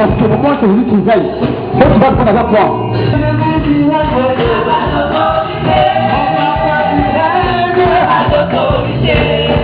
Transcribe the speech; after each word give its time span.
là, 0.00 0.06
en 0.06 0.08
ce 0.18 0.24
moment, 0.26 0.52
je 0.60 0.66
vous 0.66 0.82
dis, 0.82 0.90
tu 0.90 0.96
veilles. 1.02 1.30
Donc 1.74 1.92
tu 1.92 1.98
vas 2.00 2.10
prendre 2.10 2.30
avec 2.30 2.46
quoi 2.48 2.66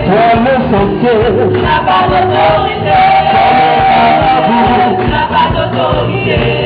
Toi, 0.05 0.25
le 0.45 0.53
sentier. 0.71 1.17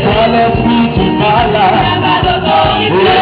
Toi, 0.03 0.21
l'esprit 0.27 0.85
du 0.95 1.07
malade. 1.17 1.91
Thank 2.93 3.20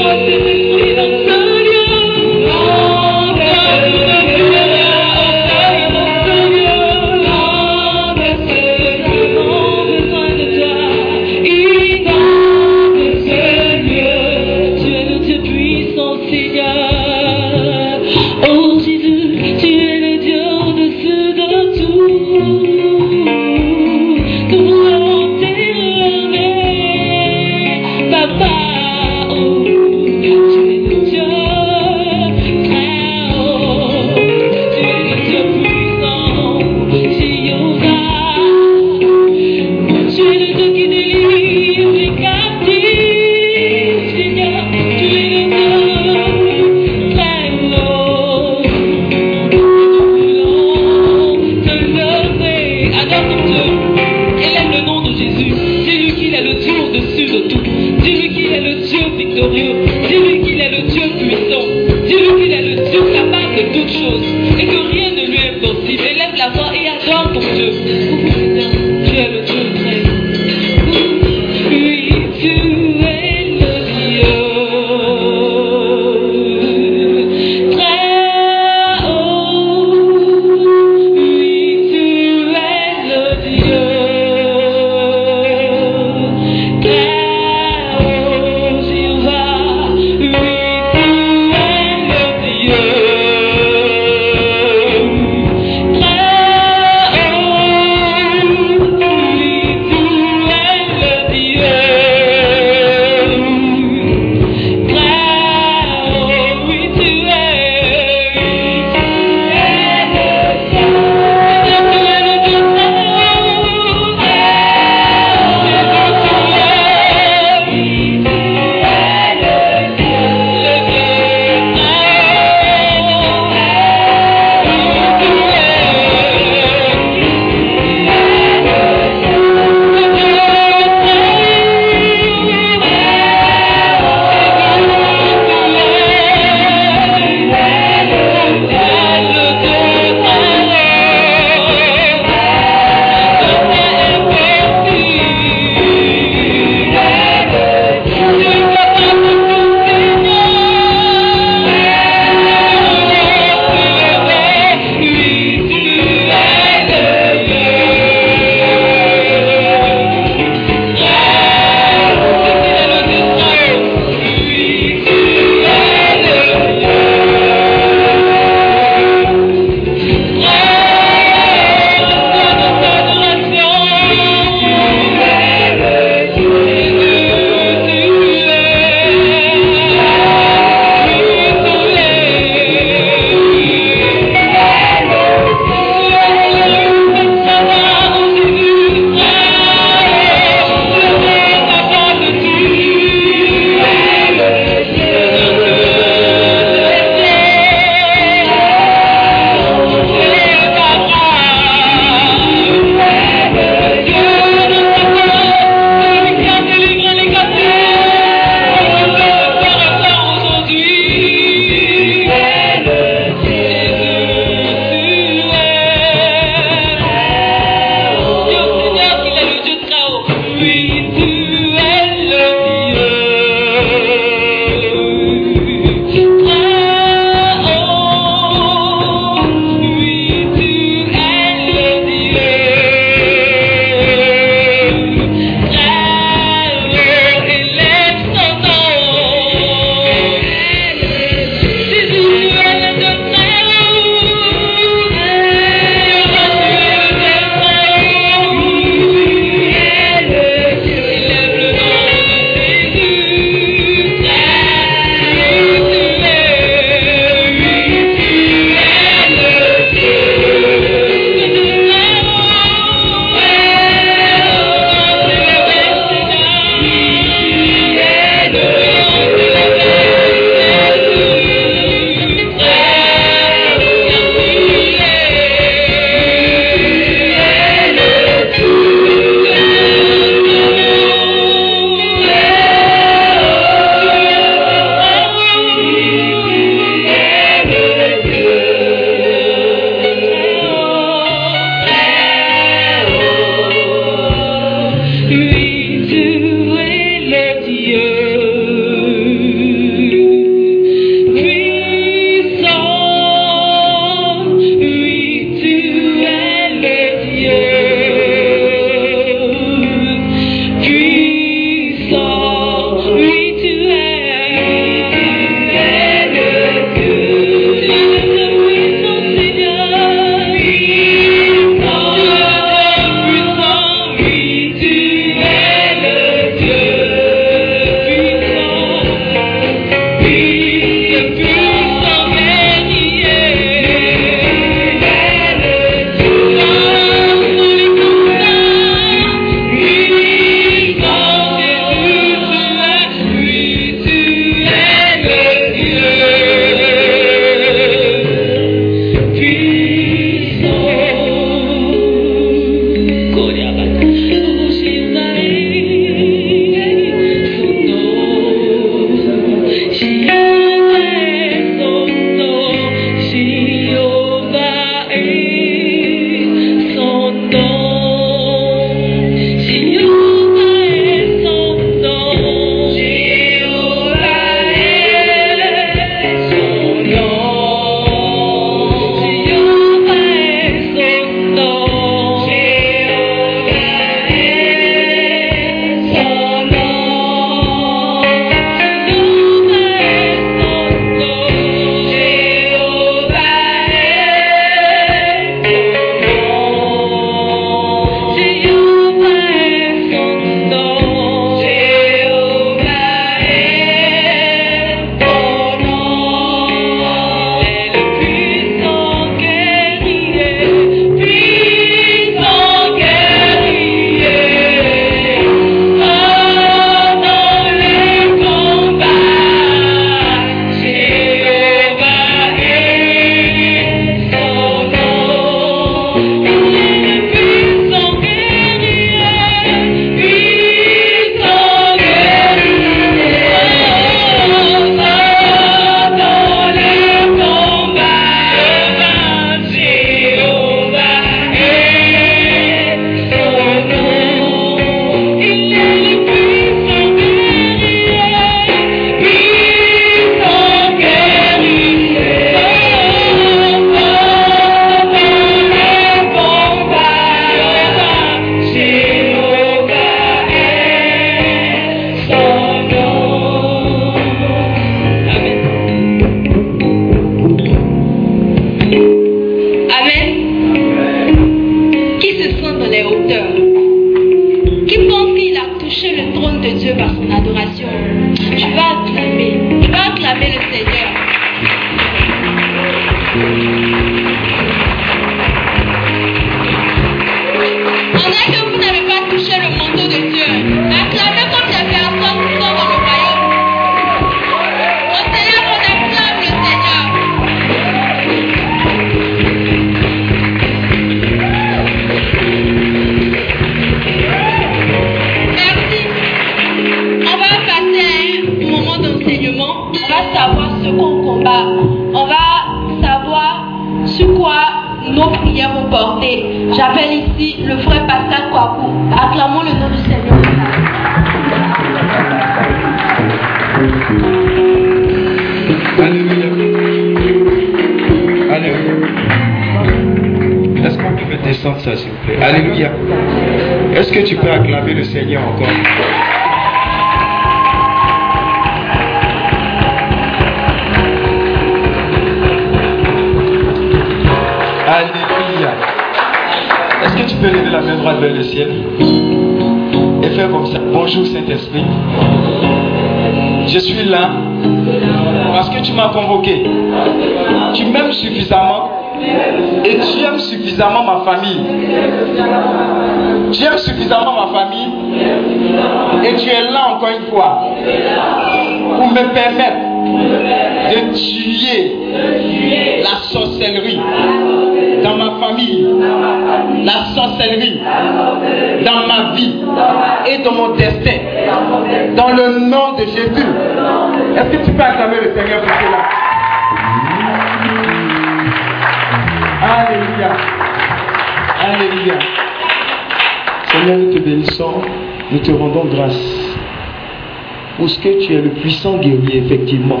le 598.40 598.50
puissant 598.50 598.98
guerrier, 598.98 599.38
effectivement. 599.38 600.00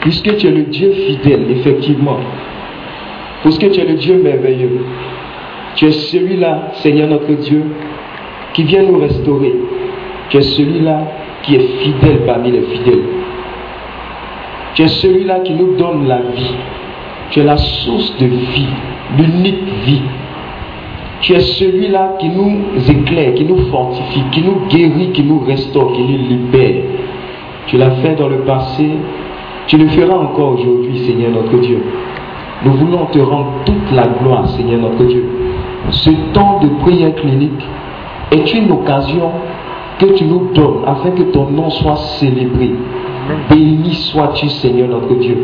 Puisque 0.00 0.36
tu 0.36 0.46
es 0.46 0.50
le 0.50 0.64
Dieu 0.64 0.92
fidèle, 0.92 1.46
effectivement. 1.50 2.20
Parce 3.42 3.58
que 3.58 3.66
tu 3.66 3.80
es 3.80 3.84
le 3.84 3.94
Dieu 3.94 4.20
merveilleux. 4.22 4.80
Tu 5.76 5.86
es 5.86 5.92
celui-là, 5.92 6.70
Seigneur 6.74 7.08
notre 7.08 7.32
Dieu, 7.32 7.64
qui 8.52 8.62
vient 8.64 8.82
nous 8.82 8.98
restaurer. 8.98 9.54
Tu 10.30 10.36
es 10.38 10.42
celui-là 10.42 11.00
qui 11.42 11.56
est 11.56 11.68
fidèle 11.82 12.20
parmi 12.26 12.50
les 12.52 12.62
fidèles. 12.62 13.04
Tu 14.74 14.82
es 14.82 14.88
celui-là 14.88 15.40
qui 15.40 15.54
nous 15.54 15.76
donne 15.76 16.06
la 16.06 16.18
vie. 16.18 16.54
Tu 17.30 17.40
es 17.40 17.44
la 17.44 17.56
source 17.56 18.16
de 18.18 18.26
vie, 18.26 18.66
l'unique 19.18 19.64
vie. 19.84 20.02
Tu 21.24 21.32
es 21.32 21.40
celui-là 21.40 22.16
qui 22.18 22.28
nous 22.28 22.60
éclaire, 22.86 23.32
qui 23.32 23.46
nous 23.46 23.70
fortifie, 23.70 24.24
qui 24.30 24.42
nous 24.42 24.66
guérit, 24.68 25.10
qui 25.12 25.22
nous 25.22 25.38
restaure, 25.38 25.94
qui 25.94 26.02
nous 26.02 26.18
libère. 26.18 26.82
Tu 27.66 27.78
l'as 27.78 27.92
fait 27.92 28.14
dans 28.14 28.28
le 28.28 28.40
passé, 28.40 28.90
tu 29.66 29.78
le 29.78 29.88
feras 29.88 30.18
encore 30.18 30.52
aujourd'hui, 30.58 30.98
Seigneur 30.98 31.30
notre 31.30 31.56
Dieu. 31.62 31.82
Nous 32.66 32.72
voulons 32.72 33.06
te 33.06 33.18
rendre 33.20 33.52
toute 33.64 33.90
la 33.94 34.06
gloire, 34.06 34.50
Seigneur 34.50 34.82
notre 34.82 35.02
Dieu. 35.04 35.24
Ce 35.92 36.10
temps 36.34 36.60
de 36.60 36.68
prière 36.82 37.14
clinique 37.14 37.64
est 38.30 38.52
une 38.52 38.70
occasion 38.70 39.30
que 39.98 40.06
tu 40.16 40.24
nous 40.24 40.50
donnes 40.52 40.82
afin 40.86 41.08
que 41.12 41.22
ton 41.22 41.46
nom 41.46 41.70
soit 41.70 41.96
célébré. 42.18 42.74
Béni 43.48 43.94
sois-tu, 43.94 44.50
Seigneur 44.50 44.88
notre 44.88 45.14
Dieu, 45.14 45.42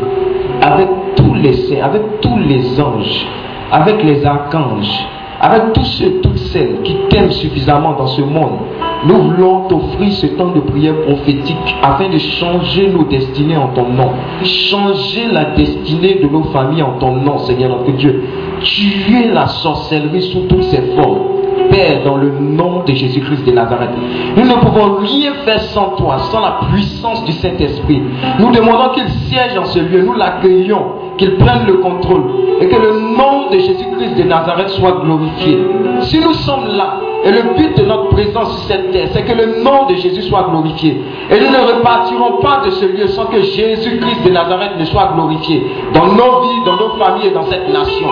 avec 0.61 0.89
tous 1.17 1.33
les 1.43 1.55
saints, 1.55 1.83
avec 1.83 2.03
tous 2.21 2.37
les 2.37 2.79
anges, 2.79 3.27
avec 3.73 4.05
les 4.05 4.27
archanges, 4.27 5.07
avec 5.41 5.73
tous 5.73 5.85
ceux 5.85 6.21
toutes 6.23 6.39
celles 6.39 6.83
qui 6.83 6.95
t'aiment 7.09 7.31
suffisamment 7.31 7.93
dans 7.95 8.09
ce 8.09 8.21
monde. 8.21 8.59
Nous 9.07 9.17
voulons 9.17 9.63
t'offrir 9.69 10.13
ce 10.13 10.27
temps 10.27 10.53
de 10.53 10.61
prière 10.61 11.01
prophétique 11.03 11.77
afin 11.83 12.11
de 12.11 12.19
changer 12.19 12.89
nos 12.89 13.05
destinées 13.05 13.57
en 13.57 13.69
ton 13.69 13.89
nom. 13.89 14.11
Changer 14.43 15.29
la 15.33 15.47
destinée 15.57 16.21
de 16.23 16.29
nos 16.29 16.45
familles 16.45 16.83
en 16.83 16.99
ton 16.99 17.13
nom, 17.13 17.39
Seigneur 17.39 17.71
notre 17.71 17.93
Dieu. 17.93 18.23
Tuer 18.61 19.29
la 19.33 19.47
sorcellerie 19.47 20.23
sous 20.23 20.41
toutes 20.41 20.65
ses 20.65 20.83
formes. 20.95 21.41
Père, 21.71 22.03
dans 22.05 22.17
le 22.17 22.31
nom 22.39 22.83
de 22.85 22.93
Jésus-Christ 22.93 23.47
de 23.47 23.53
Nazareth. 23.53 23.91
Nous 24.37 24.45
ne 24.45 24.55
pouvons 24.55 24.97
rien 25.01 25.33
faire 25.45 25.61
sans 25.61 25.91
toi, 25.91 26.19
sans 26.19 26.41
la 26.41 26.59
puissance 26.71 27.25
du 27.25 27.33
Saint-Esprit. 27.33 28.03
Nous 28.39 28.51
demandons 28.51 28.93
qu'il 28.95 29.09
siège 29.09 29.57
en 29.57 29.65
ce 29.65 29.79
lieu, 29.79 30.03
nous 30.03 30.15
l'accueillons, 30.15 30.85
qu'il 31.17 31.37
prenne 31.37 31.67
le 31.67 31.75
contrôle 31.75 32.23
et 32.61 32.69
que 32.69 32.77
le 32.77 33.10
de 33.51 33.59
Jésus-Christ 33.59 34.15
de 34.17 34.23
Nazareth 34.25 34.69
soit 34.71 35.01
glorifié. 35.03 35.59
Si 36.03 36.19
nous 36.19 36.35
sommes 36.35 36.69
là, 36.77 36.97
et 37.23 37.31
le 37.31 37.55
but 37.55 37.77
de 37.77 37.85
notre 37.85 38.09
présence 38.09 38.51
sur 38.57 38.69
cette 38.69 38.93
terre, 38.93 39.09
c'est 39.13 39.23
que 39.23 39.33
le 39.33 39.63
nom 39.63 39.87
de 39.87 39.95
Jésus 39.95 40.23
soit 40.23 40.47
glorifié. 40.51 41.03
Et 41.31 41.39
nous 41.39 41.51
ne 41.51 41.77
repartirons 41.77 42.39
pas 42.41 42.63
de 42.65 42.71
ce 42.71 42.87
lieu 42.87 43.09
sans 43.09 43.27
que 43.27 43.43
Jésus-Christ 43.43 44.25
de 44.25 44.31
Nazareth 44.31 44.79
ne 44.79 44.85
soit 44.87 45.13
glorifié 45.15 45.63
dans 45.93 46.07
nos 46.07 46.41
vies, 46.41 46.65
dans 46.65 46.77
nos 46.77 46.91
familles 46.99 47.27
et 47.27 47.31
dans 47.31 47.45
cette 47.45 47.69
nation. 47.69 48.09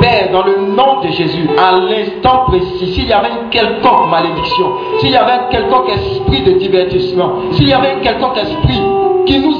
Père, 0.00 0.30
dans 0.32 0.44
le 0.44 0.74
nom 0.74 1.00
de 1.02 1.08
Jésus, 1.08 1.48
à 1.56 1.72
l'instant 1.72 2.44
précis, 2.46 2.92
s'il 2.92 3.08
y 3.08 3.12
avait 3.12 3.30
une 3.30 3.48
quelconque 3.50 4.10
malédiction, 4.10 4.66
s'il 4.98 5.10
y 5.10 5.16
avait 5.16 5.32
un 5.32 5.48
quelconque 5.50 5.90
esprit 5.90 6.42
de 6.42 6.52
divertissement, 6.58 7.32
s'il 7.52 7.68
y 7.68 7.72
avait 7.72 7.92
un 7.92 8.00
quelconque 8.00 8.38
esprit 8.38 8.80
qui 9.26 9.38
nous 9.40 9.54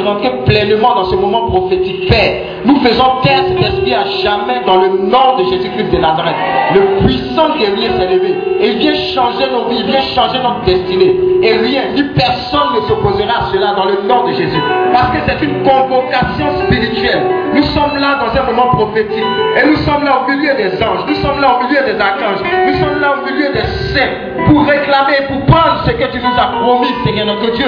rentrer 0.00 0.30
pleinement 0.44 0.94
dans 0.94 1.04
ce 1.04 1.16
moment 1.16 1.50
prophétique, 1.50 2.08
Père, 2.08 2.42
nous 2.64 2.76
faisons 2.80 3.20
taire 3.22 3.42
cet 3.48 3.60
esprit 3.60 3.94
à 3.94 4.04
jamais 4.22 4.60
dans 4.66 4.76
le 4.76 4.88
nom 4.88 5.36
de 5.38 5.44
Jésus-Christ 5.50 5.90
de 5.92 5.98
Nazareth. 5.98 6.34
Le 6.74 7.06
puissant 7.06 7.56
guerrier 7.56 7.88
s'est 7.98 8.14
levé 8.14 8.34
et 8.60 8.70
vient 8.72 8.94
changer 8.94 9.44
nos 9.50 9.68
vies, 9.68 9.82
vient 9.84 10.00
changer 10.00 10.38
notre 10.42 10.64
destinée. 10.64 11.16
Et 11.42 11.52
rien, 11.52 11.82
ni 11.94 12.02
personne 12.14 12.74
ne 12.74 12.80
s'opposera 12.88 13.46
à 13.46 13.52
cela 13.52 13.74
dans 13.74 13.84
le 13.84 14.08
nom 14.08 14.26
de 14.26 14.32
Jésus. 14.34 14.60
Parce 14.92 15.08
que 15.10 15.18
c'est 15.26 15.44
une 15.44 15.62
convocation 15.62 16.46
spirituelle. 16.66 17.22
Nous 17.54 17.62
sommes 17.62 17.96
là 17.96 18.18
dans 18.20 18.40
un 18.40 18.44
moment 18.44 18.74
prophétique. 18.74 19.24
Et 19.56 19.66
nous 19.66 19.76
sommes 19.76 20.04
là 20.04 20.22
au 20.24 20.30
milieu 20.30 20.54
des 20.54 20.82
anges, 20.82 21.04
nous 21.06 21.14
sommes 21.16 21.40
là 21.40 21.58
au 21.58 21.64
milieu 21.64 21.80
des 21.84 22.00
archanges, 22.00 22.42
nous 22.66 22.74
sommes 22.74 23.00
là 23.00 23.14
au 23.18 23.24
milieu 23.24 23.52
des 23.52 23.66
saints 23.94 24.44
pour 24.46 24.66
réclamer, 24.66 25.26
pour 25.28 25.46
prendre 25.46 25.82
ce 25.86 25.90
que 25.92 26.12
tu 26.12 26.18
nous 26.18 26.38
as 26.38 26.60
promis, 26.60 26.88
Seigneur 27.04 27.26
notre 27.26 27.52
Dieu. 27.52 27.66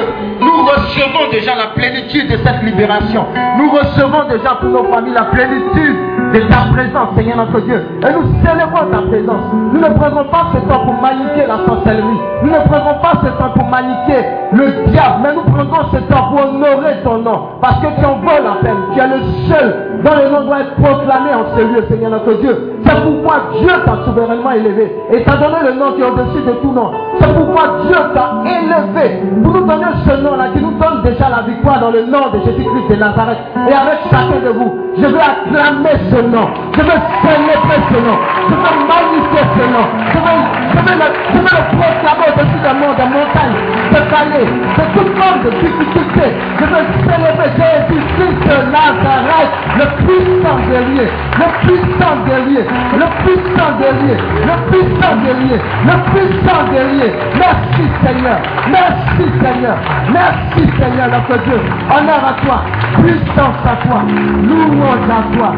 Nous 0.51 0.65
recevons 0.67 1.31
déjà 1.31 1.55
la 1.55 1.69
plénitude 1.75 2.29
de 2.31 2.37
cette 2.39 2.63
libération. 2.63 3.25
Nous 3.59 3.71
recevons 3.71 4.29
déjà 4.29 4.57
pour 4.61 4.69
nos 4.71 4.85
familles 4.85 5.15
la 5.15 5.25
plénitude 5.25 5.97
de 6.35 6.41
ta 6.49 6.73
présence, 6.73 7.09
Seigneur 7.17 7.37
notre 7.37 7.61
Dieu. 7.61 7.83
Et 8.03 8.13
nous 8.13 8.25
célébrons 8.45 8.87
ta 8.91 9.03
présence. 9.09 9.45
Nous 9.73 9.81
ne 9.81 9.89
prenons 9.95 10.25
pas 10.25 10.47
ce 10.55 10.59
temps 10.69 10.85
pour 10.85 10.95
maniquer 10.95 11.47
la 11.47 11.59
sorcellerie. 11.67 12.21
Nous 12.43 12.51
ne 12.51 12.59
prenons 12.69 12.95
pas 13.01 13.13
ce 13.23 13.29
temps 13.39 13.51
pour 13.55 13.67
maniquer 13.67 14.25
le 14.53 14.91
diable, 14.91 15.21
mais 15.23 15.35
nous 15.35 15.53
prenons 15.53 15.91
ce 15.93 15.99
temps 16.13 16.31
pour 16.31 16.41
honorer 16.41 16.97
ton 17.05 17.19
nom. 17.19 17.41
Parce 17.61 17.79
que 17.81 17.87
tu 17.99 18.05
en 18.05 18.17
vaux 18.19 18.43
la 18.43 18.61
peine. 18.63 18.77
Tu 18.95 19.01
es 19.01 19.07
le 19.07 19.23
seul 19.49 20.01
dont 20.05 20.13
le 20.17 20.31
nom 20.31 20.47
doit 20.47 20.61
être 20.61 20.75
proclamé 20.77 21.31
en 21.35 21.57
ce 21.57 21.63
lieu, 21.63 21.85
Seigneur 21.89 22.11
notre 22.11 22.35
Dieu. 22.41 22.77
C'est 22.85 23.03
pourquoi 23.03 23.37
Dieu 23.61 23.71
t'a 23.85 24.05
souverainement 24.05 24.53
élevé 24.53 24.97
et 25.13 25.23
t'a 25.23 25.37
donné 25.37 25.57
le 25.65 25.73
nom 25.75 25.93
qui 25.93 26.01
est 26.03 26.05
au-dessus 26.05 26.43
de 26.47 26.53
tout 26.63 26.73
nom. 26.73 26.91
C'est 27.21 27.35
pourquoi 27.35 27.50
Dieu 27.87 27.97
t'a 28.15 28.29
élevé 28.45 29.23
pour 29.43 29.53
nous 29.53 29.67
donner 29.67 29.87
ce 30.07 30.15
nom-là 30.23 30.45
qui 30.55 30.61
nous 30.63 30.73
donne 30.79 31.03
déjà 31.03 31.29
la 31.29 31.43
victoire. 31.43 31.81
dans 31.81 31.91
le 31.91 32.05
nom 32.07 32.31
de 32.33 32.39
Jésus-Christ 32.45 32.89
de 32.91 32.97
Nazareth. 32.97 33.39
Et 33.69 33.73
avec 33.73 33.99
chacun 34.11 34.41
de 34.45 34.51
vous, 34.51 34.73
je 34.99 35.07
veux 35.07 35.21
acclamer 35.21 35.97
ce 36.11 36.21
nom. 36.23 36.47
Je 36.75 36.83
veux 36.83 37.01
célébrer 37.23 37.81
ce 37.91 37.99
nom. 38.01 38.17
Je 38.49 38.55
veux 38.55 38.77
magnifier 38.91 39.45
ce 39.57 39.65
nom. 39.71 39.87
Je 40.13 40.19
veux, 40.19 40.41
je 40.73 40.81
veux, 40.87 40.97
le, 40.99 41.09
je 41.33 41.39
veux 41.39 41.55
le 41.57 41.65
proclamer 41.79 42.29
au-dessus 42.35 42.61
des 42.61 42.75
monts, 42.81 42.95
des 42.97 43.09
montagnes, 43.11 43.59
des 43.93 44.05
vallées, 44.11 44.49
de 44.51 44.85
toute 44.95 45.13
forme 45.19 45.41
de 45.45 45.51
difficulté. 45.51 46.27
Je 46.59 46.65
veux 46.65 46.85
célébrer 47.07 47.51
Jésus-Christ 47.61 48.41
de 48.45 48.57
Nazareth, 48.71 49.53
le 49.79 49.87
puissant 50.05 50.59
guerrier, 50.69 51.09
le 51.39 51.47
puissant 51.65 52.17
guerrier, 52.27 52.65
le 52.99 53.07
puissant 53.23 53.71
guerrier, 53.79 54.17
le 54.49 54.55
puissant 54.71 55.15
guerrier, 55.23 55.59
le 55.87 55.95
puissant 56.11 56.63
guerrier. 56.73 57.11
Merci 57.51 57.83
Seigneur, 58.05 58.39
merci 58.71 59.25
Seigneur, 59.43 59.77
merci 60.13 60.71
Seigneur 60.79 61.09
notre 61.11 61.43
Dieu. 61.45 61.59
Honneur 61.91 62.23
à 62.25 62.35
toi, 62.45 62.63
puissance 63.03 63.61
à 63.65 63.87
toi, 63.87 64.03
louange 64.47 65.11
à 65.11 65.37
toi. 65.37 65.55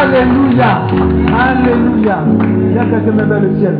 Alléluia, 0.00 0.80
Alléluia. 1.36 2.18
Viens 2.72 2.84
quelqu'un 2.86 3.12
me 3.12 3.24
met 3.26 3.40
le 3.40 3.58
ciel. 3.58 3.78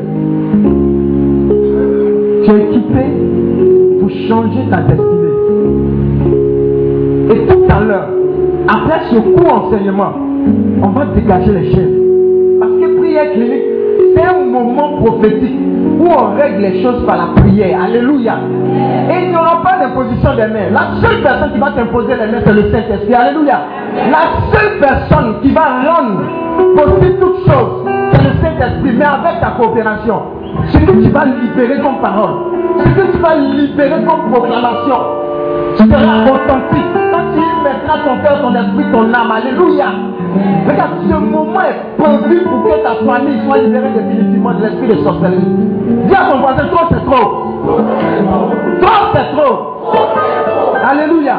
Tu 2.45 2.51
es 2.51 2.65
équipé 2.65 3.05
pour 4.01 4.11
changer 4.29 4.69
ta 4.71 4.79
destinée. 4.83 5.37
Et 7.31 7.47
tout 7.47 7.65
à 7.75 7.81
l'heure, 7.81 8.09
après 8.69 9.01
ce 9.11 9.17
court 9.17 9.65
enseignement, 9.67 10.13
on 10.83 10.89
va 10.89 11.07
dégager 11.07 11.53
les 11.53 11.73
chaînes. 11.73 11.95
Parce 12.61 12.73
que 12.73 12.99
prière 12.99 13.33
clinique, 13.33 13.65
c'est 14.15 14.25
un 14.25 14.45
moment 14.45 15.03
prophétique 15.03 15.66
où 15.99 16.07
on 16.07 16.35
règle 16.35 16.63
les 16.63 16.83
choses 16.83 17.05
par 17.07 17.17
la 17.17 17.41
prière. 17.41 17.83
Alléluia. 17.83 18.35
Et 19.11 19.25
il 19.25 19.31
n'y 19.31 19.37
aura 19.37 19.63
pas 19.63 19.79
d'imposition 19.79 20.35
des 20.35 20.47
mains. 20.47 20.71
La 20.73 21.01
seule 21.01 21.23
personne 21.23 21.53
qui 21.53 21.59
va 21.59 21.71
t'imposer 21.73 22.15
les 22.15 22.27
mains, 22.33 22.43
c'est 22.45 22.53
le 22.53 22.71
Saint-Esprit. 22.71 23.15
Alléluia. 23.15 23.61
La 24.11 24.53
seule 24.53 24.79
personne 24.81 25.41
qui 25.43 25.53
va 25.53 25.67
rendre 25.87 26.21
possible 26.77 27.19
toutes 27.21 27.47
choses, 27.47 27.87
c'est 28.13 28.23
le 28.23 28.31
Saint-Esprit, 28.43 28.93
mais 28.97 29.05
avec 29.05 29.41
ta 29.41 29.51
coopération. 29.59 30.23
Ce 30.69 30.79
que 30.79 30.91
tu 30.91 31.11
vas 31.11 31.25
libérer 31.25 31.81
comme 31.81 32.01
parole, 32.01 32.31
ce 32.79 32.89
que 32.89 33.13
tu 33.13 33.19
vas 33.19 33.37
libérer 33.37 34.05
comme 34.05 34.31
proclamation, 34.33 34.97
sera 35.77 36.25
authentique. 36.25 36.96
Ton 37.87 38.19
cœur, 38.23 38.41
ton 38.43 38.55
esprit, 38.55 38.85
ton 38.93 39.15
âme, 39.15 39.31
Alléluia. 39.31 39.87
Regarde, 40.69 40.91
ce 41.09 41.15
moment 41.15 41.61
est 41.61 42.03
prévu 42.03 42.43
pour 42.43 42.65
que 42.65 42.83
ta 42.83 42.95
famille 43.05 43.41
soit 43.47 43.59
libérée 43.59 43.91
définitivement 43.91 44.55
de 44.55 44.63
l'esprit 44.65 44.89
de 44.89 45.03
sorcellerie. 45.03 45.57
Dis 46.07 46.15
à 46.15 46.31
ton 46.31 46.39
voisin, 46.39 46.65
trop 46.67 46.87
c'est 46.91 47.05
trop. 47.05 47.27
Trop 48.81 49.03
c'est 49.15 49.37
trop. 49.37 49.83
Alléluia. 50.85 51.37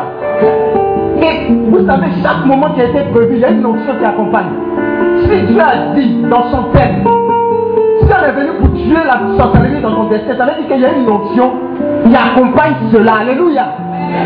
Et 1.21 1.53
vous 1.69 1.85
savez, 1.85 2.07
chaque 2.23 2.45
moment 2.45 2.69
qui 2.73 2.81
a 2.81 2.85
été 2.85 3.01
prévu, 3.13 3.35
il 3.35 3.39
y 3.39 3.45
a 3.45 3.49
une 3.49 3.61
notion 3.61 3.93
qui 3.99 4.05
accompagne. 4.05 4.47
Si 5.21 5.53
Dieu 5.53 5.61
a 5.61 5.95
dit 5.95 6.23
dans 6.29 6.43
son 6.49 6.63
texte, 6.73 7.07
si 8.01 8.13
on 8.13 8.25
est 8.25 8.31
venu 8.31 8.49
pour 8.59 8.73
tuer 8.73 9.03
la 9.05 9.37
sorcellerie 9.37 9.81
dans 9.81 9.95
ton 9.95 10.03
destin, 10.05 10.35
ça 10.37 10.45
veut 10.45 10.61
dire 10.61 10.67
qu'il 10.67 10.81
y 10.81 10.85
a 10.85 10.93
une 10.93 11.05
notion 11.05 11.51
qui 12.05 12.15
accompagne 12.15 12.73
cela. 12.91 13.15
Alléluia. 13.21 13.65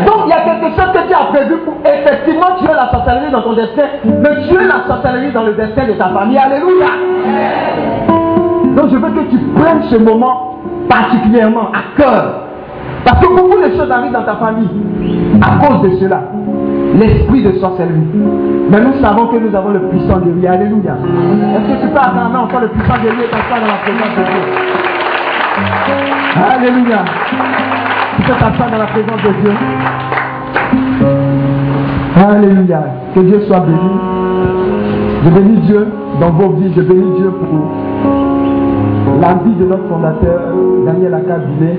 Donc 0.06 0.24
il 0.26 0.30
y 0.30 0.32
a 0.32 0.40
quelque 0.40 0.76
chose 0.76 0.92
que 0.92 1.08
tu 1.08 1.14
as 1.14 1.26
prévu 1.32 1.56
pour 1.64 1.74
effectivement 1.84 2.56
tuer 2.58 2.74
la 2.74 2.90
sorcellerie 2.90 3.30
dans 3.30 3.42
ton 3.42 3.52
destin, 3.54 3.82
mais 4.04 4.42
tuer 4.48 4.64
la 4.66 4.86
sorcellerie 4.86 5.32
dans 5.32 5.44
le 5.44 5.52
destin 5.54 5.86
de 5.86 5.92
ta 5.92 6.08
famille. 6.08 6.38
Alléluia. 6.38 6.86
Donc 8.76 8.90
je 8.90 8.96
veux 8.96 9.10
que 9.10 9.30
tu 9.30 9.38
prennes 9.56 9.82
ce 9.90 9.96
moment 9.96 10.58
particulièrement 10.88 11.68
à 11.72 12.00
cœur. 12.00 12.42
Parce 13.04 13.20
que 13.20 13.28
beaucoup 13.34 13.58
de 13.58 13.76
choses 13.76 13.90
arrivent 13.90 14.12
dans 14.12 14.24
ta 14.24 14.36
famille 14.36 14.68
à 15.40 15.64
cause 15.64 15.82
de 15.82 15.96
cela. 15.98 16.20
L'esprit 16.94 17.42
de 17.42 17.52
sorcellerie. 17.58 18.06
Mais 18.70 18.80
nous 18.80 18.94
savons 19.02 19.26
que 19.26 19.36
nous 19.36 19.54
avons 19.54 19.70
le 19.70 19.80
puissant 19.88 20.18
de 20.18 20.30
Dieu. 20.30 20.48
Alléluia. 20.48 20.94
Est-ce 20.94 21.74
que 21.74 21.86
tu 21.86 21.88
peux 21.88 21.98
attendre? 21.98 22.44
Encore 22.44 22.60
le 22.60 22.68
puissant 22.68 22.94
de 22.94 23.10
Dieu 23.10 23.26
t'asseoir 23.30 23.60
dans 23.60 23.66
la 23.66 23.78
présence 23.82 24.14
de 24.16 24.24
Dieu 24.24 24.42
Alléluia. 26.54 27.04
Tu 28.16 28.22
peux 28.22 28.32
t'asseoir 28.32 28.70
dans 28.70 28.78
la 28.78 28.86
présence 28.86 29.22
de 29.22 29.32
Dieu. 29.40 29.52
Alléluia. 32.16 32.84
Que 33.14 33.20
Dieu 33.20 33.40
soit 33.46 33.60
béni. 33.60 33.78
Je 35.24 35.30
bénis 35.30 35.60
Dieu 35.66 35.86
dans 36.20 36.30
vos 36.30 36.50
vies. 36.52 36.72
Je 36.76 36.82
bénis 36.82 37.16
Dieu 37.18 37.30
pour 37.30 37.72
la 39.20 39.34
vie 39.34 39.54
de 39.54 39.64
notre 39.64 39.86
fondateur, 39.88 40.40
Daniel 40.84 41.14
Akabilé, 41.14 41.78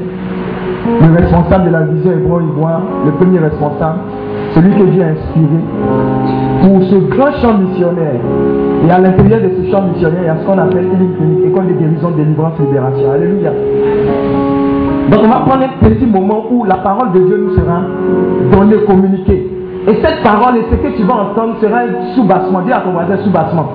le 1.02 1.22
responsable 1.22 1.66
de 1.66 1.70
la 1.72 1.82
vision 1.84 2.12
Hébreu 2.12 2.42
Ivoire, 2.42 2.82
le 3.06 3.12
premier 3.12 3.40
responsable, 3.40 4.00
celui 4.56 4.72
que 4.72 4.84
Dieu 4.84 5.04
a 5.04 5.08
inspiré 5.08 5.60
pour 6.62 6.84
ce 6.84 6.96
grand 7.16 7.32
champ 7.42 7.58
missionnaire. 7.58 8.22
Et 8.88 8.92
à 8.92 9.00
l'intérieur 9.00 9.42
de 9.42 9.50
ce 9.58 9.72
champ 9.72 9.82
missionnaire, 9.82 10.22
il 10.22 10.28
y 10.28 10.30
a 10.30 10.38
ce 10.40 10.46
qu'on 10.46 10.58
appelle 10.58 10.86
une 10.86 11.16
clinique, 11.16 11.46
école 11.48 11.68
de 11.68 11.74
guérison, 11.74 12.12
délivrance, 12.12 12.54
libération. 12.60 13.12
Alléluia. 13.12 13.52
Donc 15.14 15.22
on 15.26 15.28
va 15.28 15.42
prendre 15.42 15.64
un 15.64 15.90
petit 15.90 16.08
moment 16.08 16.46
où 16.50 16.64
la 16.64 16.78
parole 16.78 17.12
de 17.12 17.20
Dieu 17.20 17.38
nous 17.38 17.56
sera 17.56 17.82
donnée, 18.52 18.84
communiquée. 18.88 19.48
Et 19.88 19.96
cette 20.02 20.24
parole 20.24 20.58
et 20.58 20.66
ce 20.72 20.76
que 20.76 20.98
tu 20.98 21.04
vas 21.04 21.14
entendre 21.14 21.56
sera 21.62 21.82
un 21.82 22.16
sous-bassement. 22.16 22.62
Dis 22.62 22.72
à 22.72 22.80
ton 22.80 22.94
voisin 22.94 23.18
sous-bassement. 23.24 23.70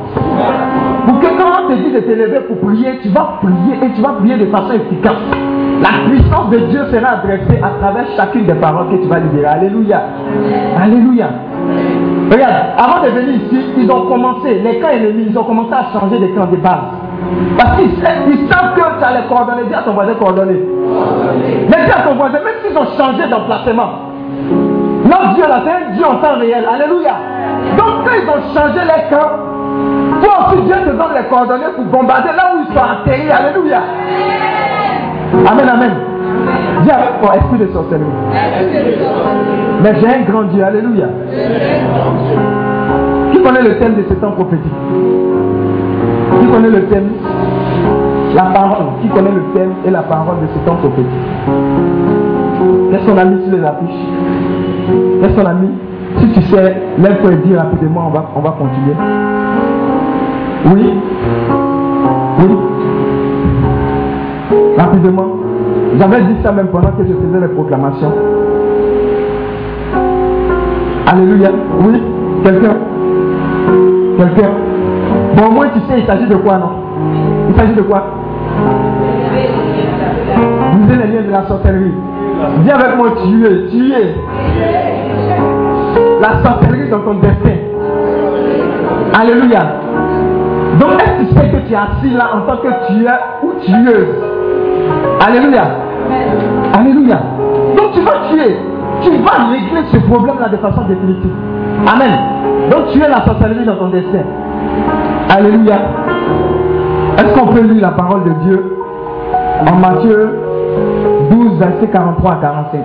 Pour 1.06 1.20
que 1.20 1.26
quand 1.26 1.64
on 1.64 1.68
te 1.68 1.74
dit 1.74 1.92
de 1.92 2.00
te 2.00 2.10
lever 2.10 2.40
pour 2.48 2.58
prier, 2.58 2.98
tu 3.02 3.10
vas 3.10 3.38
prier 3.40 3.76
et 3.80 3.94
tu 3.94 4.02
vas 4.02 4.14
prier 4.18 4.36
de 4.36 4.46
façon 4.46 4.72
efficace. 4.72 5.12
La 5.80 6.10
puissance 6.10 6.50
de 6.50 6.58
Dieu 6.58 6.80
sera 6.90 7.20
adressée 7.20 7.62
à 7.62 7.70
travers 7.78 8.06
chacune 8.16 8.44
des 8.46 8.54
paroles 8.54 8.88
que 8.88 8.96
tu 8.96 9.06
vas 9.06 9.20
libérer. 9.20 9.46
Alléluia. 9.46 10.02
Alléluia. 10.76 11.28
Regarde, 12.32 12.54
avant 12.76 13.04
de 13.04 13.10
venir 13.10 13.36
ici, 13.36 13.60
ils 13.78 13.90
ont 13.92 14.06
commencé, 14.06 14.54
les 14.54 14.80
camps 14.80 14.88
ennemis, 14.88 15.26
ils 15.30 15.38
ont 15.38 15.44
commencé 15.44 15.72
à 15.72 15.92
changer 15.92 16.18
de 16.18 16.26
camp 16.34 16.46
de 16.50 16.56
base. 16.56 16.97
Parce 17.56 17.76
qu'ils 17.76 17.90
ils 17.90 18.48
savent 18.48 18.74
que 18.74 18.80
tu 18.80 19.04
as 19.04 19.20
les 19.20 19.26
coordonnées. 19.28 19.64
Dis 19.68 19.74
à 19.74 19.82
ton 19.82 19.92
voisin 19.92 20.14
coordonnées. 20.14 20.62
Mais 21.68 21.84
dis 21.84 21.92
à 21.92 22.02
ton 22.02 22.14
voisin, 22.14 22.38
même 22.44 22.54
s'ils 22.64 22.76
ont 22.76 22.86
changé 22.96 23.28
d'emplacement, 23.28 23.90
notre 25.04 25.34
Dieu 25.34 25.44
là, 25.48 25.62
c'est 25.64 25.70
un 25.70 25.96
Dieu 25.96 26.04
en 26.04 26.16
temps 26.16 26.38
réel. 26.38 26.64
Alléluia. 26.72 27.14
Donc 27.76 28.04
quand 28.04 28.12
ils 28.14 28.28
ont 28.28 28.54
changé 28.54 28.80
les 28.84 29.16
camps, 29.16 29.30
toi 30.22 30.48
aussi 30.48 30.62
Dieu 30.62 30.74
te 30.74 30.90
donne 30.90 31.14
les 31.16 31.28
coordonnées 31.28 31.72
pour 31.74 31.84
bombarder 31.86 32.30
là 32.36 32.52
où 32.54 32.64
ils 32.68 32.74
sont 32.74 32.82
atterris. 32.82 33.30
Alléluia. 33.30 33.80
Amen, 35.46 35.68
amen. 35.68 35.92
Dis 36.82 36.90
avec 36.90 37.22
moi, 37.22 37.36
esprit 37.36 37.58
de 37.58 37.72
sorcellerie. 37.72 38.06
Mais 39.82 39.94
j'ai 40.00 40.08
un 40.08 40.20
grand 40.22 40.44
Dieu. 40.44 40.62
Alléluia. 40.64 41.06
Qui 43.32 43.42
connaît 43.42 43.62
le 43.62 43.78
thème 43.78 43.94
de 43.96 44.04
ce 44.08 44.14
temps 44.14 44.32
prophétique 44.32 44.72
Qui 46.40 46.46
connaît 46.46 46.70
le 46.70 46.84
thème 46.86 47.08
La 48.34 48.42
parole. 48.44 48.86
Qui 49.02 49.08
connaît 49.08 49.32
le 49.32 49.42
thème 49.54 49.72
et 49.86 49.90
la 49.90 50.02
parole 50.02 50.36
de 50.42 50.46
ce 50.54 50.58
temps 50.66 50.76
prophétique 50.76 51.06
Qu'est-ce 52.90 53.06
qu'on 53.06 53.18
a 53.18 53.24
mis 53.24 53.42
sur 53.44 53.56
les 53.56 53.64
affiches 53.64 54.06
Qu'est-ce 55.20 55.34
qu'on 55.34 55.46
a 55.46 55.54
mis 55.54 55.70
Si 56.18 56.28
tu 56.32 56.42
sais, 56.42 56.76
lève-toi 56.98 57.32
et 57.32 57.36
dis 57.48 57.54
rapidement, 57.56 58.08
on 58.08 58.10
va, 58.10 58.24
on 58.36 58.40
va 58.40 58.50
continuer. 58.50 58.94
Oui 60.66 60.94
Oui 62.40 62.56
Rapidement. 64.78 65.26
J'avais 65.98 66.22
dit 66.22 66.34
ça 66.42 66.52
même 66.52 66.68
pendant 66.68 66.90
que 66.92 67.02
je 67.04 67.12
faisais 67.12 67.40
les 67.40 67.48
proclamations. 67.54 68.12
Alléluia. 71.06 71.50
Oui 71.80 72.02
Quelqu'un 72.44 72.76
Quelqu'un 74.18 74.50
Au 75.40 75.50
moins 75.50 75.68
tu 75.68 75.80
sais, 75.80 76.00
il 76.00 76.06
s'agit 76.06 76.26
de 76.26 76.36
quoi, 76.36 76.58
non? 76.58 76.70
Il 77.48 77.54
s'agit 77.54 77.74
de 77.74 77.82
quoi? 77.82 78.02
Vous 80.72 80.88
les 80.88 81.06
liens 81.06 81.22
de 81.26 81.30
la 81.30 81.46
sorcellerie. 81.46 81.94
Viens 82.64 82.74
avec 82.74 82.96
moi, 82.96 83.08
tu 83.22 83.46
es, 83.46 83.66
tu 83.68 83.92
es. 83.92 84.14
La 86.20 86.42
sorcellerie 86.44 86.90
dans 86.90 87.00
ton 87.00 87.14
destin. 87.14 87.56
Alléluia. 89.14 89.60
Donc, 90.80 90.90
est-ce 91.00 91.12
que 91.12 91.28
tu 91.28 91.34
sais 91.34 91.48
que 91.50 91.66
tu 91.66 91.72
es 91.72 91.76
assis 91.76 92.10
là 92.16 92.30
en 92.34 92.40
tant 92.42 92.56
que 92.58 92.68
tueur 92.88 93.18
ou 93.42 93.52
tueuse 93.64 94.08
Alléluia. 95.26 95.62
Alléluia. 96.72 97.20
Donc, 97.76 97.92
tu 97.92 98.00
vas 98.00 98.28
tuer. 98.30 98.56
Tu 99.02 99.10
vas 99.22 99.50
régler 99.50 99.82
ce 99.92 99.98
problème-là 99.98 100.48
de 100.48 100.56
façon 100.56 100.82
définitive. 100.88 101.30
Amen. 101.86 102.18
Donc, 102.70 102.88
tu 102.92 103.00
es 103.00 103.08
la 103.08 103.24
sorcellerie 103.24 103.64
dans 103.64 103.76
ton 103.76 103.88
destin. 103.88 104.22
Alléluia. 105.28 105.76
Est-ce 107.18 107.38
qu'on 107.38 107.48
peut 107.48 107.60
lire 107.62 107.82
la 107.82 107.90
parole 107.90 108.24
de 108.24 108.32
Dieu 108.44 108.64
en 109.66 109.76
Matthieu 109.76 110.30
12, 111.30 111.58
verset 111.58 111.88
43 111.88 112.32
à 112.32 112.36
45 112.36 112.80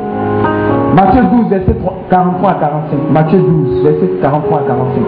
Matthieu 0.95 1.21
12, 1.23 1.49
verset 1.49 1.75
43 2.09 2.49
à 2.49 2.53
45. 2.53 3.11
Matthieu 3.11 3.39
12, 3.39 3.83
verset 3.83 4.09
43 4.21 4.59
à 4.59 4.61
45. 4.61 5.01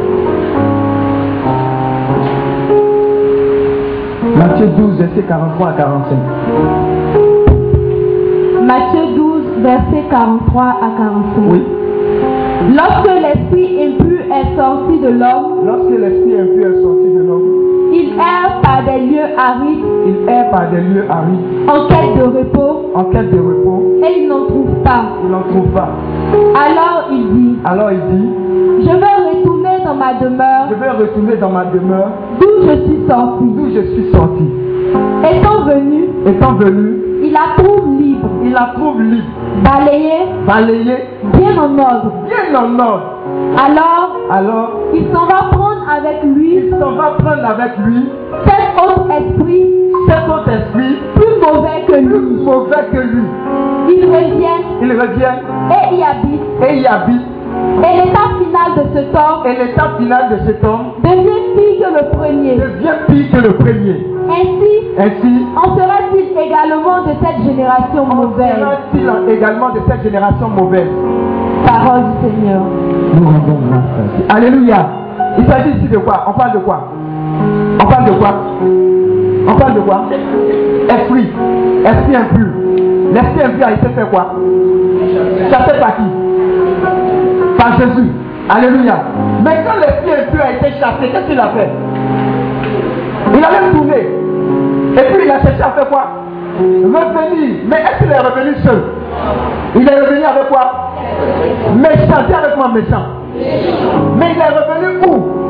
Matthieu 4.36 4.68
12, 4.78 4.98
verset 4.98 5.22
43 5.28 5.68
à 5.68 5.74
45. 5.74 6.18
Matthieu 8.66 9.16
12, 9.16 9.44
verset 9.62 10.04
43 10.10 10.64
à 10.64 10.90
45. 10.98 11.44
Oui. 11.52 11.64
Lorsque 12.76 13.22
l'esprit 13.22 13.84
impur 13.84 14.22
est 14.22 14.58
sorti 14.58 15.00
de 15.00 15.10
l'homme, 15.10 15.66
Lorsque 15.66 16.00
l'esprit 16.00 16.40
impur 16.40 16.66
est 16.66 16.82
sorti 16.82 17.05
par 18.76 18.84
des 18.84 19.06
lieux 19.06 19.38
arides 19.38 19.86
il 20.06 20.30
erre 20.30 20.50
par 20.52 20.70
des 20.70 20.82
lieux 20.82 21.06
arides, 21.10 21.70
en 21.70 21.88
quête 21.88 22.18
de 22.18 22.24
repos 22.24 22.92
en 22.94 23.06
quête 23.06 23.32
de 23.32 23.40
repos, 23.40 23.84
et 24.04 24.22
il 24.22 24.28
n'en 24.28 24.46
trouve 24.46 24.70
pas. 24.84 25.04
il 25.24 25.30
n'en 25.32 25.42
trouve 25.44 25.68
pas. 25.74 25.90
Alors 26.56 27.08
il 27.12 27.28
dit, 27.34 27.56
Alors 27.64 27.92
il 27.92 28.00
dit, 28.00 28.30
je 28.82 28.90
vais 28.90 29.30
retourner 29.30 29.84
dans 29.86 29.96
ma 29.96 30.14
demeure 30.16 30.68
je 30.70 30.76
vais 30.76 30.90
retourner 30.90 31.36
dans 31.38 31.50
ma 31.50 31.66
demeure 31.66 32.10
d'où 32.40 32.68
je 32.68 32.76
suis 32.86 33.00
sorti. 33.08 33.46
d'où 33.46 33.68
je 33.74 33.82
suis 33.94 34.12
sorti. 34.12 34.44
Étant 35.24 35.66
venu, 35.66 36.10
Étant 36.26 36.54
venu, 36.54 37.02
il 37.24 37.32
la 37.32 37.64
trouve 37.64 37.98
libre, 37.98 38.28
il 38.44 38.52
la 38.52 38.72
trouve 38.76 39.02
libre, 39.02 39.28
balayée, 39.64 40.26
balayée, 40.46 41.06
bien 41.34 41.58
en 41.58 41.80
ordre. 41.80 42.12
bien 42.28 42.60
en 42.60 42.80
ordre. 42.80 43.12
Alors 43.58 44.16
Alors, 44.32 44.72
il 44.94 45.06
s'en 45.14 45.26
va 45.26 45.50
prendre 45.52 45.86
avec 45.90 46.24
lui 46.24 46.56
il 46.56 46.70
s'en 46.72 46.92
va 46.96 47.12
prendre 47.18 47.46
avec 47.46 47.78
lui 47.86 48.04
autre 48.78 49.10
esprit 49.12 49.66
cet 50.08 50.30
autre 50.30 50.50
esprit 50.50 50.98
plus 51.16 51.36
mauvais 51.42 51.86
que 51.88 51.94
plus 51.94 52.20
lui. 52.20 52.44
mauvais 52.44 52.86
que 52.92 52.98
lui. 52.98 53.24
Il 53.90 54.06
revient 54.06 54.62
Il 54.82 54.92
revient 54.92 55.36
et 55.72 55.96
y 55.96 56.04
habite. 56.04 56.42
et 56.70 56.78
y 56.82 56.86
habite. 56.86 57.22
Et 57.80 57.98
l'état 57.98 58.28
final 58.38 58.72
de 58.78 58.94
cet 58.98 59.16
homme 59.16 59.46
Et 59.46 59.56
l'étape 59.66 59.98
finale 59.98 60.30
de 60.30 60.46
cet 60.46 60.64
homme 60.64 60.92
devient 61.04 61.42
pire 61.56 61.88
que 61.88 61.94
le 62.04 62.10
premier. 62.18 62.56
devient 62.56 62.98
pire 63.08 63.32
que 63.32 63.48
le 63.48 63.54
premier. 63.54 64.06
Ainsi, 64.28 64.74
Ainsi, 64.98 65.46
en 65.56 65.76
sera-t-il 65.76 66.38
également 66.38 67.04
de 67.04 67.12
cette 67.24 67.46
génération 67.46 68.06
mauvaise 68.06 68.56
sera-t-il 68.60 69.30
également 69.34 69.70
de 69.70 69.80
cette 69.88 70.04
génération 70.04 70.50
mauvaise? 70.50 70.88
Parole 71.66 72.02
du 72.22 72.30
Seigneur. 72.30 72.62
Nous 73.14 73.26
rendons 73.26 73.60
grâce. 73.70 74.38
Alléluia. 74.38 74.88
Il 75.38 75.46
s'agit 75.48 75.70
ici 75.78 75.88
de 75.88 75.98
quoi? 76.00 76.26
On 76.28 76.34
parle 76.34 76.54
de 76.54 76.60
quoi? 76.60 76.90
On 77.80 77.86
parle 77.86 78.06
de 78.06 78.12
quoi? 78.12 78.30
On 79.48 79.56
parle 79.56 79.74
de 79.76 79.80
quoi? 79.82 80.06
Esprit. 80.90 81.28
Esprit 81.86 82.16
impur. 82.16 82.48
L'esprit 83.14 83.44
impur 83.44 83.68
a 83.68 83.72
été 83.74 83.88
fait 83.96 84.10
quoi? 84.10 84.36
Chassé 85.52 85.80
par 85.80 85.96
qui? 85.98 86.04
Par 87.58 87.80
Jésus. 87.80 88.10
Alléluia. 88.50 88.96
Mais 89.44 89.64
quand 89.66 89.80
l'esprit 89.80 90.22
impur 90.22 90.42
a 90.44 90.52
été 90.52 90.80
chassé, 90.80 91.10
qu'est-ce 91.12 91.28
qu'il 91.28 91.40
a 91.40 91.50
fait? 91.50 91.70
Il 93.34 93.44
a 93.44 93.50
même 93.52 93.72
tourné. 93.74 94.08
Et 94.98 95.14
puis 95.14 95.26
il 95.26 95.32
a 95.32 95.42
cherché 95.42 95.62
à 95.62 95.72
faire 95.72 95.90
quoi? 95.90 96.06
Revenir. 96.58 97.56
Mais 97.68 97.78
est-ce 97.78 98.04
qu'il 98.04 98.12
est 98.12 98.20
revenu 98.20 98.56
seul? 98.64 98.84
Il 99.76 99.88
est 99.88 100.00
revenu 100.00 100.24
avec 100.24 100.48
quoi? 100.50 100.94
Méchant. 101.76 102.22
Dis 102.28 102.34
avec 102.34 102.56
moi 102.56 102.70
méchant? 102.74 103.06
Mais 104.18 104.32
il 104.34 104.40
est 104.40 104.54
revenu 104.56 105.06
où? 105.08 105.45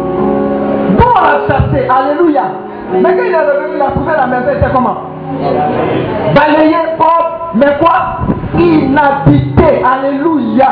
On 0.97 1.21
l'a 1.21 1.47
chassé 1.47 1.87
Alléluia. 1.89 2.43
Mais 2.93 3.01
quand 3.01 3.23
il 3.25 3.31
est 3.33 3.37
revenu, 3.37 3.75
il 3.75 3.81
a 3.81 3.91
trouvé 3.91 4.11
la 4.15 4.27
maison, 4.27 4.59
c'est 4.61 4.73
comment? 4.73 4.97
Balayé, 6.35 6.75
propre, 6.97 7.51
mais 7.55 7.77
quoi? 7.79 8.19
Inhabité. 8.57 9.83
Alléluia. 9.83 10.67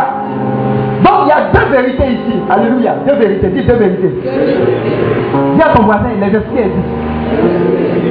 Donc 1.03 1.13
il 1.23 1.27
y 1.27 1.31
a 1.31 1.51
deux 1.53 1.71
vérités 1.71 2.07
ici. 2.07 2.39
Alléluia. 2.49 2.95
Deux 3.07 3.15
vérités. 3.15 3.47
Dis 3.47 3.63
deux 3.63 3.73
vérités. 3.75 4.13
Dis 5.55 5.61
à 5.61 5.75
ton 5.75 5.83
voisin, 5.83 6.09
les 6.19 6.27
esprits 6.27 6.59
existent. 6.59 7.03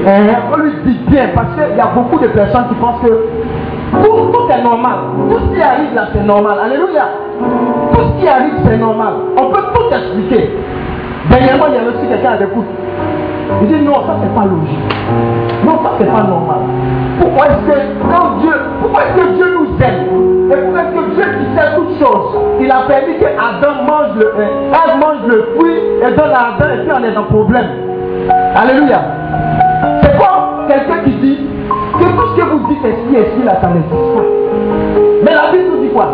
Eh, 0.04 0.52
on 0.52 0.56
lui 0.58 0.72
dit 0.84 0.98
bien 1.08 1.28
parce 1.34 1.54
qu'il 1.54 1.76
y 1.76 1.80
a 1.80 1.86
beaucoup 1.94 2.18
de 2.18 2.26
personnes 2.28 2.66
qui 2.68 2.74
pensent 2.74 3.00
que 3.02 3.28
tout, 4.02 4.32
tout 4.32 4.50
est 4.50 4.62
normal. 4.62 4.96
Tout 5.30 5.38
ce 5.38 5.54
qui 5.56 5.62
arrive 5.62 5.94
là, 5.94 6.08
c'est 6.12 6.24
normal. 6.24 6.58
Alléluia. 6.64 7.04
Tout 7.92 8.00
ce 8.00 8.20
qui 8.20 8.28
arrive, 8.28 8.54
c'est 8.64 8.78
normal. 8.78 9.12
On 9.38 9.46
peut 9.50 9.62
tout 9.74 9.94
expliquer. 9.94 10.50
Dernièrement, 11.30 11.66
il 11.68 11.74
y 11.74 11.78
a 11.78 11.88
aussi 11.88 12.08
quelqu'un 12.08 12.32
à 12.32 12.36
l'écoute. 12.36 12.66
Il 13.62 13.68
dit 13.68 13.84
non, 13.84 13.94
ça 14.06 14.16
c'est 14.22 14.34
pas 14.34 14.46
logique. 14.46 14.78
Non, 15.64 15.78
ça 15.82 15.90
c'est 15.98 16.10
pas 16.10 16.22
normal. 16.22 16.58
Pourquoi 17.20 17.46
est-ce 17.46 17.72
que 17.72 17.78
quand 18.10 18.38
Dieu, 18.40 18.52
pourquoi 18.80 19.00
est-ce 19.02 19.22
que 19.22 19.28
Dieu 19.34 19.46
nous 19.58 19.84
aime? 19.84 20.50
Et 20.50 20.56
pourquoi 20.56 20.80
est-ce 20.82 20.94
que 20.94 21.14
Dieu 21.14 21.24
qui 21.38 21.56
sait 21.56 21.74
toutes 21.76 21.98
choses, 21.98 22.38
il 22.60 22.70
a 22.70 22.82
permis 22.88 23.18
que 23.18 23.26
Adam 23.26 23.84
mange 23.86 24.16
le, 24.16 24.26
euh, 24.26 24.96
mange 25.00 25.26
le 25.26 25.48
fruit 25.54 25.78
et 26.00 26.10
donne 26.16 26.32
à 26.32 26.54
Adam 26.54 26.72
et 26.74 26.78
puis 26.84 26.92
on 26.92 27.04
est 27.04 27.12
dans 27.12 27.24
problème. 27.24 27.66
Alléluia. 28.56 29.00
C'est 30.02 30.16
comme 30.18 30.66
quelqu'un 30.68 31.04
qui 31.04 31.10
dit 31.12 31.38
que 31.98 32.04
tout 32.04 32.28
ce 32.34 32.40
que 32.40 32.46
vous 32.46 32.68
dites 32.68 32.84
esprit, 32.84 33.16
esprit 33.16 33.44
là, 33.44 33.58
ça 33.60 33.68
n'existe 33.68 33.90
pas. 33.90 34.22
Mais 35.24 35.34
la 35.34 35.52
Bible 35.52 35.70
nous 35.70 35.82
dit 35.82 35.92
quoi? 35.92 36.08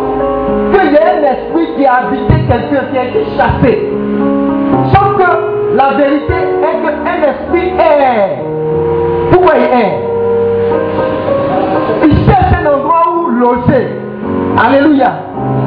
Qu'il 0.71 0.91
y 0.93 0.97
a 0.97 1.01
un 1.01 1.23
esprit 1.23 1.75
qui 1.75 1.85
a 1.85 1.93
habité 2.05 2.33
quelqu'un, 2.47 2.85
qui 2.91 2.97
a 2.97 3.03
été 3.05 3.25
chassé. 3.35 3.98
Sauf 4.93 5.17
que 5.17 5.75
la 5.75 5.91
vérité 5.97 6.33
est 6.33 6.77
qu'un 6.83 7.21
esprit 7.29 7.73
est. 7.77 8.43
Pourquoi 9.31 9.53
il 9.57 9.63
est? 9.63 10.09
Il 12.05 12.25
cherche 12.25 12.53
un 12.53 12.65
endroit 12.65 13.03
où 13.15 13.27
loger. 13.29 13.99
Alléluia. 14.57 15.11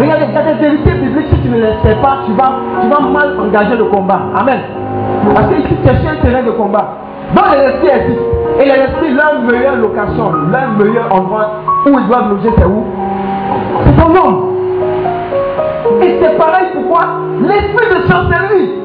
Regardez, 0.01 0.27
il 0.29 0.35
y 0.35 0.37
a 0.37 0.43
des 0.43 0.61
vérités 0.61 0.91
bibliques, 0.93 1.29
si 1.33 1.41
tu 1.41 1.49
ne 1.49 1.57
les 1.57 1.75
sais 1.83 1.97
pas, 2.03 2.19
tu 2.27 2.33
vas, 2.33 2.53
tu 2.83 2.89
vas 2.89 3.01
mal 3.01 3.41
engager 3.41 3.77
le 3.77 3.85
combat. 3.85 4.21
Amen. 4.35 4.61
Parce 5.35 5.47
que 5.49 5.55
tu 5.63 5.75
cherches 5.85 6.05
un 6.07 6.17
terrain 6.23 6.43
de 6.43 6.51
combat. 6.51 6.99
Donc 7.35 7.45
les 7.53 7.65
esprits 7.65 7.89
existent. 7.89 8.25
Et 8.61 8.65
les 8.65 8.73
esprits, 8.73 9.15
leur 9.15 9.41
meilleure 9.43 9.77
location, 9.77 10.33
leur 10.51 10.69
meilleur 10.79 11.07
endroit 11.11 11.51
où 11.87 11.99
ils 11.99 12.07
doivent 12.07 12.31
loger, 12.31 12.51
c'est 12.59 12.65
où? 12.65 12.85
C'est 13.85 14.03
ton 14.03 14.15
homme. 14.15 14.49
Et 16.03 16.19
c'est 16.21 16.37
pareil 16.37 16.67
pourquoi 16.75 17.01
l'esprit 17.41 17.89
de 17.95 18.07
sorcellerie. 18.09 18.82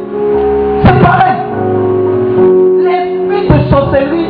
Sorcellerie 3.97 4.29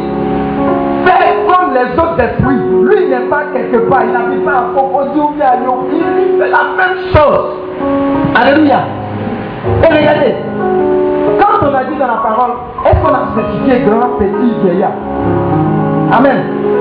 fait 1.05 1.35
comme 1.47 1.73
les 1.73 1.99
autres 1.99 2.19
esprits. 2.19 2.55
Lui, 2.83 3.03
il 3.03 3.09
n'est 3.09 3.29
pas 3.29 3.43
quelque 3.53 3.77
part. 3.89 4.03
Il 4.03 4.11
n'habite 4.11 4.45
pas 4.45 4.51
à 4.51 4.65
Cocody 4.73 5.19
ou 5.19 5.29
bien 5.35 5.45
à 5.45 5.55
Lyon. 5.57 5.77
Il 5.91 6.41
fait 6.41 6.49
la 6.49 6.63
même 6.77 6.97
chose. 7.13 7.55
Alléluia. 8.35 8.79
Et 9.83 9.87
regardez, 9.87 10.35
quand 11.39 11.67
on 11.67 11.73
a 11.73 11.83
dit 11.83 11.97
dans 11.97 12.07
la 12.07 12.21
parole, 12.23 12.51
est-ce 12.85 12.99
qu'on 13.01 13.13
a 13.13 13.27
spécifié 13.33 13.85
grand, 13.85 14.17
petit, 14.17 14.53
vieillard? 14.63 14.91
Amen. 16.11 16.37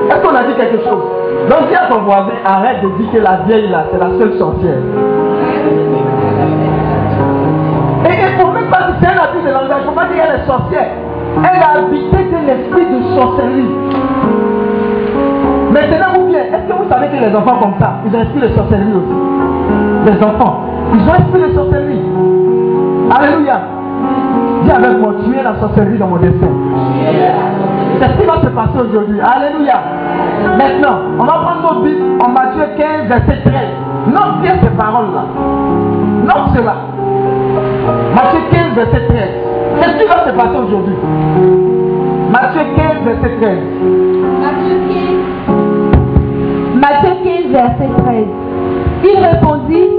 Est-ce 0.09 0.21
qu'on 0.21 0.35
a 0.35 0.43
dit 0.43 0.53
quelque 0.55 0.83
chose? 0.83 1.03
Donc 1.49 1.67
dis 1.69 1.75
à 1.75 1.87
ton 1.89 2.01
voisin, 2.01 2.31
arrête 2.45 2.81
de 2.81 2.89
dire 3.01 3.11
que 3.11 3.17
la 3.19 3.37
vieille 3.47 3.69
là, 3.69 3.85
c'est 3.91 3.99
la 3.99 4.09
seule 4.17 4.37
sorcière. 4.37 4.79
Et 8.05 8.09
il 8.09 8.37
ne 8.37 8.39
faut 8.39 8.51
même 8.51 8.69
pas 8.69 8.77
dire, 8.77 8.95
c'est 9.01 9.07
un 9.07 9.23
abus 9.23 9.41
de 9.45 9.51
langage, 9.51 9.81
il 9.81 9.85
ne 9.85 9.89
faut 9.89 9.95
pas 9.95 10.05
dire 10.05 10.23
qu'elle 10.23 10.39
est 10.39 10.45
sorcière. 10.45 10.87
Elle 11.43 11.61
a 11.61 11.79
habité 11.79 12.17
de 12.17 12.47
l'esprit 12.47 12.85
de 12.85 13.15
sorcellerie. 13.15 13.75
Maintenant, 15.71 16.07
vous 16.15 16.27
bien, 16.27 16.39
est-ce 16.39 16.67
que 16.67 16.83
vous 16.83 16.89
savez 16.89 17.07
que 17.07 17.23
les 17.23 17.35
enfants 17.35 17.57
comme 17.59 17.73
ça, 17.79 17.99
ils 18.05 18.15
ont 18.15 18.21
esprit 18.21 18.41
de 18.41 18.55
sorcellerie 18.55 18.93
aussi? 18.93 20.11
Les 20.11 20.23
enfants, 20.23 20.61
ils 20.93 21.09
ont 21.09 21.13
esprit 21.13 21.41
de 21.49 21.55
sorcellerie. 21.55 22.01
Alléluia. 23.11 23.61
Dis 24.63 24.71
avec 24.71 24.99
moi, 24.99 25.13
tu 25.23 25.37
es 25.37 25.43
la 25.43 25.55
sorcellerie 25.59 25.97
dans 25.97 26.07
mon 26.07 26.17
destin. 26.17 26.47
C'est 27.99 28.07
ce 28.07 28.21
qui 28.21 28.25
va 28.25 28.41
se 28.41 28.47
passer 28.47 28.79
aujourd'hui. 28.89 29.19
Alléluia. 29.21 29.81
Maintenant, 30.57 30.99
on 31.19 31.23
va 31.23 31.33
prendre 31.33 31.61
notre 31.61 31.81
Bible 31.81 32.03
en 32.23 32.29
Matthieu 32.29 32.63
15, 32.77 33.07
verset 33.07 33.37
13. 33.43 33.53
Note 34.07 34.41
bien 34.41 34.53
ces 34.61 34.69
paroles-là. 34.69 35.23
Note 36.25 36.55
cela. 36.55 36.75
Matthieu 38.15 38.39
15, 38.51 38.73
verset 38.75 39.07
13. 39.07 39.56
Qu'est-ce 39.79 39.97
qui 39.97 40.07
va 40.07 40.25
se 40.25 40.31
passer 40.31 40.57
aujourd'hui 40.57 40.95
Matthieu 42.31 42.61
15, 42.75 42.85
verset 43.05 43.31
13. 43.41 43.57
Matthieu 44.41 44.77
15. 44.89 46.75
Matthieu 46.75 47.13
15, 47.23 47.51
verset 47.51 47.89
13. 48.05 48.25
Il 49.03 49.17
répondit, 49.23 49.89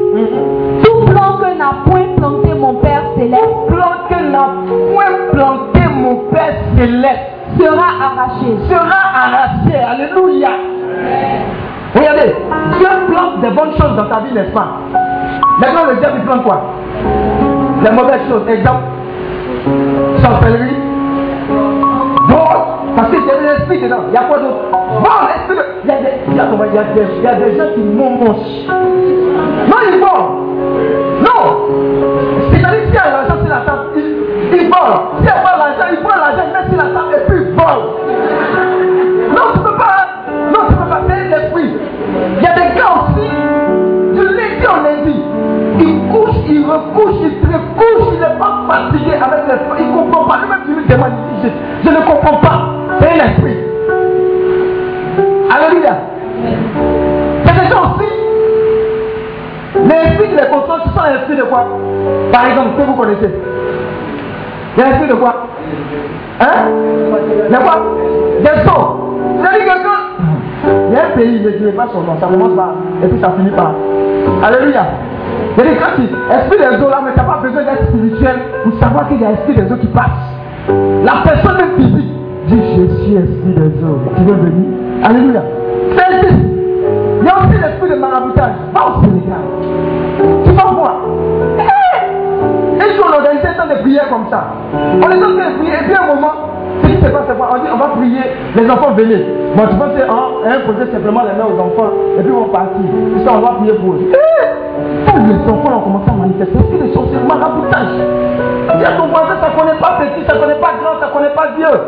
tout 0.84 1.06
plan 1.06 1.36
que 1.38 1.56
n'a 1.56 1.70
point 1.86 2.08
planté 2.16 2.54
mon 2.58 2.74
Père 2.74 3.02
céleste 3.16 3.56
Plan 3.68 3.92
que 4.08 4.30
n'a 4.30 4.48
point 4.92 5.16
planté 5.32 5.80
mon 5.94 6.16
Père 6.32 6.54
céleste 6.76 7.30
sera 7.58 7.88
arraché. 8.04 8.50
sera 8.68 9.00
arraché. 9.14 9.76
Alléluia. 9.78 10.50
Regardez, 11.94 12.34
Dieu 12.78 12.88
plante 13.08 13.40
des 13.40 13.50
bonnes 13.50 13.72
choses 13.80 13.96
dans 13.96 14.08
ta 14.08 14.20
vie, 14.20 14.34
n'est-ce 14.34 14.52
pas? 14.52 14.68
Maintenant, 15.60 15.86
le 15.90 15.96
diable, 15.96 16.18
il 16.18 16.24
plante 16.24 16.42
quoi? 16.44 16.60
Les 17.82 17.90
mauvaises 17.90 18.20
choses. 18.28 18.46
Exemple, 18.48 18.82
sorcellerie, 20.22 20.76
vol, 22.28 22.58
parce 22.96 23.08
a 23.30 23.40
des 23.40 23.60
esprits 23.60 23.80
dedans. 23.80 24.02
Il 24.08 24.14
y 24.14 24.16
a 24.16 24.22
quoi 24.22 24.38
d'autre? 24.38 24.62
Vol, 25.00 25.28
esprit 25.36 25.56
de... 25.56 25.62
Il 25.84 25.88
y 25.88 25.92
a 25.92 25.96
des, 25.96 26.10
il 26.28 26.34
il 26.36 27.24
il 27.34 27.56
gens 27.56 27.70
qui 27.74 27.80
momochent. 27.80 28.66
Non, 28.68 29.76
ils 29.90 29.98
volent. 30.00 30.30
Non. 31.20 31.42
C'est-à-dire 32.50 32.84
la 33.48 33.60
table, 33.60 33.84
il, 33.96 34.00
il 34.52 34.66
n'y 34.68 35.28
a 35.28 35.38
pas 35.42 35.57
sont 60.98 61.04
les 61.08 61.18
esprits 61.18 61.36
de 61.36 61.42
quoi 61.42 61.64
Par 62.32 62.46
exemple, 62.46 62.70
que 62.76 62.82
vous 62.82 62.94
connaissez 62.94 63.30
L'esprit 64.76 65.08
de 65.08 65.14
quoi 65.14 65.46
Hein? 66.40 66.70
De 67.50 67.56
quoi? 67.56 67.82
Des 68.40 68.68
sons. 68.68 68.96
C'est-à-dire 69.40 69.74
que 69.74 69.82
quand 69.82 69.98
il 70.88 70.92
y 70.92 70.96
a 70.96 71.06
un 71.06 71.16
pays, 71.16 71.40
je 71.42 71.48
ne 71.48 71.58
dirai 71.58 71.72
pas 71.72 71.88
son 71.92 72.02
nom, 72.02 72.16
ça 72.20 72.26
commence 72.26 72.54
par, 72.54 72.74
et 73.02 73.06
puis 73.06 73.20
ça 73.20 73.32
finit 73.36 73.50
par. 73.50 73.72
Alléluia. 74.42 74.86
C'est-à-dire 75.54 75.78
quand 75.80 75.96
tu 75.96 76.02
esprit 76.02 76.58
des 76.58 76.84
eaux 76.84 76.90
là, 76.90 77.00
mais 77.04 77.12
tu 77.12 77.18
n'as 77.18 77.24
pas 77.24 77.40
besoin 77.42 77.62
d'être 77.64 77.88
spirituel 77.88 78.36
pour 78.64 78.78
savoir 78.80 79.08
qu'il 79.08 79.20
y 79.20 79.24
a 79.24 79.32
esprit 79.32 79.54
des 79.54 79.72
eaux 79.72 79.76
qui 79.76 79.86
passe. 79.88 80.22
La 81.04 81.22
personne 81.24 81.56
même 81.56 81.76
physique 81.76 82.12
dit 82.46 82.60
Je 82.76 83.02
suis 83.02 83.14
esprit 83.16 83.54
des 83.54 83.84
eaux. 83.84 83.98
Tu 84.16 84.22
veux 84.22 84.34
venir? 84.34 84.68
Alléluia. 85.02 85.42
C'est 85.96 86.28
Il 87.20 87.26
y 87.26 87.28
a 87.28 87.38
aussi 87.38 87.60
l'esprit 87.60 87.90
de 87.90 87.96
maraboutage. 87.96 88.52
Va 88.74 88.80
au 88.86 89.02
Sénégal. 89.02 89.38
Organisait 93.68 93.74
un 93.74 93.74
temps 93.74 93.74
de 93.74 93.82
prière 93.82 94.08
comme 94.08 94.26
ça. 94.30 94.44
On 94.72 95.10
est 95.10 95.16
en 95.16 95.32
train 95.36 95.50
de 95.50 95.56
prier, 95.58 95.74
et 95.74 95.84
puis 95.84 95.94
à 95.94 96.02
un 96.02 96.14
moment, 96.14 96.34
ce 96.82 96.88
qui 96.88 96.96
se 96.96 97.08
passe, 97.10 97.26
c'est 97.26 97.34
On 97.38 97.58
dit 97.58 97.70
on 97.72 97.78
va 97.78 97.88
prier, 97.96 98.24
les 98.56 98.70
enfants 98.70 98.92
venaient. 98.92 99.26
Bon, 99.56 99.62
tu 99.68 99.76
penses 99.76 99.92
qu'on 99.94 100.48
imposer 100.48 100.92
simplement 100.92 101.22
les 101.24 101.34
mains 101.36 101.48
aux 101.48 101.60
enfants, 101.60 101.92
et 102.18 102.22
puis 102.22 102.32
on 102.32 102.46
va 102.46 102.58
partir. 102.58 102.80
Puis 102.80 103.24
ça, 103.24 103.32
on 103.36 103.40
va 103.40 103.50
prier 103.60 103.72
pour 103.74 103.94
eux. 103.94 104.12
Tous 105.06 105.26
les 105.26 105.52
enfants 105.52 105.78
ont 105.78 105.82
commencé 105.82 106.10
à 106.10 106.14
manifester. 106.14 106.58
C'est 106.70 106.86
les 106.86 106.92
sorciers, 106.92 107.18
maraboutage. 107.26 107.98
Dis 108.78 108.84
à 108.84 108.92
ton 108.92 109.08
voisin, 109.08 109.34
ça 109.40 109.48
ne 109.48 109.56
connaît 109.58 109.80
pas 109.80 109.98
petit, 109.98 110.24
ça 110.26 110.34
ne 110.34 110.40
connaît 110.40 110.60
pas 110.60 110.72
grand, 110.78 111.00
ça 111.00 111.08
ne 111.08 111.12
connaît 111.12 111.34
pas 111.34 111.48
vieux. 111.56 111.78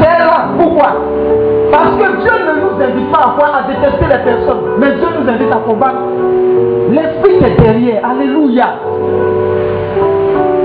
C'est 0.00 0.18
là. 0.18 0.50
Pourquoi? 0.58 0.88
Parce 1.70 1.94
que 1.94 2.06
Dieu 2.20 2.32
ne 2.32 2.54
nous 2.60 2.82
invite 2.82 3.12
pas 3.12 3.18
à 3.18 3.34
quoi 3.38 3.48
À 3.54 3.68
détester 3.68 4.06
les 4.08 4.24
personnes. 4.24 4.80
Mais 4.80 4.92
Dieu 4.96 5.08
nous 5.20 5.28
invite 5.28 5.52
à 5.52 5.60
combattre 5.64 6.00
l'esprit 6.92 7.44
est 7.44 7.60
derrière. 7.60 8.04
Alléluia. 8.04 8.74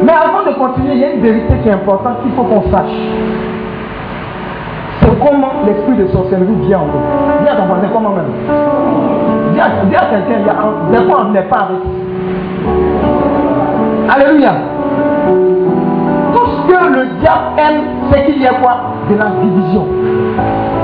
Mais 0.04 0.14
avant 0.14 0.50
de 0.50 0.54
continuer, 0.58 0.94
il 0.94 1.00
y 1.00 1.04
a 1.04 1.14
une 1.14 1.22
vérité 1.22 1.54
qui 1.64 1.70
est 1.70 1.74
importante 1.74 2.22
qu'il 2.24 2.32
faut 2.34 2.44
qu'on 2.44 2.62
sache. 2.72 2.92
C'est 5.02 5.20
comment 5.20 5.52
l'esprit 5.66 5.96
de 5.96 6.08
sorcellerie 6.08 6.56
vient 6.68 6.80
en 6.80 6.86
nous. 6.86 7.44
Dis 7.44 7.50
à 7.50 7.56
ton 7.56 7.66
voisin 7.66 7.88
comment 7.94 8.10
même? 8.10 8.26
Dis 9.54 9.60
à, 9.60 9.70
quelqu'un, 9.70 10.44
des 10.92 11.06
fois 11.06 11.26
on 11.26 11.32
n'est 11.32 11.42
pas 11.44 11.70
avec. 11.70 11.82
Alléluia. 14.10 14.52
Tout 16.34 16.46
ce 16.46 16.68
que 16.68 16.94
le 16.94 17.06
diable 17.20 17.46
aime, 17.58 17.82
c'est 18.12 18.26
qu'il 18.26 18.42
y 18.42 18.48
a 18.48 18.54
quoi? 18.54 18.78
De 19.10 19.16
la 19.18 19.30
division. 19.42 19.86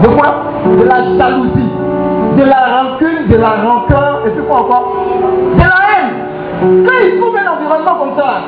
De 0.02 0.08
quoi? 0.10 0.36
De 0.66 0.84
la 0.84 1.04
jalousie. 1.18 1.72
De 2.38 2.44
la 2.44 2.82
rancune, 2.82 3.28
de 3.30 3.38
la 3.38 3.50
rancœur, 3.50 4.22
et 4.26 4.30
puis 4.32 4.44
quoi 4.48 4.62
encore? 4.62 4.96
De 5.56 5.60
la 5.60 5.66
haine. 5.66 6.86
Quand 6.86 6.94
il 7.04 7.20
trouve 7.20 7.36
un 7.36 7.52
environnement 7.52 7.96
comme 8.00 8.18
ça, 8.18 8.42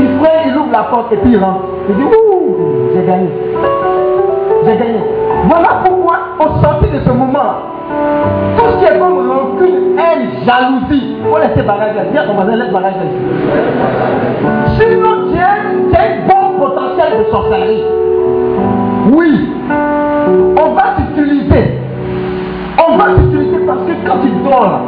il 0.00 0.08
il 0.46 0.56
ouvre 0.56 0.72
la 0.72 0.82
porte 0.84 1.12
et 1.12 1.16
puis 1.16 1.32
il 1.32 1.38
rentre. 1.38 1.64
Il 1.88 1.94
dit, 1.96 2.02
ouh, 2.02 2.56
j'ai 2.94 3.06
gagné. 3.06 3.28
J'ai 4.64 4.76
gagné. 4.76 5.00
Voilà 5.48 5.68
pourquoi, 5.84 6.18
au 6.38 6.62
sortir 6.62 6.90
de 6.92 7.00
ce 7.00 7.10
moment, 7.10 7.54
tout 8.56 8.64
ce 8.72 8.78
qui 8.78 8.84
est 8.84 8.98
comme 8.98 9.30
rancune, 9.30 9.98
haine, 9.98 10.28
jalousie, 10.44 11.16
faut 11.24 11.38
laisser 11.38 11.62
bagage 11.62 11.96
là. 11.96 12.04
Dis 12.10 12.18
à 12.18 12.24
ton 12.24 12.34
voisin, 12.34 12.56
laisse 12.56 12.72
là. 12.72 12.80
Sinon, 14.78 15.32
tu 15.32 15.38
as 15.38 16.00
un 16.00 16.26
bon 16.28 16.58
potentiel 16.58 17.18
de 17.18 17.30
sorcellerie. 17.30 17.84
Oui. 19.12 19.48
On 20.56 20.74
va 20.74 20.82
t'utiliser. 20.96 21.78
On 22.88 22.96
va 22.96 23.04
t'utiliser 23.14 23.58
parce 23.66 23.80
que 23.80 23.92
quand 24.06 24.18
tu 24.22 24.30
dors 24.44 24.80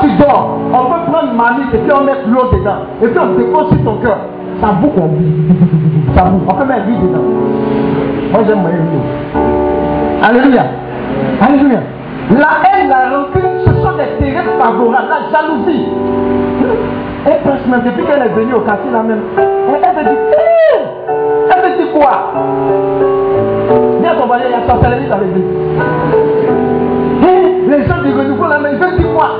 tu 0.00 0.08
dors, 0.16 0.58
on 0.72 0.84
peut 0.84 1.12
prendre 1.12 1.32
malice 1.34 1.72
et 1.74 1.78
puis 1.78 1.92
on 1.92 2.04
met 2.04 2.12
l'eau 2.26 2.50
dedans. 2.52 2.86
Et 3.02 3.08
puis 3.08 3.18
on 3.18 3.38
dépose 3.38 3.68
sur 3.70 3.84
ton 3.84 3.96
cœur. 3.96 4.18
Ça 4.60 4.68
boucle, 4.72 5.00
on 5.00 6.14
Ça 6.16 6.24
boucle. 6.24 6.44
On 6.48 6.54
peut 6.54 6.64
mettre 6.64 6.86
l'huile 6.86 7.00
dedans. 7.02 7.24
Moi 8.32 8.40
j'aime 8.46 8.60
moyen 8.60 8.76
Alléluia. 10.22 10.64
Alléluia. 11.40 11.80
La 12.30 12.48
haine, 12.68 12.88
la 12.88 13.16
rancune, 13.16 13.50
ce 13.66 13.72
sont 13.82 13.96
des 13.96 14.24
terrains 14.24 14.44
favorables. 14.58 15.08
La 15.08 15.38
jalousie. 15.38 15.86
Et 17.26 17.44
presque 17.44 17.84
depuis 17.84 18.04
qu'elle 18.04 18.22
est 18.22 18.34
venue 18.34 18.54
au 18.54 18.60
quartier 18.60 18.90
là 18.90 19.02
même, 19.02 19.20
elle, 19.36 19.96
veut 19.96 20.04
dire, 20.04 20.18
elle 21.50 21.70
veut 21.70 21.76
dire 21.76 21.92
quoi? 21.92 22.32
Viens 24.00 24.14
ton 24.14 24.24
il 24.36 24.50
y 24.50 24.54
a 24.54 24.66
sorcellerie 24.66 25.08
dans 25.08 25.18
l'église 25.18 25.44
les 27.70 27.86
gens 27.86 28.02
du 28.02 28.12
renouveau 28.12 28.46
là, 28.46 28.58
mais 28.62 28.70
ils 28.72 28.78
veulent 28.78 28.96
dire 28.96 29.12
quoi? 29.14 29.30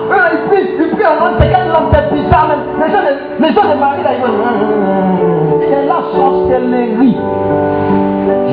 Prient, 0.61 0.73
ils 0.79 0.97
prient 0.97 1.07
en 1.07 1.21
mode, 1.21 1.35
c'est 1.41 1.49
quel 1.49 1.71
homme 1.71 1.91
c'est 1.93 2.15
bizarre 2.15 2.49
même. 2.49 2.59
Les 2.81 2.93
gens, 2.93 3.03
les, 3.41 3.55
gens 3.55 3.75
de 3.75 3.81
Marie 3.81 4.03
là, 4.03 4.11
ils 4.17 4.23
vont. 4.23 5.61
C'est 5.61 5.87
la 5.87 6.01
sorcellerie. 6.15 7.17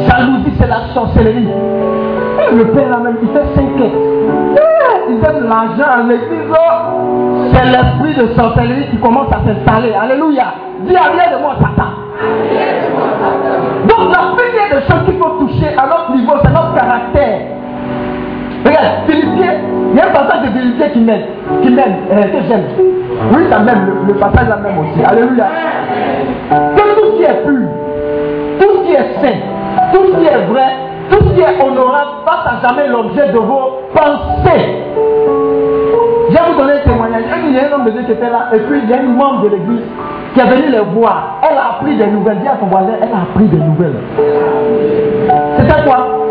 Jalousie, 0.08 0.54
c'est 0.60 0.68
la 0.68 0.94
sorcellerie. 0.94 1.48
Et 2.50 2.56
le 2.56 2.66
père 2.72 2.90
là 2.90 2.98
même, 2.98 3.18
il 3.22 3.30
fait 3.30 3.46
5 3.56 3.64
Il 5.10 5.20
donne 5.20 5.50
l'argent 5.50 5.92
à 5.92 6.04
l'église. 6.04 6.50
Oh. 6.52 7.52
C'est 7.54 7.66
l'esprit 7.66 8.16
de 8.16 8.34
sorcellerie 8.36 8.90
qui 8.92 8.98
commence 8.98 9.28
à 9.32 9.40
s'installer. 9.46 9.94
Alléluia. 9.94 10.54
Dis 10.82 10.96
arrière 10.96 11.38
de 11.38 11.42
moi, 11.42 11.56
Satan. 11.60 12.08
Donc 13.88 14.16
la 14.16 14.22
première 14.34 14.70
des 14.80 14.88
choses 14.88 15.06
qu'il 15.06 15.18
faut 15.18 15.40
toucher 15.40 15.70
à 15.78 15.88
notre 15.88 16.16
niveau, 16.16 16.34
c'est 16.44 16.52
notre 16.52 16.74
caractère. 16.76 17.40
Regarde, 18.66 18.88
Philippiens, 19.08 19.54
il 19.92 19.98
y 19.98 20.02
a 20.02 20.08
un 20.08 20.12
qui 20.94 21.00
m'aime, 21.00 21.22
qui 21.62 21.70
m'aime, 21.70 21.96
que 22.10 22.48
j'aime. 22.48 22.64
Oui, 23.34 23.44
ça 23.50 23.60
m'aime, 23.60 23.92
le, 24.08 24.14
passage 24.16 24.48
là 24.48 24.58
même 24.58 24.78
aussi. 24.80 25.04
Alléluia. 25.04 25.46
Que 26.50 26.82
tout 26.96 27.12
ce 27.12 27.18
qui 27.18 27.24
est 27.24 27.44
pur, 27.46 27.68
tout 28.60 28.68
ce 28.78 28.88
qui 28.88 28.94
est 28.94 29.22
saint, 29.22 29.38
tout 29.94 30.06
ce 30.08 30.20
qui 30.20 30.26
est 30.26 30.46
vrai, 30.46 30.72
tout 31.10 31.18
ce 31.26 31.34
qui 31.34 31.42
est 31.42 31.62
honorable 31.62 32.12
fasse 32.26 32.54
à 32.54 32.68
jamais 32.68 32.88
l'objet 32.88 33.30
de 33.32 33.38
vos 33.38 33.82
pensées. 33.94 34.84
Je 36.30 36.34
vais 36.34 36.52
vous 36.52 36.60
donner 36.60 36.74
un 36.74 36.90
témoignage. 36.90 37.24
Il 37.48 37.56
y 37.56 37.60
a 37.60 37.70
un 37.70 37.74
homme 37.74 37.86
de 37.86 37.92
Dieu 37.92 38.02
qui 38.04 38.12
était 38.12 38.30
là, 38.30 38.50
et 38.54 38.60
puis 38.60 38.82
il 38.84 38.90
y 38.90 38.94
a 38.94 39.02
une 39.02 39.16
membre 39.16 39.44
de 39.44 39.50
l'église 39.50 39.82
qui 40.34 40.40
est 40.40 40.46
venue 40.46 40.70
les 40.70 40.80
voir. 40.94 41.40
Elle 41.42 41.58
a 41.58 41.78
appris 41.78 41.96
des 41.96 42.08
nouvelles. 42.08 42.38
Elle 42.44 43.10
a 43.10 43.22
appris 43.22 43.46
des 43.46 43.58
nouvelles. 43.58 43.96
C'était 45.58 45.84
quoi? 45.84 46.27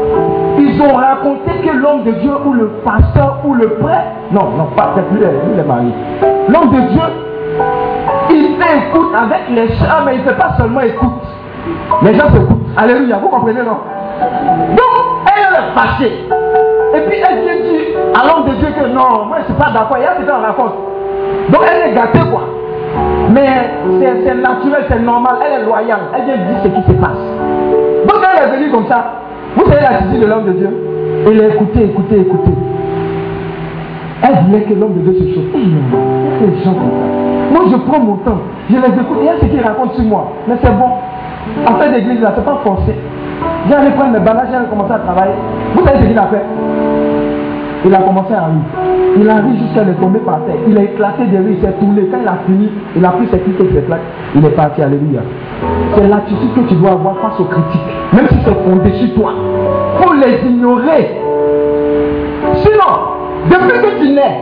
Ils 0.59 0.80
ont 0.80 0.94
raconté 0.94 1.50
que 1.64 1.76
l'homme 1.76 2.04
de 2.04 2.12
Dieu 2.12 2.32
ou 2.44 2.52
le 2.52 2.68
pasteur 2.84 3.38
ou 3.44 3.54
le 3.54 3.68
prêtre, 3.74 4.07
non, 4.32 4.50
non, 4.57 4.64
pas 4.76 4.94
plus 5.11 5.20
les 5.20 5.62
maris. 5.62 5.92
L'homme 6.48 6.70
de 6.70 6.80
Dieu, 6.88 7.02
il 8.30 8.57
écoute 8.57 9.12
avec 9.14 9.48
les 9.50 9.68
chats, 9.76 10.02
mais 10.04 10.16
il 10.16 10.20
ne 10.22 10.28
fait 10.28 10.36
pas 10.36 10.54
seulement 10.57 10.80
écoute. 10.80 11.22
Les 12.02 12.14
gens 12.14 12.28
s'écoutent. 12.30 12.66
Alléluia, 12.76 13.18
vous 13.18 13.28
comprenez, 13.28 13.62
non? 13.62 13.78
Donc, 14.76 15.26
elle 15.26 15.54
est 15.54 15.74
fâchée. 15.74 16.28
Et 16.94 17.00
puis 17.00 17.18
elle 17.18 17.40
vient 17.42 17.57
dire 17.57 17.96
à 18.14 18.26
l'homme 18.26 18.48
de 18.48 18.54
Dieu 18.54 18.68
que 18.68 18.86
non, 18.88 19.26
moi 19.26 19.38
je 19.38 19.42
ne 19.42 19.44
suis 19.46 19.54
pas 19.54 19.70
d'accord. 19.70 19.98
Il 19.98 20.04
y 20.04 20.07
a 20.07 20.14
ce 20.18 20.24
qu'on 20.24 20.40
raconte. 20.40 20.74
Donc 21.50 21.61
elle 21.68 21.90
est 21.90 21.94
gâtée, 21.94 22.30
quoi. 22.30 22.42
Mais 23.30 23.70
c'est 24.00 24.34
naturel, 24.34 24.84
c'est 24.88 25.00
normal, 25.00 25.36
elle 25.44 25.61
est 25.61 25.64
loyale. 25.64 26.00
Elle 26.14 26.24
vient 26.24 26.36
dire 26.36 26.57
ce 26.62 26.68
qui 26.68 26.82
se 26.82 26.92
passe. 26.92 27.11
Donc 28.07 28.16
elle 28.22 28.42
est 28.42 28.57
venue 28.57 28.70
comme 28.70 28.86
ça. 28.86 29.04
Vous 29.57 29.64
savez 29.64 29.80
l'attitude 29.82 30.20
de 30.20 30.26
l'homme 30.26 30.44
de 30.46 30.52
Dieu 30.52 30.68
Il 31.32 31.40
a 31.40 31.48
écouté, 31.48 31.84
écouté, 31.84 32.20
écouté. 32.20 32.50
Elle 34.22 34.44
voulait 34.46 34.62
que 34.62 34.74
l'homme 34.74 34.94
de 34.94 35.11
Dieu 35.11 35.14
se 35.20 35.34
chauffe. 35.34 36.64
Ça. 36.64 36.70
Moi, 37.52 37.64
je 37.70 37.76
prends 37.76 38.00
mon 38.00 38.16
temps. 38.16 38.38
Je 38.70 38.76
les 38.76 38.86
écoute. 38.86 39.18
Il 39.20 39.26
y 39.26 39.28
a 39.28 39.38
ce 39.40 39.46
qu'ils 39.46 39.61
racontent 39.61 39.94
sur 39.94 40.04
moi. 40.04 40.32
Mais 40.48 40.54
c'est 40.62 40.70
bon. 40.70 41.78
Fait 41.78 41.90
d'église, 41.90 42.20
là, 42.20 42.32
c'est 42.36 42.44
pas 42.44 42.59
forcé. 42.64 42.94
Allé 43.72 43.90
prendre 43.90 44.12
mes 44.12 44.20
bagages, 44.20 44.48
j'ai 44.50 44.70
commencé 44.70 44.92
à 44.92 44.98
travailler. 44.98 45.34
Vous 45.74 45.84
savez 45.84 45.98
ce 46.00 46.07
qu'il 46.07 46.18
a 46.18 46.26
fait 46.26 46.44
Il 47.84 47.94
a 47.94 47.98
commencé 47.98 48.32
à 48.32 48.46
rire. 48.46 49.16
Il 49.18 49.28
a 49.28 49.36
ri 49.36 49.59
jusqu'à 49.59 49.84
le 49.84 49.94
tomber 49.94 50.20
par 50.20 50.44
terre. 50.46 50.57
Il 50.68 50.76
a 50.78 50.82
éclaté 50.82 51.24
de 51.26 51.36
rire, 51.36 51.57
il 51.59 51.61
s'est 51.61 51.72
tourné. 51.72 52.02
Quand 52.11 52.18
il 52.22 52.28
a 52.28 52.38
fini, 52.46 52.68
il 52.96 53.04
a 53.04 53.11
pris 53.11 53.26
ses 53.30 53.38
clics 53.38 53.61
et 53.61 53.74
ses 53.74 53.82
plaques. 53.82 54.00
Il 54.34 54.44
est 54.44 54.50
parti. 54.50 54.82
Alléluia. 54.82 55.20
C'est 55.94 56.09
l'attitude 56.09 56.54
que 56.54 56.68
tu 56.68 56.74
dois 56.76 56.92
avoir 56.92 57.16
face 57.18 57.40
aux 57.40 57.44
critiques. 57.44 57.80
Même 58.12 58.28
si 58.28 58.36
c'est 58.44 58.54
fondé 58.64 58.92
sur 58.92 59.14
toi. 59.14 59.32
Faut 60.01 60.12
les 60.14 60.38
ignorer. 60.47 61.20
Sinon, 62.57 62.92
depuis 63.51 63.80
que 63.80 63.99
tu 64.01 64.09
nais, 64.11 64.40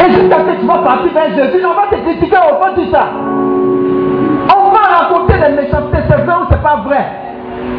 et 0.00 0.10
jusqu'à 0.10 0.38
ce 0.38 0.44
que 0.44 0.60
tu 0.60 0.66
vas 0.66 0.78
partir 0.78 1.12
vers 1.12 1.30
Jésus, 1.36 1.64
on 1.64 1.74
va 1.74 1.96
te 1.96 2.02
critiquer 2.02 2.36
au 2.36 2.62
fond 2.62 2.80
de 2.80 2.90
ça. 2.90 3.04
On 4.54 4.70
va 4.70 4.80
raconter 4.98 5.34
des 5.34 5.62
méchancetés, 5.62 6.02
c'est 6.08 6.24
vrai 6.24 6.34
ou 6.40 6.46
c'est 6.50 6.62
pas 6.62 6.82
vrai. 6.84 7.06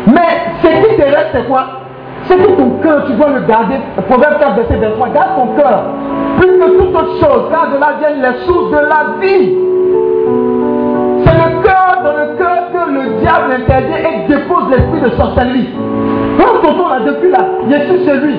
Mais 0.07 0.61
ce 0.61 0.67
qui 0.67 0.95
te 0.95 1.01
reste, 1.01 1.29
c'est 1.33 1.47
quoi? 1.47 1.65
C'est 2.25 2.37
que 2.37 2.51
ton 2.51 2.69
cœur, 2.81 3.03
tu 3.05 3.13
dois 3.13 3.29
le 3.29 3.41
garder. 3.41 3.75
Proverbe 4.07 4.39
4, 4.39 4.55
verset 4.55 4.75
23. 4.77 5.09
Garde 5.09 5.35
ton 5.35 5.47
cœur. 5.61 5.83
Plus 6.37 6.47
que 6.47 6.77
toute 6.77 6.95
autre 6.95 7.19
chose, 7.19 7.49
car 7.51 7.69
de 7.73 7.79
là 7.79 7.93
viennent 7.99 8.21
les 8.21 8.45
sources 8.45 8.71
de 8.71 8.77
la 8.77 9.19
vie. 9.19 9.57
Le 11.33 11.63
cœur 11.63 12.03
dans 12.03 12.17
le 12.17 12.37
cœur 12.37 12.71
que 12.71 12.91
le 12.91 13.19
diable 13.21 13.51
interdit 13.57 13.93
et 13.93 14.27
dépose 14.27 14.69
l'esprit 14.69 15.01
de 15.01 15.09
sorcellerie. 15.15 15.69
Quand 16.37 16.61
tonton 16.61 16.89
là, 16.89 16.99
depuis 17.05 17.31
là, 17.31 17.39
je 17.69 17.75
suis 17.75 18.05
chez 18.05 18.17
lui. 18.17 18.35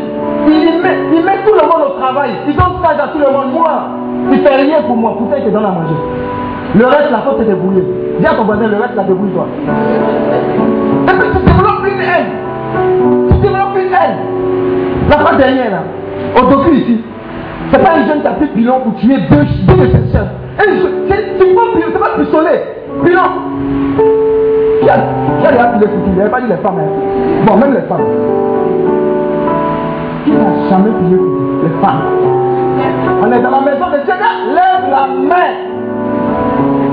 Il 0.47 0.83
met, 0.83 0.99
il 1.15 1.25
met 1.25 1.39
tout 1.45 1.55
le 1.55 1.63
monde 1.63 1.89
au 1.89 2.01
travail. 2.01 2.31
Il 2.47 2.55
donne 2.55 2.79
stage 2.81 3.01
à 3.03 3.09
tout 3.09 3.19
le 3.19 3.33
monde. 3.33 3.53
Moi, 3.53 3.71
il 4.33 4.39
fais 4.41 4.57
rien 4.57 4.83
pour 4.87 4.97
moi, 4.97 5.15
pourtant 5.19 5.37
il 5.39 5.45
te 5.45 5.51
donne 5.51 5.65
à 5.65 5.71
manger. 5.71 5.95
Le 6.77 6.87
reste, 6.87 7.11
la 7.11 7.19
faute, 7.19 7.37
c'est 7.39 7.47
débrouiller. 7.47 7.85
Dis 8.19 8.27
à 8.27 8.35
ton 8.35 8.45
voisin, 8.45 8.67
le 8.67 8.77
reste, 8.77 8.97
la 8.97 9.05
débrouille-toi. 9.05 9.47
Et 11.09 11.13
puis 11.13 11.29
tu 11.35 11.45
développes 11.47 11.87
une 11.87 12.01
haine. 12.01 12.33
Tu 13.31 13.37
développes 13.39 13.77
une 13.77 13.93
haine. 13.93 14.19
La 15.11 15.19
fois 15.19 15.37
dernière, 15.37 15.71
là, 15.71 15.83
au 16.41 16.51
docu 16.51 16.75
ici, 16.77 17.01
c'est 17.71 17.83
pas 17.83 17.93
un 17.93 18.07
jeune 18.07 18.21
qui 18.21 18.27
a 18.27 18.31
pris 18.33 18.47
pilon 18.47 18.81
pour 18.81 18.95
tuer 18.97 19.17
deux, 19.31 19.45
deux 19.67 19.83
de 19.83 19.91
ses 19.91 20.13
soeurs. 20.13 20.29
C'est 20.59 21.55
pas 21.55 22.01
pas 22.01 22.19
pistolet. 22.19 22.84
Pilon. 23.03 23.29
Qui 24.83 24.91
a, 24.91 24.97
qui 25.41 25.47
a 25.47 25.51
déjà 25.53 25.67
pilé 25.67 25.87
Il 26.07 26.15
n'avait 26.15 26.31
pas 26.31 26.41
dit 26.41 26.49
les 26.49 26.57
femmes. 26.57 26.79
Hein. 26.79 26.91
Bon, 27.47 27.57
même 27.57 27.75
les 27.75 27.83
femmes. 27.83 28.05
Qui 30.25 30.31
n'a 30.33 30.69
jamais 30.71 30.91
pilé 30.91 31.19
les 31.63 31.71
femmes? 31.81 32.03
On 33.23 33.33
est 33.33 33.41
dans 33.41 33.51
la 33.51 33.61
maison 33.61 33.87
de 33.91 33.99
Dieu. 34.05 34.15
Lève 34.55 34.91
la 34.91 35.07
main. 35.07 35.53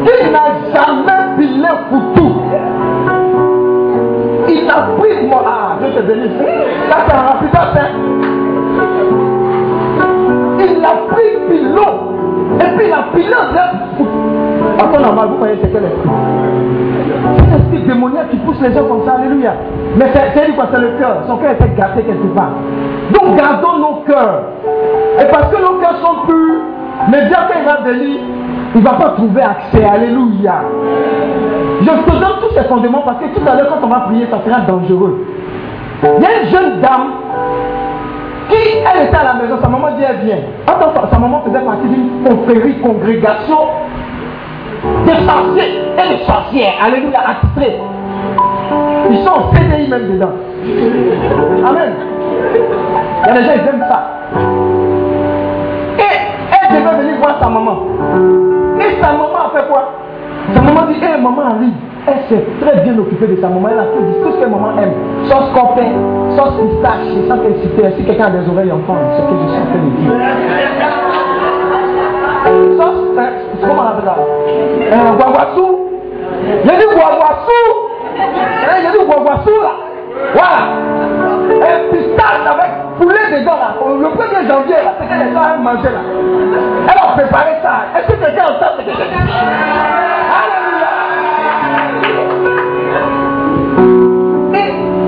Qui 0.06 0.32
n'a 0.32 0.46
jamais 0.74 1.22
pilé 1.38 1.70
pour 1.90 2.02
tout? 2.16 2.34
Il 4.50 4.70
a 4.70 4.88
pris 4.98 5.28
moi. 5.28 5.44
Ah, 5.46 5.78
Dieu 5.80 5.90
te. 6.02 6.14
Ça, 6.90 6.98
c'est 7.08 7.14
un 7.14 7.22
rapidement. 7.22 7.68
Hein. 7.76 7.90
Il 10.60 10.86
a 10.86 10.94
pris 11.14 11.32
pilon. 11.50 11.92
Et 12.60 12.78
puis 12.78 12.88
la 12.90 13.02
pilon. 13.14 13.44
À 13.54 14.31
ton 14.88 15.00
normal, 15.00 15.30
vous 15.30 15.38
voyez 15.38 15.58
c'est 15.62 15.72
quel 15.72 15.84
esprit 15.84 16.10
C'est 17.38 17.58
l'esprit 17.58 17.84
démoniaque 17.88 18.30
qui 18.32 18.38
pousse 18.38 18.60
les 18.62 18.74
gens 18.74 18.86
comme 18.86 19.06
ça. 19.06 19.14
Alléluia. 19.14 19.54
Mais 19.98 20.06
c'est 20.14 20.56
quoi 20.56 20.66
C'est 20.74 20.80
le 20.80 20.90
cœur. 21.00 21.24
Son 21.28 21.38
cœur 21.38 21.52
était 21.52 21.70
gâté 21.78 22.04
quelque 22.04 22.28
part. 22.36 22.52
Donc 23.14 23.36
gardons 23.36 23.78
nos 23.80 23.96
cœurs. 24.06 24.44
Et 25.20 25.26
parce 25.26 25.52
que 25.52 25.62
nos 25.62 25.80
cœurs 25.80 25.98
sont 26.02 26.26
purs, 26.28 26.62
mais 27.10 27.26
bien 27.26 27.40
qu'il 27.52 27.66
va 27.66 27.92
venir, 27.92 28.20
il 28.74 28.82
ne 28.82 28.86
va 28.86 28.94
pas 28.94 29.10
trouver 29.10 29.42
accès. 29.42 29.84
Alléluia. 29.84 30.64
Je 31.82 31.86
te 31.88 32.12
donne 32.12 32.40
tous 32.42 32.56
ces 32.56 32.64
fondements 32.66 33.02
parce 33.06 33.20
que 33.20 33.26
tout 33.38 33.48
à 33.48 33.56
l'heure, 33.56 33.68
quand 33.70 33.86
on 33.86 33.90
va 33.90 34.02
prier, 34.02 34.28
ça 34.30 34.40
sera 34.46 34.62
dangereux. 34.62 35.26
Il 36.04 36.24
y 36.24 36.26
a 36.26 36.44
une 36.44 36.50
jeune 36.50 36.82
dame 36.82 37.12
qui, 38.50 38.56
elle 38.56 39.08
était 39.08 39.16
à 39.16 39.24
la 39.24 39.34
maison, 39.36 39.58
sa 39.62 39.70
maman 39.70 39.88
dit, 39.98 40.04
elle 40.08 40.26
vient. 40.26 40.38
Attends, 40.68 40.94
sa 41.12 41.20
maman 41.20 41.42
faisait 41.46 41.64
partie 41.64 41.88
d'une 41.88 42.24
confrérie, 42.24 42.76
congrégation 42.82 43.58
de 44.84 45.14
sorciers 45.28 45.74
et 45.98 46.06
de 46.14 46.18
sorcières. 46.24 46.74
Alléluia, 46.84 47.20
attitrés. 47.28 47.78
Ils 49.12 49.18
sont 49.24 49.32
en 49.32 49.54
CDI 49.54 49.88
même 49.90 50.08
dedans. 50.14 50.34
Amen. 51.66 51.94
Il 52.54 53.28
y 53.28 53.30
a 53.30 53.34
des 53.34 53.44
gens, 53.44 53.54
ils 53.56 53.68
aiment 53.70 53.86
ça. 53.88 54.00
Et 56.00 56.16
elle 56.52 56.70
devait 56.78 56.96
venir 57.02 57.16
voir 57.20 57.36
sa 57.42 57.50
maman. 57.50 57.76
Et 58.80 59.02
sa 59.02 59.12
maman 59.12 59.40
a 59.46 59.50
fait 59.54 59.68
quoi? 59.68 59.84
Sa 60.54 60.62
maman 60.62 60.82
dit, 60.88 60.96
hé, 61.00 61.06
hey, 61.06 61.22
maman 61.22 61.42
arrive. 61.42 61.74
Elle 62.08 62.22
s'est 62.30 62.46
très 62.60 62.76
bien 62.82 62.98
occupée 62.98 63.28
de 63.28 63.36
sa 63.42 63.48
maman. 63.50 63.70
Elle 63.72 63.80
a 63.80 63.84
tout 63.84 64.02
dit, 64.02 64.16
tout 64.24 64.32
ce 64.32 64.38
que 64.44 64.50
maman 64.50 64.72
aime. 64.82 64.94
Sauce 65.26 65.52
copain, 65.54 65.92
sauce 66.36 66.56
pistache, 66.62 67.06
je 67.16 67.28
sens 67.28 67.40
qu'elle. 67.44 67.94
Si 67.94 68.04
quelqu'un 68.04 68.26
a 68.26 68.30
des 68.32 68.50
oreilles 68.50 68.72
enfants, 68.72 68.98
ce 69.18 69.22
que 69.22 69.28
je 69.42 69.48
suis 69.52 69.62
en 69.62 69.66
train 69.66 69.82
de 69.84 69.90
dire. 72.90 73.01
Comment 73.62 73.84
on 73.84 73.88
appelle 73.88 74.06
ça 74.06 74.16
euh, 74.18 75.12
Guaguassou. 75.18 75.68
A 76.68 76.76
du 76.76 76.86
guaguassou. 76.96 77.64
Y 78.18 78.88
a 78.88 78.92
du 78.92 79.06
guaguassou 79.06 79.58
là. 79.62 79.72
Voilà. 80.34 80.62
Un 81.52 81.92
pistache 81.92 82.46
avec 82.46 82.72
poulet 82.98 83.40
dedans 83.40 83.58
là. 83.58 83.76
Le 83.88 84.08
1er 84.08 84.48
janvier 84.48 84.76
là, 84.84 84.94
c'est 85.00 85.08
que 85.08 85.14
les 85.24 85.34
gens 85.34 85.44
aiment 85.54 85.64
manger 85.64 85.90
là. 85.90 86.02
Elle 86.84 87.00
a 87.00 87.14
préparé 87.14 87.52
ça. 87.62 87.72
Est-ce 87.98 88.08
que 88.08 88.20
quelqu'un 88.20 88.44
entend 88.46 88.72
ce 88.78 88.84
que 88.84 88.92
je 88.92 88.98
dis? 88.98 89.04
Alléluia. 90.42 90.92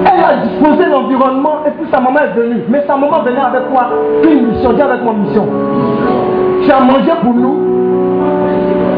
Elle 0.05 0.23
a 0.23 0.35
disposé 0.47 0.85
l'environnement 0.85 1.57
et 1.65 1.71
puis 1.71 1.87
sa 1.91 1.99
maman 1.99 2.19
est 2.19 2.33
venue. 2.37 2.63
Mais 2.69 2.83
sa 2.87 2.95
maman 2.95 3.21
venait 3.23 3.41
avec 3.41 3.69
quoi 3.71 3.89
Une 4.23 4.47
mission. 4.47 4.73
Dis 4.73 4.81
avec 4.81 5.01
moi 5.03 5.13
mission. 5.13 5.47
Tu 6.63 6.71
as 6.71 6.79
mangé 6.79 7.11
pour 7.21 7.33
nous. 7.33 7.72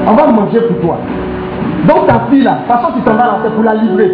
On 0.07 0.13
va 0.13 0.27
manger 0.27 0.61
pour 0.61 0.79
toi. 0.81 0.97
Donc 1.87 2.07
ta 2.07 2.21
fille 2.29 2.43
là, 2.43 2.51
de 2.51 2.57
toute 2.59 2.67
façon 2.67 2.93
tu 2.95 3.01
t'en 3.01 3.13
vas 3.13 3.25
là, 3.25 3.37
c'est 3.43 3.53
pour 3.53 3.63
la 3.63 3.75
livrer. 3.75 4.09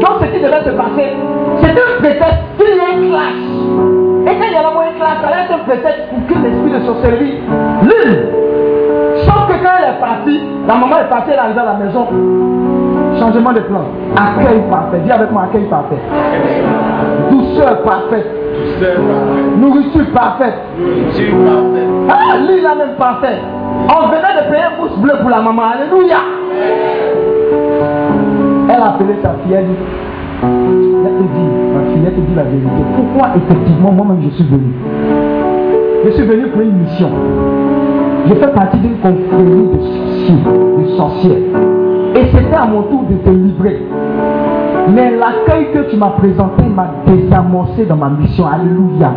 Donc 0.00 0.20
ce 0.20 0.26
qui 0.26 0.42
devait 0.42 0.64
se 0.64 0.70
passer, 0.70 1.12
c'était 1.60 1.80
un 1.80 2.00
prétexte 2.00 2.42
qu'il 2.58 2.66
y 2.66 2.78
ait 2.78 2.96
une 2.96 3.10
classe. 3.10 3.42
Et 4.24 4.38
quand 4.38 4.46
il 4.46 4.52
y 4.52 4.56
a 4.56 4.62
la 4.62 4.68
une 4.68 4.98
classe, 4.98 5.18
ça 5.20 5.28
allait 5.28 5.44
être 5.44 5.54
un 5.54 5.64
prétexte 5.64 6.02
pour 6.10 6.26
que 6.26 6.42
l'esprit 6.42 6.72
de 6.72 6.86
sorcellerie 6.86 7.38
l'une. 7.82 8.18
Sauf 9.24 9.46
que 9.48 9.62
quand 9.62 9.74
elle 9.78 9.94
est 9.94 10.00
partie, 10.00 10.40
la 10.66 10.74
maman 10.74 10.98
est 10.98 11.08
partie, 11.08 11.30
elle 11.30 11.36
est 11.36 11.38
arrivée 11.38 11.60
à 11.60 11.64
la 11.64 11.74
maison. 11.74 12.06
Changement 13.18 13.52
de 13.52 13.60
plan. 13.60 13.84
Accueil 14.16 14.62
parfait. 14.70 14.98
Dis 15.04 15.12
avec 15.12 15.30
moi 15.30 15.44
accueil 15.44 15.64
parfait. 15.64 16.00
Douceur 17.30 17.82
parfaite. 17.82 18.26
Nourriture 19.58 20.06
parfaite. 20.14 20.54
Ah, 22.08 22.36
lui 22.48 22.60
là 22.60 22.74
même 22.74 22.96
parfait. 22.98 23.38
On 23.88 24.08
venait 24.08 24.34
de 24.42 24.50
payer 24.50 24.64
un 24.64 24.80
pouce 24.80 24.96
bleu 24.98 25.14
pour 25.20 25.30
la 25.30 25.40
maman. 25.40 25.62
Alléluia. 25.74 26.18
Elle 28.68 28.80
a 28.80 28.88
appelé 28.94 29.14
sa 29.22 29.30
fille. 29.44 29.54
Elle 29.54 29.66
dit, 29.66 29.76
elle 30.42 31.16
te 31.16 31.22
dit, 31.22 31.50
ma 31.74 31.80
fille, 31.92 32.04
elle 32.06 32.14
te 32.14 32.20
dit 32.20 32.34
la 32.34 32.44
vérité. 32.44 32.82
Pourquoi 32.96 33.28
effectivement 33.36 33.92
moi-même 33.92 34.22
je 34.22 34.30
suis 34.30 34.44
venu? 34.44 34.72
Je 36.04 36.10
suis 36.10 36.24
venu 36.24 36.48
pour 36.48 36.60
une 36.62 36.78
mission. 36.78 37.10
Je 38.28 38.34
fais 38.34 38.48
partie 38.48 38.78
d'une 38.78 38.96
confrérie 38.98 39.68
de 39.72 39.78
sorciers, 39.82 40.42
de 40.78 40.86
sorcières. 40.96 41.36
Et 42.14 42.24
c'était 42.32 42.56
à 42.56 42.66
mon 42.66 42.82
tour 42.82 43.04
de 43.08 43.16
te 43.16 43.30
livrer. 43.30 43.82
Mais 44.94 45.12
l'accueil 45.12 45.72
que 45.72 45.90
tu 45.90 45.96
m'as 45.96 46.10
présenté 46.10 46.62
m'a 46.64 46.88
désamorcé 47.06 47.84
dans 47.84 47.96
ma 47.96 48.10
mission. 48.10 48.44
Alléluia. 48.46 49.12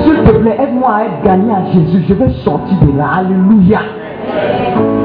S'il 0.00 0.16
te 0.24 0.30
plaît, 0.38 0.56
aide-moi 0.62 0.90
à 0.90 1.04
être 1.04 1.22
gagné 1.24 1.52
à 1.52 1.72
Jésus. 1.72 2.04
Je 2.08 2.14
vais 2.14 2.30
sortir 2.44 2.76
de 2.80 2.98
là. 2.98 3.06
Alléluia. 3.18 3.80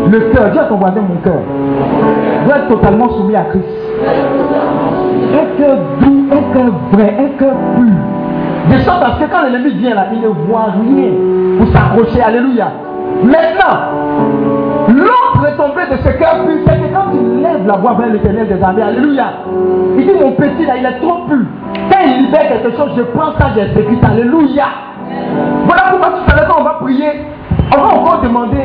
Le 0.10 0.20
cœur, 0.32 0.52
dis 0.52 0.60
à 0.60 0.64
ton 0.64 0.78
voisin 0.78 1.02
mon 1.02 1.18
cœur. 1.22 1.42
Doit 2.46 2.58
être 2.58 2.68
totalement 2.70 3.10
soumis 3.10 3.36
à 3.36 3.44
Christ. 3.44 3.66
Un 5.34 5.58
cœur 5.58 5.78
doux, 6.02 6.26
un 6.32 6.54
cœur 6.54 6.72
vrai, 6.92 7.18
un 7.20 7.38
cœur 7.38 7.54
pur? 7.76 8.72
De 8.72 8.82
sorte 8.82 9.04
à 9.04 9.16
ce 9.16 9.24
que 9.24 9.32
quand 9.32 9.44
l'ennemi 9.44 9.74
vient 9.76 9.96
là, 9.96 10.08
il 10.14 10.22
ne 10.22 10.28
voit 10.28 10.68
rien 10.72 11.12
pour 11.58 11.68
s'accrocher. 11.68 12.22
Alléluia. 12.22 12.68
Maintenant, 13.24 13.78
l'autre 14.90 15.40
retombée 15.42 15.86
de 15.92 15.98
ce 15.98 16.10
cœur 16.18 16.46
pur, 16.46 16.56
c'est 16.66 16.76
que 16.76 16.94
quand 16.94 17.12
tu 17.12 17.42
lèves 17.42 17.66
la 17.66 17.78
voix 17.78 17.94
vers 17.94 18.08
l'éternel 18.08 18.48
des 18.48 18.62
armées, 18.62 18.84
Alléluia. 18.84 19.26
Il 19.98 20.06
dit 20.06 20.14
mon 20.20 20.32
petit 20.32 20.66
là, 20.66 20.74
il 20.78 20.86
est 20.86 21.00
trop 21.00 21.26
pur. 21.28 21.46
Quand 21.90 22.00
il 22.06 22.26
libère 22.26 22.48
quelque 22.48 22.78
chose, 22.78 22.92
je 22.96 23.02
prends 23.04 23.32
ça, 23.40 23.48
j'exécute. 23.56 24.04
Alléluia. 24.04 24.66
Voilà 25.66 25.84
pourquoi 25.90 26.10
tout 26.10 26.32
à 26.32 26.36
l'heure 26.36 26.48
quand 26.50 26.62
on 26.62 26.64
va 26.64 26.78
prier, 26.82 27.26
on 27.76 27.78
va 27.78 27.88
encore 27.96 28.22
demander 28.22 28.64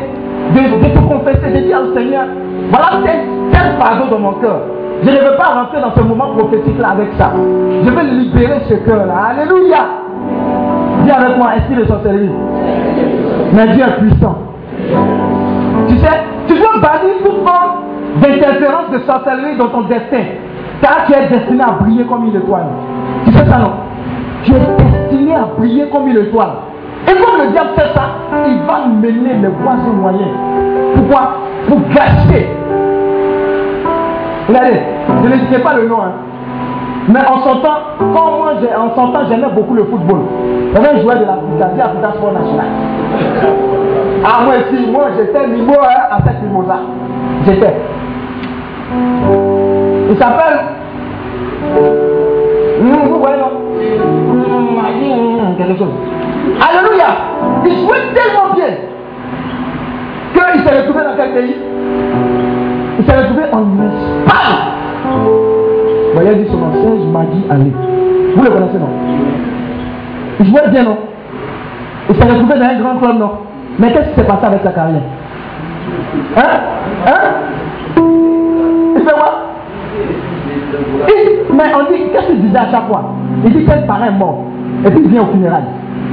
de, 0.53 0.87
te 0.87 0.99
confesser, 0.99 1.51
de 1.51 1.65
dire 1.65 1.79
au 1.81 1.97
Seigneur, 1.97 2.25
voilà 2.69 3.03
tel, 3.03 3.19
tel 3.51 3.77
fardeau 3.79 4.09
dans 4.09 4.19
mon 4.19 4.33
cœur. 4.33 4.61
Je 5.03 5.09
ne 5.09 5.15
veux 5.15 5.35
pas 5.37 5.53
rentrer 5.55 5.81
dans 5.81 5.93
ce 5.95 6.01
moment 6.01 6.33
prophétique 6.35 6.79
là 6.79 6.91
avec 6.91 7.09
ça. 7.17 7.31
Je 7.35 7.89
veux 7.89 8.03
libérer 8.03 8.61
ce 8.69 8.75
cœur 8.75 9.05
là. 9.05 9.31
Alléluia. 9.31 9.85
Viens 11.03 11.15
avec 11.15 11.37
moi, 11.37 11.55
esprit 11.57 11.75
de 11.75 11.85
sorcellerie. 11.85 12.31
Mais 13.53 13.67
Dieu 13.67 13.83
est 13.83 13.99
puissant. 14.01 14.35
Tu 15.87 15.97
sais, 15.97 16.19
tu 16.47 16.53
veux 16.55 16.81
bannir 16.81 17.15
toute 17.23 17.47
forme 17.47 18.21
d'interférence 18.21 18.91
de 18.91 18.99
sorcellerie 18.99 19.57
dans 19.57 19.67
ton 19.67 19.81
destin. 19.81 20.23
Car 20.81 21.05
tu 21.05 21.13
es 21.13 21.27
destiné 21.27 21.63
à 21.63 21.71
briller 21.79 22.03
comme 22.05 22.25
une 22.25 22.35
étoile. 22.35 22.65
Tu 23.25 23.31
sais 23.31 23.45
ça 23.45 23.59
non? 23.59 23.71
Tu 24.43 24.51
es 24.53 24.59
destiné 24.59 25.35
à 25.35 25.47
briller 25.57 25.85
comme 25.91 26.07
une 26.07 26.17
étoile. 26.17 26.51
Et 27.07 27.11
quand 27.11 27.43
le 27.43 27.51
diable 27.51 27.69
fait 27.75 27.93
ça, 27.93 28.05
il 28.47 28.59
va 28.65 28.87
mener 28.87 29.33
les 29.41 29.47
voisins 29.47 29.93
moyens. 29.93 30.31
Pourquoi? 30.95 31.37
Pour 31.67 31.79
gâcher. 31.89 32.49
Regardez, 34.47 34.79
je 35.23 35.27
ne 35.27 35.53
sais 35.53 35.59
pas 35.59 35.73
le 35.75 35.87
nom. 35.87 36.01
Hein. 36.01 36.11
Mais 37.07 37.19
en 37.19 37.43
son 37.43 37.59
temps, 37.59 37.79
quand 37.99 38.37
moi, 38.37 38.53
en 38.77 38.95
son 38.95 39.11
temps, 39.11 39.25
j'aimais 39.29 39.49
beaucoup 39.53 39.73
le 39.73 39.83
football. 39.85 40.21
J'avais 40.73 41.01
joué 41.01 41.15
de 41.15 41.25
la 41.25 41.33
Africa, 41.33 41.85
Africa 41.85 42.11
Sport 42.15 42.33
National. 42.33 42.65
Ah, 44.25 44.43
moi 44.43 44.53
aussi, 44.55 44.91
moi 44.91 45.05
j'étais 45.17 45.47
niveau 45.47 45.79
hein, 45.81 46.07
à 46.11 46.17
cette 46.25 46.41
mimosa. 46.43 46.79
J'étais. 47.45 47.73
Il 50.09 50.17
s'appelle. 50.17 50.59
Vous 52.81 53.19
voyez, 53.19 53.37
non 53.37 53.51
Quelque 55.57 55.77
chose. 55.77 55.93
Alléluia. 56.61 57.07
Il 57.65 57.77
jouait 57.79 58.13
tellement 58.13 58.53
bien 58.55 58.67
qu'il 60.53 60.63
s'est 60.63 60.77
retrouvé 60.81 61.03
dans 61.03 61.15
quel 61.15 61.33
pays? 61.33 61.55
Il 62.99 63.05
s'est 63.05 63.17
retrouvé 63.17 63.43
en 63.51 63.63
Espagne. 63.83 64.57
Voyez, 66.13 66.35
dit 66.35 66.49
son 66.49 66.57
nom, 66.57 66.73
Serge 66.73 67.07
Magui 67.11 67.43
allez. 67.49 67.73
Vous 68.35 68.43
le 68.43 68.49
connaissez, 68.49 68.77
non? 68.77 68.89
Il 70.39 70.45
jouait 70.47 70.69
bien, 70.69 70.83
non? 70.83 70.97
Il 72.09 72.15
s'est 72.15 72.23
retrouvé 72.23 72.59
dans 72.59 72.65
un 72.65 72.79
grand 72.81 72.97
club, 72.97 73.17
non 73.19 73.31
Mais 73.79 73.91
qu'est-ce 73.91 74.09
qui 74.09 74.15
s'est 74.15 74.27
passé 74.27 74.45
avec 74.45 74.61
sa 74.63 74.71
carrière 74.71 75.01
Hein 76.35 76.41
Hein 77.07 77.29
Il 78.95 79.01
fait 79.01 79.13
quoi 79.13 79.33
Mais 81.53 81.63
on 81.75 81.91
dit, 81.91 82.01
qu'est-ce 82.11 82.27
qu'il 82.27 82.41
disait 82.41 82.57
à 82.57 82.71
chaque 82.71 82.87
fois 82.87 83.03
Il 83.45 83.51
dit 83.53 83.65
parent 83.87 84.05
est 84.05 84.11
mort. 84.11 84.43
Et 84.85 84.89
puis 84.89 85.01
il 85.05 85.11
vient 85.11 85.23
au 85.23 85.27
funérail. 85.27 85.63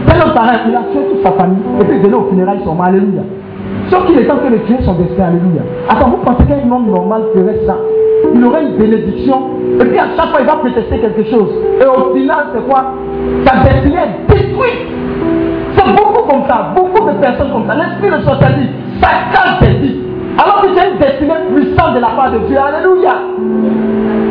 Tel 0.07 0.19
autre 0.19 0.35
parent, 0.35 0.53
il 0.69 0.75
a 0.75 0.81
tué 0.93 1.01
toute 1.11 1.23
sa 1.23 1.33
famille. 1.33 1.59
Et 1.81 1.85
puis 1.85 1.97
il 1.97 2.03
venait 2.03 2.15
au 2.15 2.29
funérail 2.31 2.59
mort. 2.65 2.83
Alléluia. 2.83 3.23
Sauf 3.91 4.07
qu'il 4.07 4.19
est 4.19 4.27
temps 4.27 4.37
que 4.37 4.53
de 4.53 4.59
tuer 4.59 4.77
son 4.85 4.95
destin. 4.95 5.25
Alléluia. 5.25 5.63
Attends, 5.89 6.11
vous 6.11 6.19
pensez 6.19 6.45
qu'un 6.45 6.71
homme 6.71 6.87
normal 6.91 7.23
ferait 7.35 7.61
ça 7.67 7.77
Il 8.35 8.45
aurait 8.45 8.63
une 8.63 8.77
bénédiction. 8.77 9.41
Et 9.81 9.85
puis 9.85 9.99
à 9.99 10.07
chaque 10.17 10.31
fois, 10.31 10.41
il 10.41 10.47
va 10.47 10.57
protester 10.57 10.99
quelque 10.99 11.25
chose. 11.25 11.51
Et 11.81 11.85
au 11.85 12.15
final, 12.15 12.47
c'est 12.55 12.69
quoi 12.69 12.93
Sa 13.45 13.65
destinée 13.65 13.97
est 13.97 14.33
détruite. 14.33 15.00
Beaucoup 16.75 17.07
de 17.07 17.13
personnes 17.19 17.51
comme 17.53 17.67
ça. 17.67 17.75
L'esprit 17.75 18.19
de 18.19 18.25
sorcellerie, 18.25 18.71
ça 19.01 19.09
cache 19.33 19.59
tes 19.61 19.79
vies. 19.79 20.01
Alors 20.39 20.63
que 20.63 20.69
tu 20.69 20.79
as 20.79 20.89
une 20.89 20.99
destinée 20.99 21.35
puissante 21.55 21.95
de 21.95 22.01
la 22.01 22.09
part 22.09 22.33
de 22.33 22.39
Dieu. 22.47 22.57
Alléluia. 22.59 23.15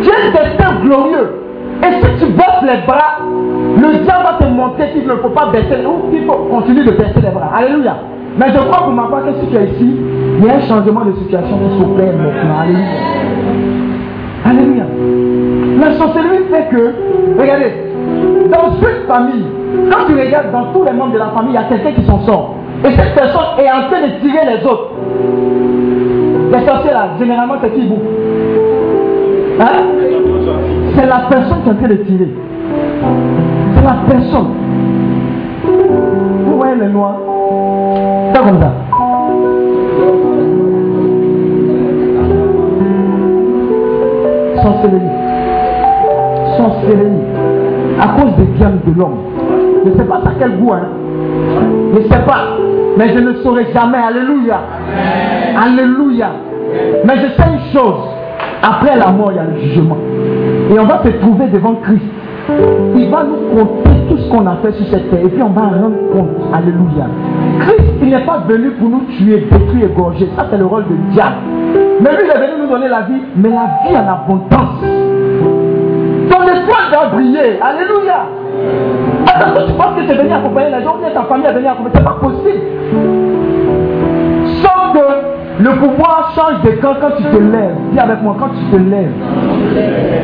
Tu 0.04 0.10
as 0.10 0.28
un 0.28 0.32
destin 0.32 0.82
glorieux. 0.84 1.36
Et 1.82 1.94
si 1.94 2.26
tu 2.26 2.32
baisses 2.32 2.64
les 2.64 2.86
bras, 2.86 3.20
le 3.78 4.04
diable 4.04 4.24
va 4.24 4.46
te 4.46 4.52
montrer 4.52 4.92
qu'il 4.92 5.08
ne 5.08 5.16
faut 5.16 5.30
pas 5.30 5.48
baisser, 5.52 5.86
ou 5.86 6.10
qu'il 6.12 6.26
faut 6.26 6.48
continuer 6.52 6.84
de 6.84 6.92
baisser 6.92 7.22
les 7.22 7.30
bras. 7.30 7.52
Alléluia. 7.56 7.96
Mais 8.38 8.48
je 8.54 8.60
crois 8.60 8.84
pour 8.84 8.94
ma 8.94 9.04
part 9.04 9.26
que 9.26 9.34
si 9.40 9.48
tu 9.48 9.56
es 9.56 9.66
ici, 9.66 9.96
il 10.40 10.46
y 10.46 10.50
a 10.50 10.56
un 10.56 10.62
changement 10.62 11.06
de 11.06 11.14
situation 11.14 11.58
qui 11.58 11.80
s'opère 11.80 12.14
maintenant. 12.18 12.60
Alléluia. 12.62 12.86
Alléluia. 14.46 14.84
La 15.80 15.92
fait 15.92 16.70
que, 16.70 16.94
regardez, 17.40 17.74
dans 18.52 18.72
une 18.82 19.08
famille, 19.08 19.46
quand 19.92 20.06
tu 20.08 20.20
regardes 20.20 20.52
dans 20.52 20.74
tous 20.74 20.84
les 20.84 20.92
membres 20.92 21.14
de 21.14 21.20
la 21.20 21.30
famille, 21.30 21.52
il 21.52 21.56
y 21.56 21.58
a 21.58 21.64
quelqu'un 21.64 21.92
qui 21.92 22.06
s'en 22.06 22.20
sort. 22.26 22.56
Et 22.84 22.92
cette 22.92 23.14
personne 23.16 23.60
est 23.60 23.70
en 23.70 23.88
train 23.90 24.02
de 24.02 24.20
tirer 24.22 24.46
les 24.46 24.66
autres. 24.66 24.92
Les 26.52 26.66
sorciers 26.66 26.92
là, 26.92 27.10
généralement 27.20 27.56
c'est 27.62 27.74
qui 27.74 27.88
vous 27.88 28.00
Hein 29.60 29.84
C'est 30.96 31.06
la 31.06 31.20
personne 31.30 31.62
qui 31.64 31.70
est 31.70 31.72
en 31.72 31.76
train 31.76 31.88
de 31.88 31.96
tirer. 31.96 32.30
C'est 33.76 33.84
la 33.84 33.98
personne. 34.10 34.48
Vous 35.66 36.58
voyez 36.58 36.76
les 36.76 36.88
noirs 36.88 37.18
C'est 38.34 38.40
comme 38.42 38.60
ça. 38.62 38.72
Sorcellerie. 44.62 45.02
Sorcellerie. 46.58 47.22
À 48.02 48.08
cause 48.20 48.36
des 48.38 48.46
diamants 48.58 48.78
de 48.86 49.00
l'homme. 49.00 49.29
Je 49.84 49.90
ne 49.90 49.98
sais 49.98 50.04
pas 50.04 50.22
ça 50.24 50.32
quel 50.38 50.58
goût, 50.58 50.74
hein. 50.74 50.88
Je 51.94 52.00
ne 52.00 52.04
sais 52.04 52.26
pas. 52.26 52.58
Mais 52.98 53.10
je 53.10 53.20
ne 53.20 53.34
saurai 53.36 53.68
jamais. 53.74 53.98
Alléluia. 53.98 54.60
Alléluia. 55.58 56.32
Mais 57.06 57.16
je 57.18 57.28
sais 57.28 57.50
une 57.50 57.74
chose. 57.74 58.04
Après 58.62 58.98
la 58.98 59.12
mort, 59.12 59.32
il 59.32 59.38
y 59.38 59.40
a 59.40 59.44
le 59.44 59.60
jugement. 59.60 59.98
Et 60.72 60.80
on 60.80 60.86
va 60.86 61.02
se 61.04 61.10
trouver 61.20 61.48
devant 61.48 61.76
Christ. 61.76 62.04
Il 62.96 63.10
va 63.10 63.24
nous 63.24 63.58
compter 63.58 63.90
tout 64.10 64.18
ce 64.18 64.30
qu'on 64.30 64.46
a 64.48 64.58
fait 64.62 64.72
sur 64.74 64.86
cette 64.88 65.10
terre. 65.10 65.22
Et 65.24 65.30
puis 65.30 65.42
on 65.42 65.50
va 65.50 65.62
rendre 65.62 65.96
compte. 66.12 66.30
Alléluia. 66.54 67.08
Christ, 67.60 67.94
il 68.02 68.10
n'est 68.10 68.26
pas 68.26 68.44
venu 68.48 68.72
pour 68.72 68.90
nous 68.90 69.04
tuer, 69.18 69.48
détruire, 69.52 69.86
égorger. 69.92 70.30
Ça, 70.36 70.48
c'est 70.52 70.58
le 70.58 70.66
rôle 70.66 70.84
de 70.84 70.96
diable. 71.14 71.36
Mais 72.02 72.10
lui, 72.12 72.26
il 72.26 72.32
est 72.32 72.48
venu 72.48 72.64
nous 72.64 72.70
donner 72.70 72.90
la 72.90 73.02
vie, 73.02 73.22
mais 73.36 73.50
la 73.50 73.70
vie 73.88 73.96
en 73.96 74.08
abondance. 74.12 74.84
Ton 76.30 76.42
espoir 76.44 76.90
doit 76.92 77.08
briller. 77.14 77.60
Alléluia. 77.62 78.26
Attends, 79.40 79.66
tu 79.68 79.74
penses 79.74 79.96
que 79.96 80.08
c'est 80.08 80.16
venu 80.16 80.34
accompagner 80.34 80.70
les 80.78 80.84
gens, 80.84 80.96
ou 80.98 81.14
ta 81.14 81.24
famille 81.24 81.46
est 81.46 81.54
venue 81.54 81.68
accompagner. 81.68 81.96
C'est 81.96 82.04
pas 82.04 82.18
possible. 82.22 82.62
Sauf 84.62 84.94
que 84.94 85.64
le 85.64 85.72
pouvoir 85.76 86.32
change 86.36 86.62
de 86.64 86.72
camp 86.82 86.96
quand 87.00 87.12
tu 87.18 87.24
te 87.24 87.38
lèves. 87.38 87.76
Dis 87.92 88.00
avec 88.00 88.22
moi, 88.22 88.36
quand 88.40 88.50
tu 88.50 88.66
te 88.66 88.76
lèves. 88.78 89.14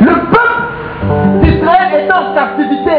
Le 0.01 0.13
peuple 0.31 1.41
d'Israël 1.41 1.93
est 1.93 2.11
en 2.11 2.33
captivité 2.33 2.95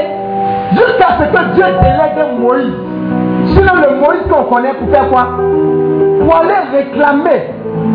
jusqu'à 0.72 1.08
ce 1.18 1.24
que 1.24 1.54
Dieu 1.54 1.64
délègue 1.82 2.40
Moïse. 2.40 2.74
Sinon, 3.46 3.74
le 3.76 4.00
Moïse 4.00 4.22
qu'on 4.30 4.44
connaît 4.54 4.74
pour 4.74 4.88
faire 4.90 5.08
quoi? 5.08 5.28
Pour 6.20 6.36
aller 6.36 6.60
réclamer 6.72 7.50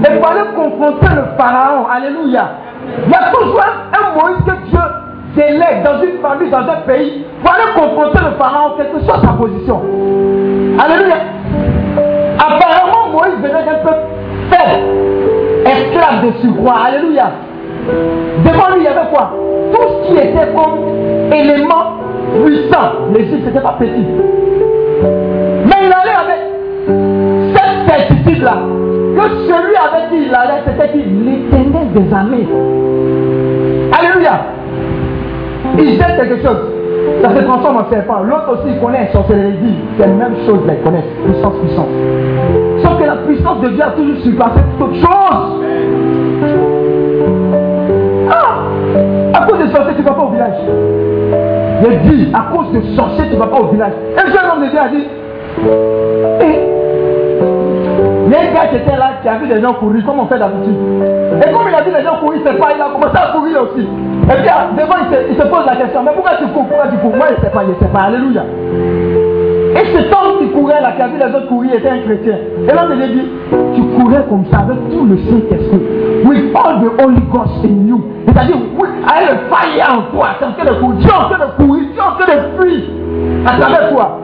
et 0.05 0.17
pour 0.17 0.27
aller 0.29 0.45
confronter 0.55 1.15
le 1.15 1.23
Pharaon. 1.37 1.85
Alléluia. 1.91 2.45
Il 3.05 3.11
y 3.11 3.13
a 3.13 3.31
toujours 3.31 3.61
un 3.93 4.05
Moïse 4.19 4.43
que 4.45 4.69
Dieu 4.69 4.80
délègue 5.35 5.83
dans 5.83 6.01
une 6.01 6.19
famille, 6.21 6.49
dans 6.49 6.59
un 6.59 6.81
pays, 6.85 7.23
pour 7.43 7.53
aller 7.53 7.71
confronter 7.75 8.19
le 8.19 8.31
Pharaon, 8.37 8.73
quelle 8.77 8.91
que 8.91 9.05
soit 9.05 9.19
sa 9.21 9.33
position. 9.33 9.81
Alléluia. 10.79 11.15
Apparemment, 12.37 13.09
Moïse 13.13 13.37
venait 13.41 13.63
d'un 13.65 13.79
peuple 13.83 14.05
faible, 14.49 14.83
esclave 15.65 16.25
de 16.25 16.31
surcroît. 16.41 16.79
Alléluia. 16.87 17.31
Devant 18.45 18.69
lui, 18.75 18.81
il 18.81 18.83
y 18.83 18.87
avait 18.87 19.09
quoi? 19.11 19.33
Tout 19.73 19.87
ce 20.03 20.07
qui 20.07 20.17
était 20.17 20.47
comme 20.55 21.31
élément 21.31 21.97
puissant. 22.43 23.09
L'Égypte, 23.13 23.45
n'était 23.45 23.59
pas 23.59 23.75
petit. 23.79 24.05
Mais 25.65 25.79
il 25.85 25.93
allait 25.93 26.19
avec 26.25 26.41
cette 27.55 27.89
certitude-là. 27.89 28.55
Que 29.15 29.29
celui 29.47 29.75
avec 29.75 30.09
qui 30.09 30.25
il 30.27 30.35
allait, 30.35 30.61
c'était 30.65 30.97
l'éternel 30.97 31.91
des 31.93 32.13
armées. 32.13 32.47
Alléluia. 33.97 34.45
Il 35.77 35.97
jette 35.97 36.17
quelque 36.17 36.41
chose. 36.41 36.57
Ça 37.21 37.29
se 37.35 37.43
transforme 37.43 37.77
en 37.77 37.89
serpent. 37.89 38.21
L'autre 38.23 38.53
aussi, 38.53 38.73
il 38.73 38.79
connaît 38.79 39.09
sorcellerie. 39.11 39.75
C'est 39.97 40.07
la 40.07 40.13
même 40.13 40.35
chose, 40.45 40.59
il 40.67 40.83
connaît. 40.83 41.03
Puissance, 41.25 41.53
puissance. 41.61 41.87
Sauf 42.83 42.99
que 42.99 43.03
la 43.05 43.15
puissance 43.17 43.61
de 43.61 43.69
Dieu 43.69 43.83
a 43.83 43.91
toujours 43.91 44.17
surpassé 44.23 44.59
toute 44.77 44.87
autre 44.87 44.95
chose. 44.95 45.61
Ah 48.29 48.57
À 49.33 49.45
cause 49.45 49.59
des 49.59 49.73
sorciers, 49.73 49.95
tu 49.95 50.01
ne 50.01 50.07
vas 50.07 50.13
pas 50.13 50.23
au 50.23 50.29
village. 50.29 50.53
Il 51.83 51.99
dit, 52.09 52.31
à 52.33 52.55
cause 52.55 52.71
des 52.71 52.95
sorciers, 52.95 53.25
tu 53.29 53.35
ne 53.35 53.39
vas 53.39 53.47
pas 53.47 53.59
au 53.59 53.67
village. 53.67 53.93
Et 54.15 54.19
un 54.19 54.27
jeune 54.27 54.51
homme 54.51 54.63
de 54.63 54.69
Dieu 54.69 54.79
a 54.79 54.89
dit, 54.89 55.07
eh, 56.41 56.71
il 58.27 58.31
y 58.31 58.35
a 58.35 58.39
un 58.39 58.53
gars 58.53 58.67
qui 58.69 58.75
était 58.77 58.97
là, 58.97 59.11
qui 59.21 59.27
a 59.27 59.37
vu 59.37 59.47
des 59.47 59.61
gens 59.61 59.73
courir, 59.73 60.05
comme 60.05 60.19
on 60.19 60.25
fait 60.27 60.39
d'habitude? 60.39 60.75
Et 61.45 61.51
comme 61.51 61.67
il 61.67 61.75
a 61.75 61.81
vu 61.81 61.91
les 61.95 62.03
gens 62.03 62.17
courir, 62.19 62.41
c'est 62.45 62.57
pas, 62.57 62.69
il 62.75 62.81
a 62.81 62.89
commencé 62.93 63.17
à 63.17 63.31
courir 63.33 63.63
aussi. 63.63 63.87
Et 64.31 64.33
puis 64.35 64.49
devant, 64.77 64.95
il 65.03 65.13
se, 65.13 65.31
il 65.31 65.35
se, 65.35 65.47
pose 65.47 65.65
la 65.65 65.75
question, 65.75 66.03
mais 66.03 66.11
pourquoi 66.13 66.37
tu 66.37 66.47
cours 66.53 66.65
Pourquoi 66.65 66.87
tu 66.87 66.97
cours? 66.97 67.15
Moi, 67.15 67.27
il 67.31 67.35
ne 67.35 67.41
sait 67.41 67.51
pas, 67.51 67.63
il 67.63 67.69
ne 67.69 67.75
sait 67.75 67.91
pas. 67.91 67.99
Alléluia. 68.07 68.43
Et 69.75 69.85
cet 69.93 70.13
homme 70.13 70.39
qui 70.39 70.47
courait 70.51 70.81
là, 70.81 70.93
qui 70.93 71.01
a 71.01 71.07
vu 71.07 71.17
les 71.17 71.35
autres 71.35 71.47
courir, 71.47 71.73
était 71.73 71.89
un 71.89 71.99
chrétien. 71.99 72.35
Et 72.63 72.71
l'homme 72.71 72.97
lui 72.97 73.07
dit, 73.09 73.27
tu 73.75 73.81
courais 73.99 74.23
comme 74.29 74.45
ça 74.51 74.59
avec 74.59 74.77
tout 74.89 75.05
le 75.05 75.17
Saint-Esprit. 75.17 75.81
With 76.23 76.55
all 76.55 76.79
the 76.79 77.01
Holy 77.01 77.21
Ghost 77.29 77.65
in 77.65 77.87
you. 77.87 78.01
C'est-à-dire, 78.27 78.55
oui, 78.79 78.87
avec 79.05 79.31
le 79.31 79.37
fire 79.49 79.97
en 79.97 80.15
toi. 80.15 80.27
Es 80.39 80.45
en 80.45 80.51
train 80.53 80.65
de 80.65 80.79
courir, 80.79 80.99
tu 81.01 81.07
es 81.07 81.11
en 81.11 81.29
train 81.29 81.45
de 81.45 81.63
courir, 81.65 81.83
tu 81.91 81.97
es 81.97 82.01
en 82.01 82.15
train 82.15 82.35
de 82.35 82.61
fuir 82.61 82.81
à 83.45 83.59
travers 83.59 83.89
toi. 83.91 84.19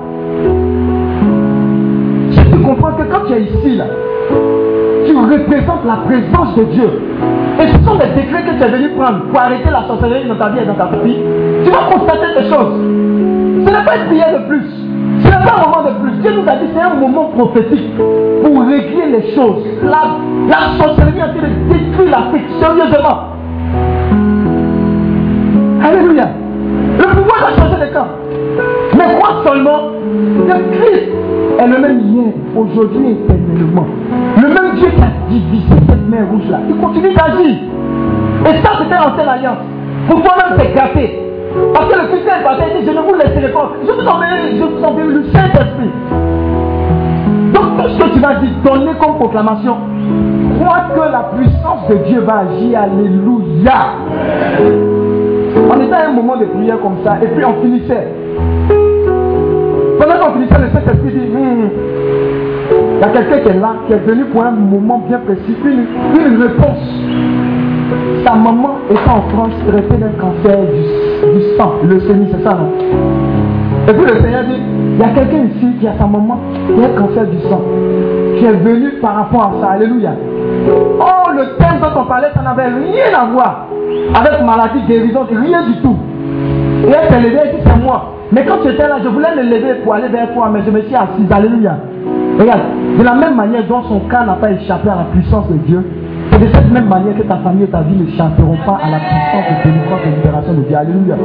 Si 2.32 2.52
tu 2.52 2.60
comprends 2.62 2.94
que 2.94 3.04
quand 3.04 3.26
tu 3.28 3.34
es 3.34 3.42
ici, 3.42 3.76
là, 3.76 3.86
tu 5.06 5.16
représentes 5.18 5.86
la 5.86 5.98
présence 6.06 6.56
de 6.56 6.64
Dieu. 6.64 7.07
Et 7.60 7.68
ce 7.68 7.86
sont 7.86 7.96
des 7.96 8.08
décrets 8.16 8.44
que 8.44 8.58
tu 8.58 8.64
es 8.64 8.70
venu 8.70 8.90
prendre 8.90 9.24
pour 9.32 9.40
arrêter 9.40 9.70
la 9.72 9.88
sorcellerie 9.88 10.28
dans 10.28 10.36
ta 10.36 10.50
vie 10.50 10.60
et 10.62 10.66
dans 10.66 10.76
ta 10.76 10.90
vie. 11.04 11.18
Tu 11.64 11.72
vas 11.72 11.90
constater 11.92 12.28
des 12.40 12.50
choses. 12.50 12.74
Ce 13.66 13.72
n'est 13.72 13.86
pas 13.86 13.98
une 13.98 14.06
prière 14.08 14.40
de 14.40 14.48
plus. 14.48 14.66
Ce 15.24 15.28
n'est 15.28 15.46
pas 15.46 15.56
un 15.58 15.66
moment 15.66 15.90
de 15.90 15.94
plus. 16.02 16.12
Dieu 16.22 16.32
nous 16.40 16.48
a 16.48 16.56
dit 16.58 16.68
c'est 16.74 16.82
un 16.82 16.94
moment 16.96 17.26
prophétique 17.36 17.98
pour 17.98 18.62
régler 18.62 19.18
les 19.18 19.36
choses. 19.36 19.64
La, 19.84 20.18
la 20.48 20.78
sorcellerie 20.78 21.22
a 21.22 21.28
été 21.30 21.40
détruire 21.70 22.12
l'Afrique, 22.12 22.46
sérieusement. 22.60 23.18
Alléluia. 25.84 26.30
Le 27.00 27.04
pouvoir 27.04 27.48
a 27.48 27.60
changé 27.60 27.88
de 27.88 27.94
camp. 27.94 28.08
Mais 28.96 29.16
crois 29.20 29.44
seulement 29.46 29.92
que 30.48 30.78
Christ 30.78 31.10
est 31.60 31.68
le 31.68 31.78
même 31.80 32.00
hier, 32.02 32.34
aujourd'hui 32.56 33.08
et 33.08 33.12
éternellement. 33.12 33.88
Dieu 34.78 34.90
qui 34.90 35.02
a 35.02 35.12
divisé 35.30 35.76
cette 35.90 36.08
mer 36.10 36.28
rouge 36.32 36.50
là, 36.50 36.60
il 36.68 36.76
continue 36.78 37.14
d'agir. 37.14 37.58
Et 38.46 38.64
ça, 38.64 38.72
c'était 38.80 38.96
l'ancienne 38.96 39.28
alliance. 39.28 39.58
Pour 40.08 40.22
toi-même, 40.22 40.58
c'est 40.58 40.74
gâté. 40.74 41.20
Parce 41.74 41.92
que 41.92 42.00
le 42.00 42.08
Christ 42.08 42.28
est 42.28 42.78
et 42.78 42.80
dit, 42.80 42.86
je 42.86 42.92
ne 42.92 43.02
vous 43.02 43.16
laisserai 43.16 43.52
pas. 43.52 43.72
Je 43.86 43.92
vous 43.92 44.08
enverrai, 44.08 44.58
je 44.58 44.64
vous 44.64 44.84
enverrai 44.84 45.14
le 45.14 45.24
Saint-Esprit. 45.34 45.92
Donc 47.54 47.78
tout 47.78 47.90
ce 47.90 47.98
que 47.98 48.14
tu 48.14 48.20
vas 48.20 48.36
dire, 48.36 48.50
donner 48.64 48.92
comme 49.00 49.16
proclamation, 49.16 49.78
crois 50.60 50.82
que 50.94 51.12
la 51.12 51.32
puissance 51.36 51.88
de 51.90 51.96
Dieu 52.08 52.22
va 52.22 52.40
agir. 52.40 52.80
Alléluia. 52.80 53.74
On 55.70 55.82
était 55.82 55.94
à 55.94 56.10
un 56.10 56.14
moment 56.14 56.38
de 56.38 56.46
prière 56.46 56.80
comme 56.82 56.98
ça, 57.04 57.18
et 57.22 57.28
puis 57.28 57.44
on 57.44 57.62
finissait. 57.62 58.08
Pendant 60.00 60.26
qu'on 60.26 60.34
finissait, 60.34 60.60
le 60.60 60.70
Saint-Esprit 60.70 61.12
dit, 61.12 61.27
il 62.98 63.02
y 63.02 63.04
a 63.04 63.10
quelqu'un 63.10 63.40
qui 63.40 63.50
est 63.50 63.60
là, 63.60 63.74
qui 63.86 63.94
est 63.94 63.98
venu 63.98 64.26
pour 64.26 64.44
un 64.44 64.52
moment 64.52 65.04
bien 65.08 65.20
précis, 65.20 65.56
une, 65.64 65.86
une 66.20 66.42
réponse. 66.42 66.82
Sa 68.26 68.34
maman 68.34 68.78
était 68.90 69.10
en 69.10 69.22
France, 69.30 69.54
traitée 69.68 69.98
d'un 69.98 70.10
cancer 70.20 70.58
du, 70.58 71.58
sang, 71.58 71.74
le 71.88 72.00
sémi, 72.00 72.28
c'est 72.32 72.44
ça, 72.44 72.56
non? 72.56 72.72
Et 73.88 73.94
puis 73.94 74.04
le 74.04 74.20
Seigneur 74.20 74.44
dit, 74.46 74.60
Il 74.96 75.00
y 75.00 75.04
a 75.04 75.10
quelqu'un 75.10 75.44
ici 75.46 75.68
qui 75.80 75.88
a 75.88 75.94
sa 76.00 76.08
maman 76.08 76.40
qui 76.66 76.84
a 76.84 76.88
un 76.88 76.98
cancer 77.00 77.26
du 77.28 77.40
sang, 77.48 77.62
qui 78.38 78.46
est 78.46 78.52
venu 78.52 78.94
par 79.00 79.16
rapport 79.16 79.44
à 79.44 79.62
ça. 79.62 79.72
Alléluia. 79.74 80.14
Oh, 81.00 81.32
le 81.34 81.56
thème 81.58 81.80
dont 81.80 82.02
on 82.02 82.06
parlait, 82.06 82.30
ça 82.36 82.42
n'avait 82.42 82.68
rien 82.68 83.18
à 83.18 83.26
voir 83.26 83.68
avec 84.16 84.44
maladie, 84.44 84.80
guérison, 84.88 85.28
rien 85.30 85.64
du 85.68 85.82
tout. 85.82 85.96
Et 86.88 86.90
elle 86.92 87.10
s'est 87.10 87.22
levée, 87.22 87.40
elle 87.44 87.56
dit 87.58 87.64
c'est 87.64 87.84
moi. 87.84 88.14
Mais 88.32 88.44
quand 88.44 88.58
tu 88.64 88.70
étais 88.70 88.88
là, 88.88 88.98
je 89.04 89.08
voulais 89.08 89.36
me 89.36 89.44
lever 89.44 89.76
pour 89.84 89.94
aller 89.94 90.08
vers 90.08 90.34
toi, 90.34 90.50
mais 90.52 90.62
je 90.66 90.72
me 90.72 90.82
suis 90.82 90.96
assise. 90.96 91.32
Alléluia. 91.32 91.78
Regarde, 92.40 92.62
de 92.98 93.04
la 93.04 93.14
même 93.16 93.36
manière 93.36 93.64
dont 93.68 93.84
son 93.84 94.00
cas 94.02 94.24
n'a 94.24 94.34
pas 94.34 94.52
échappé 94.52 94.90
à 94.90 94.96
la 94.96 95.06
puissance 95.12 95.48
de 95.50 95.58
Dieu, 95.66 95.84
c'est 96.32 96.40
de 96.40 96.48
cette 96.54 96.72
même 96.72 96.88
manière 96.88 97.16
que 97.16 97.24
ta 97.24 97.38
famille 97.38 97.64
et 97.64 97.68
ta 97.68 97.82
vie 97.82 97.96
n'échapperont 97.96 98.58
pas 98.66 98.80
à 98.84 98.92
la 98.92 99.00
puissance 99.00 99.46
de 99.50 99.70
délivrance 99.70 100.00
et 100.06 100.10
de 100.10 100.16
libération 100.16 100.54
de 100.54 100.62
Dieu. 100.62 100.76
Alléluia. 100.76 101.16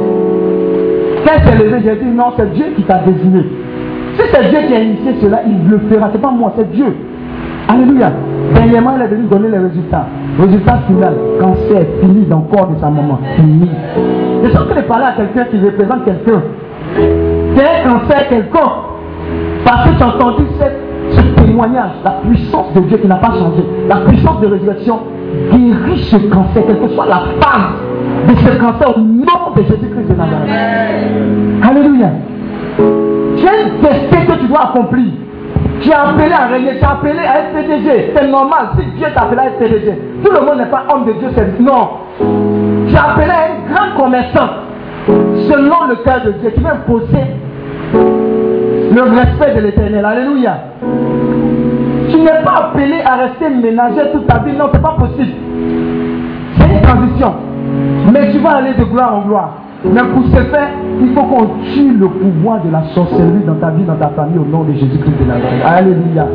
Quand 1.25 1.45
s'est 1.45 1.63
levé, 1.63 1.81
j'ai 1.83 1.95
dit 2.03 2.11
non, 2.15 2.33
c'est 2.37 2.51
Dieu 2.53 2.65
qui 2.75 2.83
t'a 2.83 2.99
désigné. 2.99 3.43
Si 4.15 4.21
c'est 4.31 4.49
Dieu 4.49 4.59
qui 4.67 4.73
a 4.73 4.79
initié 4.79 5.15
cela, 5.21 5.41
il 5.45 5.69
le 5.69 5.79
fera. 5.89 6.09
C'est 6.11 6.21
pas 6.21 6.31
moi, 6.31 6.53
c'est 6.57 6.71
Dieu. 6.71 6.95
Alléluia. 7.67 8.11
Dernièrement, 8.55 8.93
elle 8.95 9.03
est 9.03 9.07
venue 9.07 9.27
donner 9.27 9.49
les 9.49 9.57
résultats. 9.57 10.07
Résultat 10.39 10.79
final, 10.87 11.13
cancer 11.39 11.85
fini 12.01 12.25
dans 12.25 12.45
le 12.49 12.55
corps 12.55 12.67
de 12.67 12.79
sa 12.79 12.89
maman. 12.89 13.19
Fini. 13.35 13.69
Je 14.43 14.49
suis 14.49 14.57
en 14.57 14.65
train 14.65 14.81
de 14.81 14.87
parler 14.87 15.05
à 15.05 15.11
quelqu'un 15.13 15.45
qui 15.45 15.63
représente 15.63 16.05
quelqu'un. 16.05 16.41
C'est 17.55 17.85
un 17.85 17.99
cancer 17.99 18.27
quelqu'un. 18.29 18.71
Parce 19.65 19.89
que 19.89 19.97
tu 19.97 20.03
as 20.03 20.07
entendu 20.07 20.43
ce 20.59 20.92
témoignage, 21.53 21.91
la 22.03 22.11
puissance 22.27 22.73
de 22.73 22.79
Dieu 22.81 22.97
qui 22.97 23.07
n'a 23.07 23.15
pas 23.15 23.31
changé, 23.31 23.63
la 23.87 23.97
puissance 23.97 24.41
de 24.41 24.47
résurrection 24.47 24.99
guérit 25.51 25.99
ce 25.99 26.17
cancer, 26.17 26.63
quelle 26.65 26.79
que 26.79 26.87
soit 26.89 27.05
la 27.05 27.21
phase 27.39 28.27
de 28.27 28.35
ce 28.35 28.57
cancer 28.57 28.97
au 28.97 28.99
nom 28.99 29.53
de 29.55 29.61
Jésus-Christ 29.61 30.09
de 30.09 30.15
Nazareth. 30.15 30.49
Alléluia. 31.69 32.09
Tu 33.37 33.47
as 33.47 33.61
une 33.61 33.81
destin 33.81 34.33
que 34.33 34.39
tu 34.39 34.47
dois 34.47 34.69
accomplir. 34.69 35.05
Tu 35.81 35.91
as 35.91 36.09
appelé 36.09 36.31
à 36.31 36.47
régner, 36.47 36.79
tu 36.79 36.85
as 36.85 36.91
appelé 36.91 37.19
à 37.19 37.39
être 37.39 37.53
PDG. 37.53 38.13
C'est 38.15 38.27
normal 38.27 38.69
si 38.79 38.85
Dieu 38.97 39.07
t'a 39.13 39.23
appelé 39.23 39.41
à 39.41 39.45
être 39.47 39.59
PDG. 39.59 39.99
Tout 40.23 40.31
le 40.31 40.45
monde 40.45 40.57
n'est 40.57 40.71
pas 40.71 40.85
homme 40.91 41.05
de 41.05 41.11
Dieu, 41.13 41.27
c'est 41.35 41.59
non. 41.59 41.89
Tu 42.87 42.95
as 42.95 43.11
appelé 43.11 43.29
à 43.29 43.49
être 43.49 43.73
grand 43.73 44.03
commerçant 44.03 44.49
selon 45.05 45.87
le 45.89 45.95
cœur 46.03 46.21
de 46.25 46.31
Dieu 46.31 46.49
qui 46.51 46.61
va 46.61 46.71
imposer 46.73 47.27
le 47.93 49.01
respect 49.01 49.55
de 49.55 49.61
l'éternel. 49.61 50.05
Alléluia. 50.05 50.72
Tu 52.13 52.19
n'es 52.19 52.43
pas 52.45 52.69
appelé 52.69 53.01
à 53.03 53.15
rester 53.15 53.49
ménager 53.49 54.11
toute 54.11 54.27
ta 54.27 54.37
vie. 54.39 54.55
Non, 54.55 54.65
ce 54.71 54.77
n'est 54.77 54.83
pas 54.83 54.95
possible. 54.99 55.33
C'est 56.59 56.71
une 56.71 56.81
transition. 56.81 57.33
Mais 58.13 58.31
tu 58.31 58.37
vas 58.37 58.57
aller 58.57 58.75
de 58.77 58.83
gloire 58.83 59.15
en 59.15 59.21
gloire. 59.27 59.49
Mais 59.83 60.01
pour 60.13 60.23
ce 60.25 60.43
faire, 60.43 60.69
il 61.01 61.11
faut 61.13 61.23
qu'on 61.23 61.47
tue 61.73 61.91
le 61.97 62.07
pouvoir 62.07 62.61
de 62.63 62.71
la 62.71 62.83
sorcellerie 62.93 63.43
dans 63.47 63.55
ta 63.55 63.71
vie, 63.71 63.83
dans 63.83 63.95
ta 63.95 64.09
famille, 64.09 64.37
au 64.37 64.45
nom 64.45 64.63
de 64.63 64.73
Jésus-Christ 64.73 65.19
de 65.19 65.25
Nazareth. 65.25 65.63
Alléluia. 65.65 66.27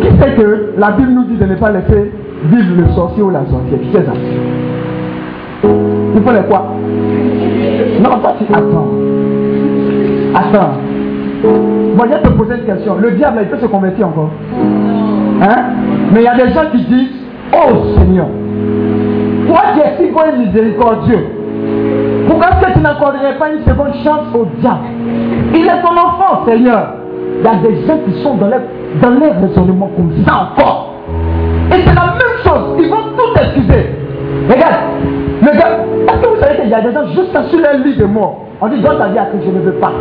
Qui 0.00 0.18
sait 0.18 0.34
que 0.36 0.74
la 0.78 0.90
Bible 0.92 1.10
nous 1.10 1.24
dit 1.24 1.36
de 1.36 1.44
ne 1.44 1.54
pas 1.56 1.70
laisser 1.70 2.12
vivre 2.44 2.76
le 2.78 2.88
sorcier 2.94 3.22
ou 3.22 3.30
la 3.30 3.40
sorcière? 3.40 3.78
Qui 3.78 3.92
sait 3.92 4.04
ça 4.04 4.12
Il 5.62 6.22
faut 6.22 6.32
les 6.32 6.48
quoi? 6.48 6.64
Non, 8.00 8.18
toi 8.20 8.32
tu 8.38 8.52
attends. 8.52 8.99
Attends. 10.34 10.72
Moi, 11.96 12.06
je 12.06 12.14
vais 12.14 12.22
te 12.22 12.28
poser 12.28 12.54
une 12.54 12.64
question. 12.64 12.96
Le 12.96 13.12
diable, 13.12 13.38
il 13.42 13.48
peut 13.48 13.58
se 13.58 13.66
convertir 13.66 14.08
encore 14.08 14.30
Hein? 15.42 15.56
Mais 16.12 16.20
il 16.20 16.24
y 16.24 16.28
a 16.28 16.34
des 16.34 16.52
gens 16.52 16.66
qui 16.70 16.84
disent 16.84 17.10
Oh 17.52 17.96
Seigneur, 17.96 18.26
toi 19.46 19.60
qui 19.74 19.80
es 19.80 20.06
si 20.06 20.12
bon 20.12 20.20
et 20.20 20.38
miséricordieux, 20.38 21.26
pourquoi 22.28 22.48
est-ce 22.48 22.66
que 22.66 22.72
tu 22.74 22.80
n'accorderais 22.80 23.38
pas 23.38 23.48
une 23.50 23.64
seconde 23.64 23.94
chance 24.04 24.26
au 24.34 24.46
diable? 24.60 24.84
Il 25.54 25.64
est 25.64 25.82
ton 25.82 25.92
enfant, 25.96 26.44
Seigneur. 26.46 26.94
Il 27.38 27.44
y 27.44 27.48
a 27.48 27.54
des 27.54 27.86
gens 27.86 27.98
qui 28.06 28.22
sont 28.22 28.34
dans 28.34 28.48
les, 28.48 29.00
dans 29.00 29.10
les 29.18 29.30
raisonnements 29.30 29.90
comme 29.96 30.12
ça 30.26 30.50
encore. 30.52 30.94
Et 31.70 31.80
c'est 31.86 31.94
la 31.94 32.14
même 32.18 32.38
chose. 32.44 32.76
Ils 32.78 32.90
vont 32.90 33.16
tout 33.16 33.40
excuser. 33.40 33.86
Regarde, 34.48 34.74
le 35.40 35.58
gars, 35.58 35.78
est-ce 36.06 36.22
que 36.22 36.28
vous 36.28 36.40
savez 36.40 36.60
qu'il 36.60 36.70
y 36.70 36.74
a 36.74 36.80
des 36.82 36.92
gens 36.92 37.06
juste 37.14 37.48
sur 37.50 37.60
leur 37.60 37.74
lit 37.82 37.96
de 37.96 38.04
mort 38.04 38.44
On 38.60 38.68
dit, 38.68 38.80
donne 38.80 38.98
ta 38.98 39.08
vie 39.08 39.18
à 39.18 39.24
Christ, 39.26 39.44
je 39.46 39.50
ne 39.50 39.60
veux 39.60 39.72
pas. 39.72 39.92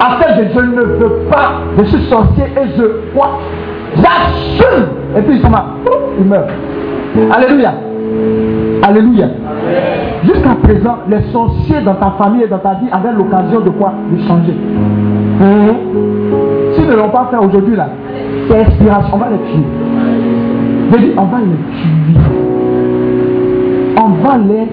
Après, 0.00 0.34
je, 0.36 0.42
je 0.54 0.60
ne 0.64 0.82
veux 0.82 1.26
pas, 1.30 1.52
je 1.78 1.84
suis 1.84 2.04
sorcier 2.08 2.44
et 2.44 2.68
je 2.76 2.84
crois 3.14 3.38
J'assume. 3.96 4.88
Et 5.16 5.22
puis 5.22 5.38
là. 5.38 5.64
Ils 6.18 6.26
meurent. 6.26 6.48
Alléluia. 7.32 7.72
Alléluia. 8.82 9.28
Jusqu'à 10.24 10.56
présent, 10.62 10.98
les 11.08 11.22
sorciers 11.32 11.80
dans 11.80 11.94
ta 11.94 12.10
famille 12.18 12.42
et 12.42 12.48
dans 12.48 12.58
ta 12.58 12.74
vie 12.74 12.88
avaient 12.90 13.12
l'occasion 13.12 13.60
de 13.60 13.70
quoi? 13.70 13.94
De 14.10 14.18
changer. 14.26 14.52
Mmh. 14.52 15.68
S'ils 16.74 16.88
ne 16.88 16.96
l'ont 16.96 17.08
pas 17.08 17.28
fait 17.30 17.36
aujourd'hui, 17.36 17.76
là, 17.76 17.88
c'est 18.48 18.58
inspiration. 18.60 19.14
On 19.14 19.18
va 19.18 19.28
les 19.30 19.38
tuer. 19.38 19.62
Je 20.92 20.96
dis, 20.98 21.12
on 21.16 21.24
va 21.24 21.38
les 21.38 21.46
tuer. 21.46 22.18
On 23.96 24.08
va 24.26 24.36
les 24.38 24.66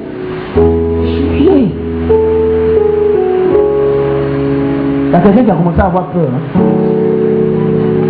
Il 5.11 5.15
y 5.15 5.17
a 5.17 5.19
quelqu'un 5.19 5.43
qui 5.43 5.51
a 5.51 5.55
commencé 5.55 5.81
à 5.81 5.87
avoir 5.87 6.05
peur. 6.05 6.21
Hein? 6.23 6.59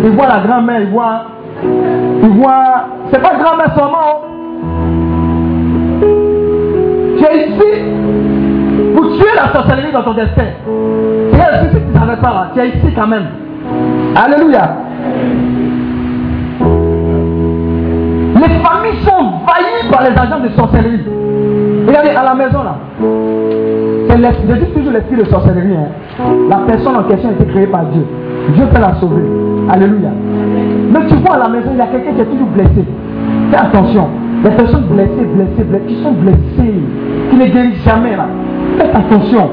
Il 0.04 0.10
voit 0.10 0.28
la 0.28 0.38
grand-mère, 0.46 0.82
il 0.82 0.90
voit. 0.90 1.24
Il 1.64 2.28
voit. 2.28 2.86
C'est 3.10 3.20
pas 3.20 3.34
grand-mère 3.42 3.74
seulement. 3.74 4.22
Tu 7.18 7.24
es 7.24 7.48
ici 7.48 8.94
pour 8.94 9.16
tuer 9.16 9.34
la 9.34 9.52
sorcellerie 9.52 9.90
dans 9.92 10.04
ton 10.04 10.14
destin. 10.14 10.44
Tu 11.32 11.38
es 11.38 11.40
ici 11.40 11.74
si 11.74 11.80
tu 11.80 11.88
ne 11.88 11.98
savais 11.98 12.20
pas 12.20 12.28
là. 12.28 12.50
Tu 12.54 12.60
es 12.60 12.68
ici 12.68 12.94
quand 12.94 13.08
même. 13.08 13.26
Alléluia. 14.14 14.76
Les 18.36 18.60
familles 18.62 19.02
sont 19.04 19.10
envahies 19.10 19.90
par 19.90 20.02
les 20.02 20.16
agents 20.16 20.38
de 20.38 20.50
sorcellerie. 20.50 21.04
Regardez 21.84 22.10
à 22.10 22.22
la 22.22 22.34
maison 22.34 22.62
là. 22.62 22.76
je 24.08 24.54
dis 24.54 24.72
toujours 24.72 24.92
l'esprit 24.92 25.16
de 25.16 25.24
sorcellerie. 25.24 25.74
Hein. 25.76 25.88
La 26.48 26.56
personne 26.66 26.96
en 26.96 27.04
question 27.04 27.30
a 27.30 27.32
été 27.32 27.44
créée 27.46 27.66
par 27.66 27.84
Dieu. 27.86 28.04
Dieu 28.54 28.64
peut 28.72 28.80
la 28.80 28.94
sauver. 28.94 29.22
Alléluia. 29.70 30.10
Mais 30.92 31.06
tu 31.06 31.14
vois 31.16 31.36
à 31.36 31.38
la 31.38 31.48
maison, 31.48 31.70
il 31.72 31.78
y 31.78 31.80
a 31.80 31.86
quelqu'un 31.86 32.12
qui 32.12 32.20
est 32.20 32.24
toujours 32.24 32.48
blessé. 32.48 32.84
Fais 33.50 33.56
attention. 33.56 34.06
Les 34.44 34.50
personnes 34.50 34.84
blessées, 34.90 35.26
blessées, 35.34 35.64
blessées, 35.64 35.86
qui 35.86 36.02
sont 36.02 36.12
blessées, 36.12 36.82
qui 37.30 37.36
ne 37.36 37.46
guérissent 37.46 37.84
jamais 37.84 38.16
là. 38.16 38.26
Faites 38.76 38.94
attention. 38.94 39.50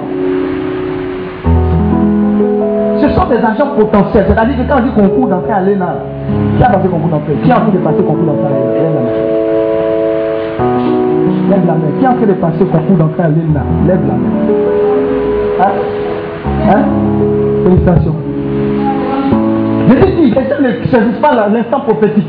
Ce 2.98 3.10
sont 3.10 3.26
des 3.28 3.38
agents 3.38 3.76
potentiels. 3.78 4.26
C'est-à-dire 4.28 4.58
que 4.58 4.70
quand 4.70 4.80
on 4.80 4.84
dit 4.84 4.92
concours 4.92 5.28
d'entrée 5.28 5.54
à 5.54 5.62
l'ENA, 5.62 5.96
qui 6.58 6.64
a 6.64 6.70
passé 6.70 6.88
concours 6.90 7.10
d'entrée? 7.10 7.36
Qui 7.44 7.52
a 7.52 7.62
envie 7.62 7.72
de 7.72 7.78
passer 7.78 8.04
concours 8.04 8.26
d'entrée 8.26 8.46
à 8.46 8.50
l'ENA? 8.50 9.02
Lève 11.50 11.66
la 11.66 11.74
main. 11.74 12.00
Qui 12.00 12.06
a 12.06 12.12
envie 12.12 12.26
de 12.26 12.34
passer 12.34 12.66
concours 12.66 12.98
d'entrée 12.98 13.24
à 13.24 13.30
l'ENA? 13.30 13.64
Lève 13.88 14.02
la 14.08 14.14
main. 14.14 14.30
Hein? 15.62 15.99
Hein? 16.70 16.84
Félicitations. 17.64 18.16
Je 19.90 19.96
dis, 19.96 20.22
les 20.22 20.34
gens 20.34 20.62
ne 20.62 20.70
saisissent 20.86 21.20
pas 21.20 21.50
l'instant 21.50 21.80
prophétique. 21.80 22.28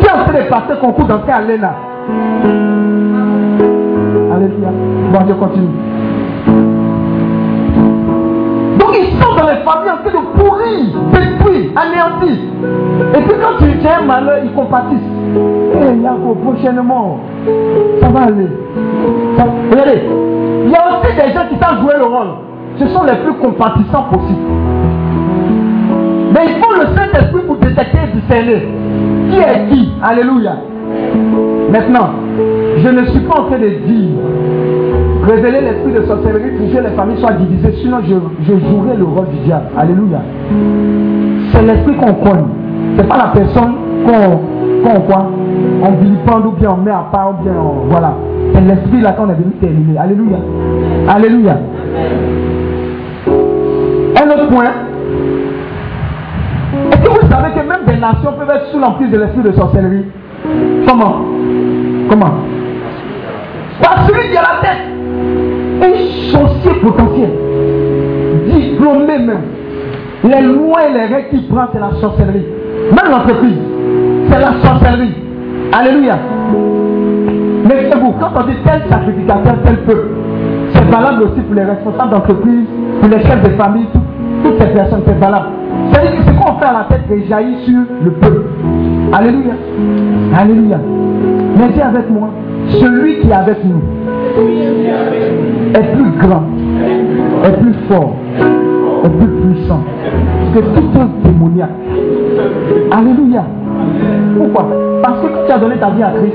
Tu 0.00 0.06
es 0.06 0.10
en 0.10 0.24
train 0.24 0.32
de 0.32 0.48
passer 0.48 0.80
concours 0.80 1.04
d'entrée 1.04 1.32
à 1.32 1.42
l'ENA. 1.42 1.74
Alléluia. 4.34 4.70
Bon, 5.12 5.18
je 5.28 5.34
continue. 5.34 5.68
Donc 8.78 8.96
ils 8.98 9.22
sont 9.22 9.34
dans 9.36 9.46
les 9.46 9.60
familles 9.62 9.90
en 9.90 10.08
train 10.08 10.20
de 10.20 10.38
pourrir, 10.38 10.86
détruire, 11.12 11.70
anéantir. 11.76 12.38
Et 13.14 13.20
puis 13.20 13.34
quand 13.42 13.58
tu 13.58 13.86
as 13.86 13.98
un 13.98 14.04
malheur, 14.06 14.38
ils 14.42 14.52
compatissent. 14.52 14.98
Eh, 15.74 15.84
hey, 15.84 16.00
Yako, 16.00 16.34
prochainement, 16.42 17.20
ça 18.00 18.08
va 18.08 18.20
aller. 18.20 18.48
Regardez, 19.70 20.02
il 20.64 20.70
y 20.70 20.74
a 20.74 20.88
aussi 20.88 21.14
des 21.14 21.32
gens 21.34 21.46
qui 21.50 21.58
savent 21.62 21.82
jouer 21.82 21.94
le 21.98 22.04
rôle. 22.04 22.49
Ce 22.80 22.86
sont 22.88 23.02
les 23.02 23.16
plus 23.16 23.34
compatissants 23.34 24.04
possibles. 24.04 24.40
Mais 26.32 26.40
il 26.46 26.62
faut 26.62 26.72
le 26.80 26.96
Saint-Esprit 26.96 27.42
pour 27.46 27.56
détecter 27.56 27.98
et 27.98 28.16
discerner 28.18 28.68
qui 29.30 29.38
est 29.38 29.68
qui. 29.68 29.92
Alléluia. 30.02 30.56
Maintenant, 31.70 32.08
je 32.78 32.88
ne 32.88 33.04
suis 33.08 33.20
pas 33.20 33.40
en 33.40 33.44
train 33.44 33.58
de 33.58 33.68
dire 33.68 34.16
révéler 35.28 35.60
l'esprit 35.60 35.92
de 35.92 36.06
sorcellerie 36.06 36.52
pour 36.56 36.72
que 36.72 36.82
les 36.82 36.96
familles 36.96 37.18
soient 37.18 37.32
divisées, 37.34 37.74
sinon 37.82 37.98
je, 38.02 38.14
jouerai 38.44 38.96
le 38.96 39.04
rôle 39.04 39.28
du 39.28 39.44
diable. 39.44 39.66
Alléluia. 39.76 40.22
C'est 41.52 41.62
l'esprit 41.62 41.96
qu'on 41.96 42.14
cogne. 42.14 42.46
Ce 42.96 43.02
n'est 43.02 43.08
pas 43.08 43.18
la 43.18 43.28
personne 43.34 43.74
qu'on 44.06 44.38
qu 44.82 45.00
quoi 45.06 45.30
On 45.82 45.92
vilipende 46.02 46.46
ou 46.46 46.52
bien 46.52 46.70
on 46.70 46.82
met 46.82 46.90
à 46.90 47.06
part 47.12 47.32
ou 47.32 47.42
bien 47.42 47.52
on, 47.52 47.90
voilà. 47.90 48.14
C'est 48.54 48.62
l'esprit 48.62 49.02
là 49.02 49.12
qu'on 49.12 49.28
est 49.28 49.34
venu 49.34 49.52
terminer. 49.60 49.98
Alléluia. 49.98 50.38
Alléluia. 51.08 51.58
Est-ce 56.92 57.02
que 57.02 57.08
vous 57.08 57.30
savez 57.30 57.52
que 57.52 57.60
même 57.66 57.84
des 57.86 57.96
nations 57.96 58.32
peuvent 58.32 58.50
être 58.50 58.66
sous 58.72 58.78
l'emprise 58.78 59.10
de 59.10 59.18
l'esprit 59.18 59.42
de 59.42 59.52
sorcellerie? 59.52 60.06
Comment? 60.86 61.22
Comment? 62.08 62.34
Par 63.82 64.06
celui 64.06 64.30
qui 64.30 64.36
a 64.36 64.42
la 64.42 64.60
tête. 64.60 64.82
Un 65.82 65.94
sorcier 66.32 66.72
potentiel. 66.82 67.30
Diplômé 68.46 69.18
même. 69.18 69.42
Les 70.24 70.42
lois 70.42 70.86
et 70.88 70.92
les 70.92 71.06
règles 71.06 71.28
qu'il 71.30 71.48
prend, 71.48 71.66
c'est 71.72 71.80
la 71.80 71.92
sorcellerie. 72.00 72.46
Même 72.90 73.10
l'entreprise, 73.10 73.58
c'est 74.30 74.40
la 74.40 74.52
sorcellerie. 74.62 75.14
Alléluia. 75.72 76.18
Mais 77.64 77.88
c'est 77.90 77.98
vous, 77.98 78.12
quand 78.18 78.30
on 78.36 78.42
dit 78.46 78.56
tel 78.64 78.82
sacrificateur, 78.90 79.54
tel 79.64 79.76
peuple, 79.78 80.08
c'est 80.72 80.84
valable 80.90 81.22
aussi 81.22 81.40
pour 81.40 81.54
les 81.54 81.64
responsables 81.64 82.10
d'entreprise, 82.10 82.66
pour 83.00 83.08
les 83.08 83.20
chefs 83.20 83.42
de 83.42 83.50
famille, 83.50 83.86
toutes 83.92 83.99
ces 84.44 84.66
personnes, 84.66 85.02
c'est 85.06 85.18
valable. 85.18 85.46
C'est-à-dire 85.90 86.16
que 86.16 86.22
ce 86.22 86.38
qu'on 86.38 86.58
fait 86.58 86.64
à 86.64 86.72
la 86.72 86.86
tête 86.88 87.28
jaillit 87.28 87.64
sur 87.64 87.80
le 88.04 88.10
peuple. 88.12 88.42
Alléluia. 89.12 89.52
Alléluia. 90.38 90.78
Mais 91.58 91.68
dis 91.70 91.80
avec 91.80 92.08
moi, 92.10 92.28
celui 92.68 93.20
qui 93.20 93.28
est 93.28 93.32
avec 93.32 93.58
nous 93.64 93.80
est 95.74 95.92
plus 95.94 96.10
grand, 96.18 96.44
est 97.44 97.60
plus 97.60 97.74
fort, 97.88 98.14
est 99.04 99.08
plus 99.08 99.26
puissant 99.26 99.80
que 100.54 100.60
tout 100.60 100.98
autre 100.98 101.10
démoniaque. 101.24 101.70
Alléluia. 102.90 103.44
Pourquoi? 104.38 104.68
Parce 105.02 105.20
que 105.20 105.46
tu 105.46 105.52
as 105.52 105.58
donné 105.58 105.76
ta 105.76 105.90
vie 105.90 106.02
à 106.02 106.10
Christ. 106.10 106.34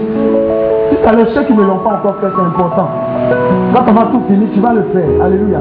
Tout 0.92 1.10
à 1.10 1.14
l'heure, 1.14 1.28
ceux 1.34 1.44
qui 1.44 1.54
ne 1.54 1.62
l'ont 1.62 1.80
pas 1.80 2.00
encore 2.00 2.18
fait, 2.22 2.28
c'est 2.36 2.42
important. 2.42 2.90
Quand 3.74 3.84
on 3.88 3.94
va 3.94 4.08
tout 4.12 4.22
finir, 4.28 4.48
tu 4.54 4.60
vas 4.60 4.74
le 4.74 4.84
faire. 4.94 5.26
Alléluia. 5.26 5.60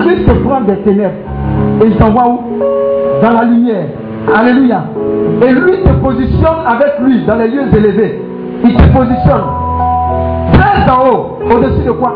Christ 0.00 0.26
te 0.26 0.32
prend 0.44 0.60
des 0.62 0.76
ténèbres 0.76 1.14
et 1.82 1.86
il 1.86 1.96
t'envoie 1.96 2.28
où? 2.28 2.40
Dans 3.22 3.32
la 3.32 3.44
lumière. 3.44 3.86
Alléluia. 4.34 4.84
Et 5.42 5.52
lui 5.52 5.82
te 5.82 5.90
positionne 6.02 6.60
avec 6.66 6.98
lui 7.02 7.24
dans 7.26 7.36
les 7.36 7.48
lieux 7.48 7.74
élevés. 7.74 8.22
Il 8.64 8.74
te 8.74 8.82
positionne 8.96 9.42
très 10.52 10.90
en 10.90 11.08
haut, 11.08 11.38
au-dessus 11.50 11.86
de 11.86 11.92
quoi? 11.92 12.14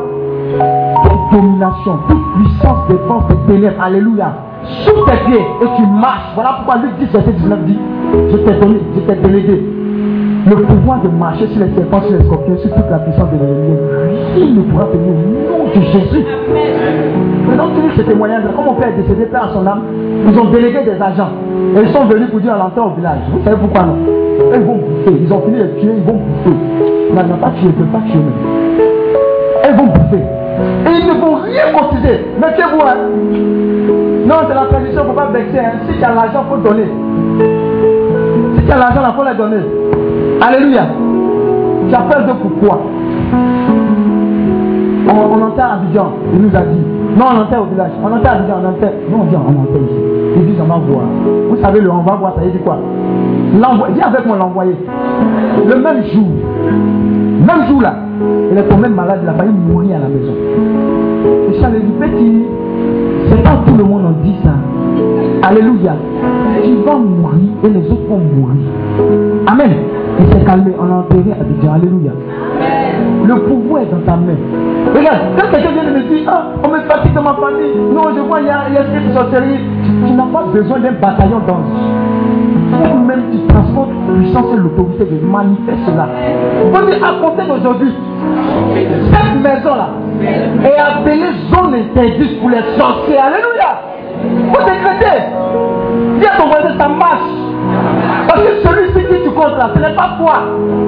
Toute 1.04 1.40
domination, 1.40 1.98
toute 2.08 2.34
puissance 2.34 2.88
défense 2.88 3.24
des 3.28 3.52
ténèbres. 3.54 3.82
Alléluia. 3.82 4.32
Sous 4.64 5.04
tes 5.04 5.30
pieds 5.30 5.44
et 5.62 5.66
tu 5.76 5.82
marches. 6.00 6.32
Voilà 6.34 6.56
pourquoi 6.56 6.82
Luc 6.82 6.92
10, 6.98 7.12
verset 7.12 7.32
19 7.32 7.64
dit 7.64 7.78
Je 8.30 8.36
t'ai 8.38 8.60
donné, 8.60 8.80
je 8.94 9.00
t'ai 9.00 9.16
délégué 9.16 9.62
le 10.46 10.56
pouvoir 10.56 11.00
de 11.02 11.08
marcher 11.08 11.46
sur 11.48 11.60
les 11.64 11.74
serpents, 11.74 12.02
sur 12.02 12.18
les 12.18 12.24
scorpions, 12.24 12.58
sur 12.58 12.70
toute 12.74 12.90
la 12.90 12.98
puissance 12.98 13.30
de 13.30 13.38
l'ennemi. 13.38 13.78
Il 14.36 14.54
ne 14.56 14.62
pourra 14.62 14.84
tenir 14.86 15.12
au 15.12 15.58
nom 15.58 15.64
de 15.68 15.80
Jésus. 15.80 16.24
Maintenant, 17.48 17.68
tu 17.74 17.80
lis 17.82 17.96
ce 17.96 18.02
témoignage-là, 18.02 18.50
comme 18.54 18.64
mon 18.64 18.74
père 18.74 18.88
est 18.88 19.02
décédé, 19.02 19.26
père 19.26 19.44
à 19.44 19.48
son 19.52 19.66
âme, 19.66 19.82
ils 20.26 20.38
ont 20.38 20.50
délégué 20.50 20.82
des 20.84 21.00
agents. 21.00 21.30
Et 21.76 21.80
ils 21.82 21.88
sont 21.90 22.04
venus 22.06 22.30
pour 22.30 22.40
dire 22.40 22.54
à 22.54 22.58
l'entrée 22.58 22.80
au 22.80 22.90
village. 22.96 23.18
Vous 23.32 23.44
savez 23.44 23.56
pourquoi 23.56 23.82
non? 23.82 23.96
Ils 24.54 24.60
vont 24.60 24.76
bouffer. 24.76 25.16
Ils 25.20 25.32
ont 25.32 25.40
fini 25.42 25.58
de 25.58 25.66
tuer, 25.80 25.92
ils 25.96 26.02
vont 26.04 26.18
bouffer. 26.18 26.56
Non, 27.14 27.22
ils 27.24 27.30
n'ont 27.30 27.36
pas 27.36 27.50
tué, 27.50 27.64
ils 27.64 27.68
ne 27.68 27.72
peuvent 27.72 27.92
pas 27.92 28.02
tuer. 28.10 28.20
Ils 29.68 29.76
vont 29.76 29.86
bouffer. 29.86 30.22
Et 30.86 30.92
ils 31.00 31.06
ne 31.06 31.14
vont 31.20 31.36
rien 31.42 31.72
cotiser. 31.76 32.20
Mettez-vous, 32.40 32.80
hein. 32.80 32.96
Non, 34.26 34.36
c'est 34.48 34.54
la 34.54 34.66
tradition, 34.70 35.02
il 35.02 35.06
ne 35.06 35.08
faut 35.08 35.12
pas 35.12 35.26
vexer. 35.32 35.58
Hein. 35.58 35.72
Si 35.88 35.98
tu 35.98 36.04
as 36.04 36.14
l'argent, 36.14 36.44
il 36.44 36.50
faut 36.50 36.68
donner. 36.68 36.88
Si 38.56 38.64
tu 38.64 38.72
as 38.72 38.76
l'argent, 38.76 39.02
il 39.06 39.14
faut 39.16 39.24
les 39.28 39.36
donner. 39.36 39.62
Alléluia. 40.40 40.86
Peur 42.10 42.26
de 42.26 42.32
pourquoi? 42.32 42.80
On, 45.08 45.38
on 45.38 45.42
enterre 45.46 45.66
à 45.66 45.74
Abidjan, 45.74 46.08
il 46.34 46.40
nous 46.42 46.56
a 46.56 46.60
dit. 46.62 46.93
Non, 47.16 47.26
on 47.32 47.40
enterre 47.42 47.62
au 47.62 47.66
village. 47.66 47.90
On 48.02 48.12
enterre 48.12 48.32
à 48.32 48.34
Abidjan, 48.36 48.56
on 48.62 48.68
enterre. 48.68 48.92
Non, 49.10 49.18
on 49.22 49.24
dit 49.24 49.36
on 49.36 49.62
enterre 49.62 49.82
ici. 49.82 50.00
Ils 50.36 50.46
disent 50.46 50.60
on 50.60 50.66
va 50.66 50.78
voir. 50.78 51.04
Vous 51.50 51.56
savez, 51.62 51.80
le 51.80 51.90
on 51.90 52.02
va 52.02 52.16
voir, 52.16 52.34
ça 52.34 52.40
veut 52.42 52.50
dire 52.50 52.62
quoi? 52.64 52.78
Dis 53.94 54.00
avec 54.00 54.26
moi 54.26 54.36
l'envoyer. 54.36 54.74
Le 55.68 55.76
même 55.76 56.02
jour, 56.12 56.26
même 57.46 57.68
jour 57.68 57.80
là, 57.82 57.94
il 58.50 58.58
est 58.58 58.64
tombé 58.64 58.88
malade, 58.88 59.20
il 59.22 59.28
a 59.28 59.32
failli 59.34 59.52
mourir 59.52 59.96
à 59.96 60.00
la 60.00 60.08
maison. 60.08 60.32
Et 61.50 61.60
ça 61.60 61.70
lui 61.70 61.80
dit, 61.80 61.92
petit, 62.00 62.42
c'est 63.28 63.42
pas 63.42 63.62
tout 63.66 63.76
le 63.76 63.84
monde 63.84 64.02
en 64.06 64.22
dit 64.24 64.34
ça. 64.42 64.50
Alléluia. 65.48 65.94
Tu 66.64 66.74
vas 66.84 66.96
mourir 66.96 67.50
et 67.64 67.68
les 67.68 67.90
autres 67.90 68.08
vont 68.08 68.18
mourir. 68.18 68.56
Amen. 69.46 69.70
Il 70.18 70.26
s'est 70.26 70.44
calmé, 70.44 70.72
on 70.80 70.84
l'a 70.86 70.94
enterré 70.96 71.32
à 71.32 71.40
Abidjan. 71.40 71.72
Alléluia. 71.74 72.12
Le 73.26 73.34
pouvoir 73.36 73.82
est 73.82 73.86
dans 73.86 74.00
ta 74.04 74.16
main. 74.16 74.36
Regarde, 74.94 75.18
quand 75.36 75.50
quelqu'un 75.50 75.72
vient 75.72 75.84
de 75.84 75.96
me 75.96 76.02
dire, 76.08 76.28
ah, 76.28 76.46
on 76.62 76.68
me 76.68 76.80
fatigue 76.80 77.14
dans 77.14 77.22
ma 77.22 77.34
famille, 77.34 77.74
non, 77.92 78.02
je 78.14 78.20
vois, 78.20 78.40
il 78.40 78.46
y 78.46 78.50
a, 78.50 78.64
il 78.68 78.74
y 78.74 78.78
a 78.78 78.82
de 78.82 79.14
sorcellerie, 79.14 79.60
tu 80.06 80.12
n'as 80.12 80.24
pas 80.24 80.44
besoin 80.52 80.78
d'un 80.80 80.92
bataillon 80.92 81.40
d'anges. 81.46 81.72
Toi-même, 82.70 83.22
tu 83.32 83.38
transportes 83.46 83.90
puissance 84.14 84.46
et 84.52 84.56
l'autorité 84.56 85.04
de 85.04 85.26
manifester 85.26 85.80
cela. 85.86 86.08
On 86.74 86.86
dire, 86.86 87.04
à 87.04 87.22
compter 87.22 87.46
d'aujourd'hui, 87.46 87.92
cette 88.74 89.42
maison-là 89.42 89.88
est 90.64 90.78
appelée 90.78 91.32
zone 91.52 91.74
interdite 91.74 92.40
pour 92.40 92.50
les 92.50 92.62
sorciers. 92.76 93.18
Alléluia. 93.18 93.80
Vous 94.22 94.64
décrétez. 94.64 95.20
À 96.26 96.36
ton 96.36 96.48
voisin, 96.48 96.78
ça 96.78 96.88
marche. 96.88 97.30
Parce 98.28 98.40
que 98.42 98.68
celui-ci 98.68 99.22
qui 99.22 99.23
ce 99.74 99.78
n'est 99.80 99.94
pas 99.94 100.16
toi. 100.18 100.34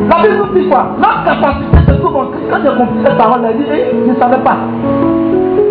La 0.09 0.22
Bible 0.22 0.38
nous 0.38 0.61
dit 0.61 0.68
quoi? 0.68 0.86
Notre 0.99 1.24
capacité 1.24 2.01
trouve 2.01 2.16
en 2.16 2.26
Christ. 2.26 2.47
Quand 2.51 2.59
j'ai 2.62 2.76
compris 2.76 2.99
cette 3.05 3.16
parole, 3.16 3.40
elle 3.49 3.57
dit, 3.57 3.64
eh, 3.72 3.97
je 4.07 4.11
ne 4.12 4.16
savais 4.16 4.42
pas. 4.42 4.57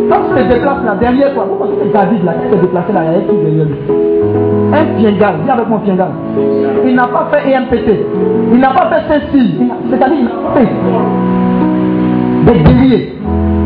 Quand 0.09 0.19
tu 0.29 0.43
te 0.43 0.53
déplaces 0.53 0.83
là, 0.85 0.95
derrière 0.99 1.33
toi, 1.33 1.47
vous 1.49 1.55
pensez 1.55 1.75
que 1.77 1.93
David 1.93 2.23
là, 2.23 2.33
qui 2.33 2.53
s'est 2.53 2.61
déplacé 2.61 2.93
là, 2.93 3.01
il 3.05 3.23
y 3.23 3.27
qui 3.27 3.35
derrière 3.43 3.65
lui 3.65 3.75
Un 4.73 4.85
piengal, 4.97 5.35
dis 5.43 5.51
avec 5.51 5.67
mon 5.67 5.79
piengal. 5.79 6.09
Il 6.85 6.95
n'a 6.95 7.07
pas 7.07 7.27
fait 7.31 7.49
EMPT. 7.49 8.05
Il 8.53 8.59
n'a 8.59 8.69
pas 8.69 8.89
fait 8.91 9.19
ceci. 9.31 9.57
C'est-à-dire, 9.89 10.17
il 10.19 10.25
n'a 10.25 10.31
pas 10.31 10.59
fait 10.59 10.69
des 12.45 12.59
guerriers. 12.59 13.13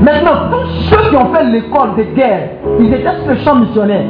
Maintenant, 0.02 0.50
tous 0.52 0.70
ceux 0.90 1.10
qui 1.10 1.16
ont 1.18 1.34
fait 1.34 1.44
l'école 1.46 1.96
de 1.98 2.04
guerre, 2.16 2.50
ils 2.80 2.94
étaient 2.94 3.20
sur 3.22 3.30
le 3.30 3.36
champ 3.38 3.56
missionnaire, 3.56 4.06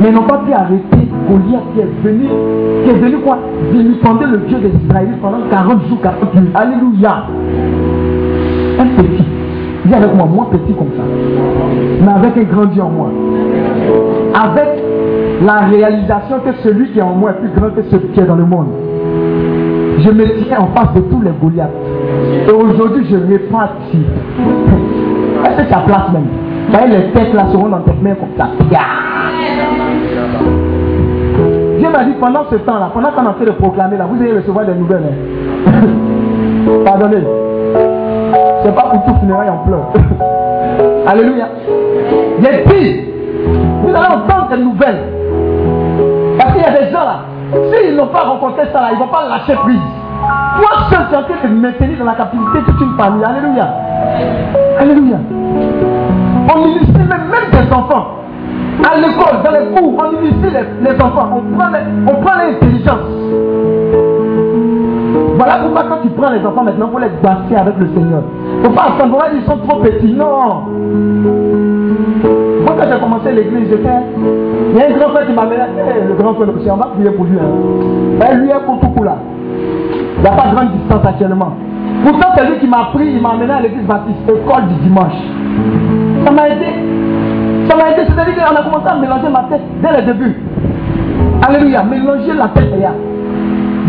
mais 0.00 0.10
n'ont 0.10 0.22
pas 0.22 0.38
pu 0.38 0.52
arrêter 0.52 1.08
Goliath 1.28 1.62
qui 1.74 1.80
est 1.80 1.88
venu, 2.02 2.26
qui 2.84 2.90
est 2.90 2.98
venu 2.98 3.18
quoi? 3.18 3.38
Vilipender 3.72 4.26
le 4.26 4.38
Dieu 4.48 4.58
des 4.58 4.72
Israélites 4.84 5.20
pendant 5.20 5.38
40 5.50 5.86
jours, 5.88 6.00
40 6.02 6.34
nuits. 6.34 6.50
Alléluia. 6.54 7.24
Un 8.78 8.86
petit. 9.02 9.24
Dis 9.84 9.94
avec 9.94 10.14
moi, 10.14 10.26
moi 10.26 10.48
petit 10.50 10.74
comme 10.74 10.88
ça. 10.96 11.02
Mais 12.02 12.12
avec 12.12 12.36
un 12.36 12.52
grand 12.52 12.66
Dieu 12.66 12.82
en 12.82 12.90
moi. 12.90 13.10
Avec 14.34 14.68
la 15.44 15.66
réalisation 15.66 16.40
que 16.44 16.52
celui 16.62 16.90
qui 16.90 16.98
est 16.98 17.02
en 17.02 17.14
moi 17.14 17.30
est 17.30 17.40
plus 17.40 17.60
grand 17.60 17.70
que 17.70 17.82
celui 17.90 18.08
qui 18.08 18.20
est 18.20 18.26
dans 18.26 18.36
le 18.36 18.44
monde. 18.44 18.68
Je 20.00 20.10
me 20.10 20.24
tiens 20.44 20.60
en 20.60 20.66
face 20.68 20.94
de 20.94 21.00
tous 21.00 21.20
les 21.22 21.30
Goliaths. 21.42 21.70
Et 22.48 22.50
aujourd'hui, 22.50 23.06
je 23.10 23.16
répartis. 23.16 24.06
Est-ce 25.44 25.68
que 25.68 25.74
as 25.74 25.80
place 25.80 26.12
même? 26.12 26.26
Les 26.90 27.10
têtes 27.12 27.34
là 27.34 27.46
seront 27.50 27.68
dans 27.68 27.80
tes 27.80 27.92
mains 28.02 28.14
comme 28.14 28.28
ça. 28.36 28.48
Dieu 31.88 31.96
m'a 31.96 32.04
dit 32.04 32.14
pendant 32.20 32.44
ce 32.50 32.56
temps-là, 32.56 32.90
pendant 32.92 33.10
qu'on 33.12 33.26
a 33.26 33.32
fait 33.34 33.46
de 33.46 33.52
proclamer 33.52 33.96
là, 33.96 34.04
vous 34.04 34.20
allez 34.20 34.34
recevoir 34.34 34.66
des 34.66 34.74
nouvelles. 34.74 35.04
Hein. 35.04 35.72
Pardonnez. 36.84 37.24
C'est 38.62 38.74
pas 38.74 38.82
pour 38.82 39.04
tout 39.06 39.20
funérailles 39.20 39.48
en 39.48 39.58
pleurs. 39.58 39.88
Alléluia. 41.06 41.48
Les 42.40 42.70
filles, 42.70 43.08
vous 43.82 43.88
allez 43.88 44.06
entendre 44.06 44.48
des 44.50 44.62
nouvelles. 44.62 45.02
Parce 46.38 46.52
qu'il 46.52 46.62
y 46.62 46.66
a 46.66 46.70
des 46.72 46.92
gens 46.92 47.00
là, 47.00 47.20
s'ils 47.72 47.96
n'ont 47.96 48.08
pas 48.08 48.24
rencontré 48.24 48.64
ça 48.72 48.80
là, 48.82 48.88
ils 48.92 48.98
ne 48.98 49.00
vont 49.00 49.08
pas 49.08 49.26
lâcher 49.26 49.54
prise. 49.54 49.78
Toi 50.58 50.68
seul, 50.90 51.06
tu 51.08 51.16
en 51.16 51.22
train 51.22 51.48
de 51.48 51.54
maintenir 51.54 51.98
dans 51.98 52.04
la 52.04 52.14
captivité 52.14 52.58
toute 52.66 52.80
une 52.82 52.96
famille. 52.98 53.24
Alléluia. 53.24 53.68
Alléluia. 54.78 55.16
On 56.54 56.66
initie 56.66 56.92
même, 56.92 57.08
même 57.08 57.66
des 57.66 57.72
enfants. 57.72 58.17
À 58.84 58.96
l'école, 58.96 59.42
dans 59.44 59.50
les 59.50 59.66
cours, 59.74 59.94
on 59.98 60.22
initie 60.22 60.50
les, 60.50 60.90
les 60.90 61.00
enfants. 61.00 61.28
On 61.36 61.56
prend, 61.56 61.68
on 62.06 62.14
prend 62.22 62.36
l'intelligence. 62.38 63.08
Voilà 65.36 65.58
pourquoi 65.62 65.84
quand 65.88 66.02
tu 66.02 66.08
prends 66.10 66.30
les 66.30 66.44
enfants 66.44 66.64
maintenant, 66.64 66.88
il 66.88 66.92
faut 66.92 66.98
les 66.98 67.10
basser 67.22 67.56
avec 67.56 67.74
le 67.78 67.86
Seigneur. 67.94 68.22
Il 68.56 68.62
ne 68.62 68.64
faut 68.64 68.74
pas 68.74 68.88
attendre, 68.94 69.24
ils 69.34 69.44
sont 69.44 69.58
trop 69.58 69.80
petits. 69.80 70.12
Non. 70.12 70.64
Moi, 72.64 72.76
quand 72.76 72.86
j'ai 72.92 73.00
commencé 73.00 73.32
l'église, 73.32 73.68
j'étais. 73.70 73.88
Il 74.72 74.76
y 74.76 74.82
a 74.82 74.86
un 74.86 74.98
grand 74.98 75.10
frère 75.10 75.26
qui 75.26 75.32
m'a 75.32 75.46
dit, 75.46 75.52
eh, 75.54 76.08
le 76.08 76.14
grand 76.14 76.34
frère, 76.34 76.48
on 76.72 76.76
va 76.76 76.86
prier 76.86 77.10
pour 77.10 77.24
lui. 77.24 77.38
Hein. 77.38 78.30
Et 78.30 78.34
lui 78.36 78.50
est 78.50 78.64
pour 78.66 78.80
tout 78.80 78.88
pour 78.88 79.04
là. 79.04 79.16
Il 80.16 80.22
n'y 80.22 80.28
a 80.28 80.32
pas 80.32 80.48
de 80.48 80.54
grande 80.54 80.72
distance 80.72 81.06
actuellement. 81.06 81.52
Pourtant, 82.04 82.28
c'est 82.36 82.46
lui 82.46 82.58
qui 82.58 82.66
m'a 82.66 82.90
pris, 82.92 83.06
il 83.06 83.22
m'a 83.22 83.30
amené 83.30 83.52
à 83.52 83.60
l'église 83.60 83.86
baptiste, 83.86 84.18
école 84.28 84.66
du 84.68 84.74
dimanche. 84.82 85.18
Ça 86.24 86.30
m'a 86.32 86.48
aidé. 86.48 86.66
Ça 87.68 87.74
a 87.74 88.62
commencé 88.62 88.88
à 88.88 88.94
mélanger 88.96 89.28
ma 89.28 89.44
tête 89.50 89.60
dès 89.82 90.00
le 90.00 90.02
début. 90.06 90.36
Alléluia. 91.46 91.82
Mélanger 91.82 92.32
la 92.34 92.48
tête 92.48 92.70
là. 92.80 92.92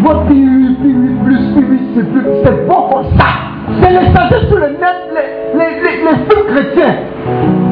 Votre 0.04 0.24
plus, 0.26 0.76
plus, 0.82 1.16
plus, 1.24 1.62
plus, 1.62 1.80
c'est 1.96 2.12
plus, 2.12 2.24
c'est 2.44 2.68
bon 2.68 2.90
comme 2.90 3.06
ça. 3.18 3.26
C'est 3.82 3.90
les 3.90 4.06
changer 4.16 4.48
sur 4.48 4.58
le 4.58 4.70
net, 4.70 5.12
les, 5.14 5.60
les, 5.60 5.72
les, 5.82 5.96
les 6.06 6.44
chrétiens. 6.54 6.96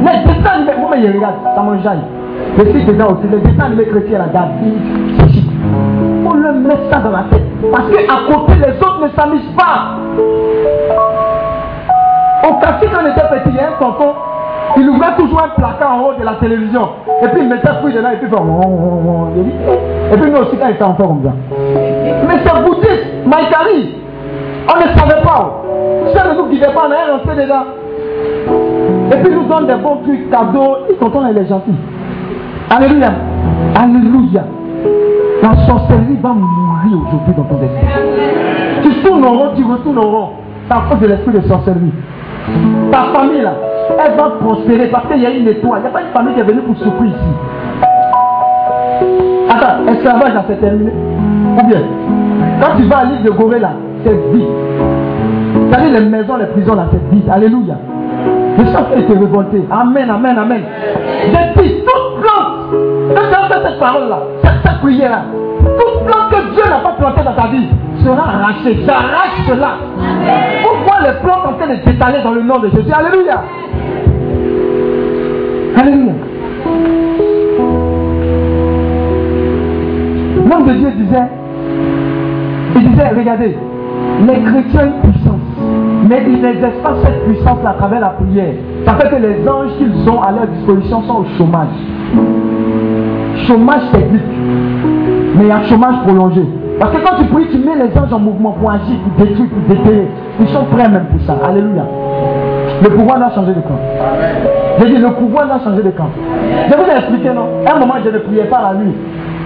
Les 0.02 0.34
dessins 0.34 0.56
animés, 0.56 0.74
moi, 0.80 0.98
je 0.98 1.08
regarde, 1.14 1.36
ça 1.56 1.62
m'enjaille. 1.62 2.04
Les 2.58 2.66
films 2.66 2.86
dedans 2.86 3.08
aussi, 3.14 3.28
les 3.32 3.40
dessins 3.40 3.66
animés 3.66 3.86
chrétiens, 3.86 4.20
la 4.20 4.26
David, 4.28 4.74
c'est 5.20 5.42
faut 6.24 6.36
le 6.36 6.54
mettre 6.54 6.90
ça 6.92 7.00
dans 7.00 7.12
la 7.12 7.24
tête. 7.32 7.44
Parce 7.72 7.90
qu'à 7.90 8.34
côté, 8.34 8.54
les 8.56 8.78
autres 8.82 9.02
ne 9.04 9.10
s'amusent 9.10 9.56
pas. 9.58 9.96
Au 12.48 12.54
quartier, 12.56 12.90
quand 12.94 13.02
on 13.04 13.08
était 13.10 13.22
petit, 13.22 13.50
il 13.50 13.56
y 13.56 13.60
a 13.60 13.68
un 13.70 13.80
tonton, 13.80 14.14
il 14.80 14.90
ouvrait 14.90 15.16
toujours 15.18 15.42
un 15.44 15.50
placard 15.60 15.96
en 15.96 16.02
haut 16.08 16.14
de 16.20 16.24
la 16.24 16.34
télévision. 16.36 16.90
Et 17.24 17.28
puis 17.30 17.42
il 17.42 17.50
mettait 17.50 17.74
fruit 17.80 17.94
dedans 17.94 18.10
et 18.12 18.18
puis 18.18 18.28
il 18.30 18.36
fait 18.36 20.14
Et 20.14 20.18
puis 20.18 20.32
nous 20.32 20.38
aussi, 20.38 20.58
quand 20.58 20.68
il 20.68 20.76
était 20.76 20.84
enfant 20.84 21.08
comme 21.08 21.24
ça. 21.24 21.34
Mais 22.28 22.36
c'est 22.46 22.64
bouddhiste, 22.64 23.26
Maïkari. 23.26 23.96
On 24.70 24.76
ne 24.76 24.98
savait 24.98 25.22
pas. 25.24 25.64
Ça 26.14 26.30
ne 26.30 26.38
nous 26.38 26.50
guidait 26.50 26.74
pas, 26.74 26.88
on 26.88 26.92
est 26.92 27.12
rentré 27.12 27.44
dedans. 27.44 27.66
Et 29.12 29.16
puis 29.18 29.32
il 29.32 29.36
nous 29.36 29.48
donne 29.48 29.68
des 29.68 29.76
bons 29.76 29.98
trucs, 30.04 30.30
cadeaux. 30.30 30.78
Et 30.90 30.94
tonton, 30.96 31.22
il 31.30 31.38
est 31.38 31.48
gentil. 31.48 31.74
Alléluia. 32.70 33.12
Alléluia. 33.76 34.44
La 35.42 35.56
sorcellerie 35.66 36.18
va 36.22 36.30
mourir 36.30 37.08
aujourd'hui 37.08 37.34
dans 37.36 37.44
ton 37.44 37.62
esprit. 37.64 37.88
Tu 38.84 39.04
tournes 39.04 39.24
en 39.24 39.34
rond, 39.34 39.50
tu 39.56 39.64
retournes 39.64 40.00
en 40.00 40.10
rond. 40.10 40.30
C'est 40.68 40.74
à 40.74 40.82
cause 40.90 41.00
de 41.00 41.08
l'esprit 41.08 41.32
de 41.32 41.42
sorcellerie. 41.48 41.94
Ta 42.92 43.04
famille 43.14 43.42
là, 43.42 43.54
elle 43.90 44.18
va 44.18 44.30
prospérer 44.42 44.88
parce 44.88 45.08
qu'il 45.08 45.22
y 45.22 45.26
a 45.26 45.30
une 45.32 45.48
étoile. 45.48 45.80
Il 45.80 45.82
n'y 45.84 45.88
a 45.88 45.92
pas 45.92 46.02
une 46.02 46.14
famille 46.14 46.34
qui 46.34 46.40
est 46.40 46.44
venue 46.44 46.62
pour 46.62 46.78
souffrir 46.78 47.08
ici. 47.08 47.16
Attends, 49.50 49.92
esclavage 49.92 50.34
c'est 50.48 50.60
terminé. 50.60 50.92
Ou 50.92 51.68
bien, 51.68 51.82
quand 52.62 52.78
tu 52.78 52.84
vas 52.84 52.98
à 52.98 53.06
l'île 53.06 53.24
de 53.24 53.32
Gorée 53.32 53.60
là, 53.60 53.72
c'est 54.04 54.14
vide. 54.34 54.48
C'est-à-dire 55.70 56.00
les 56.00 56.06
maisons, 56.06 56.38
les 56.38 56.46
prisons 56.48 56.76
là, 56.76 56.86
c'est 56.92 57.16
vide. 57.16 57.30
Alléluia. 57.30 57.76
Le 58.58 58.64
a 58.64 59.00
été 59.00 59.14
révolté. 59.14 59.64
Amen, 59.70 60.10
amen, 60.10 60.38
amen. 60.38 60.62
J'ai 61.26 61.62
dit, 61.64 61.76
toute 61.82 62.22
plante, 62.22 63.64
cette 63.64 63.80
parole 63.80 64.10
là, 64.10 64.20
cette, 64.44 64.80
prière 64.82 65.24
là, 65.68 65.74
toute 65.78 66.06
plante 66.06 66.30
que 66.30 66.54
Dieu 66.56 66.64
n'a 66.70 66.80
pas 66.80 66.92
plantée 66.94 67.24
dans 67.24 67.34
ta 67.34 67.48
vie 67.48 67.68
sera 68.04 68.24
arrachée. 68.24 68.78
J'arrache 68.86 69.48
cela. 69.48 69.78
Pourquoi 70.64 71.02
les 71.02 71.20
plantes 71.22 71.44
sont 71.44 71.50
en 71.50 71.54
train 71.54 71.68
de 71.68 71.80
s'étaler 71.86 72.22
dans 72.24 72.32
le 72.32 72.42
nom 72.44 72.60
de 72.60 72.70
Jésus? 72.70 72.92
Alléluia. 72.92 73.42
Alléluia. 75.78 76.14
L'homme 80.50 80.66
de 80.66 80.74
Dieu 80.74 80.92
disait, 80.98 81.28
il 82.76 82.90
disait, 82.90 83.10
regardez, 83.10 83.58
les 84.28 84.42
chrétiens 84.44 84.88
ont 84.88 85.08
puissance, 85.08 85.42
mais 86.10 86.24
ils 86.28 86.42
n'exercent 86.42 86.82
pas 86.82 86.94
cette 87.04 87.26
puissance 87.26 87.60
à 87.66 87.74
travers 87.74 88.00
la 88.00 88.10
prière. 88.10 88.54
Ça 88.86 88.94
fait 88.96 89.10
que 89.10 89.16
les 89.22 89.48
anges 89.48 89.72
qu'ils 89.78 90.10
ont 90.10 90.22
à 90.22 90.32
leur 90.32 90.48
disposition 90.48 91.02
sont 91.04 91.16
au 91.16 91.26
chômage. 91.38 91.68
Chômage 93.48 93.92
technique, 93.92 94.22
mais 95.38 95.44
il 95.44 95.48
y 95.48 95.52
a 95.52 95.64
chômage 95.64 95.96
prolongé. 96.06 96.42
Parce 96.80 96.92
que 96.92 96.98
quand 96.98 97.16
tu 97.18 97.26
pries, 97.26 97.48
tu 97.52 97.58
mets 97.58 97.76
les 97.76 97.98
anges 97.98 98.14
en 98.14 98.20
mouvement 98.20 98.52
pour 98.52 98.70
agir, 98.70 98.98
pour 99.04 99.26
détruire, 99.26 99.50
pour 99.50 99.76
déterrer. 99.76 100.08
Ils 100.40 100.48
sont 100.50 100.66
prêts 100.66 100.88
même 100.88 101.06
pour 101.12 101.22
ça. 101.22 101.38
Alléluia. 101.48 101.84
Le 102.84 102.90
pouvoir 102.90 103.18
n'a 103.20 103.34
changé 103.34 103.54
de 103.54 103.62
camp. 103.62 103.80
J'ai 104.80 104.86
dit, 104.86 104.98
le 104.98 105.10
pouvoir 105.10 105.48
n'a 105.48 105.60
changé 105.60 105.82
de 105.82 105.90
camp. 105.90 106.10
Je 106.70 106.76
vous 106.76 106.84
ai 106.84 106.98
expliqué, 106.98 107.30
non? 107.34 107.48
Un 107.66 107.80
moment, 107.80 107.96
je 108.04 108.10
ne 108.10 108.20
priais 108.20 108.44
pas 108.44 108.62
la 108.62 108.78
nuit. 108.78 108.94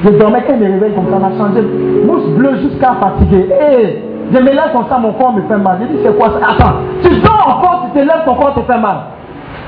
Je 0.04 0.10
dormais 0.10 0.44
quand 0.46 0.54
il 0.54 0.60
me 0.60 0.74
réveille 0.74 0.94
comme 0.94 1.08
ça, 1.10 1.18
on 1.22 1.26
a 1.26 1.38
changé. 1.38 1.62
Mousse 2.06 2.28
bleue 2.36 2.58
jusqu'à 2.64 2.94
fatiguer. 3.00 3.48
Et 3.50 4.04
je 4.34 4.38
me 4.38 4.50
lève 4.50 4.72
comme 4.74 4.86
ça, 4.90 4.98
mon 4.98 5.14
corps 5.14 5.34
me 5.34 5.42
fait 5.44 5.58
mal. 5.58 5.78
J'ai 5.80 5.96
dit, 5.96 6.04
c'est 6.04 6.18
quoi 6.18 6.30
ça? 6.30 6.52
Attends, 6.52 6.76
tu 7.02 7.10
dors 7.22 7.58
encore, 7.58 7.86
tu 7.86 8.00
te 8.00 8.06
lèves, 8.06 8.26
ton 8.26 8.36
corps 8.36 8.54
te 8.56 8.62
fait 8.62 8.80
mal. 8.80 8.98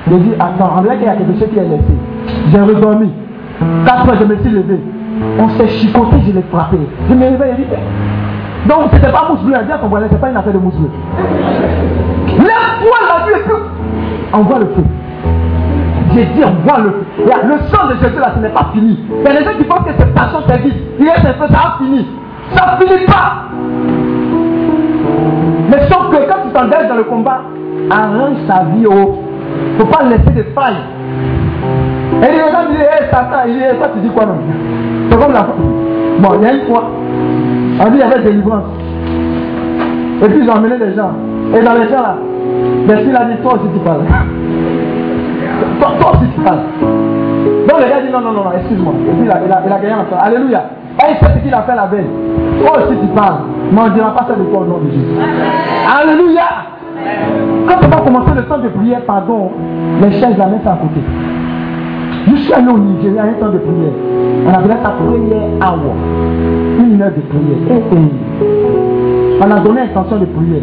J'ai 0.09 0.17
dit, 0.17 0.33
attends, 0.37 0.73
on 0.77 0.81
dirait 0.81 0.97
qu'il 0.97 1.05
y 1.05 1.09
a 1.09 1.15
quelque 1.15 1.39
chose 1.39 1.49
qui 1.49 1.59
est 1.59 1.63
laissé. 1.63 1.93
J'ai 2.51 2.59
redormi. 2.59 3.09
Quatre 3.85 4.05
fois, 4.05 4.15
je 4.19 4.25
me 4.25 4.35
suis 4.39 4.49
levé. 4.49 4.79
On 5.39 5.49
s'est 5.49 5.67
chicoté, 5.67 6.17
je 6.25 6.31
l'ai 6.31 6.43
frappé. 6.51 6.77
Je 7.09 7.13
me 7.13 7.23
réveille, 7.23 7.53
il 7.57 7.65
dit, 7.65 7.71
donc 8.67 8.89
c'était 8.93 9.11
pas 9.11 9.27
mousse 9.29 9.41
bleue, 9.41 9.63
dire 9.65 9.79
qu'on 9.79 9.87
voit, 9.87 9.99
c'est 10.09 10.19
pas 10.19 10.29
une 10.29 10.37
affaire 10.37 10.53
de 10.53 10.59
mousse 10.59 10.75
bleue. 10.75 10.89
Lève-toi 12.27 12.97
la 13.07 13.25
nuit 13.25 13.33
et 13.35 13.43
puis 13.43 13.53
envoie 14.31 14.59
le 14.59 14.65
feu. 14.67 14.83
J'ai 16.13 16.25
dit 16.25 16.43
envoie 16.43 16.79
le 16.79 16.91
feu. 16.91 17.05
Le 17.25 17.57
sang 17.69 17.87
de 17.87 17.95
Jésus 17.95 18.19
là, 18.19 18.31
ce 18.35 18.39
n'est 18.39 18.49
pas 18.49 18.69
fini. 18.73 18.99
Il 19.19 19.25
y 19.25 19.27
a 19.27 19.39
des 19.39 19.45
gens 19.45 19.57
qui 19.57 19.63
pensent 19.63 19.85
que 19.85 19.93
cette 19.97 20.13
passion 20.13 20.39
vite. 20.63 20.75
Il 20.99 21.09
reste 21.09 21.25
un 21.25 21.33
peu, 21.33 21.53
ça 21.53 21.59
a 21.59 21.77
fini. 21.77 22.07
Ça 22.53 22.77
ne 22.79 22.85
finit 22.85 23.05
pas. 23.05 23.45
Mais 25.69 25.87
sauf 25.87 26.09
que 26.11 26.17
quand 26.27 26.43
tu 26.45 26.53
t'engages 26.53 26.87
dans 26.87 26.95
le 26.95 27.03
combat, 27.03 27.41
arrange 27.89 28.37
sa 28.47 28.63
vie 28.75 28.85
au. 28.85 29.19
Il 29.55 29.77
ne 29.77 29.79
faut 29.79 29.87
pas 29.87 30.03
laisser 30.03 30.31
de 30.31 30.43
failles. 30.55 30.77
Et 32.23 32.31
les 32.31 32.37
gens 32.39 32.69
disent, 32.69 32.79
hé 32.79 33.05
Satan, 33.11 33.43
il 33.47 33.53
dit, 33.53 33.77
toi 33.77 33.87
tu 33.93 33.99
dis 33.99 34.09
quoi 34.09 34.25
non? 34.25 34.35
C'est 35.09 35.19
comme 35.19 35.33
la 35.33 35.47
Bon, 36.19 36.29
il 36.39 36.43
y 36.43 36.45
a 36.45 36.53
une 36.53 36.65
fois, 36.67 36.89
on 37.79 37.89
dit 37.89 37.95
il 37.95 37.99
y 37.99 38.03
avait 38.03 38.23
délivrance. 38.23 38.65
Et 40.23 40.29
puis 40.29 40.49
ont 40.49 40.53
emmené 40.53 40.77
des 40.77 40.93
gens. 40.95 41.11
Et 41.53 41.61
dans 41.61 41.73
les 41.73 41.89
gens 41.89 42.01
là, 42.01 42.15
mais 42.87 43.03
s'il 43.03 43.15
a 43.15 43.25
dit, 43.25 43.37
toi 43.41 43.53
aussi 43.55 43.67
tu 43.73 43.79
parles. 43.79 44.01
Toi, 45.79 46.11
aussi 46.13 46.29
tu 46.33 46.41
parles. 46.41 46.59
Donc 46.81 47.79
le 47.79 47.89
gars 47.89 48.01
dit, 48.05 48.11
non, 48.11 48.21
non, 48.21 48.31
non, 48.31 48.51
excuse-moi. 48.57 48.93
Et 49.07 49.11
puis 49.11 49.25
il 49.25 49.31
a, 49.31 49.39
il 49.45 49.51
a, 49.51 49.61
il 49.65 49.71
a 49.71 49.79
gagné 49.79 49.95
la 50.11 50.17
Alléluia. 50.17 50.63
Et 50.99 51.11
il 51.11 51.17
sait 51.17 51.33
ce 51.33 51.39
qu'il 51.43 51.53
a 51.53 51.61
fait 51.63 51.75
la 51.75 51.87
veille. 51.87 52.07
Toi 52.61 52.77
aussi 52.77 52.97
tu 52.99 53.07
parles. 53.07 53.39
Mais 53.71 53.81
on 53.81 53.87
ne 53.87 53.93
dira 53.93 54.13
pas 54.13 54.25
ça 54.27 54.35
de 54.35 54.43
toi 54.43 54.61
au 54.61 54.65
nom 54.65 54.77
de 54.79 54.91
Jésus. 54.91 55.05
Alléluia. 55.87 56.43
Quand 57.67 57.75
on 57.83 57.87
va 57.87 57.97
commencer 58.01 58.31
le 58.35 58.43
temps 58.43 58.59
de 58.59 58.69
prière, 58.69 59.01
pardon, 59.05 59.51
les 60.01 60.11
chaises 60.11 60.37
la 60.37 60.47
mettent 60.47 60.67
à 60.67 60.77
côté. 60.81 61.01
Je 62.27 62.35
suis 62.35 62.53
allé 62.53 62.67
au 62.67 62.77
Nigeria 62.77 63.23
un 63.23 63.33
temps 63.39 63.51
de 63.51 63.57
prière. 63.57 63.93
On 64.45 64.53
appelait 64.53 64.77
ça 64.83 64.93
prière 64.97 65.49
hour. 65.61 65.93
Une 66.79 67.01
heure 67.01 67.11
de 67.11 67.21
prière. 67.21 67.79
On 69.41 69.51
a 69.51 69.59
donné 69.59 69.81
intention 69.81 70.17
de 70.17 70.25
prière. 70.25 70.61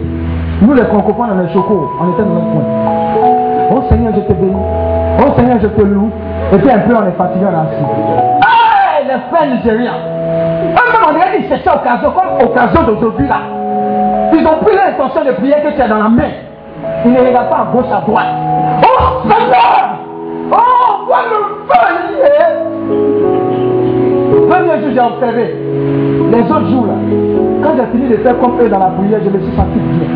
Nous, 0.63 0.75
les 0.75 0.85
francophones, 0.85 1.29
dans 1.29 1.43
les 1.43 1.53
chocos, 1.53 1.91
on 2.01 2.13
était 2.13 2.23
dans 2.23 2.37
un 2.37 2.53
coin. 2.53 2.65
Oh 3.73 3.83
Seigneur, 3.89 4.13
je 4.15 4.21
te 4.21 4.33
bénis. 4.33 4.57
Oh 5.21 5.33
Seigneur, 5.37 5.59
je 5.63 5.69
te 5.69 5.83
loue. 5.83 6.11
Et 6.53 6.59
puis 6.59 6.71
un 6.71 6.79
peu, 6.79 6.95
on 6.97 7.07
est 7.07 7.13
fatigué, 7.13 7.47
on 7.47 7.49
est 7.49 8.01
les 9.11 9.21
frères 9.31 9.51
nigériens. 9.51 9.95
Eux-mêmes, 10.73 11.05
on 11.09 11.13
dirait 11.13 11.37
qu'ils 11.37 11.49
cherchaient 11.49 11.79
occasion, 11.79 12.11
comme 12.11 12.49
occasion 12.49 12.83
d'aujourd'hui 12.85 13.27
là. 13.27 13.41
Ils 14.33 14.47
ont 14.47 14.65
pris 14.65 14.77
l'intention 14.77 15.25
de 15.25 15.33
prière 15.33 15.63
que 15.63 15.75
tu 15.75 15.83
as 15.83 15.89
dans 15.89 15.99
la 15.99 16.09
main. 16.09 16.31
Ils 17.05 17.13
ne 17.13 17.19
regardent 17.19 17.51
pas 17.51 17.67
à 17.69 17.73
gauche, 17.73 17.91
à 17.93 18.01
droite. 18.01 18.27
Oh 18.85 19.29
Seigneur! 19.29 20.00
Le 21.11 21.17
Premier 24.47 24.79
jour, 24.81 24.91
j'ai 24.95 25.01
observé. 25.01 25.57
Les 26.31 26.43
autres 26.43 26.71
jours, 26.71 26.87
là, 26.87 26.95
quand 27.65 27.71
j'ai 27.77 27.87
fini 27.99 28.09
de 28.11 28.17
faire 28.19 28.39
comme 28.39 28.61
eux 28.61 28.69
dans 28.69 28.79
la 28.79 28.91
prière, 28.91 29.19
je 29.25 29.31
me 29.31 29.41
suis 29.43 29.57
senti 29.57 29.79
bien. 29.81 30.07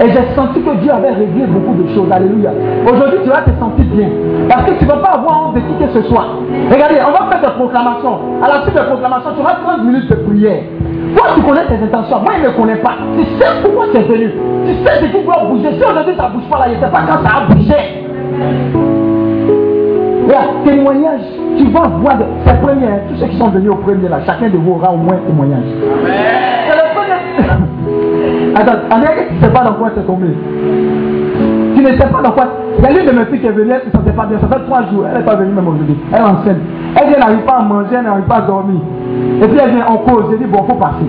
Et 0.00 0.10
j'ai 0.10 0.34
senti 0.34 0.62
que 0.62 0.76
Dieu 0.80 0.90
avait 0.90 1.10
réglé 1.10 1.44
beaucoup 1.46 1.74
de 1.74 1.86
choses. 1.94 2.10
Alléluia. 2.10 2.52
Aujourd'hui, 2.90 3.18
tu 3.22 3.28
vas 3.28 3.42
te 3.42 3.50
sentir 3.60 3.84
bien. 3.84 4.08
Parce 4.48 4.64
que 4.64 4.78
tu 4.78 4.84
ne 4.84 4.88
vas 4.88 4.96
pas 4.96 5.10
avoir 5.10 5.48
honte 5.48 5.56
de 5.56 5.60
qui 5.60 5.74
que 5.78 5.92
ce 5.92 6.08
soit. 6.08 6.26
Regardez, 6.72 6.96
on 7.06 7.12
va 7.12 7.26
faire 7.30 7.42
des 7.42 7.54
proclamations. 7.58 8.18
À 8.42 8.48
la 8.48 8.62
suite 8.62 8.74
des 8.74 8.88
proclamations, 8.88 9.30
tu 9.36 9.40
auras 9.42 9.56
30 9.62 9.84
minutes 9.84 10.08
de 10.08 10.14
prière. 10.14 10.62
Toi, 11.14 11.26
tu 11.34 11.42
connais 11.42 11.66
tes 11.66 11.84
intentions. 11.84 12.20
Moi, 12.20 12.32
il 12.38 12.42
ne 12.44 12.48
me 12.48 12.52
connaît 12.56 12.80
pas. 12.80 12.96
Tu 13.14 13.24
sais 13.36 13.50
pourquoi 13.62 13.88
tu 13.92 13.98
es 13.98 14.02
venu. 14.02 14.32
Tu 14.64 14.72
sais 14.84 15.00
ce 15.02 15.04
qui 15.04 15.22
doit 15.22 15.44
bouger. 15.50 15.68
Si 15.76 15.84
aujourd'hui 15.84 16.14
ça 16.16 16.28
ne 16.28 16.32
bouge 16.32 16.48
pas 16.50 16.60
là, 16.60 16.64
je 16.72 16.76
ne 16.76 16.80
sais 16.80 16.90
pas 16.90 17.02
quand 17.06 17.20
ça 17.22 17.44
a 17.44 17.54
bougé. 17.54 19.03
Témoignage, 20.64 21.20
tu 21.58 21.64
vas 21.70 21.88
voir, 22.00 22.16
c'est 22.46 22.60
premier, 22.60 22.86
hein. 22.86 23.00
tous 23.08 23.16
ceux 23.16 23.26
qui 23.26 23.36
sont 23.36 23.48
venus 23.48 23.70
au 23.70 23.76
premier 23.76 24.08
là, 24.08 24.20
chacun 24.24 24.48
de 24.48 24.56
vous 24.56 24.72
aura 24.72 24.92
au 24.92 24.96
moins 24.96 25.14
un 25.14 25.26
témoignage. 25.26 25.64
C'est 26.66 26.76
le 26.76 26.94
premier. 26.94 28.54
Attends, 28.56 28.78
tu 28.90 29.34
ne 29.34 29.40
sais 29.42 29.52
pas 29.52 29.64
dans 29.64 29.74
quoi 29.74 29.90
c'est 29.94 30.06
tombé. 30.06 30.28
Tu 31.76 31.82
ne 31.82 31.88
sais 31.88 32.06
pas 32.06 32.22
dans 32.22 32.32
quoi. 32.32 32.46
Il 32.78 32.84
y 32.84 32.86
a 32.86 32.90
l'une 32.92 33.06
de 33.06 33.12
mes 33.12 33.24
filles 33.26 33.40
qui 33.40 33.46
est 33.46 33.52
venue, 33.52 33.70
elle 33.70 33.82
ne 33.86 33.90
se 33.90 33.96
sentait 33.96 34.12
pas 34.12 34.26
bien, 34.26 34.38
ça 34.40 34.48
fait 34.48 34.64
trois 34.64 34.82
jours, 34.90 35.04
elle 35.10 35.18
n'est 35.18 35.24
pas 35.24 35.36
venue 35.36 35.52
même 35.52 35.68
aujourd'hui. 35.68 35.96
Elle 36.12 36.18
est 36.18 36.22
enceinte. 36.22 36.56
Elle 36.96 37.18
n'arrive 37.18 37.44
pas 37.44 37.58
à 37.58 37.62
manger, 37.62 37.96
elle 37.98 38.04
n'arrive 38.04 38.24
pas 38.24 38.36
à 38.36 38.42
dormir. 38.42 38.80
Et 39.42 39.46
puis 39.48 39.58
elle 39.62 39.70
vient 39.70 39.86
en 39.86 39.96
cause, 39.98 40.24
j'ai 40.30 40.38
dit, 40.38 40.44
bon, 40.44 40.62
faut 40.62 40.74
passer. 40.74 41.06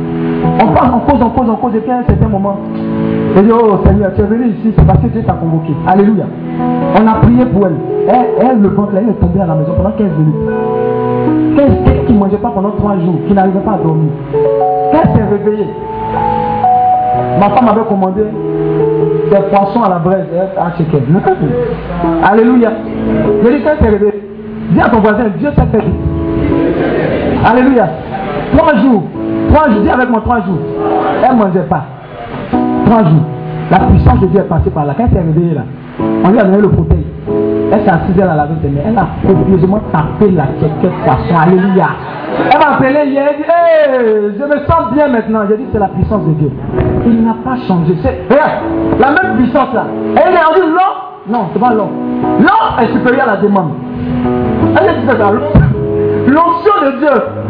On 0.61 0.67
parle 0.73 0.93
en 0.95 0.99
cause, 0.99 1.21
en 1.21 1.29
cause, 1.29 1.49
en 1.49 1.55
cause, 1.55 1.75
et 1.75 1.79
puis 1.79 1.91
à 1.91 1.97
un 1.97 2.03
certain 2.03 2.27
moment, 2.27 2.57
elle 3.35 3.45
dit, 3.45 3.51
oh 3.53 3.79
Seigneur, 3.85 4.11
tu 4.15 4.21
es 4.21 4.25
venu 4.25 4.47
ici, 4.47 4.73
c'est 4.77 4.85
parce 4.85 4.99
que 4.99 5.07
Dieu 5.07 5.23
t'a 5.23 5.33
convoqué. 5.33 5.73
Alléluia. 5.87 6.25
On 6.99 7.07
a 7.07 7.13
prié 7.15 7.45
pour 7.45 7.67
elle. 7.67 7.75
Elle, 8.07 8.47
elle 8.49 8.61
le 8.61 8.69
ventre, 8.69 8.93
elle 8.97 9.09
est 9.09 9.19
tombée 9.19 9.41
à 9.41 9.45
la 9.45 9.55
maison 9.55 9.73
pendant 9.75 9.91
15 9.91 10.07
minutes. 10.17 10.35
15 11.57 12.05
qui 12.07 12.13
ne 12.13 12.19
mangeait 12.19 12.37
pas 12.37 12.49
pendant 12.49 12.71
3 12.71 12.97
jours, 12.99 13.15
qui 13.27 13.33
n'arrivait 13.33 13.59
pas 13.59 13.73
à 13.73 13.77
dormir? 13.77 14.09
Elle 14.91 15.09
s'est 15.15 15.23
réveillée, 15.29 15.67
ma 17.39 17.49
femme 17.49 17.67
avait 17.67 17.85
commandé 17.87 18.23
des 19.29 19.41
poissons 19.49 19.83
à 19.83 19.89
la 19.89 19.99
braise 19.99 20.27
à 20.57 20.77
Chekel. 20.77 21.03
Alléluia. 22.23 22.71
Je 23.43 23.49
dis, 23.49 23.63
quand 23.63 23.71
elle 23.71 23.85
s'est 23.85 23.91
réveillée, 23.91 24.24
dis 24.71 24.81
à 24.81 24.89
ton 24.89 24.99
voisin, 24.99 25.25
Dieu 25.37 25.49
s'est 25.55 25.67
fait. 25.71 25.83
Alléluia. 27.45 27.87
Trois 28.57 28.75
jours. 28.77 29.03
Trois 29.51 29.69
jours. 29.69 29.81
Dis 29.81 29.89
avec 29.89 30.09
moi 30.09 30.21
trois 30.21 30.41
jours. 30.41 30.59
Elle 31.23 31.35
ne 31.37 31.43
mangeait 31.43 31.67
pas. 31.69 31.85
Trois 32.85 33.03
jours. 33.03 33.23
La 33.71 33.79
puissance 33.79 34.19
de 34.19 34.27
Dieu 34.27 34.39
est 34.39 34.43
passée 34.43 34.69
par 34.69 34.85
là. 34.85 34.93
Quand 34.95 35.05
elle 35.05 35.11
s'est 35.11 35.25
réveillée 35.25 35.55
là, 35.55 35.61
on 36.23 36.29
lui 36.29 36.39
a 36.39 36.43
donné 36.43 36.57
le 36.61 36.69
fauteuil. 36.69 37.05
Elle 37.71 37.81
s'est 37.81 37.89
assise, 37.89 38.15
elle 38.15 38.29
a 38.29 38.35
lavé 38.35 38.53
ses 38.61 38.69
mains. 38.69 38.81
Elle 38.87 38.97
a 38.97 39.07
copieusement 39.25 39.79
tapé 39.91 40.31
la 40.31 40.45
quelque 40.59 40.87
poisson. 41.03 41.35
Alléluia. 41.41 41.87
Elle 42.51 42.59
m'a 42.59 42.75
appelé 42.75 43.09
hier, 43.09 43.25
elle 43.29 43.37
dit, 43.37 43.43
hey, 43.47 44.33
je 44.37 44.43
me 44.43 44.65
sens 44.65 44.93
bien 44.93 45.07
maintenant. 45.07 45.41
J'ai 45.49 45.57
dit, 45.57 45.65
c'est 45.71 45.79
la 45.79 45.87
puissance 45.87 46.25
de 46.25 46.33
Dieu. 46.33 46.51
Il 47.07 47.23
n'a 47.23 47.35
pas 47.43 47.55
changé. 47.67 47.95
La 48.99 49.07
même 49.07 49.37
puissance 49.37 49.73
là. 49.73 49.85
Elle 50.15 50.33
est 50.33 50.43
rendue 50.43 50.71
l'eau. 50.71 50.93
Non, 51.27 51.45
c'est 51.53 51.59
pas 51.59 51.73
l'eau. 51.73 51.89
L'eau 52.39 52.83
est 52.83 52.87
supérieure 52.93 53.27
à 53.27 53.35
la 53.35 53.37
demande. 53.37 53.71
L'onction 56.27 56.73
de 56.83 56.97
Dieu 56.99 57.09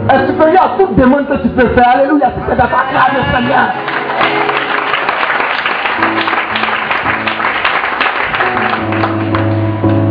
est 0.10 0.28
supérieure 0.28 0.64
à 0.64 0.78
toute 0.78 0.96
demande 0.96 1.28
que 1.28 1.42
tu 1.42 1.50
peux 1.50 1.68
faire. 1.70 1.88
Alléluia. 1.96 2.32
C'est 2.48 2.56
ta 2.56 2.68
grâce, 2.68 3.34
Seigneur. 3.34 3.70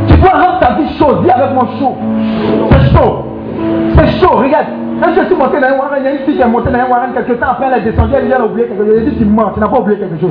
Tu 0.08 0.16
dois 0.16 0.30
rendre 0.30 0.58
ta 0.60 0.74
vie 0.74 0.98
chaude. 0.98 1.22
Dis 1.24 1.30
avec 1.30 1.52
moi 1.52 1.66
chaud. 1.78 1.96
C'est 2.70 2.96
chaud. 2.96 3.24
C'est 3.96 4.08
chaud. 4.20 4.36
Regarde. 4.36 4.66
Quand 5.02 5.10
je 5.12 5.26
suis 5.26 5.34
monté 5.34 5.60
dans 5.60 5.66
un 5.66 5.72
warren, 5.72 5.98
il 5.98 6.04
y 6.04 6.08
a 6.08 6.12
une 6.12 6.18
fille 6.20 6.36
qui 6.36 6.40
est 6.40 6.46
montée 6.46 6.70
dans 6.70 6.78
un 6.78 6.88
warren 6.88 7.12
quelques 7.12 7.38
temps 7.40 7.48
après, 7.50 7.66
elle 7.66 7.80
est 7.80 7.90
descendue, 7.90 8.14
elle 8.14 8.32
a 8.32 8.44
oublié 8.44 8.68
quelque 8.68 8.84
chose. 8.84 8.94
Elle 8.96 9.10
dit 9.10 9.16
Tu 9.18 9.24
mens, 9.24 9.52
tu 9.52 9.60
n'as 9.60 9.66
pas 9.66 9.80
oublié 9.80 9.98
quelque 9.98 10.20
chose. 10.20 10.30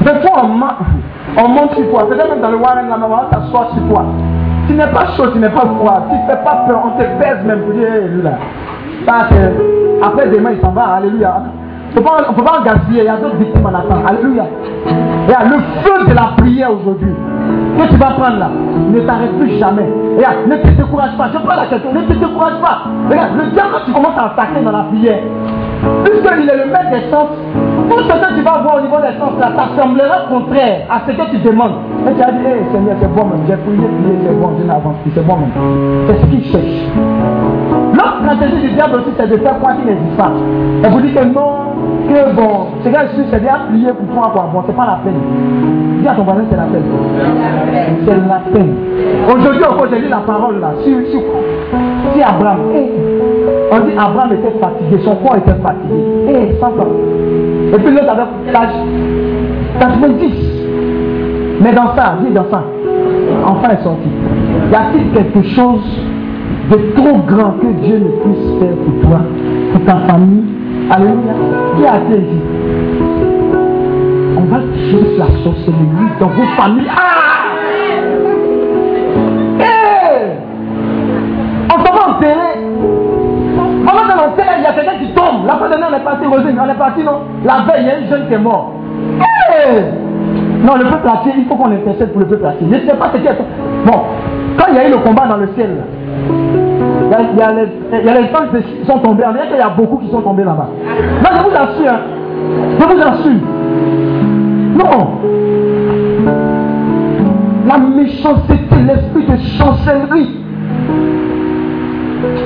Des 0.00 0.20
fois, 0.20 0.42
on, 0.44 1.42
on 1.42 1.48
monte 1.48 1.74
sur 1.74 1.90
toi. 1.90 2.06
Peut-être 2.08 2.28
même 2.28 2.42
dans 2.42 2.50
le 2.50 2.58
warren, 2.58 2.88
la 2.88 2.96
maman 2.98 3.22
s'assoit 3.32 3.68
sur 3.74 3.88
toi. 3.88 4.04
Tu 4.66 4.74
n'es 4.74 4.86
pas 4.86 5.06
chaud, 5.16 5.28
tu 5.32 5.38
n'es 5.38 5.48
pas 5.48 5.66
froid, 5.78 6.06
tu 6.08 6.16
ne 6.16 6.20
fais 6.26 6.42
pas 6.42 6.64
peur, 6.66 6.82
on 6.84 6.98
te 6.98 7.04
pèse 7.22 7.44
même 7.44 7.60
pour 7.60 7.74
dire, 7.74 7.88
hé, 7.94 8.08
lui 8.08 8.22
là. 8.22 8.32
Parce 9.06 9.28
que, 9.28 9.34
après 10.02 10.28
demain, 10.28 10.52
il 10.52 10.60
s'en 10.60 10.70
va, 10.70 10.94
alléluia. 10.96 11.42
On 11.96 12.00
ne 12.00 12.34
peut 12.34 12.42
pas 12.42 12.58
en 12.58 12.64
gaspiller, 12.64 13.02
il 13.02 13.06
y 13.06 13.08
a 13.08 13.16
d'autres 13.16 13.36
victimes 13.36 13.66
en 13.66 13.68
attente, 13.68 14.04
alléluia. 14.08 14.44
A 15.36 15.44
le 15.44 15.58
feu 15.82 16.08
de 16.08 16.14
la 16.14 16.32
prière 16.36 16.70
aujourd'hui. 16.72 17.14
Que 17.78 17.88
tu 17.88 17.96
vas 17.96 18.10
prendre 18.12 18.38
là, 18.38 18.48
ne 18.92 19.00
t'arrête 19.00 19.36
plus 19.38 19.58
jamais. 19.58 19.88
Regarde, 20.16 20.46
ne 20.46 20.56
te 20.56 20.68
décourage 20.68 21.16
pas. 21.16 21.28
Je 21.32 21.38
parle 21.38 21.60
à 21.60 21.66
quelqu'un, 21.66 21.92
ne 21.92 22.02
te 22.02 22.12
décourage 22.12 22.60
pas. 22.62 22.82
Regarde, 23.10 23.36
le 23.36 23.46
diable, 23.52 23.74
tu 23.84 23.92
commences 23.92 24.16
à 24.16 24.26
attaquer 24.26 24.62
dans 24.64 24.72
la 24.72 24.84
prière, 24.84 25.18
puisqu'il 26.04 26.48
est 26.48 26.56
le 26.64 26.70
maître 26.70 26.90
des 26.90 27.10
sens, 27.10 27.28
tout 27.88 28.00
ce 28.00 28.08
que 28.08 28.34
tu 28.34 28.42
vas 28.42 28.58
voir 28.62 28.76
au 28.78 28.80
niveau 28.80 28.96
des 29.00 29.18
sens 29.18 29.32
là, 29.40 29.52
ça 29.56 29.82
semblera 29.82 30.26
contraire 30.28 30.86
à 30.90 31.00
ce 31.06 31.12
que 31.12 31.30
tu 31.30 31.38
demandes. 31.38 31.76
Et 32.08 32.14
tu 32.14 32.22
as 32.22 32.32
dit, 32.32 32.44
hé 32.44 32.64
Seigneur, 32.72 32.96
c'est 33.00 33.12
bon 33.14 33.24
même, 33.26 33.44
j'ai 33.46 33.56
prié, 33.56 33.86
prié, 33.86 34.18
c'est 34.24 34.40
bon, 34.40 34.50
je 34.58 34.64
n'avance 34.64 34.96
plus, 35.02 35.12
c'est 35.14 35.26
bon 35.26 35.36
même. 35.36 35.52
C'est 36.08 36.20
ce 36.20 36.26
qu'il 36.26 36.44
cherche. 36.44 36.80
L'autre 37.94 38.18
stratégie 38.22 38.60
du 38.60 38.70
diable 38.74 38.94
aussi, 38.96 39.10
c'est 39.16 39.28
de 39.28 39.36
faire 39.36 39.58
quoi 39.60 39.72
qu'il 39.74 39.86
n'existe 39.86 40.16
pas. 40.16 40.32
Et 40.84 40.88
vous 40.88 41.00
dites 41.00 41.14
que 41.14 41.24
non, 41.24 41.74
que 42.08 42.34
bon, 42.34 42.66
ce 42.82 42.88
gars 42.88 43.04
ici, 43.04 43.22
c'est 43.30 43.40
déjà 43.40 43.58
prier 43.68 43.92
pour 43.92 44.06
toi, 44.14 44.30
quoi. 44.32 44.50
Bon, 44.52 44.62
c'est 44.66 44.76
pas 44.76 44.86
la 44.86 44.98
peine. 45.04 45.20
Dis 46.00 46.08
à 46.08 46.14
ton 46.14 46.24
voisin, 46.24 46.44
c'est 46.50 46.56
la 46.56 46.64
peine. 46.64 46.82
C'est 48.04 48.16
la 48.28 48.40
peine. 48.52 48.74
Aujourd'hui 49.32 49.64
encore, 49.64 49.86
j'ai 49.90 50.00
lu 50.00 50.08
la 50.08 50.18
parole 50.18 50.60
là, 50.60 50.72
sur, 50.82 50.98
sur, 51.10 51.20
sur 52.14 52.26
Abraham. 52.26 52.60
On 53.72 53.80
dit 53.80 53.92
Abraham 53.98 54.32
était 54.32 54.58
fatigué, 54.60 55.02
son 55.04 55.16
corps 55.16 55.36
était 55.36 55.60
fatigué. 55.62 55.94
Et 56.28 56.60
sans 56.60 56.70
Et 56.70 57.78
puis 57.78 57.90
l'autre 57.94 58.10
avait 58.10 58.52
l'âge 58.52 58.74
90. 59.80 60.32
Mais 61.60 61.72
dans 61.72 61.94
ça, 61.94 62.16
dis 62.24 62.32
dans 62.32 62.50
ça, 62.50 62.62
enfin 63.46 63.70
est 63.70 63.82
sorti. 63.82 64.08
Y 64.70 64.74
a-t-il 64.74 65.12
quelque 65.12 65.42
chose 65.48 66.00
de 66.70 66.76
trop 66.96 67.18
grand 67.26 67.52
que 67.60 67.66
Dieu 67.84 67.98
ne 67.98 68.08
puisse 68.22 68.58
faire 68.58 68.76
pour 68.76 69.08
toi, 69.08 69.20
pour 69.72 69.84
ta 69.84 69.96
famille? 70.06 70.44
Alléluia. 70.90 71.34
Qui 71.76 71.86
a 71.86 71.96
été 71.96 72.20
dit? 72.20 72.42
On 74.36 74.44
va 74.52 74.58
tuer 74.58 75.16
la 75.18 75.26
sorcellerie 75.42 76.12
dans 76.20 76.28
vos 76.28 76.46
familles. 76.56 76.90
Ah 76.90 77.33
quelqu'un 84.74 84.98
qui 84.98 85.12
tombe. 85.12 85.46
La 85.46 85.54
fois 85.54 85.68
dernière, 85.68 85.88
on 85.90 85.96
est 85.96 86.04
parti, 86.04 86.26
Rosine, 86.26 86.60
on 86.60 86.70
est 86.70 86.74
parti, 86.74 87.02
non? 87.02 87.20
La 87.44 87.64
veille, 87.66 87.82
il 87.82 87.86
y 87.86 87.90
a 87.90 87.98
une 87.98 88.08
jeune 88.08 88.26
qui 88.28 88.34
est 88.34 88.38
morte. 88.38 88.72
Hey 89.20 89.84
non, 90.64 90.76
le 90.76 90.84
peuple 90.84 91.08
entier, 91.08 91.32
il 91.36 91.44
faut 91.44 91.56
qu'on 91.56 91.70
intercède 91.70 92.10
pour 92.12 92.20
le 92.20 92.26
peuple 92.26 92.46
entier. 92.46 92.66
Je 92.70 92.76
ne 92.76 92.88
sais 92.88 92.96
pas 92.96 93.10
ce 93.12 93.18
qui 93.18 93.26
est. 93.26 93.36
Bon, 93.84 94.00
quand 94.58 94.66
il 94.70 94.76
y 94.76 94.78
a 94.78 94.88
eu 94.88 94.92
le 94.92 94.96
combat 94.98 95.26
dans 95.26 95.36
le 95.36 95.48
ciel, 95.54 95.76
il 97.04 97.38
y 97.38 97.42
a, 97.42 97.52
les, 97.52 98.22
gens 98.28 98.46
qui 98.50 98.86
sont 98.86 98.98
tombés. 98.98 99.24
Il 99.52 99.56
y 99.58 99.60
a 99.60 99.68
beaucoup 99.68 99.98
qui 99.98 100.10
sont 100.10 100.22
tombés 100.22 100.44
là-bas. 100.44 100.68
Non, 101.22 101.30
je 101.36 101.42
vous 101.42 101.54
assure. 101.54 101.92
Hein. 101.92 102.00
Je 102.80 102.84
vous 102.86 103.02
assure. 103.02 103.40
Non. 104.78 105.08
La 107.66 107.78
méchanceté, 107.78 108.54
l'esprit 108.86 109.26
de 109.26 109.36
chancellerie. 109.58 110.30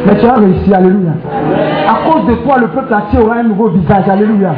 Mais 0.07 0.17
tu 0.19 0.27
as 0.27 0.35
réussi, 0.35 0.75
alléluia. 0.75 1.13
À 1.89 2.09
cause 2.09 2.27
de 2.27 2.35
toi, 2.35 2.59
le 2.59 2.69
peuple 2.69 2.95
entier 2.95 3.19
aura 3.19 3.37
un 3.37 3.43
nouveau 3.45 3.69
visage, 3.69 4.09
alléluia. 4.09 4.55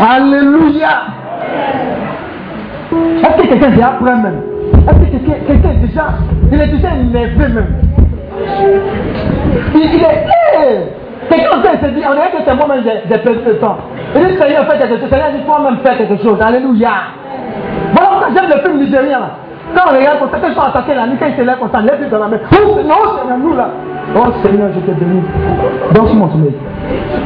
Alléluia. 0.00 0.88
Est-ce 3.22 3.42
que 3.42 3.48
quelqu'un 3.48 3.72
est 3.72 3.82
après 3.82 4.16
même? 4.16 4.40
Est-ce 4.88 5.18
que 5.18 5.46
quelqu'un 5.46 5.70
est 5.70 5.86
déjà, 5.86 6.04
il 6.50 6.60
est 6.60 6.66
déjà 6.66 6.88
énervé 6.94 7.48
même? 7.48 7.74
Il, 9.74 9.80
est, 9.82 10.26
hey 10.56 10.78
Quelqu'un 11.28 11.86
se 11.86 11.90
dit, 11.92 12.02
on 12.08 12.14
dirait 12.14 12.30
que 12.30 12.42
c'est 12.44 12.54
moi-même 12.54 12.82
j'ai 12.84 13.18
perdu 13.18 13.40
le 13.46 13.58
temps. 13.58 13.76
Il 14.16 14.26
dit, 14.26 14.38
Seigneur, 14.38 14.66
fais 14.66 14.78
quelque 14.78 14.98
chose. 14.98 15.10
Seigneur 15.10 15.30
dit, 15.32 15.44
toi-même 15.44 15.78
fais 15.84 15.96
quelque 15.96 16.22
chose. 16.22 16.38
Alléluia. 16.40 16.90
Voilà 17.92 18.08
pourquoi 18.10 18.28
j'aime 18.34 18.50
le 18.50 18.60
film 18.62 18.80
nigérien 18.80 19.20
là. 19.20 19.30
Quand 19.74 19.92
on 19.92 19.96
regarde 19.96 20.18
quand 20.18 20.48
ils 20.48 20.54
sont 20.54 20.60
attaqués 20.60 20.94
nuit, 20.94 21.16
quand 21.20 21.26
ils 21.26 21.36
se 21.36 21.42
lèvent 21.42 21.58
comme 21.58 21.70
ça, 21.70 21.80
lève 21.80 22.10
dans 22.10 22.18
la 22.18 22.28
main. 22.28 22.38
Oh 22.52 22.76
Seigneur, 22.76 23.38
nous 23.38 23.56
là. 23.56 23.68
Oh 24.16 24.32
Seigneur, 24.42 24.70
je 24.74 24.80
te 24.80 24.90
bénis. 24.98 25.22
Donc 25.94 26.08
sur 26.08 26.16
mon 26.16 26.30
sommeil. 26.30 26.54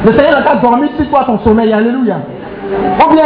Le 0.04 0.12
Seigneur 0.12 0.32
n'a 0.38 0.42
pas 0.42 0.56
dormi 0.56 0.88
sur 0.96 1.08
toi 1.08 1.24
ton 1.26 1.38
sommeil. 1.38 1.72
Alléluia. 1.72 2.16
Ou 3.00 3.12
bien, 3.12 3.24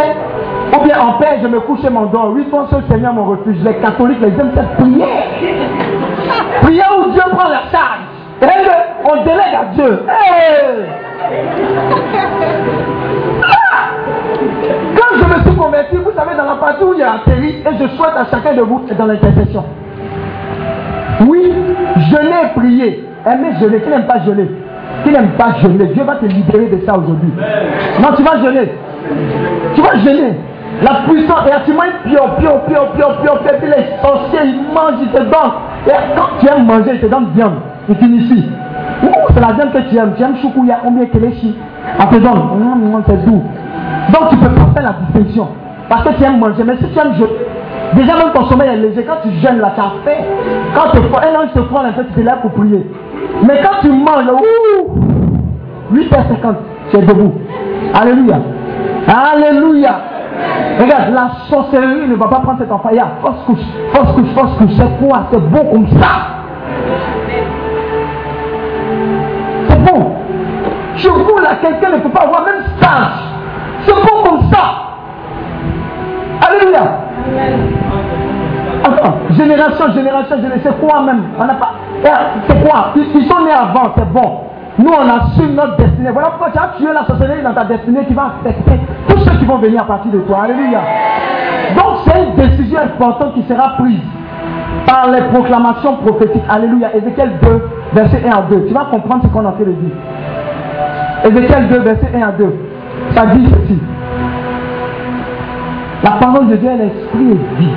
ou 0.76 0.85
bien 0.85 1.01
en 1.01 1.12
paix, 1.14 1.39
je 1.43 1.48
me 1.48 1.60
couche 1.60 1.85
et 1.85 1.90
m'endors. 1.90 2.30
Oui, 2.35 2.47
ton 2.51 2.66
seul 2.68 2.82
Seigneur 2.89 3.12
mon 3.14 3.24
refuge. 3.24 3.56
Les 3.64 3.74
catholiques, 3.74 4.20
les 4.20 4.28
aiment 4.28 4.52
cette 4.55 4.76
prière. 4.76 5.09
Prière 6.62 6.90
où 6.98 7.10
Dieu 7.10 7.22
prend 7.30 7.48
la 7.48 7.62
charge. 7.72 8.05
Et 8.40 8.47
on 9.05 9.24
délègue 9.24 9.55
à 9.55 9.64
Dieu. 9.74 10.02
Quand 14.97 15.16
je 15.16 15.24
me 15.24 15.43
suis 15.43 15.56
converti, 15.56 15.97
vous 15.97 16.12
savez, 16.16 16.36
dans 16.36 16.44
la 16.44 16.56
partie 16.56 16.85
où 16.85 16.94
il 16.94 17.01
y 17.01 17.02
a 17.02 17.14
atterri, 17.14 17.56
et 17.66 17.76
je 17.80 17.89
souhaite 17.97 18.16
à 18.16 18.26
chacun 18.30 18.55
de 18.55 18.62
vous 18.62 18.82
être 18.89 18.97
dans 18.97 19.06
l'intercession. 19.06 19.64
Oui, 21.26 21.52
jeûner 22.10 22.85
et 22.85 23.07
prier. 23.24 23.35
Aimer 23.35 23.59
jeûner. 23.61 23.81
Qui 23.81 23.90
n'aime 23.90 24.07
pas 24.07 24.20
jeûner 24.24 24.49
Qui 25.05 25.11
n'aime 25.11 25.31
pas 25.39 25.55
jeûner 25.62 25.86
Dieu 25.86 26.03
va 26.05 26.16
te 26.16 26.27
libérer 26.27 26.66
de 26.66 26.85
ça 26.85 26.97
aujourd'hui. 26.99 27.32
Non, 28.01 28.09
tu 28.16 28.23
vas 28.23 28.39
jeûner. 28.43 28.73
Tu 29.74 29.81
vas 29.81 29.97
jeûner. 29.99 30.35
La 30.82 31.01
puissance, 31.09 31.40
et 31.47 31.65
tu 31.65 31.73
manges 31.73 31.97
pio, 32.05 32.20
pio, 32.39 32.51
pio, 32.69 32.81
pio, 32.95 33.07
pio, 33.23 33.32
pio, 33.43 33.53
puis 33.59 33.69
les 33.69 34.01
sorciers, 34.01 34.40
ils 34.45 34.73
mangent, 34.73 35.01
ils 35.03 35.09
te 35.09 35.19
donnent. 35.19 35.57
Et 35.86 36.15
quand 36.15 36.39
tu 36.39 36.47
aimes 36.47 36.66
manger, 36.66 36.93
ils 36.95 37.01
te 37.01 37.07
donnent 37.07 37.31
viande. 37.35 37.55
Ils 37.89 37.97
t'initient. 37.97 38.45
C'est 39.35 39.40
la 39.40 39.53
viande 39.55 39.73
que 39.73 39.78
tu 39.89 39.97
aimes. 39.97 40.12
Tu 40.16 40.23
aimes 40.23 40.36
choukouya, 40.40 40.78
combien 40.85 41.07
kelechi. 41.07 41.57
On 41.99 42.07
te 42.07 42.16
donne. 42.16 43.03
C'est 43.07 43.24
doux. 43.24 43.43
Donc 44.12 44.28
tu 44.31 44.36
ne 44.36 44.40
peux 44.40 44.55
pas 44.55 44.70
faire 44.74 44.82
la 44.82 44.97
distinction. 45.07 45.49
Parce 45.89 46.05
que 46.05 46.15
tu 46.15 46.24
aimes 46.24 46.39
manger. 46.39 46.62
Mais 46.65 46.77
si 46.77 46.85
tu 46.85 46.99
aimes 46.99 47.15
jeûner, 47.15 47.32
déjà 47.95 48.16
même 48.16 48.32
ton 48.35 48.45
sommeil 48.45 48.69
est 48.69 48.77
léger. 48.77 49.05
Quand 49.05 49.16
tu 49.23 49.31
jeûnes 49.40 49.59
là, 49.59 49.73
tu 49.74 49.81
as 49.81 49.93
fait. 50.05 50.24
Quand 50.74 50.90
tu 50.93 50.99
un 50.99 51.40
ange 51.40 51.53
te 51.55 51.61
prend 51.61 51.85
un 51.85 51.93
peu, 51.93 52.05
tu 52.05 52.12
te 52.12 52.20
lèves 52.20 52.40
pour 52.43 52.53
prier. 52.53 52.86
Mais 53.45 53.61
quand 53.62 53.81
tu 53.81 53.89
manges, 53.89 54.31
ouh, 54.32 55.95
8h50, 55.95 56.55
tu 56.90 56.97
es 56.97 57.03
debout. 57.03 57.32
Alléluia. 57.95 58.39
Alléluia. 59.07 60.01
Regarde, 60.81 61.12
la 61.12 61.31
sorcellerie 61.49 62.09
ne 62.09 62.15
va 62.15 62.28
pas 62.28 62.40
prendre 62.40 62.59
cet 62.59 62.70
enfant. 62.70 62.89
Il 62.93 62.97
y 62.97 63.01
a 63.01 63.09
fausse 63.23 63.43
couche, 63.47 63.59
fausse 63.93 64.12
couche, 64.12 64.28
fausse 64.35 64.55
couche. 64.59 64.77
C'est 64.77 65.07
quoi? 65.07 65.27
C'est 65.32 65.40
bon 65.40 65.65
comme 65.73 65.89
ça. 66.01 66.09
C'est 69.69 69.85
bon. 69.85 70.12
Je 70.97 71.09
vous 71.09 71.39
là, 71.39 71.57
quelqu'un 71.61 71.90
ne 71.90 71.99
peut 71.99 72.11
pas 72.11 72.23
avoir 72.23 72.45
même 72.45 72.62
stage. 72.77 73.23
C'est 73.86 73.95
bon 73.95 74.23
comme 74.24 74.43
ça. 74.53 74.65
Alléluia. 76.47 76.99
Attends, 78.85 79.15
génération, 79.31 79.93
génération, 79.93 80.37
génération, 80.37 80.71
c'est 80.71 80.87
quoi 80.87 81.03
même? 81.03 81.23
On 81.39 81.45
n'a 81.45 81.55
pas. 81.55 81.73
Eh, 82.05 82.09
c'est 82.47 82.65
quoi? 82.65 82.93
Ils, 82.97 83.27
sont 83.27 83.45
nés 83.45 83.53
avant, 83.53 83.93
c'est 83.97 84.13
bon. 84.13 84.41
Nous, 84.79 84.91
on 84.93 85.09
assume 85.09 85.55
notre 85.55 85.77
destinée. 85.77 86.11
Voilà 86.13 86.29
pourquoi 86.31 86.51
tu 86.51 86.59
as 86.59 86.79
tué 86.79 86.93
la 86.93 87.05
sorcellerie 87.05 87.43
dans 87.43 87.55
ta 87.55 87.65
destinée 87.65 88.05
qui 88.07 88.15
va 88.15 88.35
affecter 88.41 88.81
tous 89.09 89.19
ceux 89.21 89.37
qui 89.39 89.45
vont 89.45 89.59
venir 89.59 89.83
à 89.83 89.87
partir 89.87 90.13
de 90.13 90.19
toi. 90.21 90.43
Alléluia. 90.45 90.81
Donc, 91.75 91.99
c'est 92.07 92.23
une 92.23 92.35
décision 92.37 92.79
importante 92.81 93.35
qui 93.35 93.43
sera 93.43 93.71
prise 93.79 94.01
par 94.87 95.11
les 95.11 95.23
proclamations 95.23 95.97
prophétiques. 95.97 96.45
Alléluia. 96.49 96.95
Ézéchiel 96.95 97.33
2, 97.43 97.63
verset 97.95 98.23
1 98.25 98.31
à 98.31 98.43
2. 98.43 98.67
Tu 98.69 98.75
vas 98.75 98.87
comprendre 98.91 99.25
ce 99.25 99.29
qu'on 99.29 99.47
a 99.47 99.53
fait 99.53 99.65
de 99.65 99.73
dire. 99.73 99.97
Ézéchiel 101.25 101.69
2, 101.69 101.79
verset 101.81 102.11
1 102.15 102.29
à 102.29 102.33
2. 102.33 102.55
Ça 103.15 103.27
dit 103.27 103.49
ceci. 103.51 103.79
La 106.05 106.13
parole 106.13 106.47
de 106.47 106.57
Dieu 106.57 106.71
est 106.71 106.77
l'esprit 106.77 107.33
et 107.33 107.61
vie. 107.61 107.69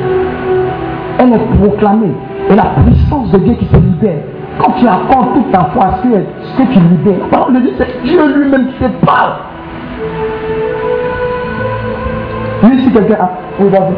Elle 1.21 1.33
est 1.33 1.57
proclamée. 1.59 2.13
Et 2.49 2.55
la 2.55 2.71
puissance 2.83 3.31
de 3.31 3.37
Dieu 3.39 3.53
qui 3.55 3.65
se 3.65 3.75
libère. 3.75 4.23
Quand 4.59 4.71
tu 4.73 4.87
apprends 4.87 5.23
toute 5.33 5.51
ta 5.51 5.69
foi 5.73 5.99
sur 6.01 6.17
ce 6.43 6.57
que 6.57 6.73
tu 6.73 6.79
libères, 6.79 7.19
la 7.31 7.37
parole 7.37 7.53
de 7.55 7.59
Dieu, 7.61 7.73
c'est 7.77 8.03
Dieu 8.03 8.35
lui-même 8.35 8.67
qui 8.67 8.83
te 8.83 9.05
parle. 9.05 9.33
Oui, 12.63 12.79
si 12.83 12.91
quelqu'un 12.91 13.15
a. 13.15 13.31
Oui, 13.59 13.69
vas-y. 13.69 13.93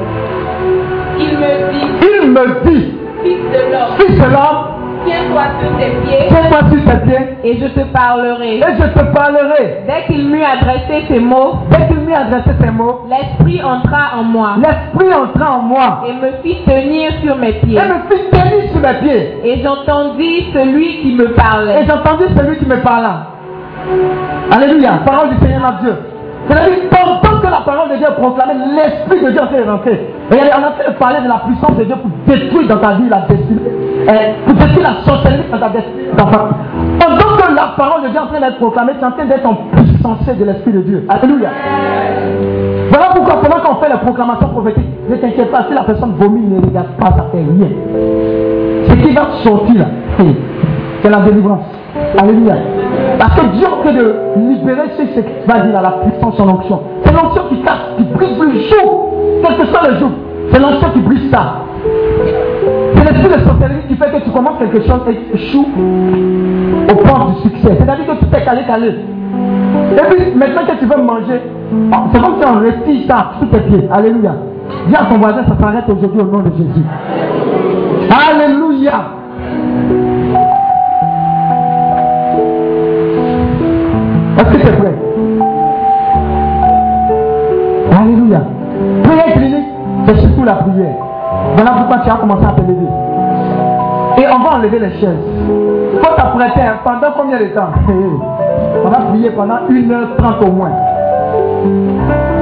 Il 1.20 1.38
me 1.38 1.72
dit, 1.72 1.86
Il 2.24 2.32
me 2.32 2.70
dit, 2.70 2.94
fils 3.24 3.38
de 3.52 3.72
l'homme, 3.72 3.98
fils 3.98 4.20
de 4.20 4.26
l'homme, 4.26 4.83
tiens-toi 5.06 5.44
sur 5.60 5.78
tes 5.78 5.92
pieds 6.04 6.28
tiens-toi 6.30 6.60
sur 6.70 6.92
tes 6.92 7.06
pieds 7.06 7.38
et 7.44 7.60
je 7.60 7.68
te 7.68 7.80
parlerai. 7.92 8.58
et 8.58 8.62
je 8.62 9.00
te 9.00 9.04
parlerai. 9.14 9.84
Dès 9.88 10.14
qu'il 10.14 10.28
m'eut 10.30 10.44
adressé 10.44 11.06
ces 11.08 11.20
mots, 11.20 11.56
Dès 11.72 11.88
qu'il 11.88 12.00
m'eut 12.00 12.14
adressé 12.14 12.52
ces 12.62 12.72
mots, 12.72 13.06
l'esprit 13.10 13.62
entra 13.64 14.18
en 14.18 14.24
moi 14.24 14.56
l'esprit 14.58 15.14
entra 15.14 15.58
en 15.58 15.62
moi 15.62 16.04
et 16.08 16.14
me 16.14 16.32
fit 16.44 16.64
tenir 16.66 17.12
sur 17.24 17.36
mes 17.38 17.50
et 17.50 17.54
pieds. 17.66 17.80
me 17.80 18.16
fit 18.16 18.30
tenir 18.32 18.72
sur 18.72 18.82
mes 18.82 19.00
pieds. 19.00 19.38
Et 19.44 19.62
j'entendis 19.64 20.48
celui 20.54 21.02
qui 21.02 21.16
me 21.16 21.30
Et 21.30 21.34
parlait. 21.34 21.86
j'entendis 21.88 22.34
celui 22.36 22.58
qui 22.58 22.66
me 22.66 22.78
parla. 22.82 23.28
Alléluia, 24.52 25.00
parole 25.06 25.30
du 25.30 25.38
Seigneur 25.40 25.62
notre 25.62 25.80
Dieu. 25.82 25.96
C'est-à-dire, 26.48 26.90
pendant 26.92 27.40
que 27.40 27.48
la 27.48 27.62
parole 27.62 27.90
de 27.92 27.96
Dieu 27.98 28.08
est 28.08 28.22
proclamée, 28.22 28.54
l'Esprit 28.76 29.24
de 29.26 29.32
Dieu 29.32 29.42
est 29.42 29.70
rentrer. 29.70 30.14
Et 30.32 30.36
on 30.36 30.62
train 30.62 30.92
de 30.92 30.98
parler 30.98 31.22
de 31.22 31.28
la 31.28 31.42
puissance 31.46 31.78
de 31.78 31.84
Dieu 31.86 31.96
pour 31.96 32.12
détruire 32.28 32.68
dans 32.68 32.78
ta 32.78 32.94
vie 32.96 33.10
la 33.10 33.22
destinée, 33.30 33.72
détruire 34.06 34.84
la 34.84 35.04
sorcellerie 35.06 35.44
dans 35.52 35.58
ta 35.60 35.70
Pendant 36.18 37.38
que 37.38 37.56
la 37.56 37.74
parole 37.78 38.04
de 38.04 38.08
Dieu 38.10 38.18
est 38.18 38.24
en 38.24 38.28
train 38.28 38.40
d'être 38.40 38.58
proclamée, 38.58 38.94
tu 38.94 39.04
es 39.04 39.06
en 39.08 39.12
train 39.12 39.26
d'être 39.26 39.46
en 39.46 39.56
puissance 39.76 40.26
de 40.28 40.46
l'Esprit 40.46 40.72
de 40.72 40.82
Dieu. 40.82 41.06
Alléluia. 41.10 41.50
Voilà 42.90 43.06
pourquoi 43.16 43.42
pendant 43.42 43.60
qu'on 43.64 43.76
fait 43.82 43.90
la 43.90 43.98
proclamation 43.98 44.48
prophétique, 44.50 44.86
ne 45.10 45.16
t'inquiète 45.16 45.52
pas, 45.52 45.66
si 45.68 45.74
la 45.74 45.84
personne 45.84 46.14
vomit, 46.18 46.42
ne 46.42 46.62
regarde 46.62 46.88
pas, 47.00 47.08
ça 47.08 47.26
fait 47.32 47.38
rien. 47.40 47.70
Ce 48.90 48.94
qui 48.96 49.14
va 49.14 49.22
sortir 49.44 49.86
c'est- 50.18 51.10
la 51.10 51.20
délivrance. 51.22 51.66
Alléluia. 52.18 52.56
Parce 53.20 53.36
que 53.40 53.46
Dieu 53.48 53.66
train 53.84 53.94
de 53.94 54.16
libérer 54.38 54.90
ce 54.98 55.04
qui 55.20 55.24
va 55.48 55.60
dire 55.60 55.78
à 55.78 55.82
la 55.82 55.92
puissance 55.92 56.40
en 56.40 56.50
onction. 56.50 56.80
C'est 57.04 57.14
l'onction 57.14 57.44
qui 57.50 57.62
casse, 57.62 57.96
qui 57.98 58.04
brise 58.04 58.40
le 58.40 58.60
jour, 58.62 59.14
quel 59.44 59.58
que 59.58 59.66
soit 59.68 59.90
le 59.90 59.98
jour. 59.98 60.10
C'est 60.52 60.60
l'onction 60.60 60.90
qui 60.94 61.00
brise 61.02 61.30
ça. 61.32 61.56
C'est 63.14 63.22
l'esprit 63.22 63.40
de 63.40 63.48
sorcellerie 63.48 63.88
qui 63.88 63.96
fait 63.96 64.12
que 64.12 64.24
tu 64.24 64.30
commences 64.32 64.58
quelque 64.60 64.82
chose 64.82 65.02
et 65.10 65.16
tu 65.16 65.38
échoues 65.38 65.68
au 66.90 66.96
point 66.96 67.30
du 67.30 67.50
succès? 67.50 67.78
C'est-à-dire 67.78 68.06
que 68.08 68.20
tout 68.20 68.36
est 68.36 68.44
calé, 68.44 68.62
calé. 68.66 68.88
Et 68.88 70.16
puis, 70.16 70.36
maintenant 70.36 70.62
que 70.66 70.80
tu 70.80 70.86
veux 70.86 71.02
manger, 71.02 71.42
oh, 71.92 71.96
c'est 72.12 72.22
comme 72.22 72.36
si 72.40 72.48
on 72.48 72.60
retire 72.60 73.08
ça 73.08 73.32
sous 73.40 73.46
tes 73.48 73.60
pieds. 73.60 73.88
Alléluia. 73.92 74.36
Dis 74.88 74.96
à 74.96 75.06
ton 75.06 75.18
voisin, 75.20 75.44
ça 75.48 75.56
s'arrête 75.60 75.86
aujourd'hui 75.88 76.22
au 76.22 76.26
nom 76.26 76.40
de 76.40 76.52
Jésus. 76.58 76.86
Alléluia. 78.10 78.94
Est-ce 84.38 84.52
que 84.52 84.58
tu 84.58 84.68
es 84.68 84.72
prêt? 84.72 84.96
Alléluia. 88.00 88.42
Prière 89.04 89.34
clinique, 89.34 89.68
c'est 90.08 90.18
surtout 90.18 90.44
la 90.44 90.56
prière. 90.56 91.03
Voilà 91.56 91.72
pourquoi 91.72 92.00
tu 92.00 92.10
as 92.10 92.16
commencé 92.16 92.46
à 92.46 92.52
te 92.52 92.62
lever. 92.62 92.88
Et 94.18 94.26
on 94.28 94.40
va 94.40 94.58
enlever 94.58 94.80
les 94.80 94.92
chaises. 95.00 95.18
Il 95.94 96.00
faut 96.00 96.16
t'apprêter 96.16 96.62
hein, 96.62 96.80
pendant 96.84 97.12
combien 97.18 97.40
de 97.40 97.46
temps? 97.48 97.72
On 98.86 98.90
va 98.90 98.98
prier 99.12 99.32
pendant 99.32 99.60
1h30 99.70 100.46
au 100.46 100.52
moins. 100.52 100.72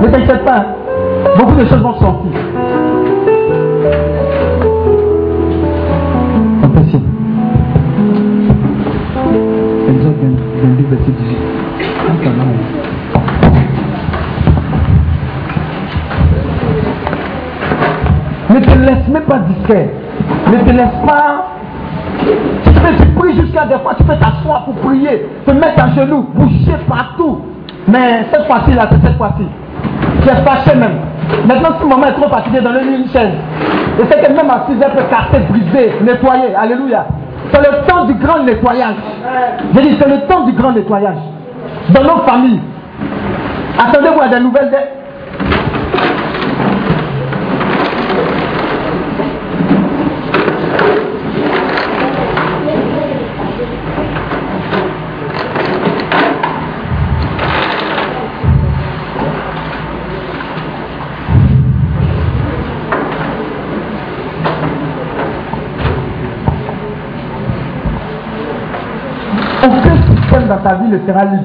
Ne 0.02 0.08
t'inquiète 0.08 0.44
pas, 0.44 0.58
hein. 0.58 0.66
beaucoup 1.38 1.56
de 1.56 1.66
choses 1.66 1.82
vont 1.82 1.94
sortir. 1.94 2.32
Impossible. 6.64 7.06
Exode 9.88 10.16
22, 10.64 10.88
verset 10.90 11.12
18. 11.12 12.91
Laisse 18.82 19.08
même 19.08 19.24
pas 19.24 19.40
distraire. 19.40 19.88
Ne 20.48 20.58
te 20.58 20.72
laisse 20.72 21.08
pas. 21.08 21.48
Tu 22.64 22.72
fais, 22.72 22.96
tu 22.98 23.08
pries 23.14 23.36
jusqu'à 23.36 23.66
des 23.66 23.80
fois, 23.80 23.94
tu 23.98 24.04
peux 24.04 24.16
t'asseoir 24.16 24.66
pour 24.66 24.76
prier, 24.76 25.28
te 25.46 25.52
mettre 25.52 25.84
à 25.84 25.90
genoux, 25.90 26.28
bouger 26.34 26.76
partout. 26.88 27.42
Mais 27.88 28.26
cette 28.32 28.46
fois-ci, 28.46 28.74
là, 28.74 28.88
c'est 28.92 29.08
cette 29.08 29.18
fois-ci. 29.18 29.46
Tu 30.22 30.30
es 30.30 30.36
fâché 30.44 30.76
même. 30.78 31.00
Maintenant, 31.48 31.70
si 31.80 31.88
maman 31.88 32.08
est 32.08 32.14
trop 32.14 32.30
fatiguée, 32.30 32.62
donne-lui 32.62 32.98
une 32.98 33.10
chaise. 33.10 33.34
Et 34.00 34.04
c'est 34.10 34.22
que 34.22 34.32
même 34.32 34.52
6 34.70 34.84
heures, 34.84 34.92
peut 34.92 35.04
casser, 35.10 35.44
briser, 35.50 35.94
nettoyer. 36.04 36.54
Alléluia. 36.56 37.06
C'est 37.52 37.60
le 37.60 37.88
temps 37.88 38.06
du 38.06 38.14
grand 38.16 38.44
nettoyage. 38.44 38.96
Je 39.74 39.80
dis, 39.80 39.98
c'est 40.00 40.10
le 40.10 40.28
temps 40.28 40.46
du 40.46 40.52
grand 40.54 40.74
nettoyage. 40.74 41.18
Dans 41.90 42.04
nos 42.04 42.22
familles. 42.22 42.60
Attendez-vous 43.80 44.22
à 44.22 44.28
des 44.28 44.40
nouvelles. 44.40 44.72
Ta 70.72 70.78
vie 70.78 70.88
ne 70.88 71.00
sera 71.06 71.26
libre. 71.26 71.44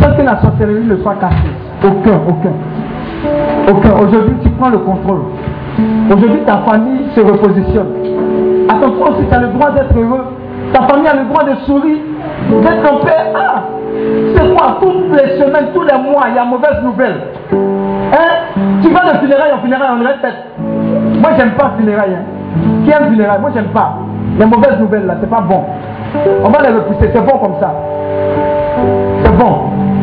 Sans 0.00 0.16
que 0.16 0.22
la 0.22 0.40
sorcellerie 0.40 0.84
ne 0.86 0.96
soit 0.96 1.14
cassée. 1.14 1.54
Aucun, 1.84 2.18
aucun. 2.28 2.52
Aucun. 3.70 4.04
Aujourd'hui, 4.04 4.34
tu 4.42 4.48
prends 4.50 4.70
le 4.70 4.78
contrôle. 4.78 5.20
Aujourd'hui, 6.10 6.40
ta 6.46 6.58
famille 6.68 7.06
se 7.14 7.20
repositionne. 7.20 7.92
Attention 8.68 9.04
aussi, 9.04 9.26
tu 9.28 9.34
as 9.34 9.40
le 9.40 9.48
droit 9.48 9.70
d'être 9.70 9.96
heureux. 9.96 10.24
Ta 10.72 10.82
famille 10.82 11.06
a 11.06 11.14
le 11.14 11.24
droit 11.26 11.44
de 11.44 11.54
sourire, 11.66 11.98
d'être 12.60 12.92
en 12.92 12.96
paix. 13.04 13.32
Ah, 13.36 13.62
c'est 14.34 14.54
quoi? 14.54 14.78
Toutes 14.80 15.12
les 15.12 15.38
semaines, 15.38 15.68
tous 15.72 15.82
les 15.82 16.10
mois, 16.10 16.24
il 16.30 16.34
y 16.34 16.38
a 16.38 16.44
mauvaise 16.44 16.82
nouvelle. 16.82 17.20
Hein? 17.52 18.58
Tu 18.82 18.90
vas 18.90 19.12
de 19.12 19.18
funérailles 19.18 19.52
en 19.52 19.58
funérailles, 19.58 19.90
on 20.00 20.04
répète. 20.04 20.44
Moi, 21.20 21.30
j'aime 21.38 21.52
pas 21.52 21.72
funérailles. 21.78 22.16
Hein. 22.16 22.84
Qui 22.84 22.90
aime 22.90 23.10
funérailles? 23.10 23.40
Moi, 23.40 23.50
j'aime 23.54 23.66
pas. 23.66 23.98
Les 24.38 24.46
mauvaises 24.46 24.80
nouvelles, 24.80 25.06
là, 25.06 25.14
c'est 25.20 25.30
pas 25.30 25.42
bon. 25.42 25.62
On 26.44 26.50
va 26.50 26.62
les 26.62 26.74
repousser, 26.74 27.10
c'est 27.12 27.20
bon 27.20 27.38
comme 27.38 27.54
ça. 27.60 27.74
C'est 29.24 29.36
bon. 29.36 29.54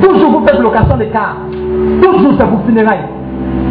Toujours 0.02 0.32
vous 0.32 0.48
faites 0.48 0.60
location 0.60 0.98
des 0.98 1.08
cars. 1.08 1.38
Toujours 2.02 2.34
c'est 2.40 2.48
pour 2.48 2.62
funérailles. 2.66 3.06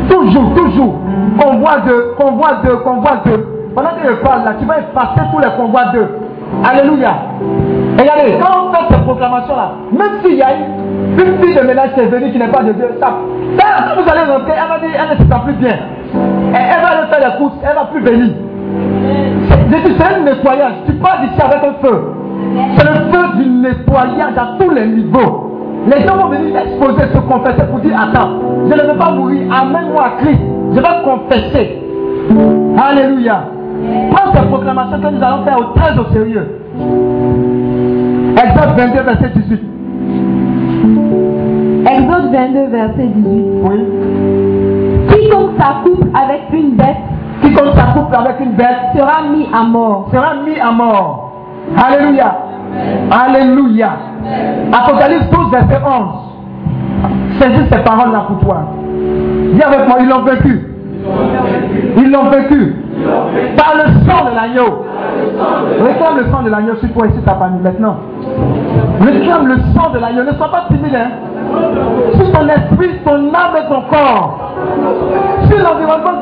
Toujours, 0.08 0.54
toujours. 0.54 0.94
Convoi 1.38 1.78
de, 1.86 2.14
convoi 2.18 2.48
de, 2.64 2.70
convoi 2.76 3.10
de. 3.26 3.46
Pendant 3.74 3.90
que 3.90 4.08
je 4.08 4.14
parle 4.22 4.44
là, 4.44 4.54
tu 4.58 4.66
vas 4.66 4.78
effacer 4.78 5.20
tous 5.32 5.38
les 5.38 5.50
convois 5.56 5.86
de. 5.92 6.06
Alléluia. 6.64 7.14
Regardez, 7.98 8.38
quand 8.40 8.68
on 8.68 8.72
fait 8.72 8.94
ces 8.94 9.00
proclamations-là, 9.02 9.72
même 9.92 10.20
s'il 10.22 10.36
y 10.36 10.42
a 10.42 10.48
une, 10.54 11.20
une 11.20 11.38
fille 11.38 11.54
de 11.54 11.66
ménage 11.66 11.94
qui 11.94 12.00
est 12.00 12.06
venue 12.06 12.32
qui 12.32 12.38
n'est 12.38 12.48
pas 12.48 12.62
de 12.62 12.72
Dieu, 12.72 12.86
ça, 13.00 13.14
ça, 13.58 13.94
vous 13.94 14.10
allez 14.10 14.32
rentrer, 14.32 14.52
elle 14.56 14.68
va 14.68 14.78
dire, 14.86 14.96
elle 15.00 15.16
ne 15.16 15.22
se 15.22 15.28
sent 15.28 15.40
plus 15.44 15.54
bien. 15.54 15.70
Et 15.74 16.56
elle 16.56 16.82
va 16.82 16.88
aller 16.88 17.06
faire 17.08 17.30
les 17.30 17.38
courses, 17.38 17.54
elle 17.62 17.74
va 17.74 17.84
plus 17.84 18.00
venir. 18.00 18.34
C'est 19.70 20.04
un 20.04 20.20
nettoyage. 20.20 20.72
Tu 20.86 20.92
pars 20.94 21.20
d'ici 21.20 21.40
avec 21.40 21.62
un 21.62 21.74
feu. 21.86 22.19
C'est 22.76 22.84
le 22.84 22.94
feu 23.12 23.42
du 23.42 23.48
nettoyage 23.48 24.36
à 24.36 24.56
tous 24.58 24.70
les 24.70 24.86
niveaux. 24.86 25.46
Les 25.86 26.06
gens 26.06 26.16
vont 26.16 26.28
venir 26.28 26.56
exposer, 26.56 27.02
se 27.12 27.18
confesser 27.20 27.62
pour 27.70 27.80
dire 27.80 27.98
Attends, 27.98 28.30
je 28.68 28.74
ne 28.74 28.92
veux 28.92 28.98
pas 28.98 29.10
mourir, 29.12 29.42
amène-moi 29.52 30.04
à 30.04 30.10
Christ. 30.22 30.40
Je 30.74 30.80
vais 30.80 31.04
confesser. 31.04 31.78
Alléluia. 32.78 33.44
Prends 34.12 34.32
ces 34.32 34.46
proclamations 34.46 35.00
que 35.00 35.06
nous 35.06 35.22
allons 35.22 35.44
faire 35.44 35.58
au 35.58 35.78
très 35.78 35.98
au 35.98 36.04
sérieux. 36.12 36.46
Exode 38.36 38.76
22, 38.76 39.02
verset 39.02 39.30
18. 39.34 39.60
Exode 41.86 42.32
22, 42.32 42.66
verset 42.70 43.06
18. 43.06 43.44
Oui. 43.62 43.78
Quiconque 45.08 45.50
s'accouple 45.58 46.08
avec 46.14 46.40
une 46.52 46.76
bête 46.76 46.96
Quiconque 47.42 47.74
s'accouple 47.74 48.14
avec 48.14 48.40
une 48.40 48.52
bête 48.52 48.94
sera 48.94 49.22
mis 49.32 49.46
à 49.52 49.62
mort. 49.62 50.08
sera 50.12 50.34
mis 50.44 50.58
à 50.60 50.70
mort. 50.70 51.29
Alléluia. 51.76 52.38
Alléluia. 53.10 53.90
Apocalypse 54.72 55.30
12, 55.30 55.50
verset 55.50 55.80
11. 55.84 57.40
Saisis 57.40 57.68
ces 57.70 57.78
paroles-là 57.78 58.24
pour 58.28 58.38
toi. 58.40 58.62
Dis 59.52 59.62
avec 59.62 59.88
moi, 59.88 59.98
ils 60.00 60.08
l'ont 60.08 60.22
vécu. 60.22 60.66
Ils 61.96 62.10
l'ont 62.10 62.28
vécu. 62.30 62.76
Par 63.56 63.74
le 63.76 63.84
sang 64.06 64.30
de 64.30 64.34
l'agneau. 64.34 64.84
Réclame 65.82 66.18
le 66.18 66.30
sang 66.30 66.42
de 66.42 66.50
l'agneau 66.50 66.76
sur 66.76 66.92
toi 66.92 67.06
et 67.06 67.12
sur 67.12 67.24
ta 67.24 67.34
famille 67.34 67.62
maintenant. 67.62 67.96
Réclame 69.00 69.46
le 69.46 69.56
sang 69.74 69.90
de 69.90 69.98
l'agneau. 69.98 70.24
Ne 70.24 70.32
sois 70.32 70.50
pas 70.50 70.64
timide. 70.68 70.94
Hein. 70.94 71.10
sur 72.16 72.32
ton 72.32 72.48
esprit, 72.48 72.98
ton 73.04 73.34
âme 73.34 73.56
et 73.56 73.68
ton 73.68 73.82
corps, 73.90 74.52
sur 75.48 75.58
l'environnement 75.58 76.20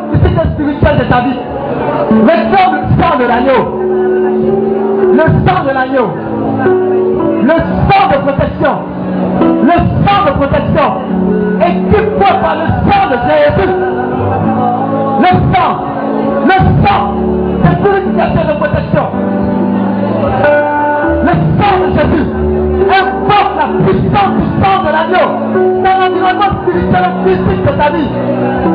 spirituel 0.55 0.99
de 0.99 1.05
ta 1.05 1.21
vie. 1.21 1.39
Sang, 2.09 2.73
le 2.73 3.03
sang 3.03 3.19
de 3.19 3.25
l'agneau. 3.25 3.98
Le 5.19 5.25
sang 5.25 5.65
de 5.65 5.71
l'agneau. 5.75 6.15
Le 7.43 7.57
sang 7.91 8.05
de 8.13 8.19
protection. 8.23 8.75
Le 9.65 9.77
sang 10.07 10.21
de 10.27 10.31
protection. 10.39 10.89
Équipe-toi 11.61 12.33
par 12.41 12.55
le 12.55 12.67
sang 12.87 13.05
de 13.11 13.17
Jésus. 13.27 13.75
Le 15.19 15.33
sang. 15.53 15.73
Le 16.47 16.57
sang 16.85 17.03
de 17.65 17.71
purification 17.83 18.43
de 18.47 18.55
protection. 18.59 19.07
Le 21.27 21.35
sang 21.59 21.75
de 21.83 21.89
Jésus 21.99 22.27
invoque 22.87 23.55
la 23.59 23.67
puissance 23.85 24.35
du 24.39 24.47
sang 24.63 24.77
de 24.85 24.91
l'agneau 24.93 25.29
dans 25.83 25.97
l'environnement 25.99 26.53
spirituel 26.63 27.03
et 27.03 27.29
physique 27.29 27.65
de 27.67 27.73
ta 27.73 27.91
vie. 27.91 28.11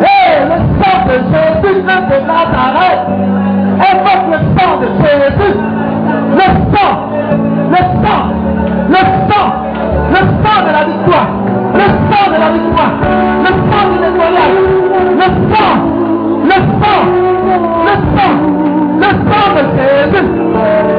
Et 0.02 0.44
le 0.44 0.58
sang 0.84 0.98
de 1.08 1.16
Jésus 1.32 1.84
de 1.84 2.28
Nazareth 2.28 3.04
invoque 3.80 4.28
le 4.30 4.40
sang 4.60 4.74
de 4.82 4.88
Jésus. 5.06 5.93
Le 6.04 6.48
sang, 6.74 6.94
le 7.72 7.82
sang, 8.04 8.24
le 8.90 9.02
sang, 9.30 9.48
le 10.12 10.22
sang 10.44 10.60
de 10.66 10.72
la 10.72 10.84
victoire, 10.84 11.30
le 11.74 11.86
sang 12.10 12.26
de 12.28 12.38
la 12.44 12.50
victoire, 12.52 12.94
le 13.44 13.52
sang 13.70 13.84
du 13.90 13.98
nettoyage, 14.04 14.60
le 15.22 15.28
sang, 15.52 15.74
le 16.44 16.58
sang, 16.82 17.04
le 17.88 17.94
sang, 18.16 18.36
le 19.00 19.10
sang 19.30 19.48
de 19.56 19.62
Jésus, 19.78 20.28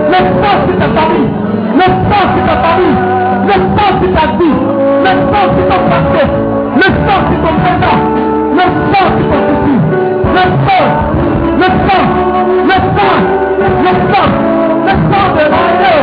le 0.09 0.21
sang 0.41 0.57
sur 0.65 0.77
ta 0.79 0.89
famille, 0.97 1.31
le 1.75 1.87
sang 2.09 2.25
sur 2.33 2.45
ta 2.47 2.57
famille, 2.65 2.99
le 3.45 3.57
sang 3.77 3.93
sur 4.01 4.11
ta 4.15 4.25
vie, 4.39 4.59
le 5.05 5.13
sang 5.31 5.47
sur 5.55 5.65
ton 5.69 5.81
passé, 5.91 6.23
le 6.77 6.89
sang 7.05 7.21
sur 7.29 7.39
ton 7.45 7.55
présent, 7.61 7.99
le 8.57 8.65
sang 8.91 9.07
sur 9.17 9.27
ton 9.31 9.41
futur, 9.49 9.81
le 10.33 10.45
sang, 10.65 10.87
le 11.61 11.69
sang, 11.87 12.05
le 12.65 12.77
sang, 12.97 13.17
le 13.85 13.93
sang, 14.15 14.74
le 14.85 14.93
sang 15.11 15.29
de 15.37 15.45
l'agneau, 15.53 16.01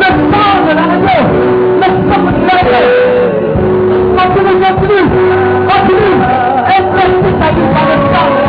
le 0.00 0.08
sang 0.30 0.56
de 0.66 0.72
l'agneau, 0.78 1.22
le 1.80 1.88
sang 2.08 2.24
de 2.26 2.42
l'agneau. 2.46 2.86
Continue, 4.16 4.56
continue, 4.64 5.06
continue, 5.70 6.16
investis 6.76 7.34
ta 7.40 7.48
vie 7.56 7.68
par 7.74 7.84
le 7.88 7.96
sang 8.12 8.26
de 8.26 8.34
l'agneau. 8.34 8.39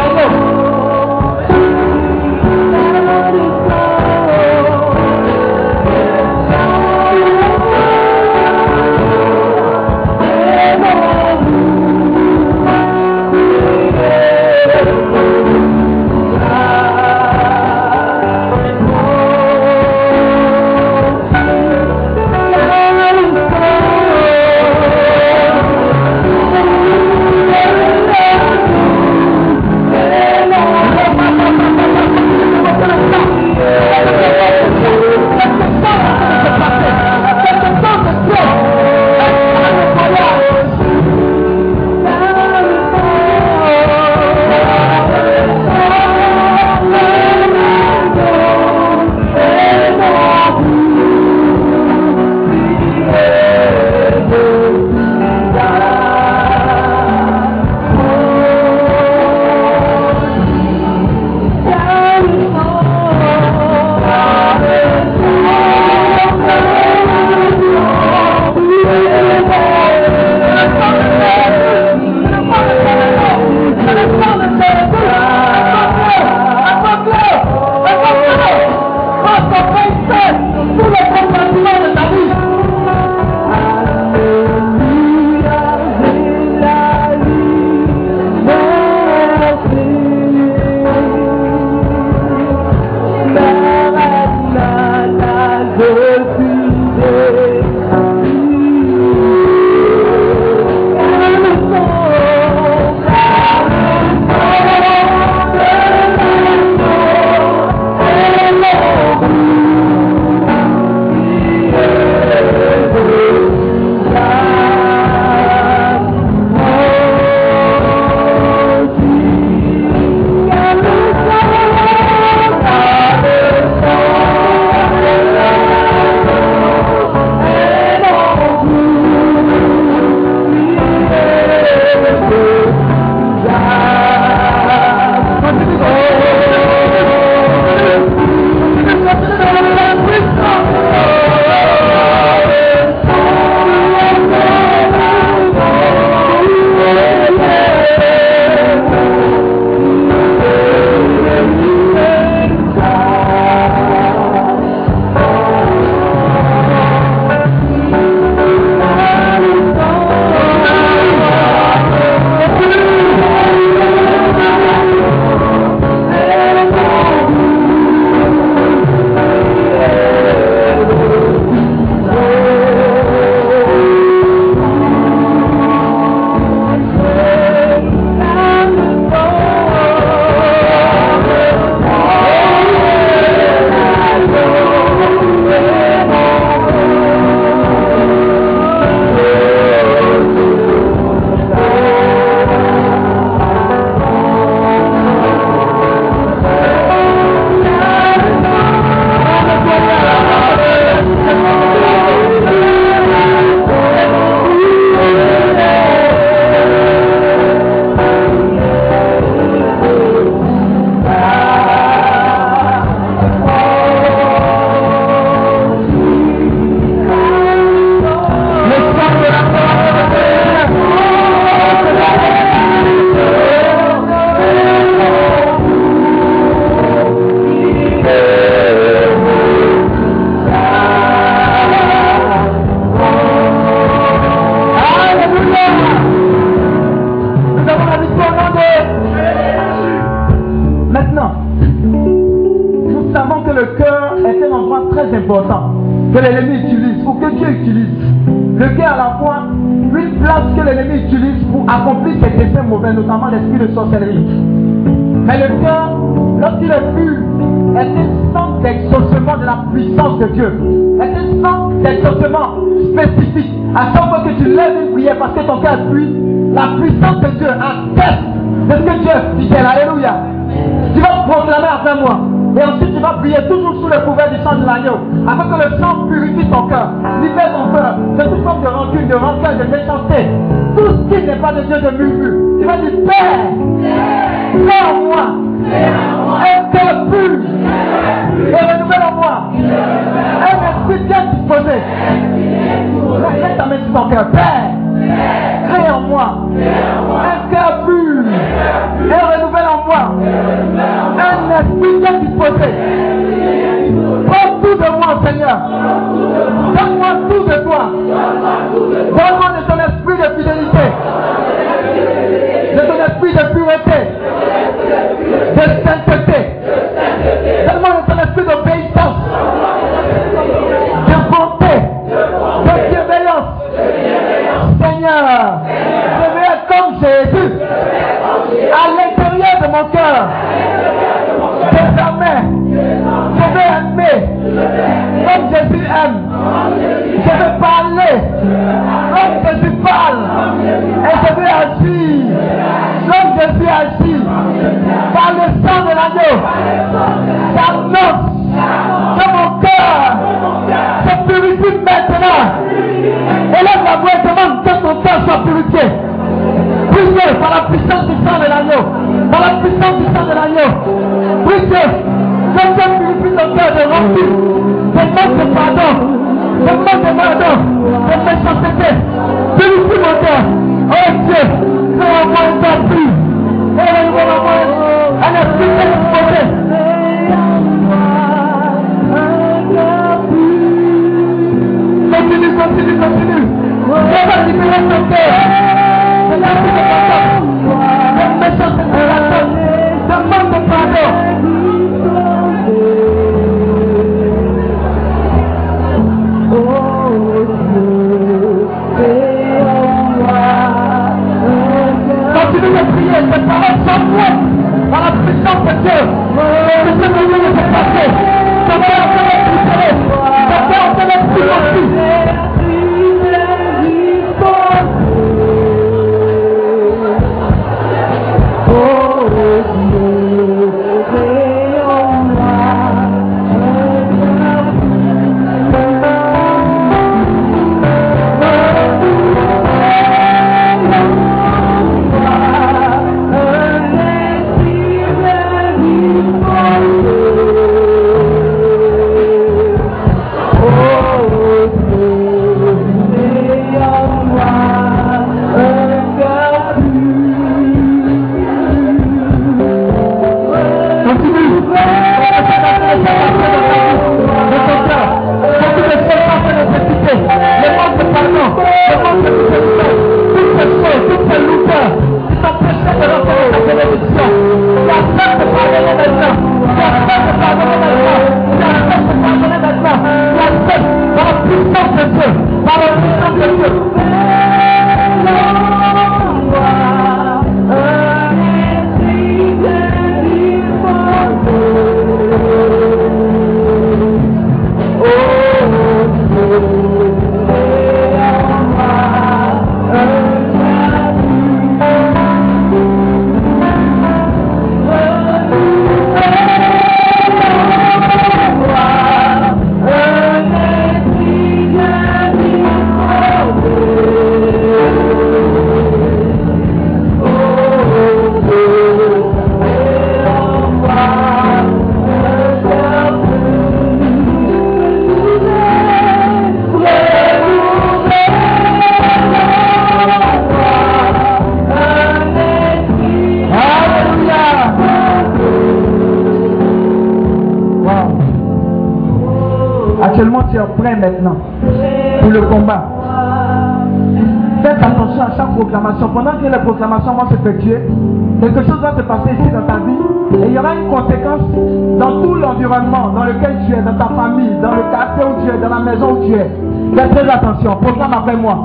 Faites 547.01 547.11
très 547.15 547.29
attention, 547.29 547.77
proclame 547.77 548.13
après 548.13 548.35
moi. 548.35 548.59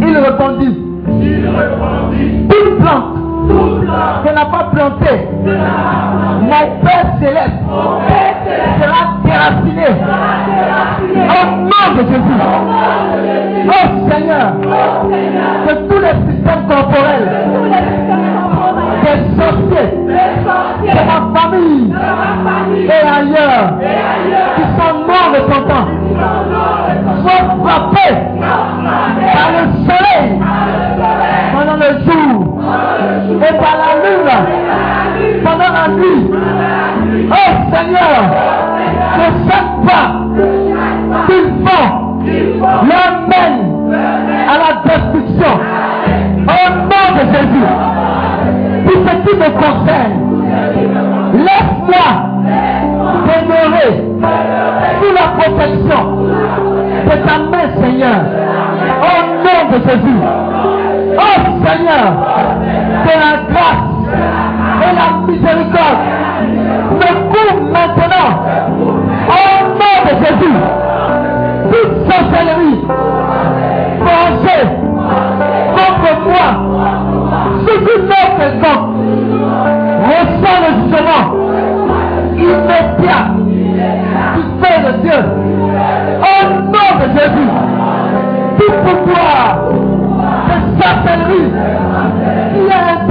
Ils 0.00 0.16
répondit. 0.16 0.78
Il 1.20 1.46
répondit. 1.46 2.48
Toute 2.48 2.78
plante. 2.80 3.14
Toute 3.48 3.84
plante. 3.84 4.26
Qui 4.26 4.34
n'a 4.34 4.46
pas 4.46 4.64
planté. 4.72 5.28
Yes 91.32 93.01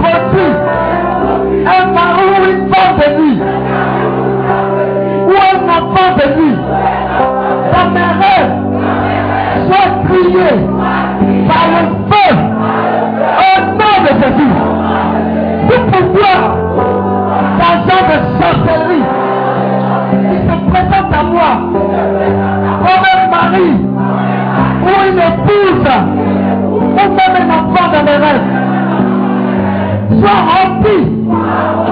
sois 30.20 30.42
rempli 30.52 31.00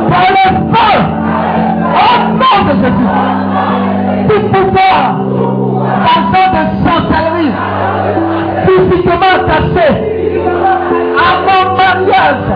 par 0.09 0.27
le 0.35 0.45
feu 0.73 0.95
au 1.95 2.13
nom 2.39 2.57
de 2.67 2.73
Jésus. 2.81 3.11
Tout 4.27 4.43
pouvoir, 4.49 5.01
passant 6.05 6.49
de 6.55 6.63
sorcellerie, 6.83 7.55
physiquement 8.65 9.33
attaché 9.35 9.89
à 11.17 11.29
mon 11.45 11.61
mariage. 11.77 12.47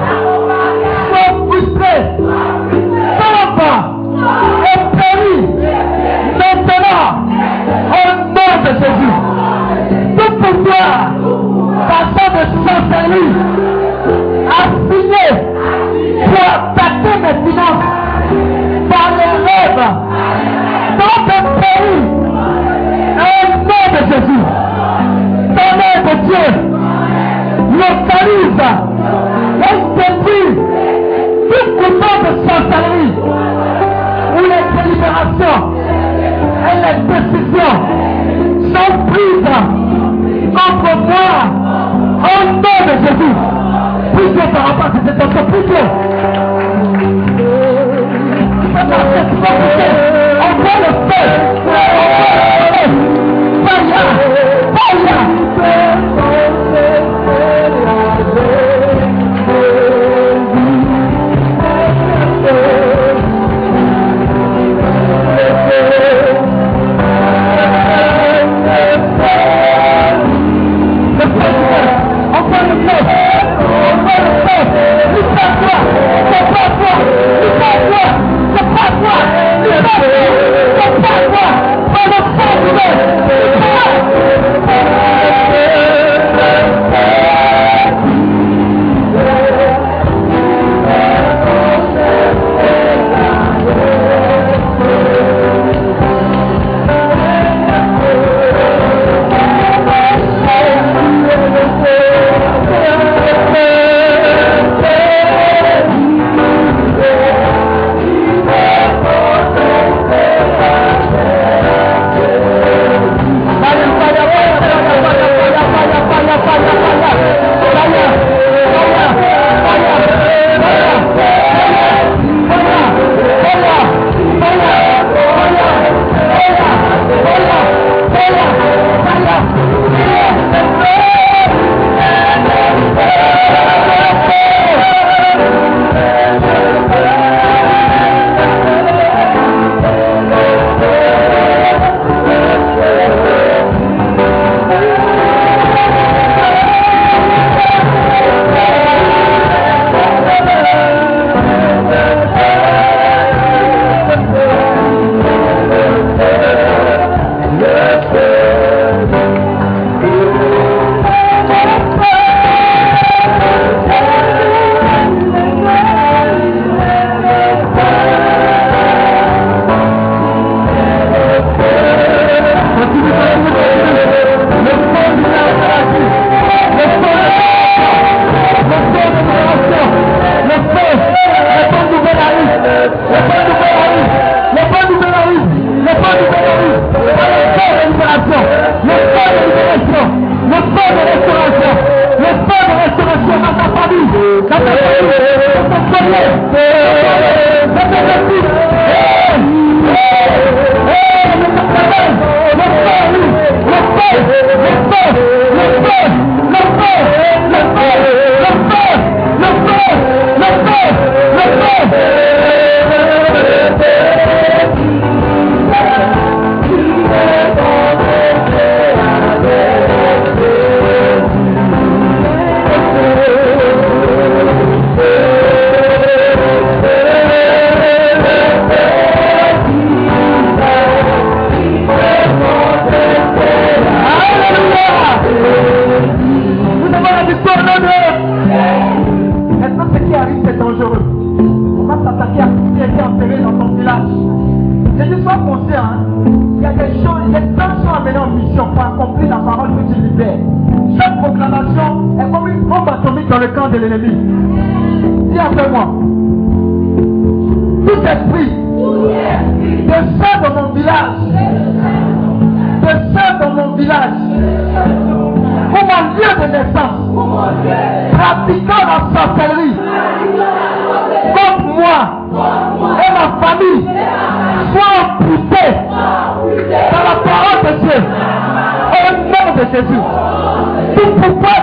pourquoi 280.95 281.62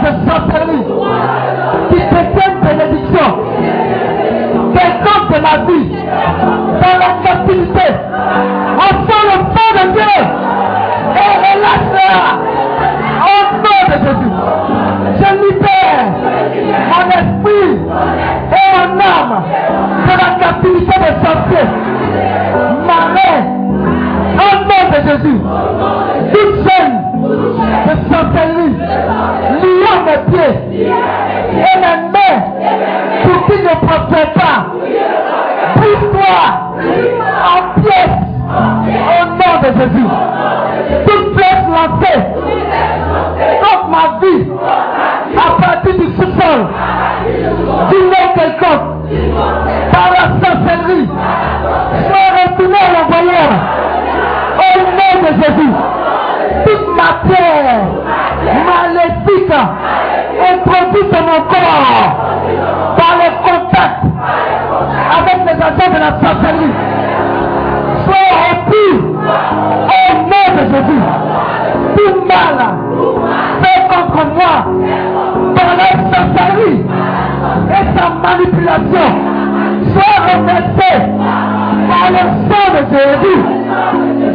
Jésus. 82.90 83.42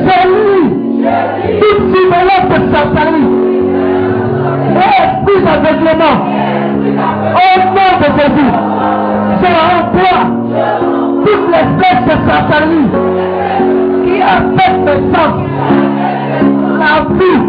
J'ai 0.05 0.23
lu 0.29 0.55
toute 1.59 1.81
surveillance 1.93 2.49
de 2.49 2.59
Satanis. 2.73 3.31
Et 4.75 5.03
plus 5.25 5.43
aveuglement. 5.47 6.15
Au 7.35 7.53
nom 7.75 7.91
de 7.99 8.07
Jésus. 8.17 8.51
J'ai 9.41 9.55
en 9.55 9.79
toi 9.91 10.17
toutes 11.25 11.47
les 11.51 11.65
flèches 11.77 12.05
de 12.05 12.15
Satanis 12.29 12.89
qui 14.05 14.15
affectent 14.21 14.85
mes 14.85 15.01
sens. 15.13 15.35
La 16.79 16.93
vie, 17.13 17.43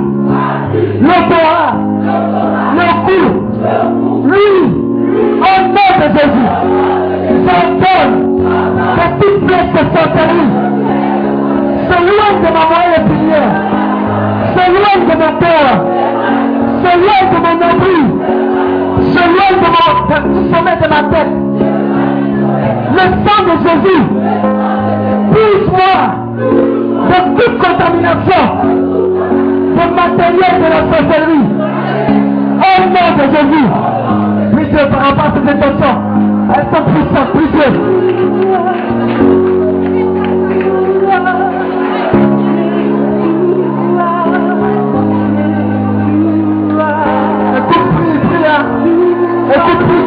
le 1.01 1.17
doigt, 1.29 1.71
le 2.77 2.89
cou, 3.07 3.23
lui. 4.29 4.51
Au 5.39 5.57
nom 5.69 5.91
de 6.01 6.07
Jésus, 6.19 6.49
j'ordonne 7.47 8.17
que 8.97 9.05
toute 9.21 9.39
flèche 9.49 9.73
de 9.73 9.83
Satanis 9.97 10.66
Uweze 11.91 12.49
mama 12.57 12.79
yetu 12.91 13.15
yeye, 13.31 13.49
uweze 14.69 15.15
matoa, 15.21 15.73
uweze 16.83 17.39
manabii, 17.45 18.07
uweze 18.99 19.67
mwote, 19.75 20.17
de 20.81 20.89
ma 20.89 21.03
tête. 21.11 21.35
Le 22.97 23.05
sang 23.25 23.43
de 23.47 23.55
Jésus 23.65 24.03
purifie-moi 25.33 25.97
de 27.11 27.19
toute 27.37 27.57
contamination, 27.65 28.45
de 29.77 29.85
matériel 29.95 30.55
de 30.63 30.69
la 30.75 30.81
sorcellerie. 30.91 31.49
Au 32.67 32.77
nom 32.95 33.09
de 33.19 33.25
Jésus, 33.35 33.69
oui 34.55 34.65
Dieu, 34.71 34.85
par 34.91 35.01
rapport 35.07 35.27
à 35.27 35.33
cette 35.35 35.49
intention, 35.49 35.95
elles 36.55 36.67
sont. 36.73 36.87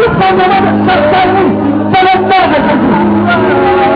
تبقى 0.00 0.32
جمال 0.32 0.64
الشرطاني 0.74 1.46
فلن 1.94 2.30
تاهل 2.30 3.89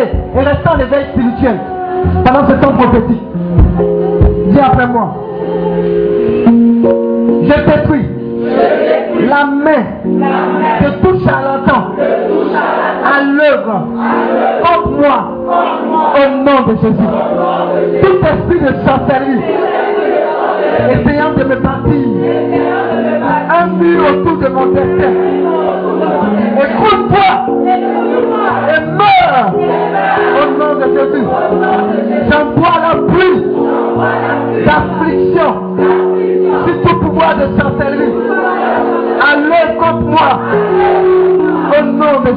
et 0.00 0.38
restez 0.38 0.68
en 0.68 0.78
éveil 0.78 1.06
spirituel 1.12 1.58
pendant 2.24 2.46
ce 2.48 2.52
temps 2.54 2.72
prophétique. 2.72 3.22
Dis 4.48 4.60
après 4.60 4.86
moi. 4.86 5.14
Je 7.42 7.64
détruis 7.64 8.06
la 9.28 9.44
main 9.46 9.84
de 10.04 10.90
tout 11.02 11.24
charlatan 11.24 11.94
à 13.04 13.22
l'œuvre 13.22 13.86
contre 14.62 14.90
moi 14.90 15.18
au 16.14 16.44
nom 16.44 16.60
de 16.68 16.76
Jésus. 16.82 17.08
Tout 18.02 18.18
esprit 18.26 18.60
de 18.60 18.72
sorcellerie 18.86 19.42
essayant 20.90 21.32
de 21.36 21.44
me 21.44 21.56
partir 21.56 22.08
un 23.50 23.66
mur 23.66 24.02
autour 24.10 24.38
de 24.38 24.48
mon 24.48 24.66
destin. 24.66 25.37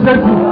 Sergio. 0.03 0.50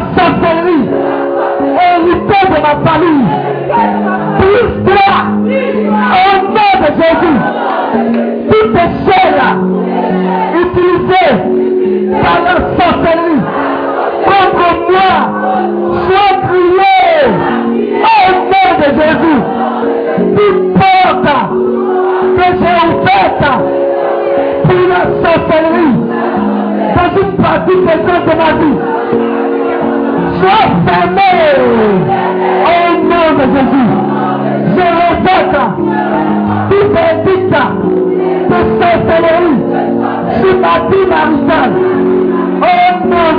hasta 0.00 0.29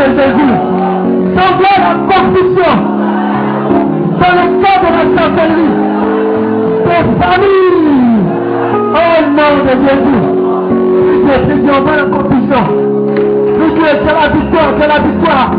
Jésus. 0.05 0.53
Semblez 1.35 1.77
la 1.77 1.93
confusion 2.09 2.73
dans 4.19 4.33
le 4.37 4.45
corps 4.61 4.81
de 4.81 4.89
la 4.97 5.03
chancellerie, 5.15 5.75
des 6.85 7.03
familles. 7.21 8.21
Au 8.93 9.21
nom 9.37 9.53
de 9.63 9.73
Jésus. 9.87 10.21
Plus 11.45 11.61
de 11.61 11.71
la 11.71 12.05
confusion. 12.17 12.63
Plus 13.57 13.71
que 13.73 13.87
c'est 13.87 14.13
la 14.13 14.27
victoire, 14.29 14.69
c'est 14.79 14.87
la 14.87 14.99
victoire. 14.99 15.49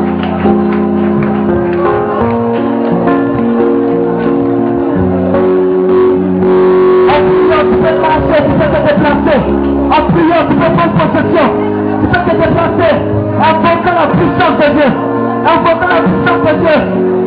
botar 13.93 14.06
na 14.06 14.06
de 14.56 14.69
Deus. 14.74 14.94
É 15.44 15.51
um 15.51 15.62
botar 15.62 16.01
de 16.01 16.09
prisão, 16.09 16.36
Deus. 16.55 16.85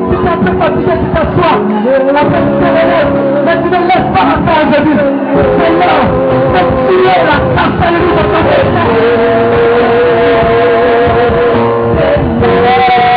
Se 0.10 0.16
tratar 0.24 0.54
para 0.56 0.70
dizer 0.76 0.98
que 0.98 1.06
está 1.06 1.22
tu 1.26 1.42
a 1.42 2.26
perseverança, 2.26 3.20
mas 3.46 3.58
não 3.72 3.82
leva 3.88 4.08
para 4.12 4.36
trás, 4.44 4.66
Deus. 4.70 5.14
Senhor, 5.58 6.04
retire 6.54 7.16
a 7.20 7.38
taça 7.56 7.86
de 7.92 7.98
luz 7.98 8.16
da 8.16 8.24
cabeça. 8.34 8.82
Senhor. 12.42 13.15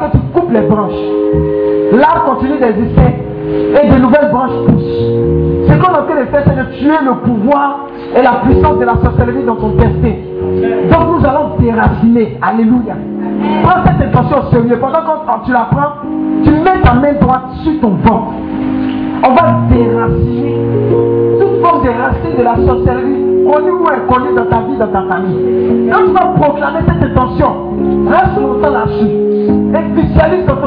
Quand 0.00 0.10
tu 0.10 0.18
coupes 0.32 0.52
les 0.52 0.62
branches, 0.62 0.92
l'arbre 1.92 2.34
continue 2.34 2.58
d'exister 2.58 3.14
et 3.82 3.90
de 3.90 4.00
nouvelles 4.00 4.30
branches 4.30 4.66
poussent. 4.66 5.68
Ce 5.68 5.78
qu'on 5.78 5.94
a 5.94 6.02
fait 6.04 6.20
de 6.20 6.26
faire, 6.30 6.42
c'est 6.46 6.56
de 6.56 6.78
tuer 6.78 6.98
le 7.04 7.14
pouvoir 7.24 7.86
et 8.16 8.22
la 8.22 8.40
puissance 8.44 8.78
de 8.78 8.84
la 8.84 8.94
sorcellerie 9.02 9.44
dans 9.44 9.56
ton 9.56 9.70
destin. 9.70 10.14
Donc 10.90 11.20
nous 11.20 11.26
allons 11.26 11.56
déraciner. 11.58 12.38
Alléluia. 12.42 12.94
Prends 13.62 13.84
cette 13.84 14.08
intention 14.08 14.36
au 14.38 14.50
sérieux. 14.50 14.78
Pendant 14.78 15.00
que 15.00 15.46
tu 15.46 15.52
la 15.52 15.68
prends, 15.70 15.92
tu 16.44 16.50
mets 16.50 16.80
ta 16.82 16.94
main 16.94 17.12
droite 17.20 17.42
sur 17.62 17.80
ton 17.80 17.90
ventre. 18.04 18.32
On 19.24 19.34
va 19.34 19.60
déraciner 19.70 20.56
toute 21.38 21.62
forme 21.62 21.84
de 21.84 21.90
racine 21.90 22.36
de 22.38 22.42
la 22.42 22.56
sorcellerie, 22.66 23.46
connue 23.46 23.70
ou 23.70 23.86
inconnue 23.86 24.34
dans 24.36 24.46
ta 24.46 24.62
vie, 24.62 24.76
dans 24.76 24.88
ta 24.88 25.02
famille. 25.02 25.88
Quand 25.92 26.06
tu 26.06 26.12
vas 26.12 26.26
proclamer 26.40 26.80
cette 26.88 27.10
intention, 27.10 27.52
reste 28.08 28.40
longtemps 28.40 28.70
là-dessus. 28.70 29.32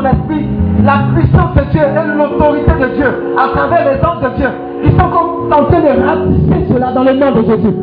Esprit 0.06 0.46
la 0.84 1.04
puissance 1.16 1.56
de 1.56 1.72
Dieu 1.72 1.82
et 1.82 2.18
l'autorité 2.18 2.72
de 2.80 2.96
Dieu 2.96 3.08
à 3.38 3.50
travers 3.50 3.84
les 3.92 4.00
anges 4.06 4.22
de 4.22 4.38
Dieu 4.38 4.50
qui 4.84 4.92
sont 4.92 5.10
comme 5.10 5.52
en 5.52 5.66
train 5.66 5.80
de 5.80 5.94
ratisser 6.06 6.74
cela 6.74 6.92
dans 6.94 7.04
le 7.04 7.14
nom 7.14 7.32
de 7.32 7.42
Jésus. 7.44 7.76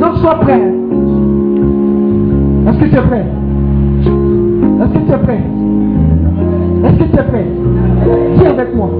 Donc 0.00 0.16
sois 0.16 0.36
prêt. 0.40 0.62
Est-ce 2.68 2.78
que 2.78 2.84
tu 2.84 2.96
es 2.96 3.02
prêt? 3.02 3.26
Est-ce 4.80 4.92
que 4.92 4.98
tu 4.98 5.12
es 5.12 5.18
prêt? 5.18 5.40
Est-ce 6.84 6.96
que 6.96 7.04
tu 7.04 7.18
es 7.18 7.22
prêt? 7.22 7.46
Dis 8.38 8.46
avec 8.46 8.74
moi? 8.74 8.90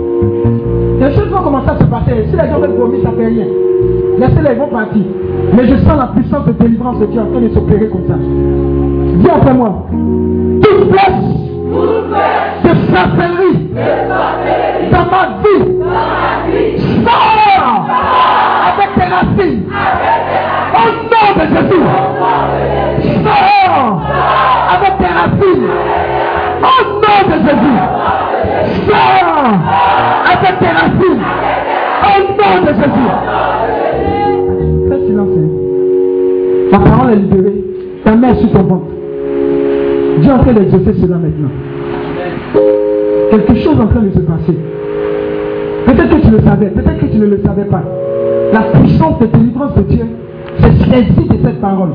Les 1.00 1.14
choses 1.14 1.28
vont 1.30 1.42
commencer 1.42 1.70
à 1.70 1.78
se 1.78 1.84
passer. 1.84 2.26
Si 2.28 2.36
les 2.36 2.48
gens 2.48 2.58
veulent 2.60 2.76
vomir, 2.78 3.00
ça 3.02 3.10
ne 3.10 3.16
fait 3.16 3.26
rien. 3.26 3.46
Laissez-les, 4.18 4.52
ils 4.52 4.58
vont 4.58 4.68
partir. 4.68 5.02
Mais 5.56 5.66
je 5.66 5.76
sens 5.76 5.96
la 5.96 6.08
puissance 6.14 6.44
de 6.46 6.52
délivrance 6.52 6.98
de 7.00 7.06
Dieu 7.06 7.20
en 7.20 7.26
train 7.30 7.40
de 7.40 7.48
s'opérer 7.48 7.88
comme 7.88 8.06
ça. 8.06 8.14
Dis 8.18 9.30
après 9.30 9.54
moi. 9.54 9.86
Sors 23.24 24.02
avec 24.74 24.98
tes 24.98 25.06
racines. 25.06 25.68
Au 26.62 26.78
nom 26.94 27.18
de 27.28 27.36
Jésus. 27.46 27.78
Sors 28.88 29.54
avec 30.26 30.58
tes 30.58 30.66
racines. 30.68 31.22
Au 32.02 32.16
nom 32.30 32.54
de 32.62 32.72
Jésus. 32.72 33.10
Fais 34.88 35.00
silence. 35.06 35.28
hein. 35.36 35.48
La 36.72 36.78
parole 36.78 37.12
est 37.12 37.16
libérée. 37.16 37.64
Ta 38.04 38.12
est 38.12 38.34
sur 38.40 38.50
ton 38.52 38.62
ventre. 38.62 38.86
Dieu 40.20 40.30
est 40.30 40.34
en 40.34 40.38
train 40.38 40.52
d'exaucer 40.52 40.94
cela 41.00 41.16
maintenant. 41.16 41.50
Quelque 43.30 43.54
chose 43.56 43.76
est 43.78 43.82
en 43.82 43.86
train 43.86 44.00
de 44.02 44.10
se 44.10 44.18
passer. 44.20 44.56
Peut-être 45.86 46.10
que 46.10 46.22
tu 46.26 46.30
le 46.30 46.40
savais, 46.40 46.66
peut-être 46.66 46.98
que 46.98 47.06
tu 47.06 47.18
ne 47.18 47.26
le 47.26 47.40
savais 47.44 47.64
pas. 47.64 47.82
La 48.52 48.60
puissance 48.78 49.18
de 49.20 49.26
délivrance 49.26 49.74
de 49.76 49.82
Dieu 49.82 50.04
s'est 50.58 50.90
saisie 50.90 51.29
cette 51.42 51.60
parole. 51.60 51.90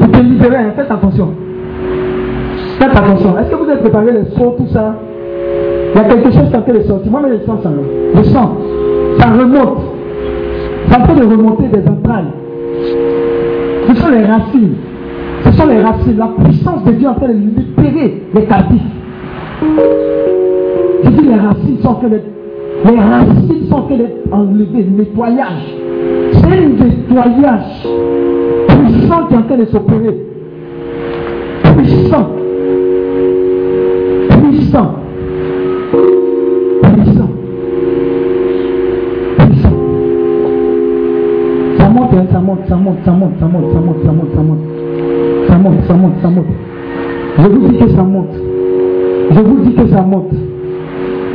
Pour 0.00 0.10
te 0.10 0.18
libérer, 0.18 0.56
hein, 0.56 0.72
faites 0.76 0.90
attention. 0.90 1.28
Faites 2.78 2.90
attention. 2.90 3.38
Est-ce 3.38 3.50
que 3.50 3.56
vous 3.56 3.70
êtes 3.70 3.80
préparé 3.80 4.12
les 4.12 4.24
sons, 4.36 4.54
tout 4.56 4.66
ça? 4.72 4.94
Il 5.94 6.00
y 6.00 6.04
a 6.04 6.04
quelque 6.04 6.30
chose 6.30 6.48
qui 6.50 6.56
en 6.56 6.62
train 6.62 6.72
de 6.72 6.82
sortir. 6.82 7.10
Moi, 7.10 7.20
mais 7.22 7.38
je 7.38 7.44
sens 7.44 7.62
ça. 7.62 7.70
Je 8.14 8.22
sens. 8.22 8.48
Ça 9.18 9.26
remonte. 9.30 9.78
Ça 10.88 10.98
en 10.98 11.02
train 11.02 11.14
de 11.14 11.24
remonter 11.24 11.68
des 11.68 11.88
entrailles. 11.88 12.32
Ce 13.88 13.94
sont 13.94 14.10
les 14.10 14.24
racines. 14.24 14.74
Ce 15.44 15.52
sont 15.52 15.66
les 15.66 15.80
racines. 15.82 16.16
La 16.18 16.30
puissance 16.44 16.84
de 16.84 16.92
Dieu 16.92 17.08
en 17.08 17.14
train 17.14 17.28
de 17.28 17.34
libérer 17.34 18.22
les 18.34 18.44
captifs. 18.46 18.80
Je 21.04 21.10
dis 21.10 21.28
les 21.28 21.34
racines 21.34 21.78
sont 21.82 21.88
en 21.88 21.94
train 21.94 22.08
d'être. 22.08 22.30
Les 22.84 22.98
racines 22.98 23.68
sont 23.68 23.76
en 23.76 23.82
train 23.82 23.96
d'être 23.96 24.32
enlevées. 24.32 24.86
Nettoyage. 24.96 25.76
C'est 26.32 26.46
un 26.46 26.68
nettoyage 26.68 27.71
train 29.52 29.58
de 29.58 29.64
s'opérer. 29.66 30.16
Puissant. 31.76 32.28
Puissant. 34.30 34.94
Puissant. 36.82 37.30
Puissant. 39.38 39.72
Ça 41.78 41.88
monte, 41.88 42.14
hein, 42.14 42.26
ça 42.32 42.38
monte, 42.40 42.58
ça 42.68 42.76
monte, 42.76 42.98
ça 43.04 43.10
monte, 43.12 43.32
ça 43.38 43.46
monte, 43.46 43.72
ça 43.72 43.80
monte, 43.80 43.96
ça 44.04 44.12
monte, 44.12 44.34
ça 44.34 44.42
monte. 44.42 44.58
Ça 45.48 45.58
monte, 45.58 45.84
ça 45.86 45.94
monte, 45.94 46.12
ça 46.22 46.28
monte. 46.28 46.46
Je 47.38 47.48
vous 47.48 47.68
dis 47.68 47.78
que 47.78 47.88
ça 47.88 48.02
monte. 48.02 48.34
Je 49.30 49.40
vous 49.40 49.60
dis 49.64 49.74
que 49.74 49.86
ça 49.88 50.02
monte. 50.02 50.32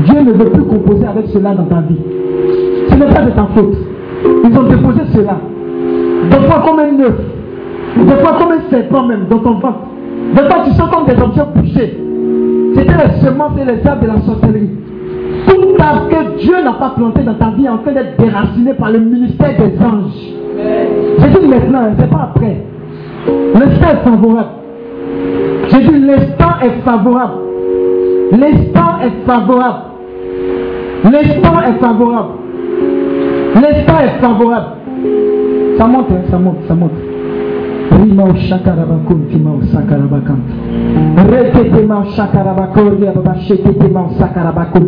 Dieu 0.06 0.22
ne 0.22 0.32
veut 0.32 0.50
plus 0.50 0.64
composer 0.64 1.06
avec 1.06 1.28
cela 1.28 1.54
dans 1.54 1.66
ta 1.66 1.82
vie. 1.82 1.98
Ce 2.90 2.96
n'est 2.96 3.14
pas 3.14 3.22
de 3.22 3.32
ta 3.32 3.48
faute. 3.56 3.78
Ils 4.44 4.58
ont 4.58 4.64
déposé 4.64 5.02
cela. 5.14 5.38
Des 6.32 6.48
fois 6.48 6.64
comme 6.66 6.80
un 6.80 7.00
œuf. 7.04 7.37
Des 8.08 8.16
fois 8.16 8.38
comme 8.40 8.52
un 8.54 8.70
serpent 8.70 9.04
même 9.04 9.26
dans 9.30 9.40
ton 9.40 9.54
ventre. 9.56 9.80
Des 10.34 10.42
fois 10.42 10.64
tu 10.66 10.72
sens 10.72 10.90
comme 10.90 11.06
des 11.06 11.22
objets 11.22 11.44
bouchés. 11.56 11.98
C'était 12.76 12.94
les 12.94 13.26
semences 13.26 13.54
et 13.60 13.66
les 13.66 13.88
arbres 13.88 14.02
de 14.04 14.08
la 14.08 14.22
sorcellerie. 14.22 14.70
Tout 15.48 15.76
arbre 15.80 16.10
que 16.10 16.40
Dieu 16.40 16.56
n'a 16.64 16.74
pas 16.74 16.94
planté 16.96 17.22
dans 17.24 17.34
ta 17.34 17.50
vie 17.50 17.68
en 17.68 17.78
train 17.78 17.92
d'être 17.92 18.18
déraciné 18.18 18.74
par 18.74 18.92
le 18.92 19.00
ministère 19.00 19.56
des 19.58 19.78
anges. 19.84 20.38
Je 21.20 21.40
dis 21.40 21.48
maintenant, 21.48 21.80
hein, 21.80 21.94
c'est 22.00 22.10
pas 22.10 22.32
après. 22.34 22.64
L'instant 23.54 23.88
est 23.92 24.10
favorable. 24.10 24.50
Je 25.70 25.78
dis 25.78 26.00
l'instant 26.00 26.54
est 26.64 26.82
favorable. 26.84 27.34
L'instant 28.32 29.00
est 29.04 29.26
favorable. 29.26 29.80
L'instant 31.04 31.62
est 31.66 31.80
favorable. 31.80 32.30
L'instant 33.56 34.00
est 34.04 34.22
favorable. 34.22 34.66
Ça 35.78 35.86
monte, 35.88 36.08
hein, 36.12 36.22
ça 36.30 36.38
monte, 36.38 36.58
ça 36.68 36.74
monte. 36.74 36.92
Kimao 38.08 38.34
shakarabako, 38.50 39.16
kimao 39.32 39.60
sakarabakam. 39.74 40.40
Reketema 41.32 42.06
shakarabako, 42.16 42.82
yababashetetema 43.04 44.04
sakarabako. 44.20 44.80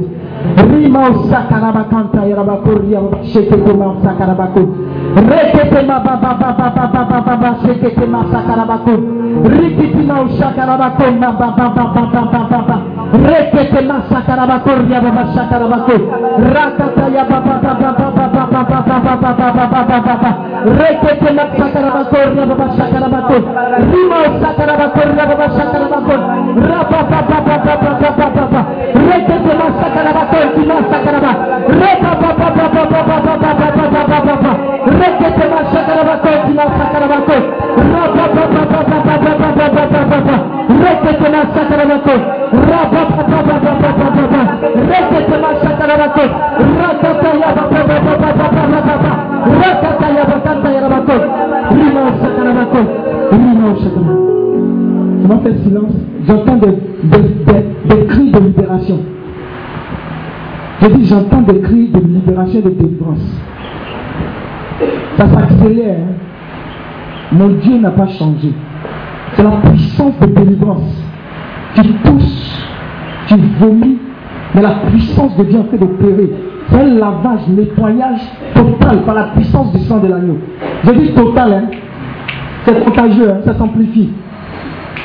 Rimao 0.72 1.14
sakarabakanta, 1.30 2.24
yarabako, 2.26 2.72
yababashetetema 2.92 3.96
sakarabako. 4.04 4.62
Reketema 5.32 6.00
baba 6.00 6.34
baba 6.40 6.72
baba 6.72 6.88
baba 6.94 7.22
baba 7.28 7.56
shetetema 7.66 8.24
sakarabako. 8.32 8.92
Baba 17.60 17.99
Rapa 42.70 43.09
fait 55.50 55.64
silence. 55.64 55.94
J'entends 56.28 56.58
des, 56.58 58.06
cris 58.08 58.32
de 58.32 58.40
libération. 58.40 59.00
Je 60.82 60.88
dis, 60.88 61.06
j'entends 61.06 61.42
des 61.42 61.60
cris 61.60 61.88
de 61.90 62.00
libération 62.00 62.60
et 62.60 62.64
de 62.64 62.70
délivrance. 62.70 63.42
Ça 65.18 65.28
s'accélère. 65.28 65.98
hein. 66.00 66.14
Mon 67.32 67.50
Dieu 67.50 67.78
n'a 67.80 67.92
pas 67.92 68.08
changé. 68.08 68.54
C'est 69.34 69.44
la 69.44 69.52
puissance 69.52 70.14
de 70.22 70.26
délivrance. 70.28 71.04
Tu 71.76 71.84
tousses, 72.04 72.66
tu 73.28 73.36
vomis, 73.60 73.98
mais 74.56 74.62
la 74.62 74.76
puissance 74.90 75.38
de 75.38 75.44
Dieu 75.44 75.60
en 75.60 75.64
train 75.64 75.78
d'opérer. 75.78 76.32
C'est 76.70 76.80
un 76.80 76.94
lavage, 76.96 77.48
nettoyage 77.50 78.22
total 78.56 79.02
par 79.04 79.16
la 79.16 79.24
puissance 79.36 79.72
du 79.74 79.80
sang 79.80 80.00
de 80.00 80.08
l'agneau. 80.08 80.38
Je 80.86 80.92
dis 80.92 81.14
total, 81.14 81.54
hein. 81.54 81.64
c'est 82.66 82.84
contagieux, 82.84 83.30
hein, 83.32 83.40
ça 83.46 83.56
s'amplifie. 83.56 84.10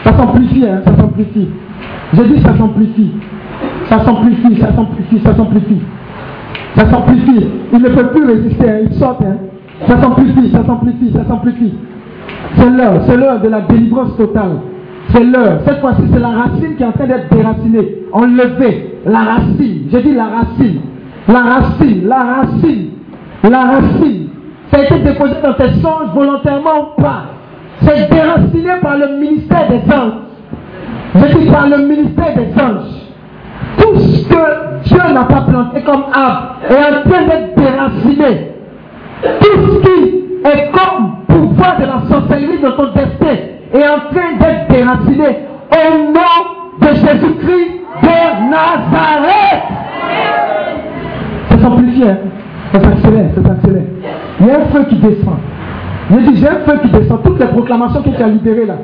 Ça 0.05 0.16
s'amplifie, 0.16 0.66
hein, 0.66 0.81
ça 0.85 0.97
s'amplifie. 0.97 1.48
Je 2.12 2.22
dis 2.22 2.40
ça 2.43 2.56
s'amplifie. 2.56 3.12
Ça 3.89 4.05
s'amplifie, 4.05 4.60
ça 4.60 4.72
s'amplifie, 4.74 5.20
ça 5.24 5.35
s'amplifie. 5.35 5.81
Ça 6.76 6.90
s'amplifie. 6.90 7.47
Il 7.72 7.78
ne 7.78 7.89
peut 7.89 8.06
plus 8.09 8.24
résister, 8.24 8.68
hein, 8.68 8.78
il 8.85 8.93
saute. 8.94 9.16
Hein. 9.22 9.36
Ça 9.86 10.01
s'amplifie, 10.01 10.51
ça 10.51 10.64
s'amplifie, 10.64 11.12
ça 11.12 11.24
s'amplifie. 11.26 11.74
C'est 12.56 12.70
l'heure, 12.70 13.02
c'est 13.06 13.16
l'heure 13.16 13.40
de 13.40 13.48
la 13.48 13.62
délivrance 13.62 14.16
totale. 14.16 14.60
C'est 15.09 15.24
l'heure. 15.24 15.60
Cette 15.66 15.81
fois-ci, 15.81 16.02
c'est 16.12 16.20
la 16.20 16.28
racine 16.28 16.76
qui 16.76 16.82
est 16.82 16.86
en 16.86 16.93
train 16.93 17.06
d'être 17.06 17.35
déracinée, 17.35 18.05
enlevée. 18.12 19.01
La 19.06 19.20
racine. 19.20 19.89
Je 19.93 19.98
dis 19.98 20.14
la 20.14 20.24
racine. 20.24 20.81
La 21.26 21.40
racine, 21.40 22.06
la 22.06 22.22
racine, 22.22 22.90
la 23.43 23.60
racine. 23.64 24.28
Ça 24.70 24.78
a 24.78 24.82
été 24.82 24.98
déposé 24.98 25.35
dans 25.43 25.55
tes 25.55 25.72
songes 25.81 26.12
volontairement 26.14 26.93
ou 26.98 27.01
pas. 27.01 27.34
C'est 27.86 28.11
déraciné 28.11 28.70
par 28.81 28.97
le 28.97 29.19
ministère 29.19 29.69
des 29.69 29.93
anges. 29.93 30.12
Je 31.15 31.39
dis 31.39 31.51
par 31.51 31.69
le 31.69 31.78
ministère 31.86 32.35
des 32.35 32.61
anges. 32.61 33.05
Tout 33.78 33.98
ce 33.98 34.28
que 34.28 34.85
Dieu 34.85 35.12
n'a 35.12 35.24
pas 35.24 35.43
planté 35.43 35.82
comme 35.82 36.05
arbre 36.12 36.56
est 36.69 36.74
en 36.74 37.11
train 37.11 37.23
d'être 37.27 37.55
déraciné. 37.56 38.52
Tout 39.40 39.70
ce 39.70 39.78
qui 39.81 40.24
est 40.44 40.70
comme 40.73 41.16
pouvoir 41.28 41.78
de 41.78 41.85
la 41.85 42.02
sorcellerie 42.11 42.59
de 42.59 42.70
ton 42.70 42.93
destin 42.93 43.43
est 43.73 43.89
en 43.89 44.12
train 44.12 44.36
d'être 44.40 44.69
déraciné 44.70 45.39
au 45.73 46.12
nom 46.12 46.81
de 46.81 46.94
Jésus-Christ 46.94 47.70
de 48.02 48.51
Nazareth. 48.51 49.65
Ça 51.51 51.59
s'amplifie, 51.61 52.09
hein. 52.09 52.19
ça 52.73 52.81
s'accélère, 52.81 53.27
ça 53.35 53.48
s'accélère. 53.48 53.82
Il 54.40 54.47
y 54.47 54.51
a 54.51 54.56
un 54.56 54.65
feu 54.66 54.85
qui 54.89 54.97
descend. 54.97 55.39
Je 56.10 56.31
dis, 56.31 56.36
j'ai 56.36 56.48
un 56.48 56.59
feu 56.66 56.78
qui 56.82 56.90
descend. 56.90 57.22
Toutes 57.22 57.40
les 57.40 57.47
proclamations 57.47 58.02
que 58.02 58.10
tu 58.10 58.22
as 58.22 58.28
libérées 58.28 58.66
là, 58.66 58.76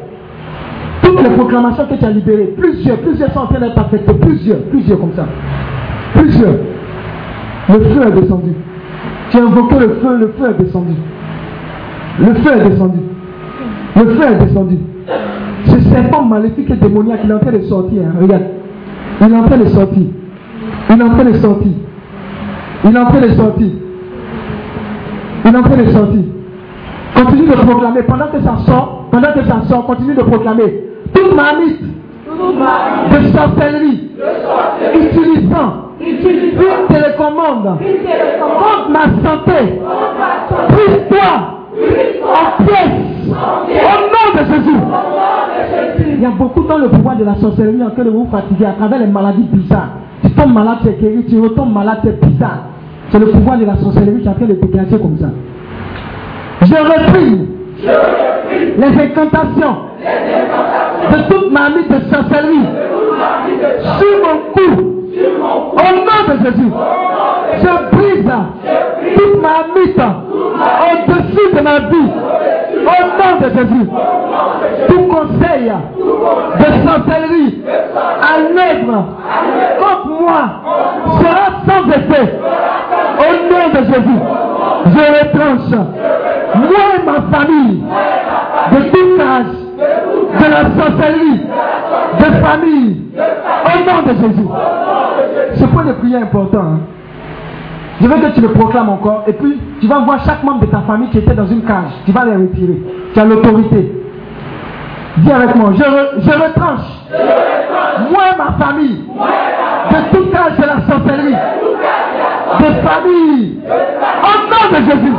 toutes 1.02 1.22
les 1.22 1.30
proclamations 1.30 1.84
que 1.86 1.94
tu 1.94 2.04
as 2.04 2.10
libérées, 2.10 2.54
plusieurs, 2.56 2.96
plusieurs 2.98 3.30
sont 3.32 3.40
en 3.40 3.46
train 3.46 3.60
d'être 3.60 3.78
affectées, 3.78 4.14
plusieurs, 4.14 4.58
plusieurs 4.70 4.98
comme 4.98 5.12
ça. 5.14 5.26
Plusieurs. 6.14 6.54
Le 7.68 7.80
feu 7.80 8.02
est 8.08 8.20
descendu. 8.20 8.52
Tu 9.30 9.36
as 9.36 9.42
invoqué 9.42 9.74
le 9.78 9.88
feu, 10.02 10.16
le 10.18 10.28
feu 10.38 10.50
est 10.50 10.62
descendu. 10.62 10.94
Le 12.18 12.34
feu 12.34 12.50
est 12.56 12.68
descendu. 12.70 12.98
Le 13.96 14.04
feu 14.06 14.22
est 14.24 14.44
descendu. 14.44 14.78
Ce 15.66 15.80
serpent 15.80 16.22
maléfique 16.24 16.70
et 16.70 16.74
démoniaque, 16.76 17.20
il 17.24 17.30
est 17.30 17.34
en 17.34 17.38
train 17.38 17.52
de 17.52 17.60
sortir. 17.62 18.02
hein. 18.02 18.14
Regarde. 18.20 18.42
Il 19.20 19.32
est 19.32 19.36
en 19.36 19.42
train 19.44 19.58
de 19.58 19.64
sortir. 19.66 20.02
Il 20.88 21.00
est 21.00 21.04
en 21.04 21.10
train 21.10 21.24
de 21.24 21.32
sortir. 21.34 21.72
Il 22.84 22.96
est 22.96 22.98
en 22.98 23.04
train 23.06 23.20
de 23.20 23.28
sortir. 23.28 23.66
Il 25.44 25.54
est 25.54 25.56
en 25.58 25.62
train 25.62 25.76
de 25.76 25.86
sortir. 25.90 26.22
Continue 27.16 27.46
de 27.48 27.52
proclamer. 27.52 28.02
Pendant 28.02 28.26
que 28.28 28.40
ça 28.40 28.56
sort, 28.66 29.06
pendant 29.10 29.32
que 29.32 29.44
ça 29.44 29.62
sort, 29.68 29.86
continue 29.86 30.14
de 30.14 30.22
proclamer. 30.22 30.84
Toute 31.14 31.34
marmite 31.34 31.80
de 32.30 33.26
sorcellerie 33.36 34.10
utilisant 34.94 35.90
une 36.00 36.86
télécommande 36.88 37.78
contre 37.78 38.90
ma 38.90 39.02
santé, 39.28 39.80
prise-toi 40.68 41.30
en 42.24 42.64
pièces 42.64 43.28
au 43.28 43.32
nom 43.32 44.26
de 44.34 44.44
Jésus. 44.54 44.80
Il 46.16 46.22
y 46.22 46.26
a 46.26 46.30
beaucoup 46.30 46.62
dans 46.62 46.78
le 46.78 46.88
pouvoir 46.88 47.16
de 47.16 47.24
la 47.24 47.34
sorcellerie 47.36 47.82
en 47.82 47.90
train 47.90 48.04
de 48.04 48.10
vous 48.10 48.28
fatiguer 48.30 48.66
à 48.66 48.72
travers 48.72 48.98
les 49.00 49.06
maladies 49.06 49.48
bizarres. 49.52 49.90
Tu 50.22 50.30
tombes 50.32 50.52
malade, 50.52 50.78
es 50.86 50.92
guéri, 51.00 51.24
tu 51.28 51.40
retombes 51.40 51.72
malade, 51.72 52.00
es 52.04 52.26
bizarre. 52.26 52.64
C'est 53.10 53.18
le 53.18 53.26
pouvoir 53.26 53.58
de 53.58 53.64
la 53.64 53.76
sorcellerie 53.76 54.20
qui 54.20 54.26
est 54.26 54.30
en 54.30 54.34
train 54.34 54.46
de 54.46 54.54
déclencher 54.54 54.98
comme 54.98 55.18
ça. 55.18 55.28
Je 56.62 56.74
réprime 56.74 57.46
les 58.78 59.02
incantations 59.02 59.76
de 61.10 61.22
toute 61.32 61.50
ma 61.52 61.70
vie 61.70 61.84
de 61.88 62.00
sorcellerie 62.14 62.68
sur 63.98 64.14
mon 64.22 64.52
cou. 64.52 64.96
Au 65.42 65.90
nom 65.96 66.20
de 66.28 66.44
Jésus, 66.44 66.70
je 67.58 67.96
brise 67.96 68.32
toute 69.16 69.42
ma 69.42 69.56
mythe 69.74 70.02
au-dessus 70.92 71.56
de 71.56 71.60
ma 71.60 71.78
vie. 71.80 72.10
Au 72.80 73.02
nom 73.18 73.40
de 73.40 73.48
Jésus, 73.54 73.86
tout 74.88 75.02
conseil 75.08 75.72
de 76.58 76.88
sorcellerie 76.88 77.62
à 78.22 78.38
l'œuvre 78.40 79.04
contre 79.78 80.20
moi 80.20 80.42
sera 81.20 81.46
sans 81.66 81.88
effet. 81.88 82.38
Au 83.18 83.32
nom 83.52 83.68
de 83.80 83.84
Jésus, 83.84 84.20
je 84.86 85.02
retranche 85.18 85.88
moi 86.54 86.84
et 86.96 87.04
ma 87.04 87.36
famille 87.38 87.82
de 88.72 88.78
tout 88.90 89.20
âge, 89.20 89.56
de 90.38 90.50
la 90.50 90.62
sorcellerie, 90.82 91.40
de 92.18 92.44
famille, 92.44 92.96
au 93.64 93.90
nom 93.90 94.02
de 94.02 94.12
Jésus. 94.20 94.48
Ce 95.54 95.64
point 95.66 95.84
de 95.84 95.92
prière 95.92 96.22
important. 96.22 96.58
hein. 96.60 96.78
Je 98.00 98.06
veux 98.08 98.16
que 98.16 98.34
tu 98.34 98.40
le 98.40 98.48
proclames 98.52 98.88
encore. 98.88 99.24
Et 99.26 99.32
puis, 99.34 99.58
tu 99.80 99.86
vas 99.86 99.98
voir 100.00 100.24
chaque 100.24 100.42
membre 100.42 100.60
de 100.60 100.66
ta 100.66 100.80
famille 100.80 101.10
qui 101.10 101.18
était 101.18 101.34
dans 101.34 101.46
une 101.46 101.62
cage. 101.64 101.92
Tu 102.06 102.12
vas 102.12 102.24
les 102.24 102.32
retirer. 102.32 102.80
Tu 103.12 103.20
as 103.20 103.24
l'autorité. 103.24 103.92
Dis 105.18 105.30
avec 105.32 105.54
moi. 105.54 105.70
Je, 105.76 105.82
re- 105.82 106.20
je 106.20 106.30
retranche. 106.30 106.88
Moi 108.10 108.22
et 108.32 108.38
ma 108.38 108.64
famille. 108.64 109.04
De 109.90 110.16
tout 110.16 110.28
âge 110.34 110.56
de 110.56 110.62
la 110.62 110.80
sorcellerie. 110.88 111.36
De 112.58 112.64
famille. 112.88 113.60
Au 113.68 114.34
nom 114.48 114.78
de 114.78 114.84
Jésus. 114.84 115.14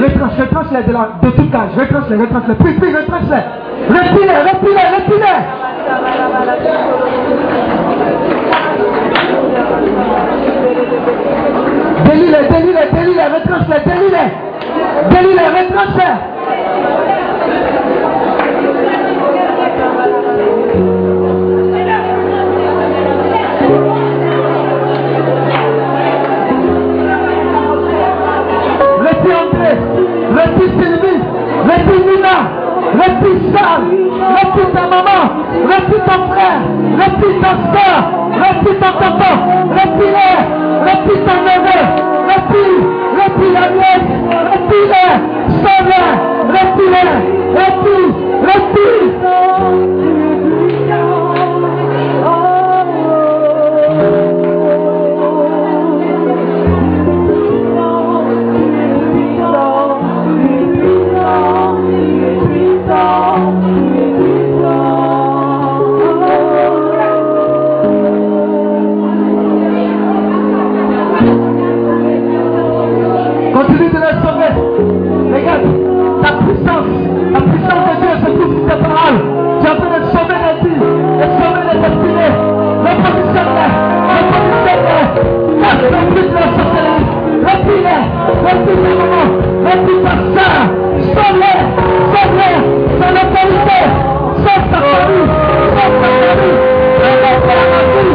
Retranche, 0.00 0.38
retranche-les 0.38 0.82
de, 0.84 0.92
la- 0.92 1.08
de 1.22 1.30
tout 1.30 1.48
âge. 1.56 1.70
Retranche-les, 1.76 2.16
retranche-les. 2.16 2.54
Puis, 2.54 2.72
puis, 2.74 2.94
retranche-les. 2.94 3.42
Retire-les, 3.88 4.38
retire-les, 4.50 4.88
retire-les. 4.96 5.38
Délie-les, 12.04 12.48
délie-les, 12.48 12.90
délie-les, 12.92 13.22
retranche-les, 13.22 13.80
délie-les. 13.86 14.28
Délie-les, 15.10 15.46
retranche-les. 15.46 16.14
Retire 29.00 29.38
André, 29.44 29.72
retire 30.34 30.70
Sylvie, 30.80 31.22
retire 31.64 32.06
Nina, 32.06 32.36
retire 32.92 33.40
Charles, 33.52 33.88
retire 34.36 34.70
ta 34.74 34.82
maman, 34.82 35.22
retire 35.64 36.04
ton 36.04 36.20
frère, 36.32 36.60
retire 37.00 37.36
ta 37.42 37.52
soeur, 37.72 37.98
retire 38.32 38.78
ton 38.80 38.92
retire-les, 39.78 40.38
retire 40.88 41.22
ton 41.26 41.38
neveu, 41.48 41.80
retire, 42.30 42.80
retire 43.18 43.52
la 43.54 43.66
nièce, 43.70 44.10
retire-les, 44.52 45.12
sauve-les, 45.62 46.38
trappé 79.68 80.00
de 80.00 80.06
sauver 80.10 80.38
des 80.44 80.68
vies, 80.68 80.80
de 80.80 81.26
sauver 81.36 81.64
ta 81.68 81.78
famille, 81.78 81.98
sauve 81.98 82.24
ta 82.68 82.94
famille, 93.28 93.54
sauve 96.78 97.06
ta 97.08 97.54
famille. 97.54 98.07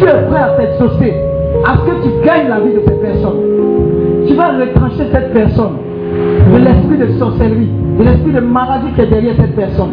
Dieu 0.00 0.08
est 0.08 0.30
prêt 0.30 0.40
à 0.40 0.56
t'exaucer. 0.56 1.14
À 1.66 1.76
ce 1.76 1.90
que 1.90 2.02
tu 2.02 2.26
gagnes 2.26 2.48
la 2.48 2.60
vie 2.60 2.72
de 2.72 2.80
cette 2.86 3.02
personne. 3.02 3.36
Tu 4.26 4.34
vas 4.34 4.48
retrancher 4.48 5.04
cette 5.12 5.32
personne 5.34 5.76
de 6.52 6.56
l'esprit 6.56 6.96
de 6.96 7.18
sorcellerie, 7.18 7.68
de 7.98 8.04
l'esprit 8.04 8.32
de 8.32 8.40
maladie 8.40 8.92
qui 8.94 9.02
est 9.02 9.06
derrière 9.06 9.34
cette 9.38 9.54
personne. 9.54 9.90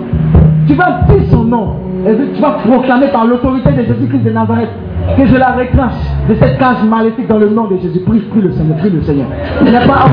Tu 0.66 0.76
vas 0.76 1.02
dire 1.10 1.24
son 1.30 1.44
nom 1.44 1.74
et 2.08 2.16
tu 2.34 2.42
vas 2.42 2.58
proclamer 2.66 3.08
par 3.08 3.26
l'autorité 3.26 3.70
de 3.72 3.84
Jésus-Christ 3.84 4.24
de 4.24 4.30
Nazareth 4.32 4.70
que 5.18 5.26
je 5.26 5.36
la 5.36 5.52
retranche 5.52 6.00
de 6.30 6.36
cette 6.36 6.58
cage 6.58 6.84
maléfique 6.90 7.28
dans 7.28 7.40
le 7.40 7.50
nom 7.50 7.68
de 7.68 7.78
Jésus. 7.78 8.00
Prie, 8.00 8.20
prie 8.20 8.42
le 8.42 8.52
Seigneur, 8.52 8.78
prie 8.78 8.90
le 8.90 9.02
Seigneur. 9.02 9.28
N'est 9.62 9.72
pas. 9.72 10.06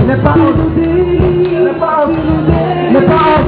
Il 0.00 0.06
n'est 0.06 0.16
pas. 0.16 0.34
Il 1.52 1.64
n'est 1.64 1.72
pas. 1.78 2.06
Il 2.88 2.92
n'est 2.92 3.00
pas. 3.02 3.44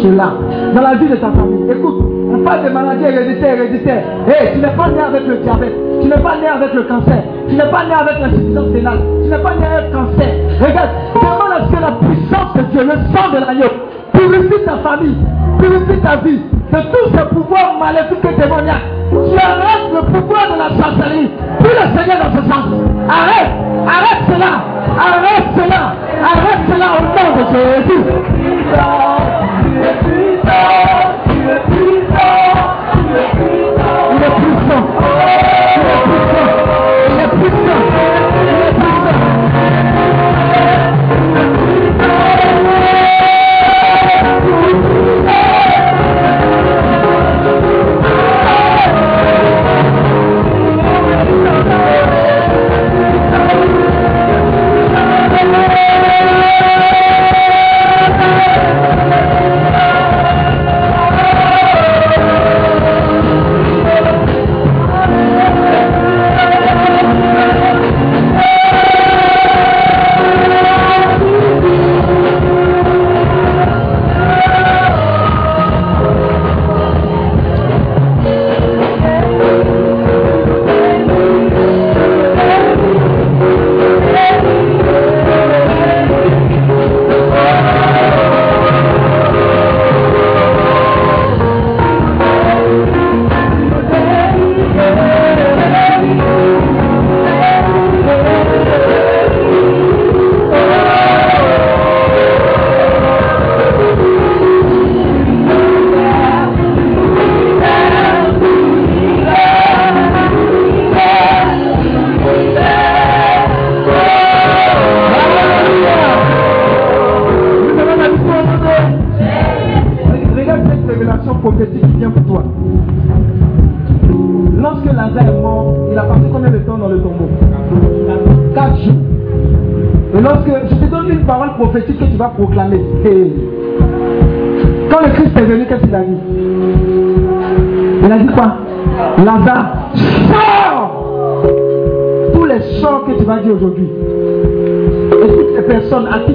cela 0.03 0.33
dans 0.75 0.81
la 0.81 0.95
vie 0.95 1.07
de 1.07 1.15
ta 1.15 1.31
famille. 1.31 1.71
Écoute, 1.71 1.95
on 2.33 2.39
parle 2.43 2.65
de 2.65 2.69
maladies 2.69 3.05
héréditaires, 3.05 3.55
héréditaires. 3.55 4.03
Hé, 4.27 4.53
tu 4.53 4.59
n'es 4.59 4.75
pas 4.75 4.87
né 4.89 4.99
avec 4.99 5.27
le 5.27 5.37
diabète. 5.37 5.75
Tu 6.01 6.07
n'es 6.07 6.21
pas 6.21 6.35
né 6.37 6.47
avec 6.47 6.73
le 6.73 6.83
cancer. 6.83 7.23
Tu 7.47 7.55
n'es 7.55 7.69
pas 7.71 7.83
né 7.85 7.93
avec 7.93 8.19
l'insuffisance 8.19 8.73
rénale. 8.73 8.99
Tu 9.23 9.29
n'es 9.29 9.37
pas 9.37 9.55
né 9.55 9.65
avec 9.65 9.91
le 9.91 9.97
cancer. 9.97 10.29
Regarde, 10.59 10.89
demande 11.15 11.53
à 11.55 11.59
ce 11.63 11.69
que 11.71 11.81
la 11.81 11.91
puissance 12.03 12.53
de 12.55 12.61
Dieu, 12.71 12.83
le 12.83 12.97
sang 13.15 13.27
de 13.31 13.39
l'agneau, 13.39 13.71
purifie 14.13 14.65
ta 14.65 14.77
famille, 14.77 15.17
purifie 15.59 16.01
ta 16.01 16.15
vie 16.17 16.41
de 16.73 16.79
tous 16.91 17.07
ces 17.15 17.25
pouvoirs 17.35 17.75
maléfiques 17.79 18.25
et 18.25 18.41
démoniaques. 18.41 18.87
Tu 19.11 19.37
arrêtes 19.37 19.89
le 19.93 20.01
pouvoir 20.11 20.45
de 20.51 20.57
la 20.57 20.69
sorcellerie. 20.83 21.29
Prie 21.59 21.75
le 21.79 21.85
Seigneur 21.97 22.17
dans 22.17 22.33
ce 22.35 22.43
sens. 22.49 22.65
Arrête, 23.07 23.51
arrête 23.87 24.23
cela, 24.27 24.51
arrête 24.97 25.47
cela, 25.55 25.81
arrête 26.23 26.61
cela 26.67 26.87
au 26.97 27.03
nom 27.13 27.29
de 27.37 27.43
Jésus. 27.53 28.03
Il 30.05 31.12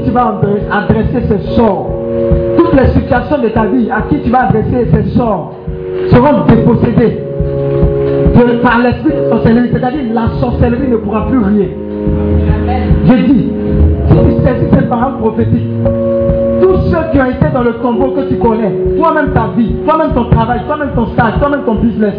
tu 0.09 0.15
vas 0.15 0.41
adresser 0.71 1.27
ces 1.29 1.55
sorts, 1.55 1.91
toutes 2.57 2.73
les 2.73 2.89
situations 2.89 3.39
de 3.43 3.49
ta 3.49 3.67
vie 3.67 3.91
à 3.91 4.03
qui 4.09 4.21
tu 4.21 4.31
vas 4.31 4.47
adresser 4.49 4.89
ces 4.91 5.11
sorts, 5.11 5.53
seront 6.11 6.47
dépossédés 6.47 7.25
par 8.63 8.79
l'esprit 8.79 9.13
de 9.13 9.29
sorcellerie. 9.29 9.69
C'est-à-dire 9.73 10.01
la 10.15 10.29
sorcellerie 10.41 10.89
ne 10.89 10.97
pourra 10.97 11.27
plus 11.27 11.39
rien. 11.39 11.67
J'ai 13.05 13.23
dit, 13.25 13.51
si 14.09 14.15
tu 14.15 14.45
saisis 14.45 14.71
cette 14.73 14.89
parole 14.89 15.19
prophétique, 15.19 15.69
tous 16.63 16.79
ceux 16.91 17.13
qui 17.13 17.21
ont 17.21 17.27
été 17.27 17.47
dans 17.53 17.63
le 17.63 17.75
tombeau 17.75 18.13
que 18.13 18.29
tu 18.29 18.37
connais, 18.37 18.73
toi-même 18.97 19.33
ta 19.33 19.49
vie, 19.57 19.75
toi-même 19.85 20.13
ton 20.15 20.25
travail, 20.31 20.61
toi-même 20.67 20.91
ton 20.95 21.07
stage, 21.09 21.35
toi-même 21.39 21.63
ton 21.67 21.75
business, 21.75 22.15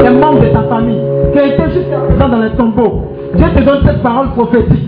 les 0.00 0.10
membres 0.10 0.40
de 0.40 0.48
ta 0.48 0.62
famille, 0.62 1.00
qui 1.32 1.38
ont 1.38 1.46
été 1.46 1.56
présent 1.56 2.28
dans 2.28 2.38
le 2.38 2.50
tombeau, 2.50 3.02
Dieu 3.34 3.46
te 3.56 3.64
donne 3.64 3.80
cette 3.84 4.02
parole 4.02 4.28
prophétique 4.36 4.81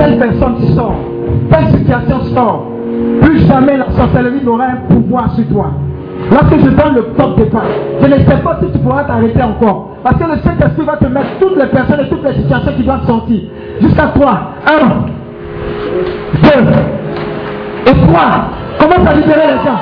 telle 0.00 0.18
personne 0.18 0.56
sort, 0.74 0.94
telle 1.50 1.68
situation 1.78 2.24
sort, 2.34 2.64
plus 3.20 3.46
jamais 3.46 3.76
la 3.76 3.90
sorcellerie 3.90 4.42
n'aura 4.42 4.64
un 4.64 4.76
pouvoir 4.88 5.30
sur 5.34 5.46
toi. 5.48 5.72
Lorsque 6.30 6.58
je 6.58 6.70
donne 6.70 6.94
le 6.94 7.02
top 7.16 7.36
départ, 7.36 7.64
je 8.00 8.06
ne 8.06 8.16
sais 8.16 8.36
pas 8.42 8.58
si 8.62 8.70
tu 8.72 8.78
pourras 8.78 9.04
t'arrêter 9.04 9.42
encore. 9.42 9.90
Parce 10.02 10.16
que 10.16 10.24
le 10.24 10.38
Saint-Esprit 10.38 10.84
va 10.86 10.96
te 10.96 11.06
mettre 11.06 11.38
toutes 11.40 11.56
les 11.56 11.66
personnes 11.66 12.00
et 12.00 12.08
toutes 12.08 12.24
les 12.24 12.34
situations 12.34 12.72
qui 12.76 12.82
doivent 12.82 13.06
sortir. 13.06 13.40
Jusqu'à 13.80 14.06
toi. 14.08 14.40
Un, 14.66 14.86
deux 16.42 16.62
et 17.86 18.06
trois. 18.06 18.30
Commence 18.78 19.06
à 19.06 19.14
libérer 19.14 19.46
les 19.46 19.64
gens. 19.64 19.80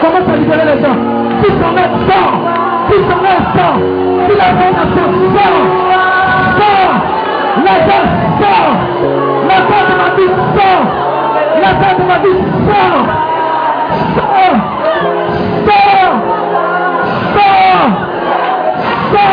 Commence 0.00 0.28
à 0.28 0.36
libérer 0.36 0.74
les 0.74 0.82
gens. 0.82 0.96
Ton 1.42 1.76
âme 1.76 1.96
sort, 2.08 2.32
ton 2.88 3.24
âme 3.24 3.46
sort, 3.54 3.78
si 4.28 4.36
la 4.36 4.52
nation 4.52 4.82
sort, 4.96 5.12
sort. 5.34 5.66
Sort. 6.58 6.94
La 7.64 7.74
sort. 7.86 9.25
Levanta 9.46 9.94
uma 9.94 10.08
missão. 10.16 10.78
Levanta 11.60 12.02
uma 12.02 12.18
missão. 12.18 12.92
Só. 14.14 14.24
Só. 15.66 15.82
Só. 17.34 17.50
Só. 19.12 19.30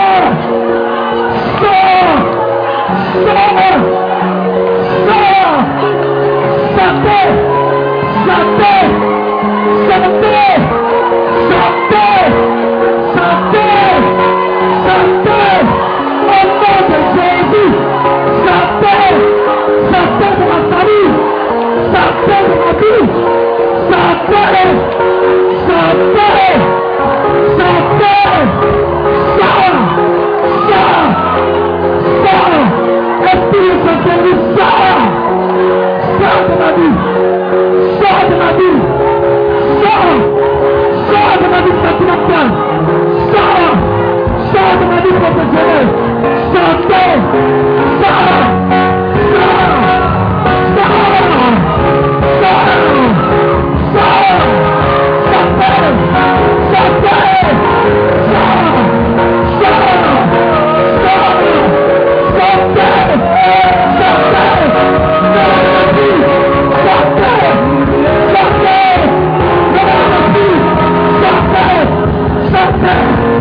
Só. 1.43 1.77
Só. 3.13 3.59
Só. 5.07 5.33
Saber. 6.75 7.29
Saber. 8.27 8.85
Saber. 9.87 10.57
Saber. 11.49 12.25
Saber. 13.15 13.95
Saber. 14.85 15.72
Sabe? 22.27 22.53
na 22.55 22.73
Sabe? 23.89 24.63
Sabe? 25.67 25.83
Sabe? 26.23 26.49
Sabe? 27.57 28.37
Sal, 29.39 29.75
Sal, 30.69 31.05
Sal. 32.23 32.53
Espírito 33.33 33.77
Santo, 33.83 34.07
Sabe? 34.57 35.03
Sabe? 36.19 36.53
na 36.59 36.69
cruz. 36.73 36.97
Sabe? 37.99 38.33
na 38.35 38.49
cruz. 38.53 38.81
Sal, 39.83 40.09
Salve 41.11 41.47
na 41.47 41.59
cruz 41.61 41.77
para 41.81 41.93
te 41.93 42.03
matar. 42.03 42.47
Sal, 43.33 43.63
Salve 44.53 44.85
na 44.85 44.97
cruz 45.01 45.15
para 45.19 45.31
te 45.33 45.43
है 72.85 73.32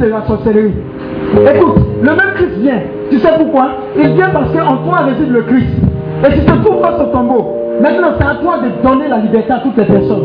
de 0.00 0.06
la 0.08 0.22
sorcellerie. 0.26 0.74
Écoute, 1.54 1.76
le 2.02 2.10
même 2.10 2.32
Christ 2.34 2.58
vient. 2.58 2.80
Tu 3.10 3.18
sais 3.18 3.28
pourquoi? 3.38 3.70
Il 3.96 4.08
vient 4.14 4.30
parce 4.30 4.50
qu'en 4.52 4.76
toi 4.78 4.98
réside 5.06 5.30
le 5.32 5.42
Christ. 5.42 5.76
Et 6.26 6.32
si 6.32 6.40
tu 6.40 6.52
te 6.52 6.64
trouves 6.64 6.80
face 6.82 7.00
au 7.00 7.12
tombeau, 7.12 7.56
maintenant 7.80 8.08
c'est 8.18 8.26
à 8.26 8.34
toi 8.36 8.58
de 8.58 8.86
donner 8.86 9.08
la 9.08 9.18
liberté 9.18 9.52
à 9.52 9.58
toutes 9.58 9.76
les 9.76 9.84
personnes. 9.84 10.24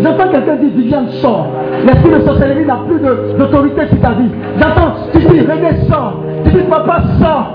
J'entends 0.00 0.28
quelqu'un 0.28 0.56
dire 0.56 0.70
Viviane 0.74 1.08
sort. 1.22 1.46
L'esprit 1.86 2.10
de 2.10 2.20
sorcellerie 2.20 2.64
n'a 2.64 2.78
plus 2.86 2.98
d'autorité 3.38 3.86
sur 3.88 4.00
ta 4.00 4.10
vie. 4.10 4.30
J'entends, 4.58 4.94
tu 5.12 5.18
dis 5.18 5.40
René 5.40 5.86
sort. 5.88 6.20
Tu 6.44 6.50
dis 6.52 6.62
papa 6.68 7.02
sort. 7.20 7.45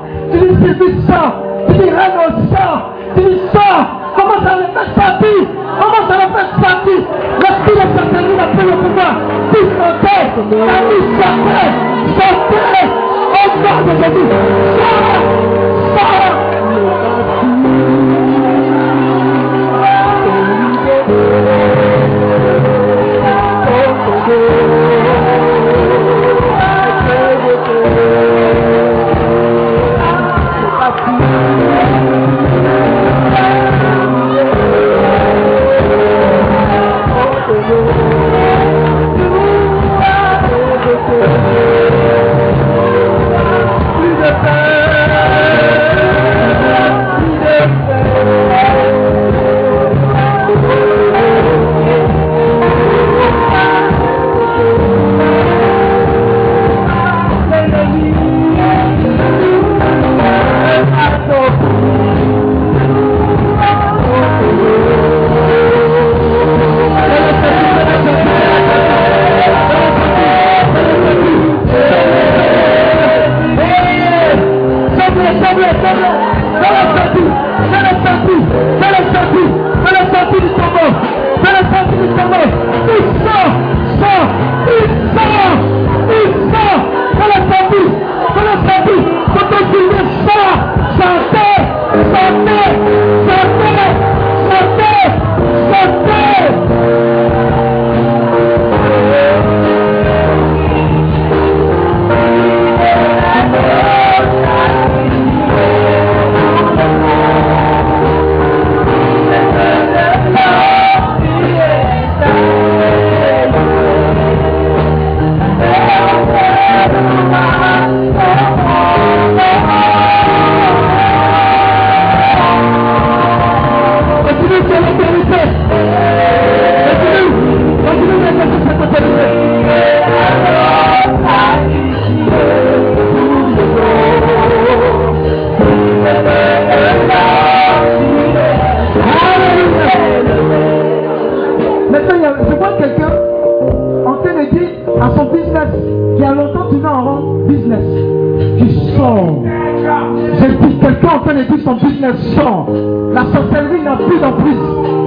La 152.11 153.23
sorcellerie 153.33 153.81
n'a 153.83 153.95
plus 153.95 154.19
d'emprise. 154.19 154.57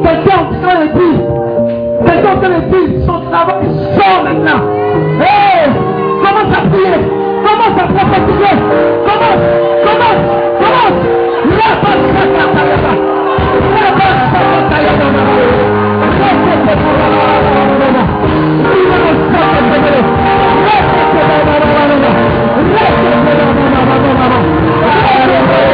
Quelqu'un 0.03 0.39
en 0.39 0.47
train 0.63 0.81
de 0.81 0.93
dire, 0.93 1.21
quelqu'un 2.07 2.33
en 2.33 2.39
train 2.39 2.49
de 2.49 2.55
dire, 2.71 3.05
son 3.07 3.21
travail 3.31 3.67
sort 3.95 4.25
maintenant. 4.25 4.61
Hé, 5.21 5.25
hey, 5.25 5.71
commence 6.23 6.53
à 6.57 6.61
prier, 6.67 7.01
commence 7.45 7.77
à 7.79 7.87
prophétiser, 7.93 8.57
commence, 9.05 9.43
commence, 9.85 10.23
commence. 10.59 11.15
Thank 25.47 25.69
you. 25.69 25.74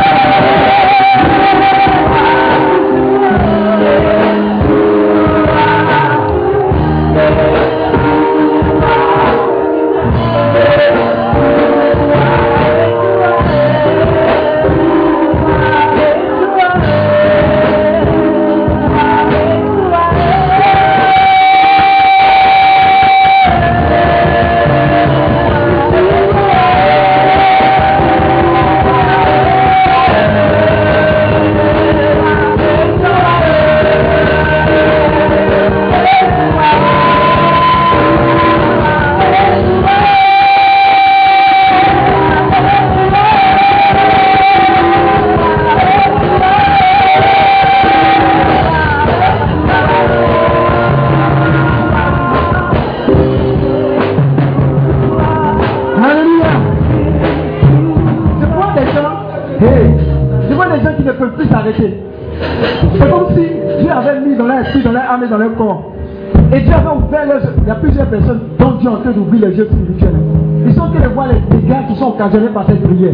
par 72.29 72.65
cette 72.67 72.83
prière. 72.83 73.13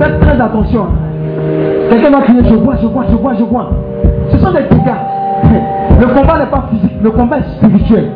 Faites 0.00 0.20
très 0.20 0.40
attention. 0.40 0.86
Quelqu'un 1.90 2.10
va 2.10 2.20
crier, 2.22 2.42
je 2.44 2.54
vois, 2.54 2.76
je 2.80 2.86
vois, 2.86 3.04
je 3.10 3.16
vois, 3.16 3.34
je 3.34 3.44
vois. 3.44 3.70
Ce 4.30 4.38
sont 4.38 4.50
des 4.50 4.62
dégâts. 4.62 6.00
Le 6.00 6.06
combat 6.06 6.38
n'est 6.38 6.50
pas 6.50 6.64
physique, 6.70 6.96
le 7.02 7.10
combat 7.10 7.38
est 7.38 7.56
spirituel. 7.56 8.10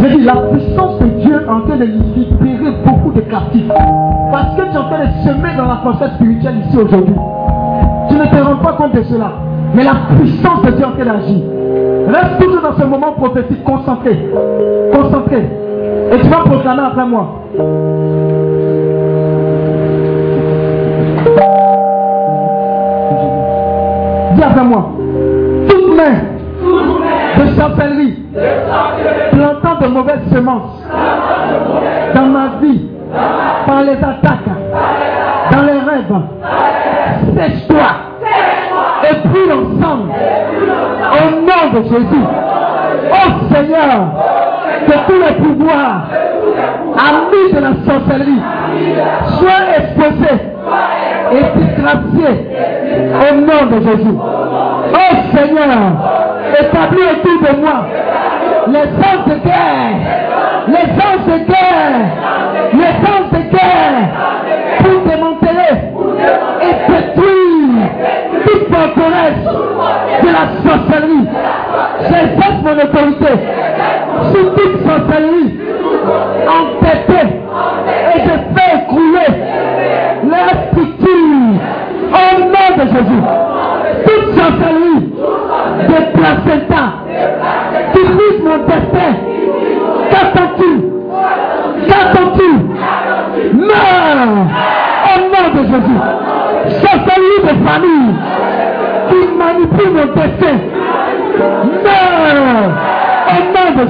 J'ai 0.00 0.16
dit, 0.16 0.24
la 0.24 0.36
puissance 0.50 0.98
de 1.00 1.06
Dieu 1.20 1.46
en 1.48 1.60
train 1.60 1.76
de 1.76 1.84
libérer 1.84 2.72
beaucoup 2.86 3.12
de 3.12 3.20
captifs. 3.22 3.68
Parce 4.30 4.56
que 4.56 4.62
tu 4.62 4.68
es 4.68 4.78
en 4.78 4.84
train 4.84 5.04
de 5.04 5.28
semer 5.28 5.56
dans 5.58 5.66
l'atmosphère 5.66 6.14
spirituelle 6.14 6.54
ici 6.66 6.76
aujourd'hui. 6.78 7.14
Tu 8.08 8.14
ne 8.14 8.24
te 8.24 8.42
rends 8.42 8.64
pas 8.64 8.72
compte 8.72 8.94
de 8.94 9.02
cela. 9.02 9.32
Mais 9.74 9.84
la 9.84 10.16
puissance 10.16 10.62
de 10.62 10.70
Dieu 10.70 10.86
en 10.86 10.92
train 10.92 11.04
d'agir. 11.04 11.42
Reste 12.08 12.38
toujours 12.40 12.62
dans 12.62 12.78
ce 12.78 12.84
moment 12.84 13.12
prophétique 13.12 13.62
concentré. 13.64 14.30
Concentré. 14.94 15.48
Et 16.12 16.18
tu 16.18 16.28
vas 16.28 16.44
proclamer 16.44 16.82
après 16.86 17.06
moi. 17.06 17.42
Dis 24.34 24.42
après 24.42 24.64
moi. 24.64 24.90
Toute 25.68 25.96
main 25.96 26.14
de 27.38 27.46
sorcellerie 27.54 28.18
plantant 29.32 29.80
de 29.80 29.86
mauvaises 29.88 30.32
semences 30.32 30.82
dans 32.14 32.26
ma 32.26 32.46
vie 32.60 32.80
par 33.66 33.82
les 33.82 33.92
attaques, 33.92 34.50
dans 35.50 35.62
les 35.62 35.72
rêves, 35.72 36.22
sèche-toi 37.36 37.88
et 39.04 39.28
prie 39.28 39.52
ensemble 39.52 40.10
au 41.12 41.24
nom 41.40 41.80
de 41.80 41.82
Jésus. 41.84 42.24
Oh 43.12 43.54
Seigneur, 43.54 43.88
que 44.86 45.12
tous 45.12 45.20
les 45.20 45.34
pouvoirs 45.42 46.06
amis 46.96 47.52
de 47.52 47.60
la 47.60 47.72
sorcellerie 47.86 48.42
soient 49.38 49.71
au 51.84 53.34
nom 53.34 53.66
de 53.70 53.78
Jésus. 53.84 54.16
Oh 54.16 55.14
Seigneur, 55.34 55.78
établis 56.60 57.06
autour 57.12 57.38
de 57.48 57.60
moi 57.60 57.86
les 58.68 58.78
anges 58.78 59.26
de 59.26 59.34
guerre, 59.44 59.96
les 60.68 60.88
anges 61.02 61.26
de 61.26 61.38
guerre, 61.46 61.94
les 62.72 62.94
anges 63.08 63.30
de 63.32 63.42
guerre 63.50 64.08
pour 64.78 64.98
démanteler 65.10 65.74
et 66.62 66.74
détruire 66.92 67.88
toute 68.44 68.64
forteresse 68.74 69.44
de 70.22 70.28
la 70.28 70.44
sorcellerie. 70.62 71.26
J'exerce 72.02 72.60
mon 72.62 72.76
autorité 72.84 73.32
sur 74.32 74.54
toute 74.54 74.86
sorcellerie 74.86 75.41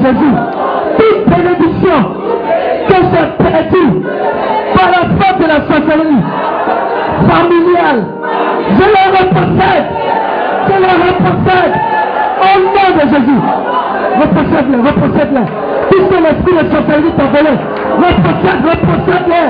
Jésus. 0.03 0.35
Toute 0.99 1.25
bénédiction 1.29 1.99
que 2.89 2.95
j'ai 2.95 3.45
perdue 3.45 4.03
par 4.75 4.91
la 4.91 5.03
faute 5.17 5.39
de 5.39 5.47
la 5.47 5.61
sorcellerie 5.61 6.25
familiale, 7.29 8.05
je 8.71 8.87
la 8.97 9.05
repossède. 9.19 9.87
Je 10.67 10.77
la 10.83 10.93
repossède 11.07 11.75
au 12.43 12.55
nom 12.65 12.89
de 12.97 13.05
Jésus. 13.15 13.43
Repossède-les, 14.21 14.81
repossède-les. 14.91 15.47
Puisque 15.91 16.17
l'esprit 16.21 16.65
de 16.65 16.75
sorcellerie 16.75 17.13
t'a 17.17 17.25
volé, 17.25 17.55
repossède, 17.99 18.61
repossède-les. 18.65 19.49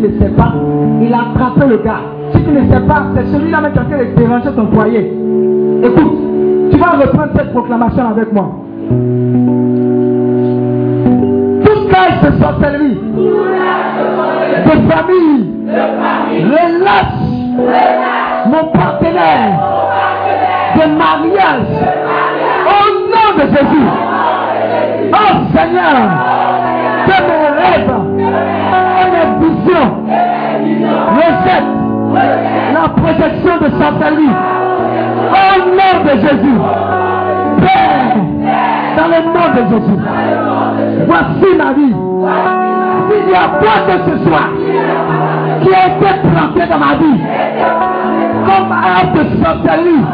Ne 0.00 0.18
sais 0.20 0.30
pas, 0.30 0.52
il 1.00 1.12
a 1.12 1.18
attrapé 1.30 1.66
le 1.68 1.76
gars. 1.78 2.00
Si 2.32 2.42
tu 2.42 2.50
ne 2.50 2.72
sais 2.72 2.80
pas, 2.80 3.02
c'est 3.14 3.26
celui-là 3.26 3.58
qui 3.72 3.78
a 3.78 3.84
fait 3.84 4.06
de 4.06 4.16
déranger 4.16 4.50
ton 4.52 4.66
foyer. 4.72 5.12
Écoute, 5.82 6.12
tu 6.70 6.78
vas 6.78 6.90
reprendre 6.90 7.30
cette 7.36 7.52
proclamation 7.52 8.08
avec 8.08 8.32
moi. 8.32 8.50
Toute 11.64 11.88
cage 11.90 12.20
de 12.22 12.42
sorcellerie, 12.42 12.98
de 14.66 14.90
famille, 14.90 15.50
relâche 16.44 17.30
mon 18.46 18.64
partenaire 18.72 19.60
de 20.76 20.86
mariage 20.96 21.66
au 22.66 22.82
nom 23.10 23.28
de 23.36 23.44
Jésus. 23.50 23.88
Oh 25.12 25.34
Seigneur, 25.54 25.98
que 27.06 27.16
mes 27.22 27.48
rêves 27.60 27.99
la 32.72 32.88
projection 32.88 33.56
de 33.60 33.70
sorcellerie 33.82 34.36
au 35.30 35.58
nom 35.70 36.04
de 36.04 36.10
Jésus. 36.20 36.58
Père, 37.60 38.16
dans 38.96 39.08
le 39.08 39.20
nom 39.26 39.46
de 39.54 39.62
Jésus, 39.70 40.00
voici 41.06 41.56
ma 41.56 41.72
vie. 41.72 41.94
S'il 43.08 43.30
y 43.30 43.34
a 43.34 43.48
quoi 43.58 43.76
que 43.86 43.96
ce 44.10 44.24
soit 44.24 44.50
qui 45.62 45.74
a 45.74 45.86
été 45.88 46.10
planté 46.28 46.70
dans 46.70 46.78
ma 46.78 46.94
vie, 46.94 47.20
comme 48.46 48.72
arbre 48.72 49.12
de 49.14 49.44
sorcellerie, 49.44 50.04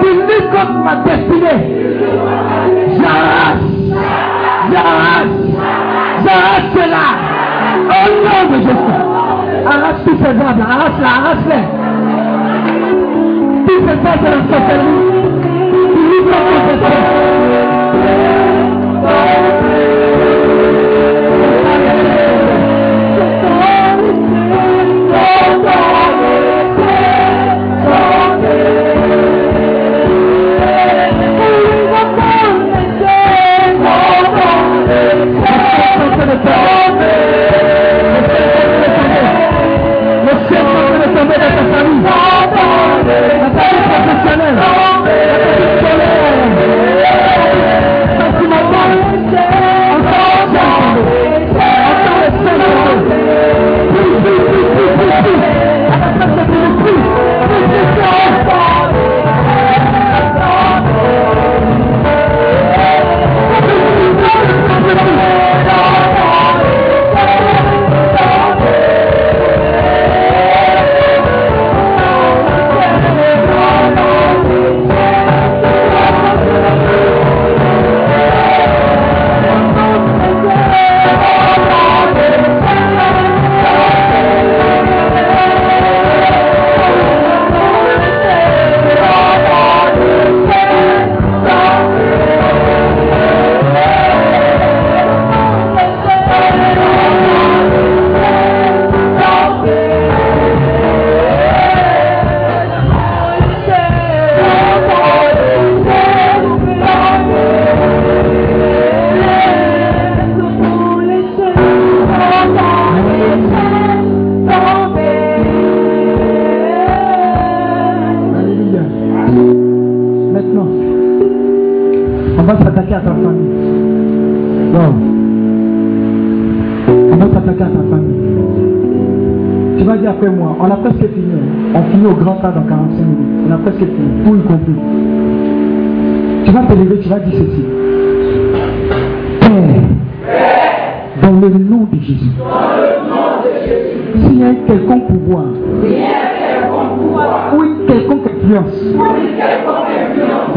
qui 0.00 0.08
lutte 0.08 0.50
contre 0.50 0.78
ma 0.84 0.96
destinée, 0.96 1.60
j'arrache, 3.00 3.66
j'arrache, 4.72 5.36
j'arrache 6.24 6.68
cela. 6.74 7.04
Au 7.90 8.04
nom 8.24 8.56
de 8.56 8.62
Jésus. 8.62 9.09
Arrache 9.70 10.02
tous 10.04 10.16
ces 10.18 10.26
arbres, 10.26 10.66
arrache-la, 10.68 11.08
arrache-les. 11.08 11.64
Tous 13.66 13.80
ces 13.86 13.96
arbres 14.04 14.24
de 14.24 14.26
la 14.26 14.40
sorcellerie, 14.50 15.10
professionnelle. 44.56 45.69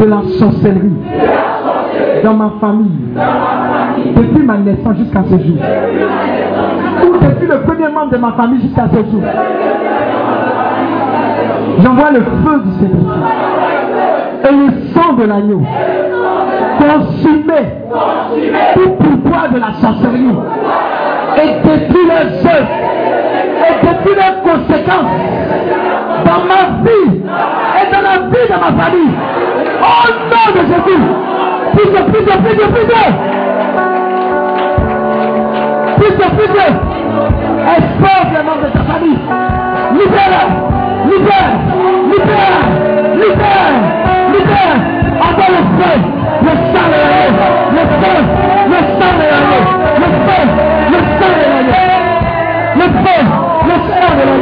De 0.00 0.04
la 0.04 0.22
sorcellerie. 0.38 0.92
Dans 2.22 2.34
ma 2.34 2.52
famille, 2.60 2.90
depuis 4.16 4.42
ma 4.44 4.56
naissance 4.56 4.96
jusqu'à 4.98 5.22
ce 5.24 5.36
jour, 5.36 5.58
ou 7.02 7.12
depuis 7.18 7.46
le 7.46 7.60
premier 7.60 7.88
membre 7.88 8.12
de 8.12 8.16
ma 8.16 8.32
famille 8.32 8.62
jusqu'à 8.62 8.88
ce 8.88 8.96
jour, 9.10 9.22
j'envoie 11.82 12.10
le 12.12 12.20
feu 12.20 12.62
du 12.64 12.72
Seigneur. 12.78 13.14
Et 14.46 14.52
le 14.52 14.72
sang 14.94 15.12
de 15.14 15.24
l'agneau. 15.24 15.62
Consumer 16.78 17.66
tout 18.74 18.90
pouvoir 18.90 19.48
de 19.50 19.58
la 19.58 19.72
sorcellerie. 19.80 20.36
Et 21.36 21.48
détruire 21.66 22.06
leurs 22.08 22.54
œuvres 22.54 22.68
et 23.66 23.86
détruire 23.86 24.16
leurs 24.16 24.42
conséquences. 24.42 25.14
Dans 26.26 26.42
ma 26.46 26.62
vie 26.84 27.22
la 28.02 28.18
vie 28.18 28.48
de 28.48 28.54
ma 28.54 28.70
famille. 28.82 29.14
Au 29.80 30.08
nom 30.30 30.46
de 30.54 30.60
Jésus. 30.66 31.02
Plus 31.74 31.88
de 31.90 32.00
plus 32.10 32.24
de 32.24 32.34
plus 32.42 32.56
de 32.56 32.66
plus 32.72 32.86
de. 32.86 33.02
Plus 35.96 36.14
plus 36.14 36.48
de. 36.48 36.66
Expose 37.76 38.28
les 38.32 38.42
membres 38.42 38.62
de 38.62 38.70
ta 38.72 38.82
famille. 38.92 39.20
Libère. 39.92 40.46
Libère. 41.06 41.52
Libère. 42.10 42.60
Libère. 43.14 43.76
Libère. 44.32 44.76
Envoie 45.20 45.50
le 45.50 45.60
feu. 45.76 45.94
Le 46.42 46.52
sang 46.72 46.88
de. 46.92 47.02
Le 47.74 47.82
feu. 48.00 48.16
Le 48.70 48.78
sang 48.98 49.14
de. 49.18 49.28
Le 50.00 50.08
feu. 50.24 50.42
Le 50.90 50.98
sang 51.18 51.34
de. 51.34 51.48
Le 52.78 52.86
feu. 53.02 53.18
Le 53.66 53.74
sang 53.88 54.12
de. 54.16 54.34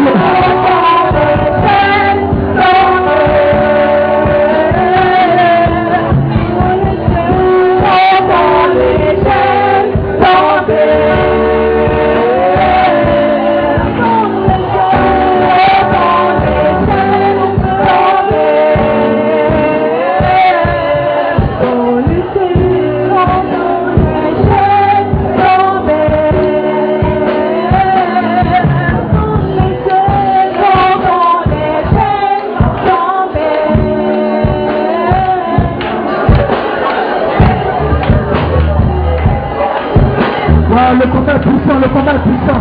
Le 40.98 41.06
combat 41.08 41.38
puissant, 41.38 41.78
le 41.80 41.88
combat 41.88 42.18
puissant. 42.20 42.60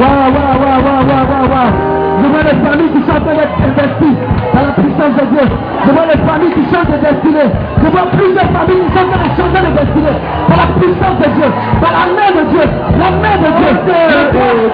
Waouh, 0.00 0.32
waouh, 0.34 0.60
waouh, 0.60 0.80
waouh, 0.86 1.26
waouh, 1.30 1.48
waouh. 1.50 1.72
Je 2.20 2.26
vois 2.28 2.44
les 2.44 2.58
familles 2.60 2.92
qui 2.92 3.00
sont 3.06 3.16
en 3.16 3.22
train 3.24 3.36
d'être 3.36 3.56
investies 3.64 4.16
dans 4.52 4.64
la 4.68 4.72
puissance 4.76 5.14
de 5.16 5.24
Dieu. 5.32 5.46
Je 5.86 5.90
vois 5.90 6.06
les 6.12 6.20
familles 6.20 6.52
qui 6.52 6.64
changent 6.68 6.92
de 6.92 6.98
destinée. 7.00 7.48
Je 7.80 7.88
vois 7.88 8.06
plusieurs 8.12 8.50
familles 8.52 8.82
qui 8.84 8.92
sont 8.92 9.04
en 9.04 9.10
train 9.10 9.24
de 9.24 9.34
changer 9.40 9.60
de 9.64 9.72
destinée. 9.80 10.16
Par 10.48 10.56
la 10.60 10.68
puissance 10.76 11.16
de 11.16 11.28
Dieu, 11.40 11.48
par 11.80 11.92
la 11.96 12.04
main 12.12 12.30
de 12.36 12.42
Dieu, 12.52 12.64
la 13.00 13.10
main 13.24 13.36
de 13.40 13.50
Dieu. 13.56 13.72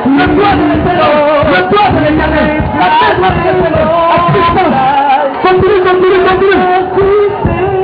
Le 0.06 0.26
doigt 0.34 0.54
de 0.58 0.64
l'éternel, 0.66 1.06
le 1.46 1.60
doigt 1.70 1.88
de 1.94 2.00
l'éternel, 2.02 2.46
la 2.74 2.88
main 2.90 3.14
de 3.14 3.40
l'éternel, 3.46 3.74
la 3.86 4.18
puissance. 4.26 4.74
Continue, 5.46 5.80
continue. 5.86 6.20
Continue, 6.26 7.75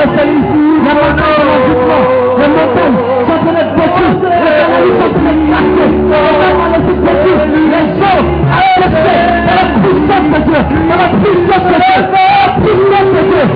montagnes 0.00 0.40
de 0.40 0.48
la 0.48 0.48
spécialité, 0.48 0.56
les 0.80 0.94
montagnes 0.94 1.36
de 1.36 1.44
l'environnement, 1.48 2.04
les 2.38 2.48
montagnes 2.48 2.96
sont 2.96 3.32
en 3.32 3.38
train 3.40 3.52
d'être 3.52 3.74
battues. 3.76 4.16
Les 4.20 4.38
familles 4.40 4.96
sont 4.96 5.04
en 5.04 5.12
train 5.12 5.24
d'être 5.26 5.44
cassées. 5.50 5.80
Les 5.80 6.06
familles 6.10 6.86
sont 6.86 7.00
battues. 7.04 7.38
Les 7.52 7.84
gens 8.00 8.22
acceptés 8.56 9.20
par 9.46 9.54
la 9.56 9.64
puissance 9.76 10.26
de 10.30 10.38
Dieu. 10.46 10.60
Par 10.88 10.96
la 10.96 11.06
puissance 11.20 11.64
de 11.64 11.78
Dieu. 11.80 11.98
Par 12.12 12.26
la 12.40 12.56
puissance 12.62 13.10
de 13.14 13.22
Dieu. 13.30 13.50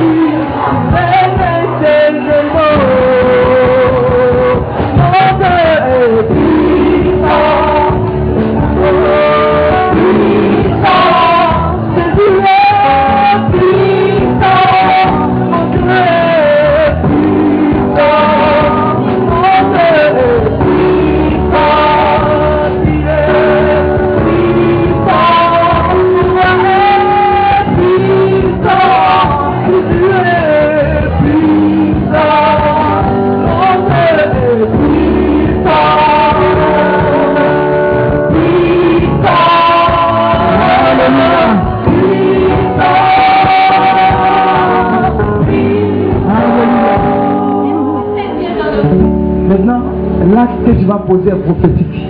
Poser 51.07 51.31
prophétique. 51.31 52.07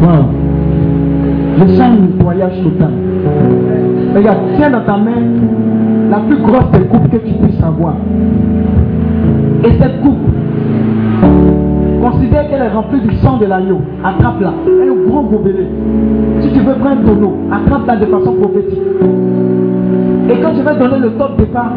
Voilà. 0.00 0.24
Sens 1.58 1.80
un 1.80 1.96
nettoyage 1.96 2.62
total. 2.62 2.92
Regarde, 4.14 4.38
tiens 4.56 4.70
dans 4.70 4.84
ta 4.84 4.96
main 4.96 5.20
la 6.10 6.18
plus 6.18 6.38
grosse 6.38 6.70
des 6.72 6.86
coupes 6.86 7.10
que 7.10 7.16
tu 7.16 7.34
puisses 7.34 7.62
avoir. 7.62 7.94
Et 9.64 9.70
cette 9.78 10.00
coupe, 10.00 10.18
considère 12.00 12.48
qu'elle 12.48 12.62
est 12.62 12.68
remplie 12.68 13.00
du 13.00 13.14
sang 13.16 13.38
de 13.38 13.46
l'agneau. 13.46 13.80
Attrape-la. 14.04 14.52
Elle 14.66 14.88
est 14.88 14.90
un 14.90 15.08
gros 15.10 15.22
gobelet. 15.22 15.66
Si 16.40 16.52
tu 16.52 16.60
veux 16.60 16.74
prendre 16.74 17.02
ton 17.04 17.22
eau, 17.24 17.36
attrape-la 17.50 17.96
de 17.96 18.06
façon 18.06 18.32
prophétique. 18.34 18.78
Et 20.30 20.40
quand 20.40 20.52
je 20.56 20.62
vais 20.62 20.78
donner 20.78 20.98
le 21.00 21.10
top 21.12 21.36
départ, 21.38 21.72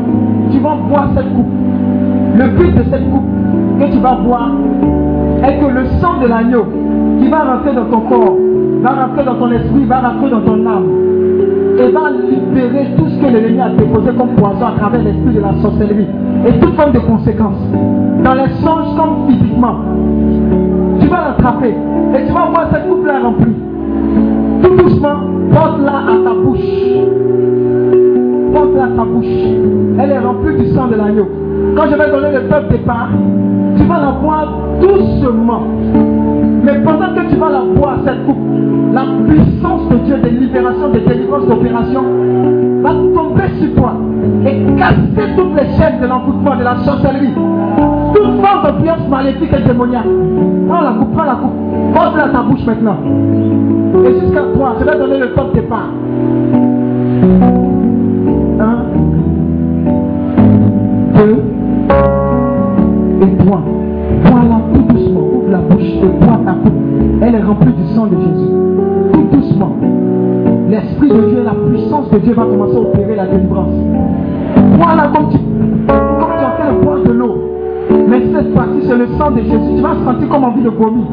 tu 0.52 0.60
vas 0.60 0.76
boire 0.88 1.10
cette 1.16 1.34
coupe. 1.34 1.52
Le 2.38 2.48
but 2.58 2.76
de 2.76 2.84
cette 2.92 3.10
coupe 3.10 3.30
que 3.80 3.92
tu 3.92 4.00
vas 4.00 4.16
boire 4.16 4.52
est 5.44 5.60
que 5.60 5.66
le 5.66 5.86
sang 6.00 6.20
de 6.22 6.28
l'agneau 6.28 6.66
qui 7.20 7.30
va 7.30 7.44
rentrer 7.44 7.74
dans 7.74 7.86
ton 7.86 8.02
corps, 8.02 8.38
va 8.82 8.90
rentrer 8.90 9.24
dans 9.24 9.36
ton 9.36 9.52
esprit, 9.52 9.86
va 9.86 10.00
rentrer 10.00 10.30
dans 10.30 10.42
ton 10.42 10.66
âme 10.66 10.86
et 11.80 11.92
va 11.92 12.12
libérer 12.12 12.88
tout 12.98 13.08
ce 13.08 13.20
que 13.22 13.32
l'ennemi 13.32 13.60
a 13.60 13.70
déposé 13.70 14.12
comme 14.18 14.36
poison 14.36 14.66
à 14.66 14.72
travers 14.78 15.02
l'esprit 15.02 15.34
de 15.34 15.42
la 15.42 15.54
sorcellerie 15.62 16.08
et 16.46 16.60
toute 16.60 16.76
forme 16.76 16.92
de 16.92 17.00
conséquences. 17.00 17.62
Dans 18.24 18.34
les 18.34 18.50
songes 18.62 18.96
comme 18.98 19.28
physiquement. 19.28 19.76
Tu 21.00 21.08
vas 21.08 21.22
l'attraper 21.22 21.70
et 22.16 22.26
tu 22.26 22.34
vas 22.34 22.46
voir 22.46 22.68
cette 22.72 22.88
coupe-là 22.88 23.20
remplie. 23.24 23.56
Tout 24.64 24.76
doucement, 24.76 25.16
porte-la 25.52 25.98
à 25.98 26.24
ta 26.24 26.34
bouche. 26.34 26.60
Porte-la 28.54 28.84
à 28.84 28.88
ta 28.88 29.04
bouche. 29.04 29.26
Elle 30.00 30.12
est 30.12 30.20
remplie 30.20 30.58
du 30.58 30.68
sang 30.74 30.88
de 30.88 30.96
l'agneau. 30.96 31.28
Quand 31.76 31.84
je 31.90 31.96
vais 31.96 32.12
donner 32.12 32.32
le 32.32 32.48
top 32.50 32.70
départ, 32.70 33.10
tu 33.78 33.84
vas 33.84 34.00
la 34.00 34.12
boire 34.12 34.41
doucement. 34.82 35.62
Mais 36.64 36.80
pendant 36.84 37.14
que 37.16 37.30
tu 37.30 37.36
vas 37.38 37.50
la 37.50 37.62
boire, 37.76 37.98
cette 38.06 38.26
coupe, 38.26 38.38
la 38.94 39.04
puissance 39.28 39.90
de 39.90 39.96
Dieu 40.06 40.18
de 40.18 40.28
libération, 40.30 40.90
de 40.90 41.00
délivrance, 41.00 41.48
d'opération, 41.48 42.04
va 42.82 42.90
tomber 42.90 43.44
sur 43.60 43.74
toi 43.76 43.94
et 44.46 44.76
casser 44.78 45.30
toutes 45.38 45.56
les 45.56 45.68
chaînes 45.78 46.02
de 46.02 46.08
l'envoûtement, 46.08 46.56
de 46.56 46.64
la 46.64 46.76
sorcellerie. 46.78 47.34
Toute 48.14 48.42
forme 48.42 48.64
d'influence 48.64 49.08
maléfique 49.10 49.54
et 49.54 49.68
démoniaque. 49.68 50.06
Prends 50.68 50.82
la 50.82 50.92
coupe, 50.92 51.14
prends 51.14 51.26
la 51.26 51.36
coupe. 51.36 51.94
Porte-la 51.94 52.30
ta 52.30 52.42
bouche 52.42 52.66
maintenant. 52.66 52.98
Et 54.06 54.20
jusqu'à 54.20 54.42
toi, 54.54 54.76
je 54.80 54.86
vais 54.86 54.98
donner 54.98 55.20
le 55.20 55.34
top 55.34 55.54
départ. 55.54 55.90
Est 67.42 67.46
remplie 67.46 67.74
du 67.74 67.88
sang 67.96 68.06
de 68.08 68.16
Jésus. 68.16 68.52
Tout 69.14 69.36
doucement. 69.38 69.76
L'Esprit 70.70 71.10
de 71.10 71.22
Dieu, 71.30 71.44
la 71.44 71.54
puissance 71.70 72.10
de 72.12 72.18
Dieu 72.20 72.34
va 72.34 72.44
commencer 72.44 72.76
à 72.78 72.80
opérer 72.80 73.16
la 73.16 73.26
délivrance. 73.28 73.74
Voilà 74.78 75.12
comme 75.14 75.30
tu, 75.30 75.38
comme 75.38 76.32
tu 76.38 76.44
es 76.44 76.48
en 76.48 76.86
train 76.86 77.04
de 77.06 77.12
l'eau. 77.12 77.36
Mais 78.10 78.22
cette 78.34 78.54
fois-ci, 78.54 78.88
c'est 78.88 78.96
le 78.98 79.08
sang 79.18 79.32
de 79.32 79.42
Jésus. 79.42 79.76
Tu 79.76 79.82
vas 79.82 79.96
sentir 80.06 80.30
comme 80.30 80.44
envie 80.46 80.62
de 80.62 80.70
vomir. 80.70 81.04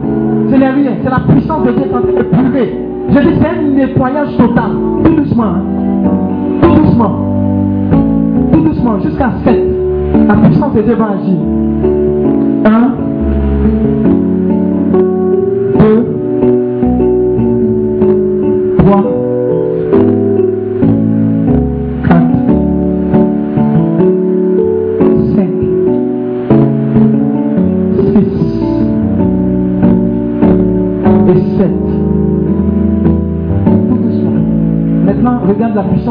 Ce 0.50 0.56
n'est 0.56 0.70
rien. 0.70 0.92
C'est 1.02 1.10
la 1.10 1.20
puissance 1.28 1.62
de 1.64 1.72
Dieu 1.72 1.82
qui 1.82 1.88
est 1.88 1.94
en 1.94 2.02
train 2.02 2.12
de 2.12 2.22
purger. 2.22 2.78
Je 3.10 3.18
dis, 3.20 3.34
c'est 3.40 3.48
un 3.48 3.62
nettoyage 3.74 4.36
total. 4.36 4.70
Tout 5.04 5.14
doucement. 5.14 5.44
hein. 5.44 5.62
Tout 6.62 6.74
doucement. 6.82 7.10
Tout 8.52 8.60
doucement. 8.60 9.00
Jusqu'à 9.00 9.30
7. 9.44 9.58
La 10.28 10.34
puissance 10.34 10.74
de 10.74 10.82
Dieu 10.82 10.94
va 10.94 11.06
agir. 11.20 11.37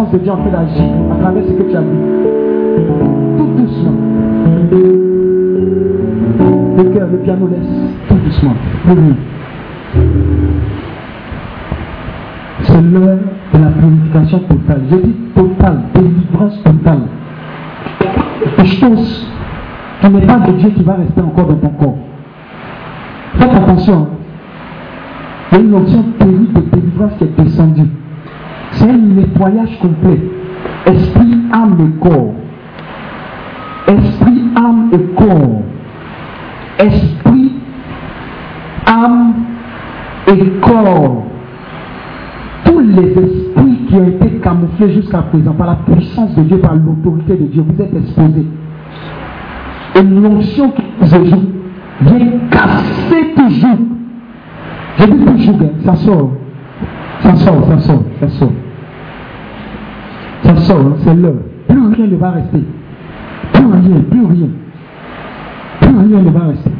Puissance 0.07 0.11
de 0.11 0.17
Dieu 0.19 0.31
en 0.31 0.37
train 0.37 0.49
d'agir 0.49 0.83
à 1.11 1.15
travers 1.15 1.43
ce 1.43 1.51
que 1.51 1.63
tu 1.63 1.75
as 1.75 1.81
vu. 1.81 1.87
Tout 3.37 3.47
doucement. 3.57 3.93
Le 6.77 6.83
cœur, 6.93 7.07
le 7.11 7.17
piano 7.17 7.47
laisse 7.47 8.07
tout 8.07 8.15
doucement. 8.15 8.53
Oui. 8.89 9.13
Jusqu'à 45.07 45.21
présent 45.21 45.53
par 45.53 45.67
la 45.67 45.75
puissance 45.75 46.35
de 46.35 46.41
Dieu, 46.43 46.57
par 46.57 46.75
l'autorité 46.75 47.37
de 47.37 47.45
Dieu, 47.45 47.63
vous 47.65 47.81
êtes 47.81 47.95
exposés. 47.95 48.45
Et 49.95 50.01
l'onction 50.03 50.71
qui 50.71 50.83
vous 50.99 51.25
joue 51.25 51.43
vient 52.01 52.31
casser 52.51 53.33
toujours. 53.35 53.77
Je 54.99 55.05
dis 55.05 55.25
toujours, 55.25 55.61
hein, 55.61 55.69
ça 55.85 55.95
sort. 55.95 56.31
Ça 57.21 57.35
sort, 57.35 57.67
ça 57.67 57.79
sort, 57.79 58.03
ça 58.19 58.29
sort. 58.29 58.51
Ça 60.43 60.55
sort, 60.57 60.79
hein, 60.79 60.95
c'est 61.03 61.15
l'heure. 61.15 61.33
Plus 61.67 61.87
rien 61.95 62.07
ne 62.07 62.15
va 62.17 62.31
rester. 62.31 62.63
Plus 63.53 63.65
rien, 63.65 64.01
plus 64.09 64.25
rien. 64.25 64.49
Plus 65.79 65.97
rien 65.97 66.21
ne 66.21 66.29
va 66.29 66.39
rester. 66.47 66.71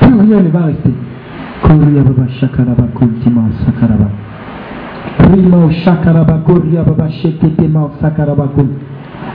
Plus 0.00 0.14
rien 0.14 0.42
ne 0.42 0.48
va 0.50 0.60
rester. 0.66 0.90
Rimo 5.26 5.70
Shakarabakuria 5.82 6.84
Baba 6.84 7.10
Shekitema 7.10 7.90
Sakarabakun. 8.00 8.68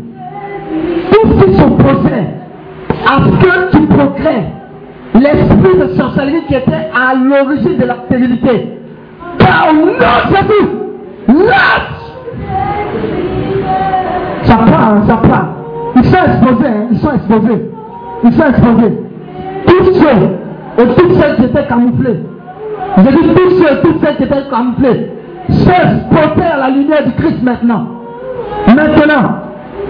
Tout 1.11 1.27
ce 1.27 1.45
qui 1.45 1.53
s'opposait 1.57 2.27
à 3.05 3.17
ce 3.19 3.45
que 3.45 3.71
tu 3.71 3.87
procrées, 3.87 4.45
l'esprit 5.13 5.77
de 5.79 5.87
sorcellerie 5.95 6.43
qui 6.47 6.55
était 6.55 6.89
à 6.93 7.15
l'origine 7.15 7.77
de 7.77 7.85
la 7.85 7.95
stérilité, 8.05 8.79
par 9.39 9.73
nom 9.73 9.85
de 9.85 10.35
Jésus, 10.35 10.69
lâche 11.47 12.04
Ils 15.95 16.03
sont 16.03 16.17
exposés, 16.17 16.75
ils 16.91 16.97
sont 16.97 17.11
exposés. 17.13 17.71
Ils 18.23 18.33
sont 18.33 18.45
exposés. 18.47 18.99
Tous 19.67 19.93
ceux 19.93 20.83
et 20.83 20.87
toutes 20.87 21.13
celles 21.13 21.35
qui 21.37 21.45
étaient 21.45 21.67
camouflés. 21.67 22.19
Je 22.97 23.03
dis 23.03 23.33
tous 23.33 23.49
ceux 23.51 23.71
et 23.71 23.81
toutes 23.81 24.03
celles 24.03 24.17
qui 24.17 24.23
étaient 24.23 24.49
camouflés. 24.49 25.11
Ceux 25.49 26.15
portés 26.15 26.45
à 26.45 26.57
la 26.57 26.69
lumière 26.69 27.05
du 27.05 27.11
Christ 27.13 27.41
maintenant. 27.43 27.87
Maintenant, 28.67 29.29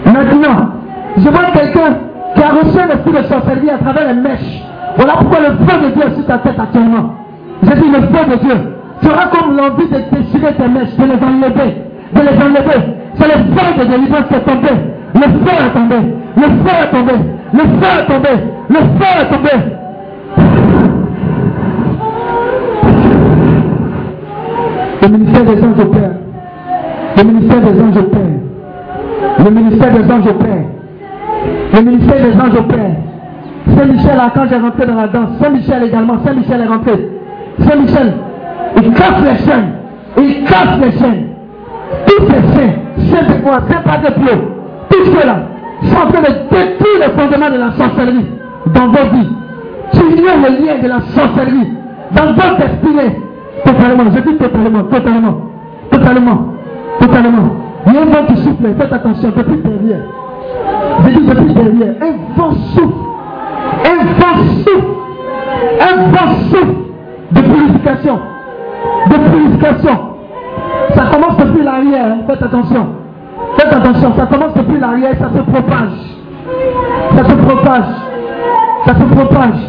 maintenant, 0.05 0.69
je 1.17 1.29
vois 1.29 1.51
quelqu'un 1.53 1.97
qui 2.35 2.43
a 2.43 2.49
reçu 2.49 2.79
un 2.79 2.89
esprit 2.89 3.11
de 3.11 3.23
sorcellerie 3.23 3.69
à 3.69 3.77
travers 3.77 4.13
les 4.13 4.21
mèches. 4.21 4.63
Voilà 4.97 5.13
pourquoi 5.13 5.39
le 5.39 5.55
feu 5.65 5.87
de 5.87 5.93
Dieu 5.93 6.03
est 6.07 6.15
sur 6.15 6.25
ta 6.25 6.37
tête 6.39 6.59
actuellement. 6.59 7.15
Je 7.63 7.71
dis 7.71 7.89
le 7.89 8.01
feu 8.01 8.31
de 8.31 8.35
Dieu. 8.43 8.55
Tu 9.01 9.09
auras 9.09 9.27
comme 9.27 9.55
l'envie 9.55 9.87
de 9.87 9.97
déchirer 10.15 10.53
tes 10.53 10.67
mèches, 10.67 10.95
de 10.97 11.03
les 11.03 11.23
enlever, 11.23 11.77
de 12.15 12.21
les 12.21 12.37
enlever. 12.43 12.81
C'est 13.15 13.27
le 13.27 13.37
feu 13.53 13.67
de 13.79 13.83
délivrance 13.85 14.27
qui 14.29 14.35
est 14.35 14.39
tombé. 14.39 14.69
Le 15.13 15.21
feu 15.21 15.55
est 15.65 15.73
tombé. 15.73 15.95
Le 16.37 16.43
feu 16.43 16.75
est 16.83 16.91
tombé. 16.91 17.13
Le 17.53 17.59
feu 17.59 17.91
est 17.99 18.07
tombé. 18.07 18.29
Le 18.69 18.75
feu 18.75 19.11
est 19.21 19.29
tombé. 19.33 19.51
Le 25.01 25.07
ministère 25.09 25.43
des 25.43 25.63
anges 25.63 25.79
opère. 25.79 26.11
Le 27.17 27.23
ministère 27.23 27.61
des 27.61 27.81
anges 27.81 27.97
opère. 27.97 28.21
Le 29.39 29.49
ministère 29.51 29.91
des 29.91 30.11
anges 30.11 30.27
opère. 30.27 30.65
Le 31.73 31.81
ministère 31.81 32.21
des 32.21 32.41
anges 32.41 32.57
opère. 32.57 32.91
Saint-Michel, 33.77 34.17
quand 34.33 34.45
j'ai 34.49 34.57
rentré 34.57 34.85
dans 34.85 34.95
la 34.95 35.07
danse, 35.07 35.29
Saint-Michel 35.41 35.83
également, 35.83 36.15
Saint-Michel 36.25 36.61
est 36.61 36.65
rentré. 36.65 37.09
Saint-Michel, 37.59 38.13
il 38.77 38.93
casse 38.93 39.21
les 39.23 39.37
chaînes. 39.45 39.71
Il 40.17 40.43
casse 40.45 40.79
les 40.81 40.91
chaînes. 40.91 41.24
Tous 42.07 42.25
ces 42.27 42.41
saints, 42.53 42.73
saints 43.11 43.33
de 43.33 43.41
quoi, 43.41 43.59
saints 43.69 43.81
pas 43.83 43.97
de 43.97 44.13
pied, 44.13 44.37
tous 44.89 45.05
ceux-là 45.05 45.37
sont 45.83 45.97
en 45.97 46.11
train 46.11 46.21
de 46.21 46.33
détruire 46.49 46.99
les 46.99 47.09
fondements 47.21 47.49
de 47.49 47.57
la 47.57 47.71
sorcellerie 47.71 48.27
dans 48.73 48.87
vos 48.87 49.09
vies. 49.13 49.29
Tu 49.93 49.99
ignores 49.99 50.37
le 50.43 50.65
lien 50.65 50.81
de 50.81 50.87
la 50.87 51.01
sorcellerie 51.01 51.73
dans 52.11 52.33
votre 52.33 52.57
destinée. 52.57 53.19
Totalement, 53.63 54.03
je 54.15 54.19
dis 54.21 54.37
totalement, 54.37 54.83
totalement, 54.83 55.37
totalement, 55.91 56.39
totalement. 56.99 57.49
Il 57.87 57.93
y 57.93 57.97
a 57.97 58.01
un 58.01 58.05
vent 58.05 58.25
qui 58.27 58.37
souffle, 58.37 58.63
faites 58.77 58.93
attention, 58.93 59.31
depuis 59.35 59.57
derrière. 59.57 60.05
Je 61.05 61.09
dis 61.09 61.25
depuis 61.25 61.53
derrière, 61.53 61.95
un 62.01 62.39
vent 62.39 62.51
souffle, 62.73 62.93
un 63.85 64.05
vent 64.19 64.43
souffle, 64.63 64.87
un 65.81 65.95
vent 66.09 66.31
souffle 66.49 66.75
de 67.31 67.41
purification, 67.41 68.19
de 69.09 69.15
purification. 69.15 70.14
Ça 70.95 71.03
commence 71.11 71.37
depuis 71.37 71.63
l'arrière, 71.63 72.05
hein, 72.05 72.17
faites 72.27 72.43
attention. 72.43 72.87
Faites 73.57 73.73
attention, 73.73 74.13
ça 74.17 74.25
commence 74.25 74.53
depuis 74.53 74.79
l'arrière, 74.79 75.13
ça 75.19 75.29
se 75.29 75.41
propage. 75.41 75.97
Ça 77.15 77.23
se 77.23 77.35
propage. 77.35 77.85
Ça 78.85 78.93
se 78.93 79.03
propage. 79.03 79.59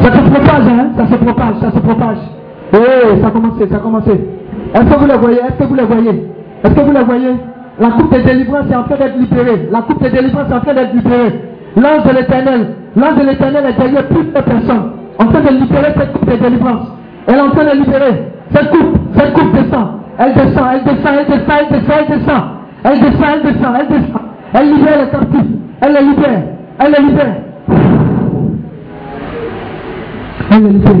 Ça 0.00 0.12
se 0.12 0.30
propage, 0.30 0.66
hein, 0.68 0.86
ça 0.96 1.06
se 1.06 1.14
propage, 1.16 1.54
ça 1.60 1.70
se 1.70 1.78
propage. 1.78 2.18
Eh, 2.72 3.20
ça 3.20 3.28
a 3.28 3.30
commencé, 3.30 3.68
ça 3.68 3.76
a 3.76 3.78
commencé. 3.78 4.10
Est-ce 4.74 4.84
que 4.84 4.98
vous 4.98 5.06
les 5.06 5.16
voyez? 5.16 5.38
Est-ce 5.38 5.58
que 5.58 5.64
vous 5.64 5.74
les 5.74 5.84
voyez? 5.84 6.26
Est-ce 6.64 6.74
que 6.74 6.80
vous 6.80 6.92
les 6.92 7.04
voyez? 7.04 7.34
La 7.78 7.90
coupe 7.90 8.12
de 8.12 8.20
délivrance 8.20 8.66
est 8.70 8.76
en 8.76 8.82
train 8.84 8.96
d'être 8.96 9.18
libérée. 9.18 9.68
La 9.70 9.82
coupe 9.82 10.02
de 10.02 10.08
délivrance 10.08 10.50
est 10.50 10.54
en 10.54 10.60
train 10.60 10.74
d'être 10.74 10.94
libérée. 10.94 11.40
L'ange 11.76 12.04
de 12.04 12.16
l'éternel, 12.16 12.74
l'ange 12.96 13.16
de 13.16 13.26
l'éternel 13.26 13.64
est 13.66 13.78
derrière 13.78 14.06
plusieurs 14.08 14.44
personnes. 14.44 14.92
En 15.18 15.26
train 15.26 15.40
de 15.40 15.48
libérer 15.48 15.92
cette 15.96 16.12
coupe 16.12 16.30
de 16.30 16.36
délivrance. 16.36 16.88
Elle 17.26 17.36
est 17.36 17.40
en 17.40 17.50
train 17.50 17.64
de 17.64 17.78
libérer 17.78 18.32
cette 18.52 18.70
coupe, 18.70 18.96
cette 19.16 19.32
coupe 19.34 19.52
descend. 19.52 19.88
Elle 20.18 20.32
descend, 20.34 20.64
elle 20.72 20.84
descend, 20.84 21.14
elle 21.18 21.26
descend, 21.26 21.56
elle 21.60 21.68
descend, 21.68 21.96
elle 21.98 22.18
descend. 22.18 22.42
Elle 22.84 23.00
descend, 23.00 23.26
elle 23.34 23.42
descend, 23.52 23.74
elle 23.78 23.88
descend. 23.88 24.22
Elle 24.54 24.68
libère 24.74 25.04
les 25.04 25.10
captifs. 25.10 25.50
Elle 25.80 25.92
les 25.92 26.00
libère. 26.00 26.42
Elle 26.78 26.92
les 26.92 27.02
libère. 27.02 27.34
Elle 30.50 30.62
les 30.62 30.70
libère. 30.70 30.94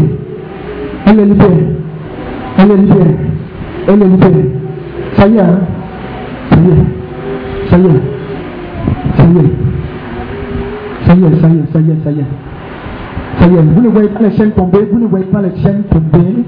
Elle 1.06 1.16
les 1.16 1.24
libère. 1.24 1.48
Elle 2.58 2.68
les 2.68 2.76
libère. 2.76 3.06
Elle 3.88 3.98
libère. 3.98 4.30
Ça 5.14 5.26
y 5.26 5.36
est, 5.36 5.40
hein? 5.40 5.60
Ça 6.50 6.56
y 6.56 6.68
est. 6.68 7.70
Ça 7.70 7.78
y 7.78 7.86
est. 7.86 8.02
Ça 9.16 9.24
y 9.24 9.38
est. 9.38 9.66
Ça 11.06 11.14
y 11.14 11.24
est, 11.24 11.40
ça 11.40 11.48
y 11.48 11.56
est, 11.56 11.72
ça 11.72 11.78
y 11.78 11.90
est, 11.90 12.04
ça 12.04 12.10
y 12.10 12.18
est. 12.18 12.24
Ça 13.38 13.46
y 13.46 13.54
est. 13.54 13.62
Vous 13.62 13.80
ne 13.80 13.88
voyez 13.88 14.08
pas 14.08 14.20
les 14.24 14.32
chaînes 14.32 14.50
tomber, 14.50 14.86
vous 14.92 14.98
ne 14.98 15.06
voyez 15.06 15.26
pas 15.26 15.40
les 15.40 15.56
chaînes 15.62 15.84
tomber. 15.84 16.44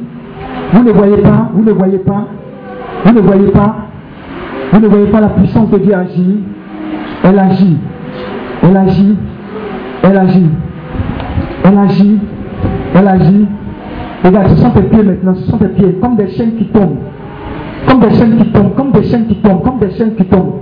Vous 0.73 0.83
ne 0.83 0.93
voyez 0.93 1.17
pas, 1.19 1.51
vous 1.55 1.63
ne 1.63 1.73
voyez 1.73 1.99
pas, 1.99 2.27
vous 3.05 3.13
ne 3.13 3.21
voyez 3.21 3.49
pas, 3.49 3.77
vous 4.73 4.81
ne 4.81 4.89
voyez 4.89 5.07
pas 5.07 5.21
la 5.21 5.29
puissance 5.29 5.71
de 5.71 5.79
Dieu 5.79 5.95
agir. 5.95 6.25
Elle 7.25 7.39
agit, 7.39 7.77
elle 8.63 8.77
agit, 8.77 9.17
elle 10.03 10.17
agit, 10.17 10.51
elle 11.65 11.79
agit, 11.79 12.19
elle 12.95 13.09
agit. 13.09 13.47
Regarde, 14.25 14.49
ce 14.49 14.57
sont 14.57 14.71
tes 14.71 14.83
pieds 14.83 15.03
maintenant, 15.03 15.35
ce 15.35 15.51
sont 15.51 15.59
tes 15.59 15.69
pieds, 15.69 15.97
comme 16.01 16.17
des 16.17 16.29
chaînes 16.31 16.57
qui 16.57 16.65
tombent. 16.67 16.99
Comme 17.87 18.01
des 18.01 18.11
chaînes 18.11 18.37
qui 18.37 18.53
tombent, 18.53 18.75
comme 18.75 18.91
des 18.93 19.03
chaînes 19.05 19.27
qui 19.27 19.37
tombent, 19.37 19.63
comme 19.63 19.79
des 19.79 19.91
chaînes 19.91 20.15
qui 20.15 20.25
tombent. 20.25 20.55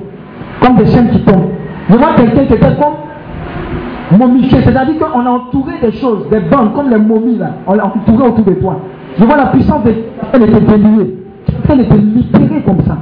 Comme 0.60 0.76
des 0.76 0.86
chaînes 0.86 1.10
qui 1.10 1.20
tombent. 1.20 1.50
Je 1.88 1.96
vois 1.96 2.14
quelqu'un 2.16 2.44
qui 2.44 2.54
était 2.54 2.76
comme 2.76 4.18
momifié, 4.18 4.60
c'est-à-dire 4.62 4.98
qu'on 4.98 5.26
a 5.26 5.30
entouré 5.30 5.74
des 5.80 5.92
choses, 5.92 6.28
des 6.30 6.40
bandes, 6.40 6.74
comme 6.74 6.90
les 6.90 6.98
momies 6.98 7.38
là, 7.38 7.50
on 7.66 7.74
l'a 7.74 7.86
entouré 7.86 8.28
autour 8.28 8.44
de 8.44 8.52
toi. 8.52 8.80
Je 9.18 9.24
vois 9.24 9.36
la 9.36 9.46
puissance 9.46 9.82
de 9.84 9.94
elle 10.32 10.42
était 10.42 10.60
déliée. 10.60 11.25
Elle 11.68 11.80
était 11.80 11.96
libérée 11.96 12.62
comme 12.64 12.80
ça. 12.86 12.98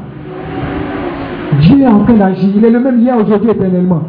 Dieu 1.60 1.80
est 1.82 1.86
en 1.86 2.00
train 2.00 2.14
d'agir. 2.14 2.50
Il 2.56 2.64
est 2.64 2.70
le 2.70 2.80
même 2.80 3.00
hier, 3.00 3.16
aujourd'hui, 3.16 3.50
éternellement. 3.50 4.02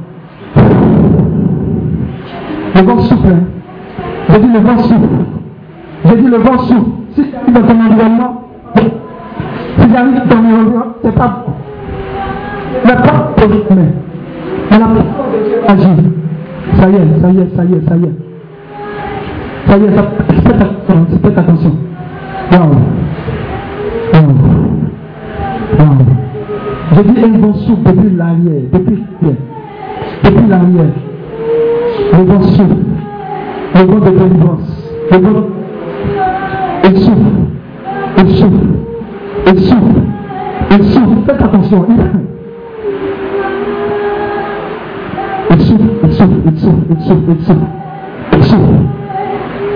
Le 2.76 2.82
vent 2.82 3.00
souffle. 3.00 3.28
Hein. 3.28 3.44
J'ai 4.30 4.40
dit 4.40 4.52
le 4.52 4.60
vent 4.60 4.78
souffle. 4.78 5.26
J'ai 6.06 6.16
dit 6.18 6.28
le 6.28 6.38
vent 6.38 6.58
souffle. 6.60 6.90
Si 7.16 7.24
tu 7.24 7.36
arrives 7.36 7.54
dans 7.54 7.62
ton 7.62 7.80
environnement, 7.80 8.42
si 8.76 9.88
tu 9.88 9.96
arrives 9.96 10.16
dans 10.16 10.28
ton 10.28 10.38
environnement, 10.38 10.86
c'est 11.04 11.16
pas 11.16 11.46
bon. 11.46 11.54
Mais 12.86 12.94
pas 12.94 13.36
mais 13.72 13.94
elle 14.72 14.82
a 14.82 15.72
agir. 15.72 15.90
Ça 16.74 16.90
y 16.90 16.96
est, 16.96 17.22
ça 17.22 17.30
y 17.30 17.40
est, 17.40 17.56
ça 17.56 17.64
y 17.64 17.74
est, 17.74 17.88
ça 17.88 17.96
y 17.96 18.04
est. 18.04 18.16
Ça 19.68 19.78
y 19.78 19.84
est, 19.84 19.96
ça, 19.96 20.04
faites 20.30 20.62
attention, 20.62 21.08
faites 21.24 21.38
attention. 21.38 21.72
Wow. 22.52 23.05
Je 26.96 27.02
dis 27.02 27.20
un 27.22 27.38
vent 27.40 27.54
souffle 27.54 27.84
depuis 27.84 28.16
l'arrière, 28.16 28.62
depuis. 28.72 29.04
Depuis 30.24 30.48
l'arrière. 30.48 30.94
Le 32.14 32.24
vent 32.24 32.42
souffle. 32.44 32.76
Le 33.76 33.82
vent 33.82 34.00
de 34.00 34.12
délivrance. 34.18 34.94
Le 35.12 35.18
vent. 35.18 35.48
Il 36.86 36.98
souffle. 36.98 37.18
Il 38.18 38.30
souffle. 38.30 38.68
Il 39.48 39.60
souffle. 39.60 40.02
Il 40.72 40.84
souffle. 40.86 41.18
Faites 41.26 41.42
attention. 41.42 41.86
Il 45.52 45.60
souffle. 45.60 45.84
Il 46.04 46.12
souffle. 46.14 46.36
Il 46.46 46.58
souffle. 46.58 46.84
Il 46.90 47.02
souffle. 47.02 47.34
Il 47.34 47.42
souffle. 47.42 47.66
Il 48.32 48.44
souffle. 48.46 48.70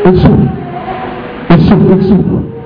Il 0.06 0.18
souffle. 0.18 0.48
Il 1.50 1.60
souffle. 1.60 1.96
Il 1.98 2.04
souffle. 2.04 2.59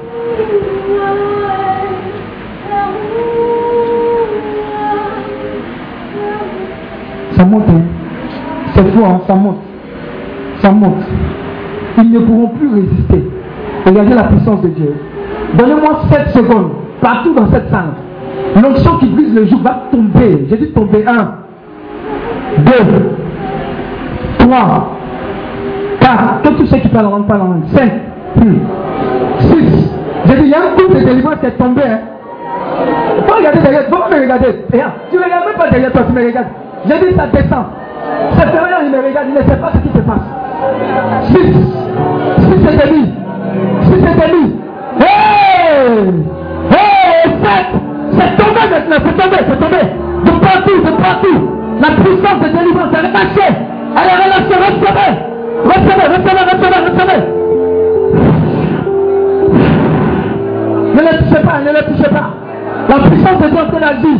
Ça 7.43 7.49
monte, 7.49 7.63
hein. 7.67 7.81
C'est 8.73 8.88
fort, 8.93 9.05
hein, 9.05 9.22
ça 9.27 9.35
monte. 9.35 9.57
Ça 10.61 10.72
monte. 10.72 11.03
Ils 11.97 12.09
ne 12.09 12.19
pourront 12.19 12.47
plus 12.47 12.69
résister. 12.69 13.30
Regardez 13.85 14.13
la 14.13 14.23
puissance 14.23 14.61
de 14.61 14.69
Dieu. 14.69 14.95
Donnez-moi 15.55 16.03
7 16.09 16.30
secondes, 16.30 16.72
partout 17.01 17.33
dans 17.33 17.51
cette 17.51 17.69
salle. 17.69 17.95
L'onction 18.55 18.97
qui 18.99 19.07
brise 19.07 19.35
le 19.35 19.45
jour 19.45 19.59
va 19.61 19.89
tomber. 19.91 20.47
J'ai 20.49 20.55
dit 20.55 20.72
tomber. 20.72 21.03
1, 21.05 21.13
2, 22.59 22.72
3, 24.39 24.91
4. 25.99 26.41
Que 26.43 26.47
tous 26.47 26.65
ceux 26.67 26.77
qui 26.77 26.88
parlent 26.88 27.07
en 27.07 27.09
langue 27.09 27.27
parlent 27.27 27.41
en 27.41 27.47
langue. 27.47 27.65
5, 27.75 27.91
6. 29.39 29.89
J'ai 30.27 30.35
dit, 30.35 30.43
il 30.43 30.47
y 30.47 30.53
a 30.53 30.59
un 30.59 30.77
coup 30.77 30.93
de 30.93 30.97
délivrance 30.97 31.39
qui 31.41 31.47
est 31.47 31.57
tombé. 31.57 31.81
Hein. 31.85 31.99
Faut 33.27 33.35
regarder 33.35 33.59
derrière, 33.59 33.83
faut 33.89 33.97
me 33.97 34.22
regarder. 34.22 34.55
Regarde, 34.72 34.93
tu 35.11 35.17
ne 35.17 35.23
regardes 35.23 35.45
même 35.45 35.57
pas 35.57 35.69
derrière 35.69 35.91
toi, 35.91 36.03
tu 36.07 36.13
me 36.13 36.25
regardes. 36.25 36.47
J'ai 36.85 36.99
dit, 36.99 37.15
ça 37.15 37.27
descend. 37.27 37.65
C'est 38.33 38.49
fermé, 38.49 38.69
il 38.83 38.91
me 38.91 38.97
regarde, 38.97 39.27
il 39.29 39.35
ne 39.35 39.41
sait 39.41 39.55
pas 39.55 39.71
ce 39.73 39.77
qui 39.79 39.89
se 39.95 40.01
passe. 40.01 40.27
6. 41.27 41.35
6 41.35 41.43
c'est 42.77 42.89
lui. 42.91 43.05
6 43.83 43.91
c'est 44.19 44.31
lui. 44.31 44.45
Hey! 44.99 46.23
7. 46.71 47.65
C'est 48.11 48.31
tombé 48.37 48.61
maintenant, 48.69 48.99
c'est 49.05 49.17
tombé, 49.21 49.37
c'est 49.47 49.59
tombé. 49.59 49.81
De 50.25 50.31
partout, 50.39 50.79
de 50.83 50.91
partout. 51.01 51.39
La 51.81 51.89
puissance 51.91 52.39
de 52.41 52.47
délivrance, 52.57 52.91
elle 52.97 53.05
est 53.05 53.11
marchée. 53.11 53.51
Elle 53.95 54.09
est 54.09 54.17
relâchée, 54.23 54.57
recevez. 54.59 55.11
Recevez, 55.63 56.07
recevez, 56.13 56.43
recevez, 56.51 56.79
recevez. 56.89 57.21
Ne 60.93 61.01
le 61.01 61.11
touchez 61.17 61.41
pas, 61.43 61.57
ne 61.59 61.71
le 61.71 61.81
touchez 61.85 62.09
pas. 62.09 62.29
La 62.89 62.95
puissance 63.09 63.39
de 63.41 63.47
Dieu 63.47 63.57
est 63.57 63.61
en 63.61 63.67
train 63.69 63.79
d'agir. 63.79 64.17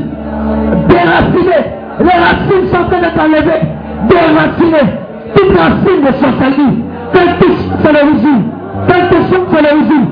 Les 2.00 2.06
racines 2.06 2.68
sont 2.72 2.78
en 2.78 2.90
train 2.90 3.02
d'être 3.02 3.20
enlevées. 3.20 3.68
Déracinées. 4.10 4.90
Toute 5.36 5.58
racine 5.58 6.02
de 6.02 6.12
sorcellerie. 6.14 6.84
Quelle 7.14 7.38
touche, 7.40 7.64
c'est 7.84 7.94
l'origine. 7.94 8.44
Quelle 8.88 9.10
touche, 9.10 9.40
c'est 9.52 9.62
l'origine. 9.62 10.08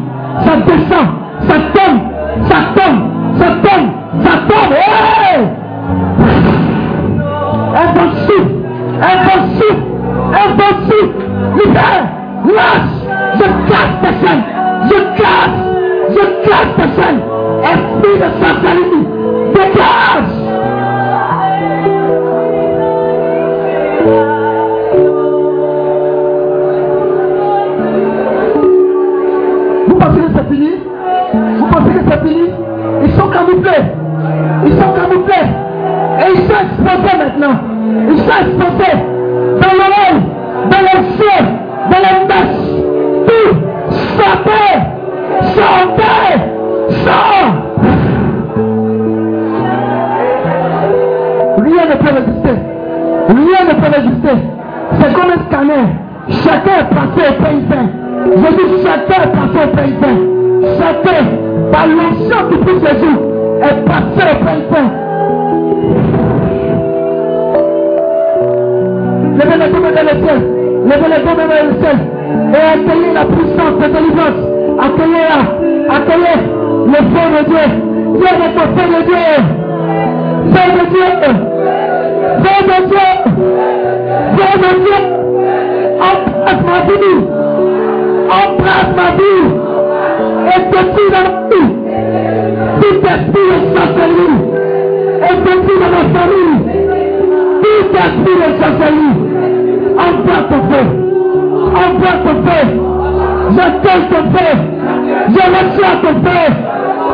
Ça 0.45 0.55
descend, 0.65 1.07
ça 1.47 1.55
tombe, 1.73 1.99
ça 2.47 2.55
tombe, 2.75 2.99
ça 3.37 3.45
tombe, 3.63 3.89
ça 4.23 4.31
tombe. 4.47 4.73
Hey! 4.73 5.47
Impossible, 7.73 8.51
impossible, 9.01 9.83
impossible. 10.33 11.13
Libère, 11.57 12.05
lâche. 12.45 12.97
Je 13.35 13.71
casse 13.71 13.95
ta 14.01 14.27
chaîne. 14.27 14.43
Je 14.85 15.21
casse, 15.21 15.59
je 16.09 16.49
casse 16.49 16.73
ta 16.77 17.01
chaîne. 17.01 17.19
Esprit 17.63 18.17
de 18.17 18.45
sorcellerie, 18.45 19.07
dégage. 19.53 20.40
Vous 29.87 29.95
pensez 29.95 30.21
que 30.21 30.27
c'est 30.35 30.47
fini? 30.49 30.71
Vous 31.59 31.65
pensez 31.67 31.91
que 31.91 31.99
c'est 32.09 32.21
fini? 32.27 32.49
Ils 33.03 33.11
sont 33.11 33.29
camouflés. 33.29 33.83
Ils 34.65 34.73
sont 34.73 34.93
camouflés. 34.93 35.47
Et 36.19 36.31
ils 36.33 36.41
sont 36.47 36.59
exposés 36.61 37.17
maintenant. 37.17 37.55
Ils 38.09 38.17
sont 38.17 38.37
exposés 38.41 38.97
dans 39.61 39.73
l'oreille, 39.77 40.21
dans 40.71 40.81
les 40.81 40.99
cieux, 41.17 41.43
dans 41.91 41.99
les 41.99 42.15
mèches. 42.27 42.60
Chacun 56.51 56.79
est 56.79 56.89
passé 56.93 57.29
au 57.29 57.43
pays 57.43 57.63
saint. 57.71 57.87
Je 58.27 58.49
dis 58.57 58.83
chacun 58.83 59.23
est 59.23 59.31
passé 59.31 59.57
au 59.63 59.69
pays 59.73 59.95
saint. 60.01 60.19
Chacun, 60.79 61.21
par 61.71 61.87
l'onction 61.87 62.39
qui 62.49 62.57
pousse 62.57 62.81
Jésus, 62.85 63.17
est 63.61 63.77
passé 63.85 64.21
au 64.31 64.37
pays 64.43 64.63
saint. 64.69 64.89
Levez 69.37 69.57
les 69.57 69.79
mains 69.79 69.91
dans 69.95 70.03
le 70.03 70.15
ciel. 70.25 70.39
Levez 70.83 71.09
les 71.09 71.23
mains 71.23 71.37
dans 71.37 71.47
le 71.47 71.73
ciel. 71.79 71.97
Et 72.53 72.63
accueillez 72.73 73.13
la 73.13 73.25
puissance 73.25 73.75
de 73.79 73.87
délivrance. 73.93 74.41
Accueillez-la. 74.77 75.39
Accueillez 75.95 76.39
le 76.85 76.99
feu 77.11 77.25
de 77.31 77.41
Dieu. 77.47 77.65
Dieu 78.19 78.31
votre 78.41 78.65
feu 78.75 78.85
de 78.91 79.01
Dieu. 79.05 79.25
Feu 80.51 80.67
de 80.77 80.83
Dieu. 80.89 81.07
Feu 82.43 82.57
de 82.67 82.77
Dieu. 82.89 83.09
Feu 84.35 84.51
de 84.59 84.83
Dieu. 84.83 85.21
Embrasse 86.51 86.65
ma 86.65 86.79
vie. 86.81 87.21
Embrasse 88.29 88.93
ma 88.97 89.07
vie. 89.15 89.43
Et 90.47 90.61
dans 91.11 91.23
ma 91.23 91.39
vie. 91.49 91.69
Tout 92.81 92.99
esprit 93.07 93.51
sorcellerie. 93.73 94.39
Et 95.21 95.35
depuis 95.45 95.77
dans 95.79 95.91
ma 95.95 96.03
famille. 96.19 96.59
Tout 97.61 97.87
esprit 97.95 98.51
sorcellerie. 98.59 99.17
Embrasse 99.95 100.47
ton 100.49 100.61
feu. 100.69 100.85
Embrasse 101.73 102.21
ton 102.25 102.35
feu. 102.43 102.63
J'attends 103.55 104.03
ton 104.09 104.23
feu. 104.37 104.51
Je 105.29 105.43
reçois 105.55 105.95
ton 106.01 106.13
feu. 106.21 106.43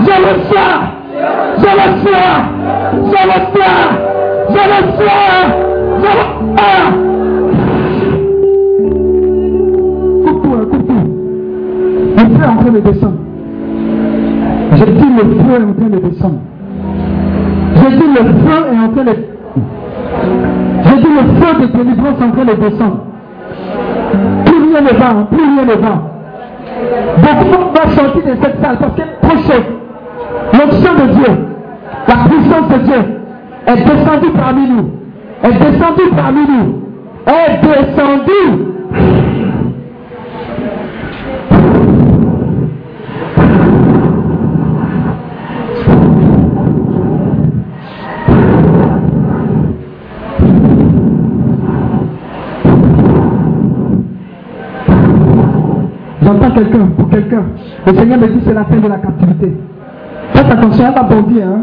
Je 0.01 0.16
reçois. 0.25 0.75
Je 1.57 1.72
reçois. 1.80 2.35
Je 3.06 3.22
reçois. 3.30 3.82
Je 4.49 4.61
reçois. 4.74 5.38
Je. 6.03 7.07
Train 12.68 12.74
de 12.74 12.80
descendre. 12.80 13.18
Je 14.74 14.86
dis 14.86 15.10
le 15.16 15.24
feu 15.44 15.54
est 15.54 15.64
en 15.64 15.74
train 15.74 15.90
de 15.90 16.00
descendre. 16.00 16.40
Je 17.76 17.88
dis 17.96 18.08
le 18.08 18.24
feu 18.24 18.60
est 18.72 18.80
en 18.80 18.90
train 18.90 19.04
de 19.04 19.12
feu 21.40 21.52
de 21.62 21.66
délivrance 21.78 22.22
en 22.22 22.32
train 22.32 22.46
de 22.46 22.54
descendre. 22.54 23.00
Plus 24.46 24.60
rien 24.70 24.82
ne 24.82 24.94
va, 24.98 25.28
plus 25.32 25.44
rien 25.44 25.66
ne 25.66 25.82
va. 25.82 25.94
Beaucoup 27.18 27.64
vont 27.74 27.90
sortir 27.90 28.24
de 28.24 28.36
cette 28.42 28.62
salle 28.62 28.78
parce 28.80 28.94
que 28.96 29.02
prochain, 29.22 29.62
l'onction 30.54 30.94
de 30.94 31.14
Dieu, 31.14 31.34
la 32.08 32.16
puissance 32.30 32.68
de 32.70 32.78
Dieu 32.86 33.02
est 33.68 33.76
descendue 33.76 34.32
parmi 34.38 34.70
nous. 34.70 34.90
Est 35.44 35.54
descendue 35.54 36.10
parmi 36.16 36.42
nous. 36.42 36.68
Est 37.28 37.62
descendue. 37.62 38.77
Quelqu'un, 56.58 56.86
pour 56.98 57.10
quelqu'un. 57.10 57.44
Le 57.86 57.94
Seigneur 57.94 58.19
me 58.19 58.27
dit 58.27 58.40
c'est 58.45 58.53
la 58.53 58.66
fin 58.66 58.77
de 58.77 58.88
la 58.88 58.98
captivité. 58.98 59.53
Faites 60.34 60.52
attention, 60.52 60.86
elle 60.88 60.94
va 60.94 61.03
bondir. 61.03 61.48
Hein? 61.48 61.61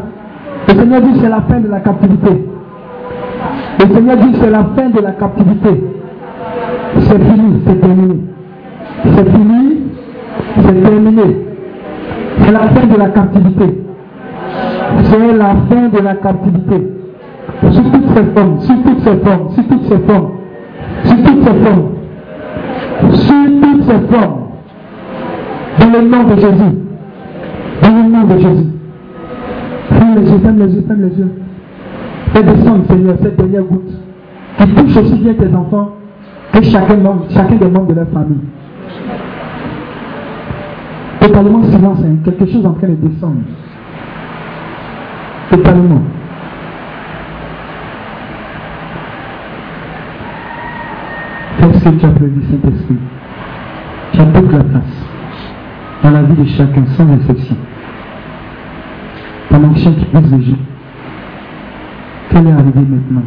Le 0.69 0.75
Seigneur 0.75 1.01
dit 1.01 1.21
c'est 1.21 1.29
la 1.29 1.41
fin 1.43 1.61
de 1.61 1.69
la 1.69 1.81
captivité. 1.81 2.47
Le 3.81 3.95
Seigneur 3.95 4.17
dit 4.17 4.35
c'est 4.41 4.51
la 4.51 4.65
fin 4.77 4.89
de 4.89 5.01
la 5.01 5.13
captivité. 5.13 5.85
C'est 7.01 7.19
fini, 7.19 7.63
c'est 7.67 7.81
terminé. 7.81 8.17
C'est 9.05 9.31
fini, 9.31 9.79
c'est 10.57 10.83
terminé. 10.83 11.37
C'est 12.41 12.53
la 12.53 12.61
fin 12.61 12.87
de 12.87 12.97
la 12.99 13.09
captivité. 13.09 13.85
C'est 15.03 15.33
la 15.37 15.55
fin 15.69 15.89
de 15.89 16.05
la 16.05 16.15
captivité. 16.15 16.91
Sur 17.71 17.83
toutes 17.83 18.09
ces 18.15 18.25
formes, 18.35 18.61
sur 18.61 18.75
toutes 18.83 19.01
ces 19.01 19.17
formes, 19.17 19.51
sur 19.51 19.65
toutes 19.67 19.85
ces 19.89 19.99
formes, 19.99 20.31
sur 21.05 21.17
toutes 21.17 21.45
ces 21.45 21.55
formes, 21.65 21.89
sur 23.13 23.45
toutes 23.61 23.83
ces 23.85 24.15
formes, 24.15 24.44
dans 25.79 25.91
le 25.91 26.09
nom 26.09 26.25
de 26.25 26.35
Jésus, 26.37 26.79
dans 27.83 27.91
le 27.91 28.09
nom 28.11 28.25
de 28.25 28.39
Jésus. 28.39 28.69
Ferme 29.89 30.15
les 30.17 30.31
yeux, 30.31 30.39
ferme 30.39 30.59
les 30.59 30.75
yeux, 30.75 30.85
ferme 30.87 31.03
les 31.03 31.19
yeux. 31.19 31.33
Fais 32.33 32.43
descendre, 32.43 32.85
Seigneur, 32.89 33.17
cette 33.23 33.37
dernière 33.37 33.63
goutte 33.63 33.93
qui 34.59 34.69
touche 34.69 34.97
aussi 34.97 35.15
bien 35.15 35.35
tes 35.35 35.55
enfants 35.55 35.93
que 36.53 36.63
chacun, 36.63 36.97
chacun 37.31 37.57
des 37.57 37.67
membres 37.67 37.89
de 37.89 37.95
leur 37.95 38.09
famille. 38.09 38.39
Totalement 41.21 41.63
silence, 41.65 41.99
hein, 42.05 42.17
quelque 42.25 42.47
chose 42.47 42.67
en 42.67 42.73
train 42.73 42.89
de 42.89 42.95
descendre. 42.95 43.37
Totalement. 45.51 46.03
Qu'est-ce 51.59 51.85
que 51.85 51.89
tu 51.89 52.07
prévu, 52.07 52.43
Saint-Esprit 52.51 52.97
Tu 54.13 54.21
as 54.21 54.25
toute 54.25 54.53
la 54.53 54.65
place 54.65 55.04
dans 56.05 56.11
la 56.11 56.23
vie 56.23 56.37
de 56.37 56.45
chacun, 56.51 56.85
sans 56.97 57.13
exception. 57.15 57.57
Brise 59.51 60.33
les 60.33 60.43
gens. 60.43 60.57
Fais-les 62.29 62.53
arriver 62.53 62.81
maintenant. 62.81 63.23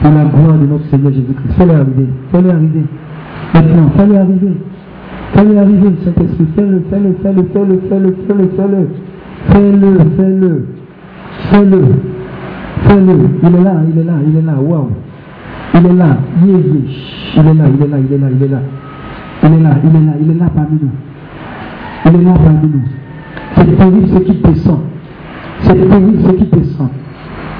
Pour 0.00 0.10
la 0.10 0.24
gloire 0.24 0.58
de 0.58 0.66
notre 0.66 0.84
Seigneur 0.86 1.12
Jésus-Christ. 1.12 1.52
Fais-les 1.58 1.74
arriver. 1.74 2.08
Fais-les 2.32 2.50
arriver. 2.50 2.84
Maintenant, 3.52 3.90
fais-les 3.96 4.16
arriver. 4.16 4.56
Fais-le 5.34 5.58
arriver, 5.58 5.90
Saint-Esprit. 6.04 6.46
Fais-le, 6.56 6.82
fais-le, 6.90 7.14
fais-le, 7.22 7.42
fais-le, 7.52 7.80
fais-le, 7.88 8.16
fais-le, 8.26 8.48
fais-le. 8.56 8.88
Fais-le, 9.48 9.98
fais-le. 10.16 10.66
Fais-le. 11.50 11.84
Fais-le. 12.86 13.16
Il 13.42 13.54
est 13.54 13.62
là, 13.62 13.74
il 13.86 13.98
est 13.98 14.04
là, 14.04 14.12
il 14.26 14.36
est 14.36 14.42
là. 14.42 14.54
Waouh. 14.60 14.88
Il 15.74 15.86
est 15.86 15.92
là. 15.92 16.16
Yeah, 16.42 16.56
yeah. 16.56 16.64
Il 17.36 17.40
est 17.40 17.54
là, 17.54 17.64
il 17.68 17.82
est 17.82 17.86
là, 17.86 17.98
il 17.98 18.12
est 18.12 18.18
là, 18.18 18.26
il 18.30 18.42
est 18.42 18.48
là. 18.48 18.60
Il 19.42 19.52
est 19.52 19.60
là, 19.60 19.76
il 19.84 19.90
est 19.90 20.06
là, 20.06 20.12
il 20.20 20.30
est 20.30 20.38
là 20.38 20.46
parmi 20.54 20.78
nous. 20.80 21.09
Il 22.06 22.14
est 22.14 22.24
là 22.24 22.34
parmi 22.34 22.68
nous. 22.68 22.82
C'est 23.56 23.76
terrible 23.76 24.08
ce 24.08 24.18
qui 24.18 24.32
descend. 24.34 24.80
C'est 25.60 25.74
terrible 25.74 26.18
ce 26.22 26.32
qui 26.32 26.44
descend. 26.44 26.88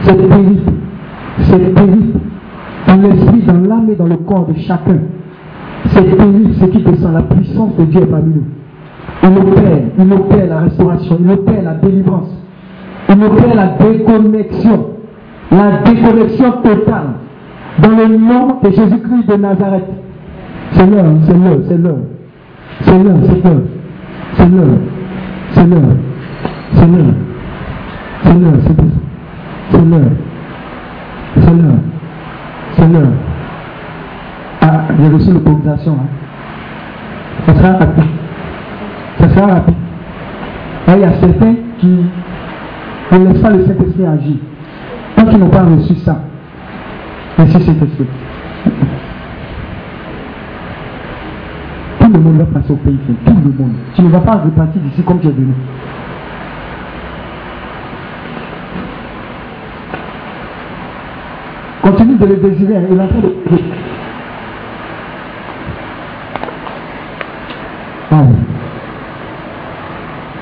C'est 0.02 0.16
terrible. 0.16 0.72
C'est 1.40 1.74
terrible. 1.74 2.20
Dans 2.86 2.96
l'esprit, 2.96 3.42
dans 3.42 3.68
l'âme 3.68 3.90
et 3.90 3.96
dans 3.96 4.06
le 4.06 4.16
corps 4.16 4.46
de 4.46 4.54
chacun. 4.58 4.98
C'est 5.86 6.16
terrible 6.16 6.54
ce 6.54 6.64
qui 6.66 6.82
descend. 6.82 7.14
La 7.14 7.22
puissance 7.22 7.76
de 7.76 7.84
Dieu 7.84 8.02
est 8.02 8.06
parmi 8.06 8.34
nous. 8.34 8.44
Il 9.22 9.38
opère, 9.38 9.78
il 9.98 10.12
opère 10.12 10.46
la 10.46 10.60
restauration, 10.60 11.18
il 11.20 11.30
opère 11.30 11.62
la 11.62 11.74
délivrance, 11.74 12.30
il 13.08 13.22
opère 13.22 13.54
la 13.54 13.66
déconnexion, 13.66 14.86
la 15.52 15.82
déconnexion 15.84 16.52
totale 16.62 17.16
dans 17.82 17.90
le 17.90 18.16
nom 18.16 18.58
de 18.62 18.70
Jésus-Christ 18.70 19.28
de 19.28 19.36
Nazareth. 19.36 19.84
Seigneur, 20.72 21.04
c'est 21.26 21.34
l'heure, 21.34 21.98
c'est 22.80 23.02
l'heure. 23.02 23.56
L'heure. 24.38 24.66
C'est 25.52 25.66
l'heure. 25.66 25.80
C'est 31.42 31.52
l'heure. 31.52 31.78
C'est 32.76 32.88
l'heure. 32.88 33.12
Ah, 34.62 34.82
j'ai 34.98 35.08
reçu 35.08 35.32
l'autorisation. 35.32 35.92
Hein. 35.92 36.06
Ça 37.46 37.54
sera 37.54 37.72
rapide. 37.72 38.04
Ça 39.18 39.28
sera 39.28 39.46
rapide. 39.46 39.74
il 40.88 40.98
y 40.98 41.04
a 41.04 41.12
certains 41.20 41.54
qui 41.78 42.06
ne 43.12 43.26
laissent 43.26 43.42
pas 43.42 43.50
le 43.50 43.66
Saint-Esprit 43.66 44.06
agir. 44.06 44.36
Tant 45.16 45.26
qu'ils 45.26 45.38
n'ont 45.38 45.48
pas 45.48 45.62
reçu 45.62 45.94
ça. 45.96 46.20
Merci 47.38 47.60
Saint-Esprit. 47.60 48.06
Tout 52.10 52.16
le 52.16 52.22
monde 52.24 52.38
va 52.38 52.46
passer 52.46 52.72
au 52.72 52.76
pays. 52.76 52.98
Tout 53.24 53.32
le 53.32 53.52
monde. 53.52 53.74
Tu 53.94 54.02
ne 54.02 54.08
vas 54.08 54.18
pas 54.18 54.38
repartir 54.38 54.82
d'ici 54.82 55.00
comme 55.04 55.20
tu 55.20 55.28
es 55.28 55.30
venu. 55.30 55.52
Continue 61.82 62.16
de 62.16 62.26
le 62.26 62.36
désirer. 62.36 62.84
Il 62.90 62.98
est 62.98 63.00
en 63.00 63.06
train 63.06 63.20
de. 63.20 63.32
Ah. 68.10 68.26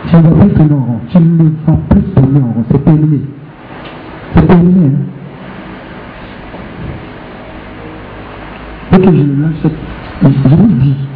Tu 0.09 0.17
ne 0.17 0.23
vas 0.23 0.31
plus 0.31 0.49
tourner 0.55 0.73
en 0.73 0.77
rond. 0.77 1.01
Tu 1.11 1.19
ne 1.19 1.51
vas 1.67 1.77
plus 1.91 2.03
tourner 2.15 2.41
en 2.41 2.47
rond. 2.47 2.65
C'est 2.71 2.83
terminé. 2.83 3.21
C'est 4.35 4.47
terminé. 4.47 4.87
Hein? 4.87 5.05
Que 8.99 9.05
je 9.05 9.11
le 9.11 9.43
lâche, 9.43 9.67
je 10.23 10.29
vous 10.57 10.67
dis, 10.81 11.08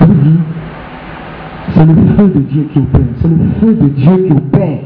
c'est 0.00 1.84
le 1.84 1.94
feu 2.16 2.26
de 2.34 2.40
Dieu 2.40 2.68
qui 2.72 2.78
opère. 2.78 3.00
C'est 3.20 3.28
le 3.28 3.36
feu 3.60 3.74
de 3.74 3.88
Dieu 3.88 4.26
qui 4.26 4.32
opère. 4.32 4.78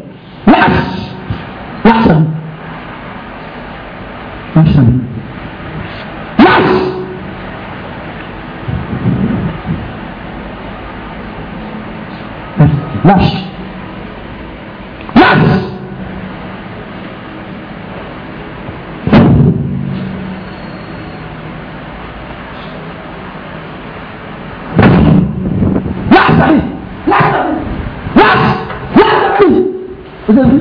Lâche! 0.46 1.14
Lâche! 1.84 2.08
Lâche! 4.54 4.74
Lâche. 13.04 13.04
Lâche 13.04 13.44
Lâche 26.10 26.38
David 26.38 26.38
Lâche 26.38 26.38
David 26.38 26.62
Lâche 27.06 27.34
Lâche 28.96 29.18
David 29.38 29.64
Vous 30.28 30.38
avez 30.38 30.50
vu 30.50 30.60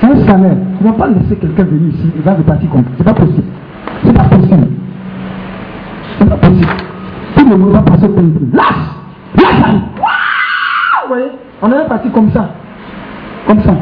C'est 0.00 0.06
un 0.06 0.16
scanner. 0.22 0.56
Tu 0.78 0.84
ne 0.84 0.90
vas 0.90 0.98
pas 0.98 1.01
laisser 1.14 1.36
quelqu'un 1.36 1.64
venir 1.64 1.94
ici, 1.94 2.10
il 2.14 2.22
va 2.22 2.34
repartir 2.34 2.70
comme 2.70 2.84
C'est 2.96 3.04
pas 3.04 3.14
possible. 3.14 3.42
C'est 4.04 4.12
pas 4.12 4.24
possible. 4.24 4.66
C'est 6.18 6.28
pas 6.28 6.36
possible. 6.36 6.68
Tout 7.36 7.48
le 7.48 7.56
monde 7.56 7.72
va 7.72 7.82
passer 7.82 8.04
au 8.06 8.08
pays. 8.08 8.32
Lâche 8.52 8.64
Lâche 9.36 9.74
Vous 11.02 11.08
voyez 11.08 11.30
On 11.62 11.72
est 11.72 11.88
parti 11.88 12.10
comme 12.10 12.30
ça. 12.30 12.50
Comme 13.46 13.60
ça. 13.62 13.74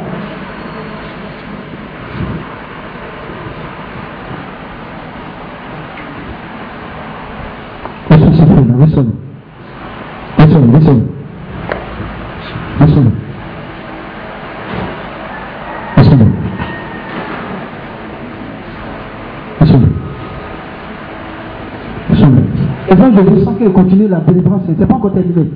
Et 23.10 23.14
quand 23.16 23.24
je 23.24 23.34
ressens 23.34 23.55
qu'elle 23.55 23.72
continue 23.72 24.08
la 24.08 24.20
délivrance, 24.20 24.62
c'est 24.78 24.86
pas 24.86 24.94
encore 24.94 25.12
terminé. 25.12 25.50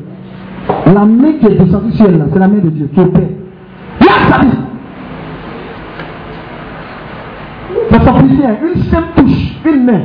La 0.86 1.04
main 1.04 1.32
qui 1.40 1.46
est 1.46 1.54
descendue 1.54 1.92
sur 1.92 2.06
elle, 2.06 2.24
c'est 2.32 2.38
la 2.38 2.48
main 2.48 2.58
de 2.58 2.70
Dieu 2.70 2.88
qui 2.92 3.00
opère. 3.00 3.22
Là, 4.00 4.12
ça 4.28 4.38
dit. 4.40 4.58
Le 7.92 7.98
sophicien, 7.98 8.56
une 8.62 8.82
seule 8.82 9.04
touche, 9.16 9.54
une 9.66 9.84
main. 9.84 10.00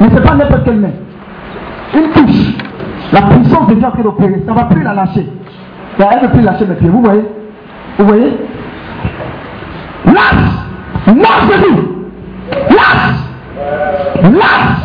Mais 0.00 0.08
ce 0.08 0.14
n'est 0.14 0.20
pas 0.20 0.34
n'importe 0.34 0.64
quelle 0.64 0.80
main. 0.80 0.90
Une 1.94 2.10
touche. 2.10 2.54
La 3.12 3.22
puissance 3.22 3.68
de 3.68 3.74
Dieu 3.74 3.88
train 3.88 4.02
d'opérer. 4.02 4.42
Ça 4.44 4.52
ne 4.52 4.56
va 4.58 4.64
plus 4.64 4.82
la 4.82 4.94
lâcher. 4.94 5.26
Elle 5.98 6.04
ne 6.04 6.26
va 6.26 6.28
plus 6.28 6.42
lâcher 6.42 6.66
mes 6.66 6.74
pieds. 6.74 6.88
Vous 6.88 7.02
voyez? 7.02 7.24
Vous 7.98 8.06
voyez? 8.06 8.32
Lâche 10.06 10.48
Lâche 11.06 11.48
Jésus 11.50 11.76
Lâche 12.70 13.18
Lâche 14.22 14.82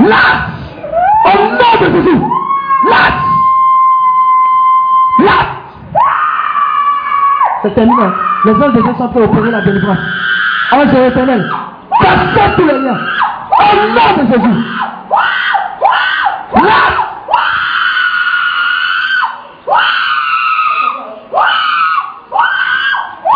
Lâche 0.00 0.55
Au 1.26 1.38
nom 1.38 1.56
de 1.80 1.86
Jésus 1.96 2.20
Lâche 2.88 3.22
Lâche 5.18 5.46
C'est 7.62 7.74
terminé. 7.74 8.02
Les 8.44 8.52
anges 8.52 8.72
de 8.74 8.82
Dieu 8.82 8.94
sont 8.96 9.08
pour 9.08 9.22
opérer 9.22 9.50
la 9.50 9.60
délivrance. 9.60 9.98
Ange 10.70 10.94
éternel, 10.94 11.50
cassez 12.00 12.54
tous 12.56 12.66
les 12.66 12.78
liens. 12.78 12.98
Au 13.58 13.76
nom 13.88 14.22
de 14.22 14.32
Jésus. 14.32 14.56
Lâche 16.54 17.06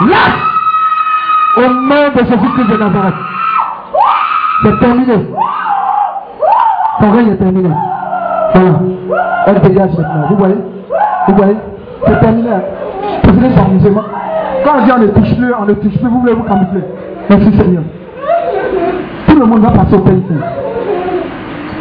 Lâche 0.09 0.41
Au 1.57 1.69
nom 1.69 2.09
de 2.15 2.19
Jésus-Christ 2.19 2.69
de 2.69 2.77
Nazareth. 2.77 3.15
C'est 4.63 4.79
terminé. 4.79 5.27
Ton 7.01 7.11
règne 7.11 7.29
est 7.33 7.37
terminé. 7.37 7.71
Voilà. 8.55 8.73
Elle 9.47 9.61
dégage 9.61 9.91
maintenant. 9.97 10.27
Vous 10.29 10.37
voyez 10.37 10.57
Vous 11.29 11.35
voyez 11.35 11.57
C'est 12.07 12.21
terminé. 12.21 12.51
Posez-les 13.23 13.55
par 13.55 13.69
musulman. 13.69 14.03
Quand 14.65 14.73
on 14.79 14.85
dit 14.85 14.93
on 14.93 14.99
ne 14.99 15.07
touche 15.07 15.37
plus, 15.37 15.55
on 15.59 15.65
ne 15.65 15.73
touche 15.75 15.99
plus, 15.99 16.09
vous 16.09 16.21
voulez 16.21 16.35
vous 16.35 16.43
camoufler. 16.43 16.83
Merci 17.31 17.57
Seigneur. 17.57 17.83
Tout 19.29 19.39
le 19.39 19.47
monde 19.47 19.61
va 19.61 19.71
passer 19.71 19.95
au 19.95 20.01
pays. 20.01 20.23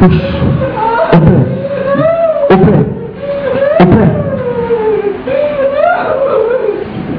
Touche. 0.00 0.22
Opère. 1.12 1.44
Opère. 2.50 2.84
Opère. 3.80 4.08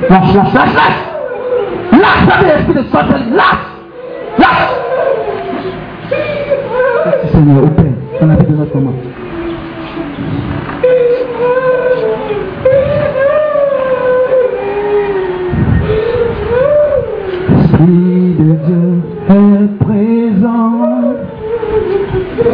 Lâche, 0.10 0.34
lâche, 0.36 0.54
lâche, 0.54 0.74
lâche. 0.76 2.02
Lâche 2.02 2.40
avec 2.40 2.56
l'esprit 2.56 2.74
de 2.74 2.90
sorcellerie. 2.90 3.32
Lâche. 3.32 3.68
Lâche. 4.40 4.70
Merci 7.06 7.28
Seigneur. 7.32 7.64
Opère. 7.64 7.91
Dans 8.22 8.28
la 8.28 8.36
vie 8.36 8.46
de 8.46 8.56
notre 8.56 8.76
maman. 8.76 8.94
De 17.80 18.54
Dieu 18.66 19.02
est 19.30 19.68
présent 19.80 21.16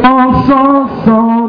en 0.04 0.32
son 0.42 0.88
sanctuaire. 1.04 1.47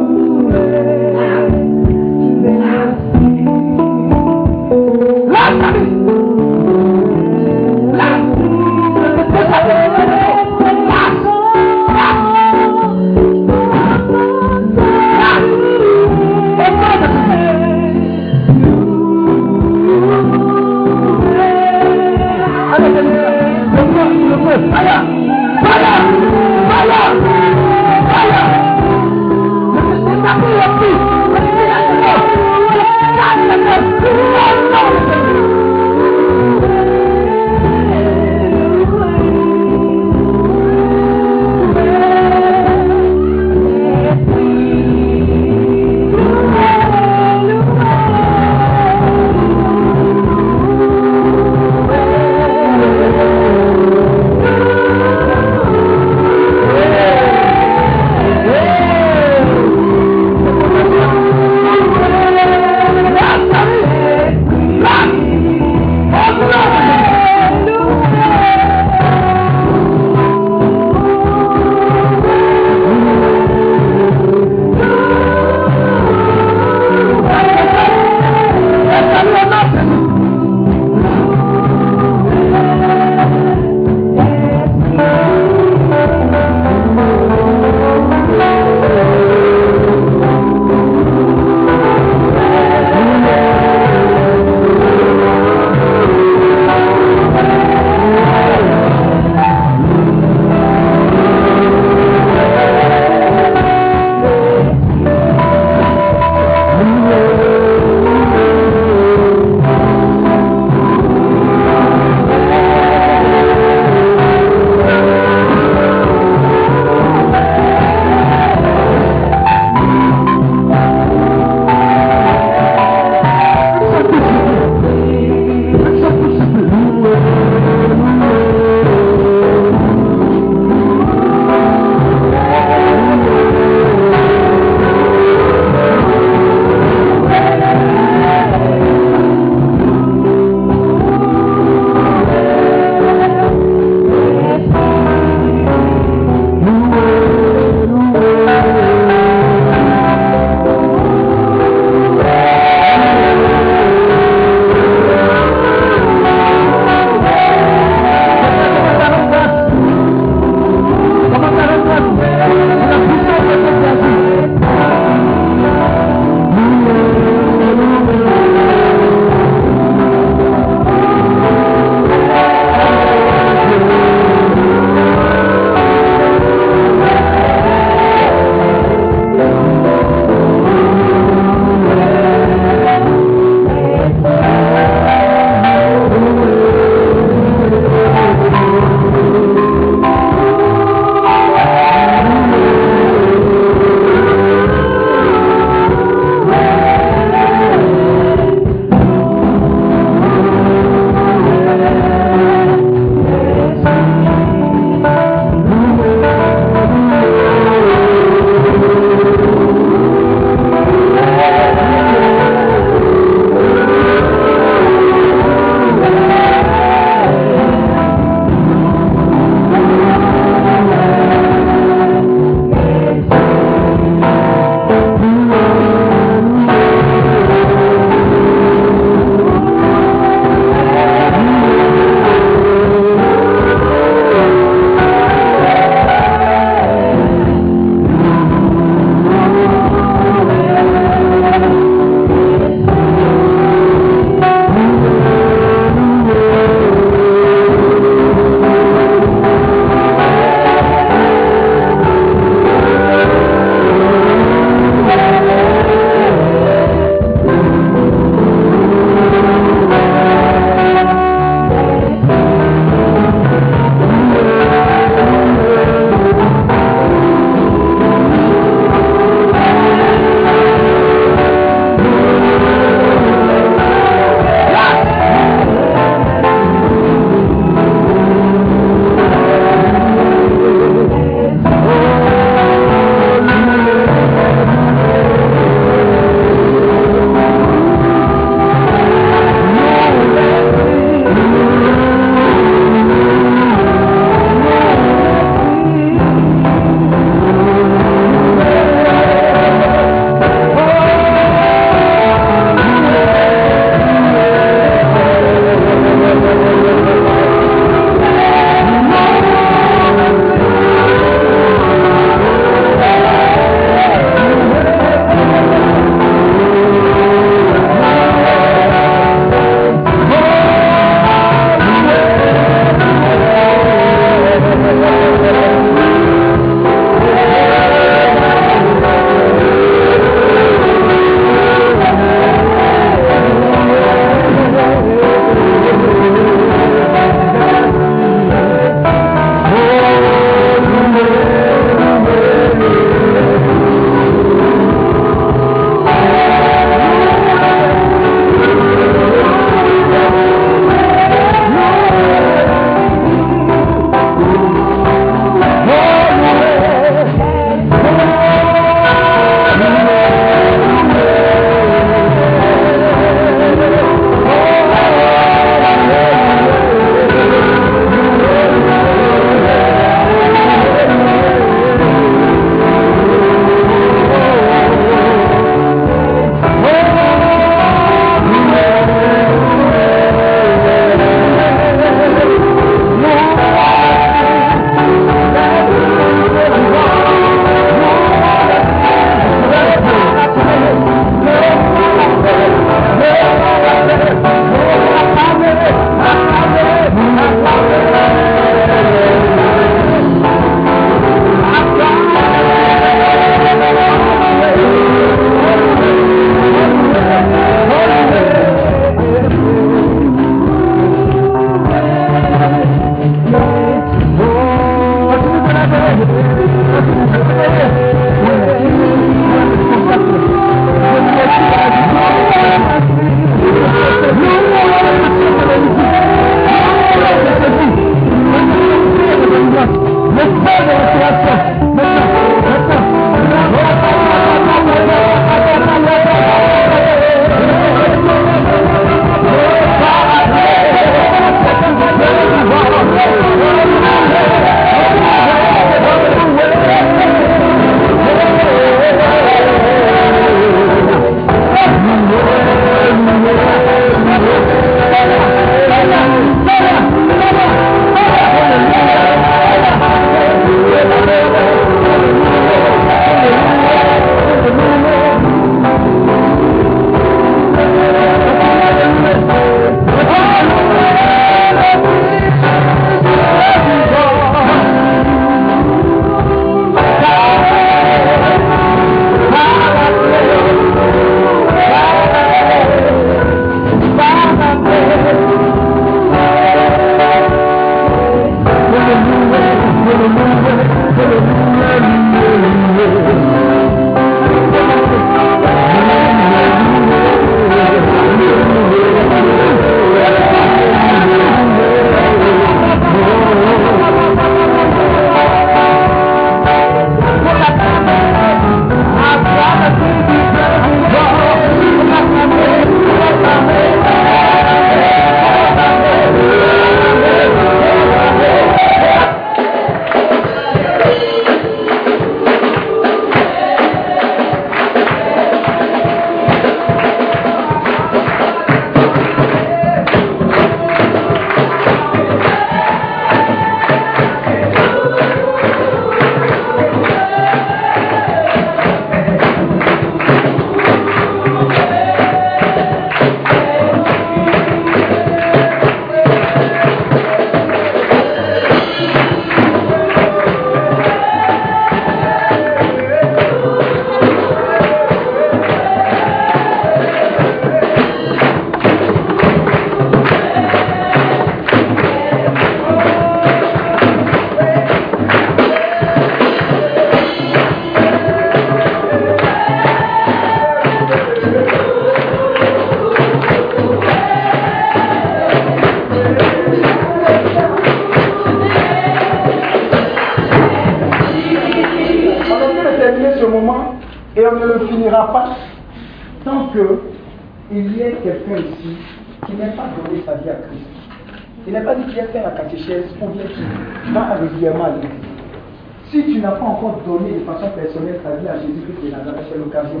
De 599.14 599.18
Nazareth, 599.20 599.46
c'est 599.50 599.58
l'occasion 599.58 600.00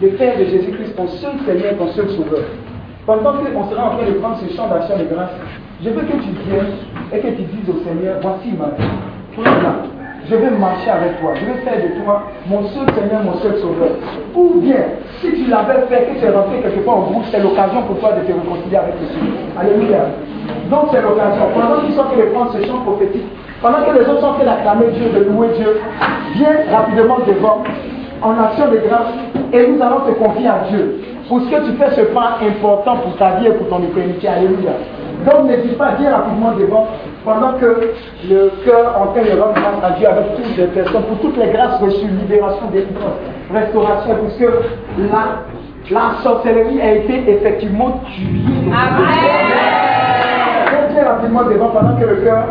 de 0.00 0.08
faire 0.16 0.38
de 0.38 0.44
Jésus-Christ 0.44 0.96
ton 0.96 1.06
seul 1.08 1.32
Seigneur, 1.46 1.76
ton 1.76 1.88
seul 1.88 2.08
Sauveur. 2.10 2.44
Pendant 3.06 3.32
qu'on 3.32 3.68
sera 3.70 3.90
en 3.90 3.96
train 3.96 4.06
de 4.06 4.12
prendre 4.18 4.38
ce 4.38 4.56
champ 4.56 4.68
d'action 4.68 4.96
de 4.96 5.04
grâce, 5.04 5.30
je 5.82 5.90
veux 5.90 6.02
que 6.02 6.12
tu 6.12 6.30
viennes 6.48 6.72
et 7.12 7.18
que 7.18 7.28
tu 7.28 7.42
dises 7.42 7.68
au 7.68 7.78
Seigneur, 7.84 8.16
voici 8.22 8.52
ma 8.56 8.72
vie. 8.76 8.90
Je 10.30 10.36
vais 10.36 10.50
marcher 10.50 10.90
avec 10.90 11.20
toi. 11.20 11.32
Je 11.34 11.44
vais 11.44 11.60
faire 11.60 11.82
de 11.82 12.02
toi 12.02 12.22
mon 12.46 12.62
seul 12.68 12.86
Seigneur, 12.94 13.22
mon 13.24 13.34
seul 13.38 13.58
Sauveur. 13.58 13.90
Ou 14.34 14.60
bien, 14.60 15.02
si 15.20 15.32
tu 15.32 15.50
l'avais 15.50 15.86
fait, 15.88 16.14
que 16.14 16.18
tu 16.20 16.24
es 16.24 16.30
rentré 16.30 16.60
quelque 16.62 16.80
part 16.86 16.96
en 16.96 17.02
groupe, 17.10 17.24
c'est 17.30 17.42
l'occasion 17.42 17.82
pour 17.82 17.98
toi 17.98 18.12
de 18.12 18.26
te 18.26 18.32
réconcilier 18.32 18.76
avec 18.76 18.94
le 19.00 19.06
Seigneur. 19.08 19.42
Alléluia. 19.58 19.98
Donc 20.70 20.88
c'est 20.92 21.02
l'occasion. 21.02 21.42
Pendant 21.54 21.82
qu'ils 21.82 21.94
sont 21.94 22.00
en 22.00 22.04
train 22.04 22.16
de 22.16 22.30
prendre 22.30 22.52
ce 22.52 22.64
chant 22.64 22.80
prophétique, 22.86 23.26
pendant 23.60 23.82
que 23.82 23.98
les 23.98 24.06
autres 24.08 24.20
sont 24.20 24.26
en 24.26 24.34
train 24.34 24.44
d'acclamer 24.44 24.86
Dieu, 24.94 25.10
de 25.10 25.24
louer 25.30 25.48
Dieu, 25.56 25.80
viens 26.34 26.56
rapidement 26.70 27.18
devant, 27.26 27.62
en 28.22 28.32
action 28.42 28.68
de 28.70 28.78
grâce, 28.78 29.12
et 29.52 29.66
nous 29.66 29.82
allons 29.82 30.00
te 30.06 30.12
confier 30.12 30.48
à 30.48 30.60
Dieu. 30.70 31.00
Pour 31.28 31.40
ce 31.40 31.46
que 31.50 31.64
tu 31.66 31.72
fais 31.76 31.90
ce 31.90 32.00
pas 32.12 32.38
important 32.42 32.96
pour 32.96 33.16
ta 33.16 33.36
vie 33.36 33.46
et 33.46 33.52
pour 33.52 33.68
ton 33.68 33.82
éternité. 33.82 34.28
Alléluia. 34.28 34.72
Donc 35.24 35.46
n'hésite 35.46 35.78
pas, 35.78 35.92
viens 35.98 36.10
rapidement 36.10 36.52
devant, 36.58 36.86
pendant 37.24 37.52
que 37.52 37.92
le 38.28 38.50
cœur 38.64 38.96
en 39.00 39.06
train 39.12 39.22
de 39.22 39.40
rendre 39.40 39.54
grâce 39.54 39.84
à 39.84 39.90
Dieu 39.96 40.08
avec 40.08 40.34
toutes 40.36 40.56
les 40.56 40.66
personnes, 40.66 41.02
pour 41.04 41.18
toutes 41.20 41.36
les 41.36 41.50
grâces 41.52 41.80
reçues, 41.80 42.08
libération, 42.08 42.66
délivrance, 42.72 43.18
restauration, 43.52 44.16
puisque 44.24 44.50
la, 45.12 45.24
la 45.90 46.22
sorcellerie 46.22 46.80
a 46.80 46.94
été 46.94 47.30
effectivement 47.30 48.00
tuée. 48.04 48.42
Viens, 50.70 50.88
viens 50.92 51.04
rapidement 51.04 51.44
devant 51.44 51.68
pendant 51.68 51.96
que 51.96 52.04
le 52.04 52.16
cœur 52.16 52.44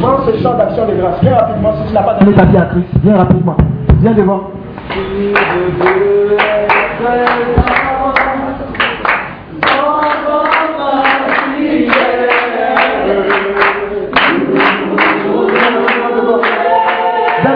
prend 0.00 0.26
ce 0.26 0.42
champ 0.42 0.54
d'action 0.54 0.86
de 0.86 0.94
grâce. 0.94 1.20
Viens 1.22 1.36
rapidement 1.36 1.72
si 1.80 1.88
tu 1.88 1.94
n'as 1.94 2.02
pas 2.02 2.14
donné 2.14 2.32
ta 2.34 2.44
vie 2.44 2.56
à 2.56 2.62
Christ. 2.62 2.88
Viens 3.04 3.16
rapidement. 3.16 3.56
Viens 4.00 4.12
devant. 4.12 4.40
Viens 5.14 5.30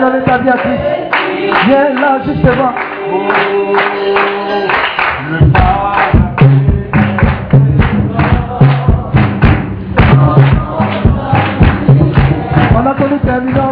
donner 0.01 0.23
ta 0.25 0.37
vie 0.37 0.49
à 13.59 13.68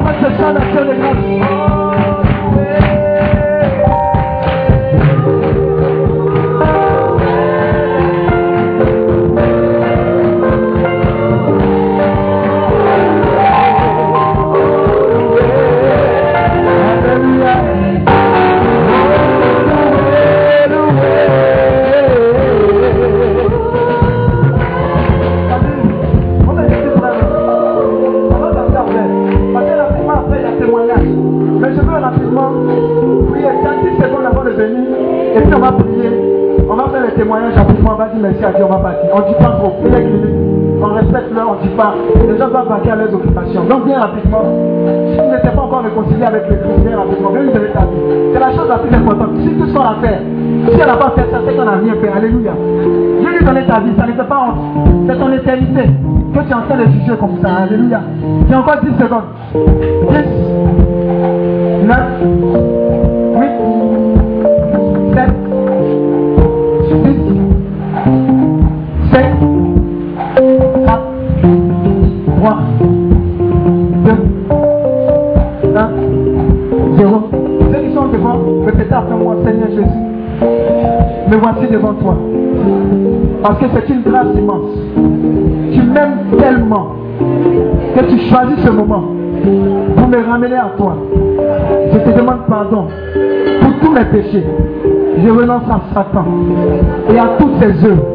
Tu 0.00 0.06
peux 0.06 0.12
déjà 0.30 0.52
prendre 0.52 1.59
rapidement. 37.54 37.90
On 37.92 37.96
va 37.96 38.06
dire 38.06 38.20
merci 38.20 38.44
à 38.44 38.52
Dieu, 38.52 38.64
on 38.64 38.72
va 38.72 38.78
partir. 38.78 39.10
On 39.12 39.20
ne 39.20 39.24
dit 39.28 39.34
pas. 39.34 39.60
Priez 39.82 40.04
minutes. 40.04 40.50
On 40.82 40.94
respecte 40.94 41.34
l'heure, 41.34 41.50
on 41.50 41.54
ne 41.62 41.68
dit 41.68 41.74
pas. 41.76 41.94
Les 42.26 42.38
gens 42.38 42.48
doivent 42.48 42.68
partir 42.68 42.92
à 42.94 42.96
leurs 42.96 43.14
occupations. 43.14 43.64
Donc 43.64 43.84
viens 43.86 44.00
rapidement. 44.00 44.42
Si 45.10 45.18
tu 45.18 45.26
n'étais 45.28 45.54
pas 45.54 45.62
encore 45.62 45.82
réconcilié 45.82 46.24
avec 46.24 46.48
le 46.48 46.56
Christ, 46.56 46.80
viens 46.86 46.96
rapidement. 46.98 47.30
Viens 47.32 47.42
lui 47.42 47.52
donner 47.52 47.68
ta 47.68 47.80
vie. 47.80 48.00
C'est 48.32 48.40
la 48.40 48.50
chose 48.52 48.68
la 48.68 48.78
plus 48.78 48.96
importante. 48.96 49.30
Si 49.42 49.50
tout 49.50 49.66
ce 49.66 49.74
qu'on 49.74 49.82
a 49.84 49.96
fait, 50.00 50.18
si 50.68 50.80
elle 50.80 50.86
n'a 50.86 50.96
pas 50.96 51.12
fait 51.16 51.28
ça, 51.30 51.38
c'est 51.46 51.54
qu'on 51.54 51.64
n'a 51.64 51.76
rien 51.76 51.94
fait. 52.00 52.08
Alléluia. 52.08 52.52
Viens 53.20 53.30
lui 53.30 53.44
donner 53.44 53.66
ta 53.66 53.80
vie, 53.80 53.92
ça 53.98 54.06
ne 54.06 54.12
fait 54.12 54.24
pas 54.24 54.40
honte. 54.40 54.56
C'est 55.06 55.18
ton 55.18 55.32
éternité 55.32 55.82
que 56.32 56.40
tu 56.40 56.50
es 56.50 56.54
en 56.54 56.62
train 56.62 56.76
de 56.76 57.14
comme 57.16 57.36
ça. 57.42 57.48
Alléluia. 57.64 58.00
J'ai 58.48 58.54
encore 58.54 58.76
10 58.82 58.88
secondes. 59.02 59.24
10, 59.52 60.24
9, 61.86 62.79
voici 81.40 81.72
devant 81.72 81.94
toi. 81.94 82.16
Parce 83.42 83.58
que 83.58 83.66
c'est 83.74 83.92
une 83.92 84.02
grâce 84.02 84.34
immense. 84.36 84.70
Tu 85.72 85.82
m'aimes 85.82 86.38
tellement 86.38 86.94
que 87.94 88.04
tu 88.04 88.18
choisis 88.28 88.58
ce 88.64 88.70
moment 88.70 89.04
pour 89.96 90.08
me 90.08 90.18
ramener 90.28 90.56
à 90.56 90.72
toi. 90.76 90.96
Je 91.92 91.98
te 91.98 92.18
demande 92.18 92.46
pardon 92.48 92.86
pour 93.62 93.72
tous 93.80 93.92
mes 93.92 94.04
péchés. 94.04 94.44
Je 95.22 95.30
renonce 95.30 95.68
à 95.68 95.80
Satan 95.94 96.24
et 97.12 97.18
à 97.18 97.28
toutes 97.38 97.56
ses 97.60 97.84
œuvres, 97.84 98.06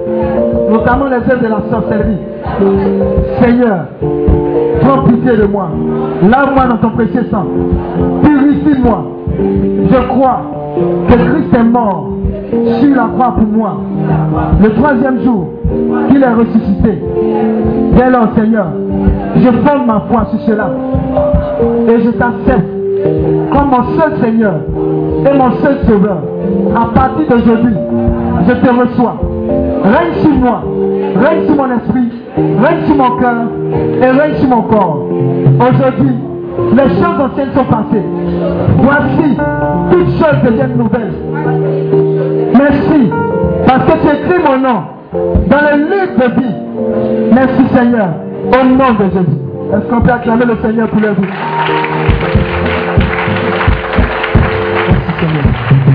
notamment 0.71 1.05
les 1.05 1.31
œuvres 1.31 1.41
de 1.41 1.47
la 1.47 1.61
sorcellerie. 1.69 2.17
Seigneur, 3.41 3.85
prends 4.81 5.03
pitié 5.03 5.37
de 5.37 5.45
moi. 5.45 5.69
Lave-moi 6.23 6.65
dans 6.67 6.77
ton 6.77 6.89
précieux 6.91 7.27
sang. 7.29 7.45
Purifie-moi. 8.23 9.05
Je 9.37 10.07
crois 10.07 10.41
que 11.07 11.13
Christ 11.13 11.53
est 11.53 11.63
mort 11.63 12.09
sur 12.79 12.95
la 12.95 13.09
croix 13.13 13.35
pour 13.35 13.47
moi. 13.47 13.77
Le 14.61 14.69
troisième 14.73 15.21
jour, 15.23 15.47
qu'il 16.09 16.21
est 16.21 16.33
ressuscité. 16.33 17.01
Dès 17.97 18.09
lors, 18.09 18.29
Seigneur, 18.35 18.67
je 19.35 19.49
fonde 19.49 19.87
ma 19.87 20.01
foi 20.11 20.25
sur 20.31 20.39
cela. 20.41 20.69
Et 21.87 22.01
je 22.01 22.09
t'accepte 22.11 22.75
comme 23.51 23.69
mon 23.69 23.99
seul 23.99 24.13
Seigneur 24.21 24.55
et 25.25 25.37
mon 25.37 25.51
seul 25.61 25.77
Sauveur. 25.87 26.17
À 26.75 26.93
partir 26.93 27.27
d'aujourd'hui, 27.29 27.75
je 28.47 28.53
te 28.53 28.69
reçois. 28.69 29.15
Règne 29.83 30.21
sur 30.21 30.31
moi, 30.31 30.63
règne 31.21 31.45
sur 31.45 31.55
mon 31.55 31.75
esprit, 31.75 32.09
règne 32.37 32.85
sur 32.85 32.95
mon 32.95 33.17
cœur 33.17 33.35
et 34.01 34.05
règne 34.05 34.35
sur 34.35 34.49
mon 34.49 34.61
corps. 34.63 35.07
Aujourd'hui, 35.59 36.15
les 36.73 36.89
choses 36.95 37.19
anciennes 37.19 37.53
sont 37.53 37.65
passées. 37.65 38.05
Voici, 38.77 39.37
toutes 39.91 40.09
choses 40.17 40.41
deviennent 40.43 40.77
nouvelles. 40.77 41.13
Merci, 42.57 43.11
parce 43.67 43.85
que 43.85 43.91
tu 43.99 44.07
écris 44.07 44.43
mon 44.43 44.57
nom 44.57 44.83
dans 45.47 45.61
le 45.61 45.75
livre 45.83 46.15
de 46.17 46.27
vie. 46.41 46.55
Merci 47.33 47.63
Seigneur, 47.73 48.09
au 48.47 48.65
nom 48.65 48.93
de 48.93 49.05
Jésus. 49.11 49.39
Est-ce 49.73 49.89
qu'on 49.89 50.01
peut 50.01 50.11
acclamer 50.11 50.45
le 50.45 50.57
Seigneur 50.61 50.87
pour 50.89 51.01
le 51.01 51.09
vie? 51.09 51.27
Merci 54.87 55.11
Seigneur. 55.19 55.85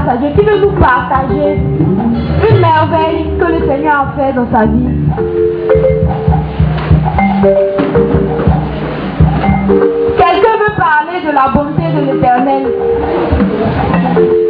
Qui 0.00 0.44
veut 0.44 0.60
nous 0.60 0.80
partager 0.80 1.56
une 2.50 2.60
merveille 2.60 3.26
que 3.38 3.44
le 3.44 3.68
Seigneur 3.68 4.00
a 4.00 4.12
fait 4.16 4.32
dans 4.32 4.46
sa 4.50 4.64
vie. 4.64 4.88
Quelqu'un 10.16 10.56
veut 10.58 10.76
parler 10.78 11.20
de 11.26 11.32
la 11.32 11.48
bonté 11.54 11.82
de 11.94 12.12
l'éternel. 12.12 12.62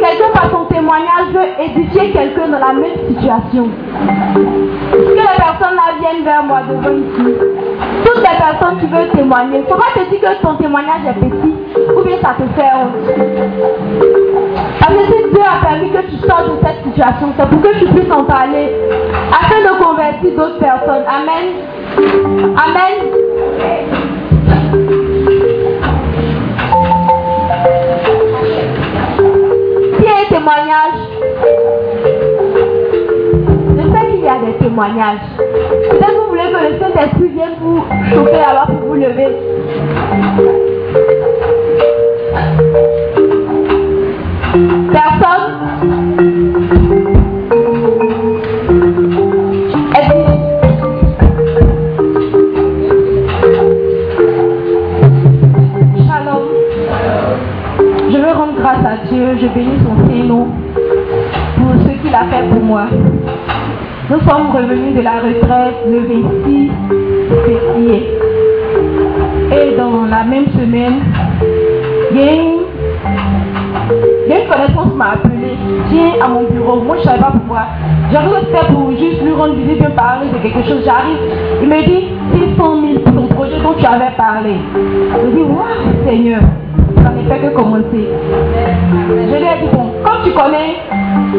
Quelqu'un 0.01 0.31
par 0.33 0.49
son 0.51 0.65
témoignage 0.65 1.33
veut 1.33 1.63
édifier 1.65 2.11
quelqu'un 2.11 2.47
dans 2.47 2.59
la 2.59 2.73
même 2.73 3.07
situation. 3.09 3.67
Que 4.91 4.97
les 4.97 5.37
personnes 5.37 5.75
là 5.75 5.93
viennent 5.99 6.23
vers 6.23 6.43
moi 6.43 6.61
devant 6.69 6.95
ici. 6.95 7.33
Toutes 8.05 8.21
les 8.21 8.37
personnes 8.37 8.79
qui 8.79 8.87
veulent 8.87 9.11
témoigner, 9.11 9.63
faut 9.67 9.75
pas 9.75 9.93
te 9.93 10.09
dire 10.09 10.21
que 10.21 10.41
ton 10.41 10.55
témoignage 10.55 11.01
est 11.07 11.19
petit 11.19 11.52
de 16.27 16.65
cette 16.65 16.83
situation, 16.83 17.33
c'est 17.37 17.49
pour 17.49 17.61
que 17.61 17.79
tu 17.79 17.85
puisses 17.85 18.11
en 18.11 18.23
parler 18.23 18.69
afin 19.31 19.61
de 19.61 19.83
convertir 19.83 20.31
d'autres 20.31 20.59
personnes. 20.59 21.03
Amen. 21.07 21.45
Amen. 22.57 22.93
A 30.05 30.15
un 30.15 30.25
témoignage, 30.29 30.99
je 33.69 33.81
sais 33.81 34.05
qu'il 34.11 34.23
y 34.23 34.27
a 34.27 34.37
des 34.45 34.57
témoignages. 34.59 35.19
Peut-être 35.37 36.15
vous 36.15 36.29
voulez 36.29 36.51
que 36.51 36.73
le 36.73 36.79
Saint-Esprit 36.79 37.29
vienne 37.29 37.55
vous 37.59 37.83
chauffer 38.13 38.41
alors 38.41 38.67
que 38.67 38.85
vous 38.85 38.93
levez. 38.93 40.62
Je 59.43 59.47
bénis 59.49 59.75
son 59.83 59.95
Saint-Nom 60.07 60.47
pour 61.57 61.73
ce 61.83 61.91
qu'il 62.01 62.15
a 62.15 62.23
fait 62.31 62.47
pour 62.49 62.63
moi. 62.63 62.85
Nous 64.09 64.21
sommes 64.21 64.51
revenus 64.55 64.95
de 64.95 65.01
la 65.01 65.19
retraite 65.19 65.75
le 65.85 65.99
26 65.99 66.71
février. 67.45 68.07
Et 69.51 69.75
dans 69.77 70.05
la 70.05 70.23
même 70.23 70.45
semaine, 70.57 71.01
il 72.11 72.17
y 72.17 72.23
a 72.23 72.33
une, 72.35 72.61
connaissance 74.47 74.93
m'a 74.95 75.11
appelé. 75.11 75.57
Viens 75.89 76.13
à 76.23 76.29
mon 76.29 76.43
bureau. 76.43 76.79
Moi, 76.79 76.95
je 76.95 77.01
ne 77.01 77.05
savais 77.05 77.19
pas 77.19 77.33
pourquoi. 77.33 77.63
J'arrive 78.13 78.47
faire 78.49 78.67
pour 78.67 78.91
juste 78.91 79.21
lui 79.23 79.33
rendre 79.33 79.55
visite, 79.55 79.79
bien 79.79 79.89
parler 79.89 80.29
de 80.29 80.37
quelque 80.37 80.63
chose. 80.69 80.85
J'arrive. 80.85 81.17
Il 81.61 81.67
me 81.67 81.83
dit 81.83 82.13
600 82.55 82.81
000 82.81 82.93
pour 83.03 83.13
ton 83.13 83.27
projet 83.35 83.59
dont 83.61 83.73
tu 83.77 83.85
avais 83.85 84.15
parlé. 84.15 84.55
Je 84.73 85.27
dis, 85.35 85.43
waouh, 85.43 86.07
Seigneur, 86.07 86.39
ça 87.03 87.09
ne 87.09 87.23
fait 87.27 87.39
que 87.39 87.49
commencer. 87.53 88.07
Connais 90.33 90.77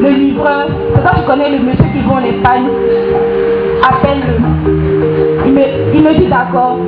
le 0.00 0.08
livreur, 0.10 0.66
c'est 0.94 1.02
quand 1.02 1.20
tu 1.20 1.26
connais 1.26 1.50
le 1.50 1.58
monsieur 1.64 1.84
qui 1.92 2.00
vend 2.02 2.18
les 2.18 2.32
pannes, 2.42 2.68
appelle-le. 3.82 4.64
Il 5.46 6.02
me, 6.02 6.14
dit 6.18 6.26
d'accord, 6.26 6.78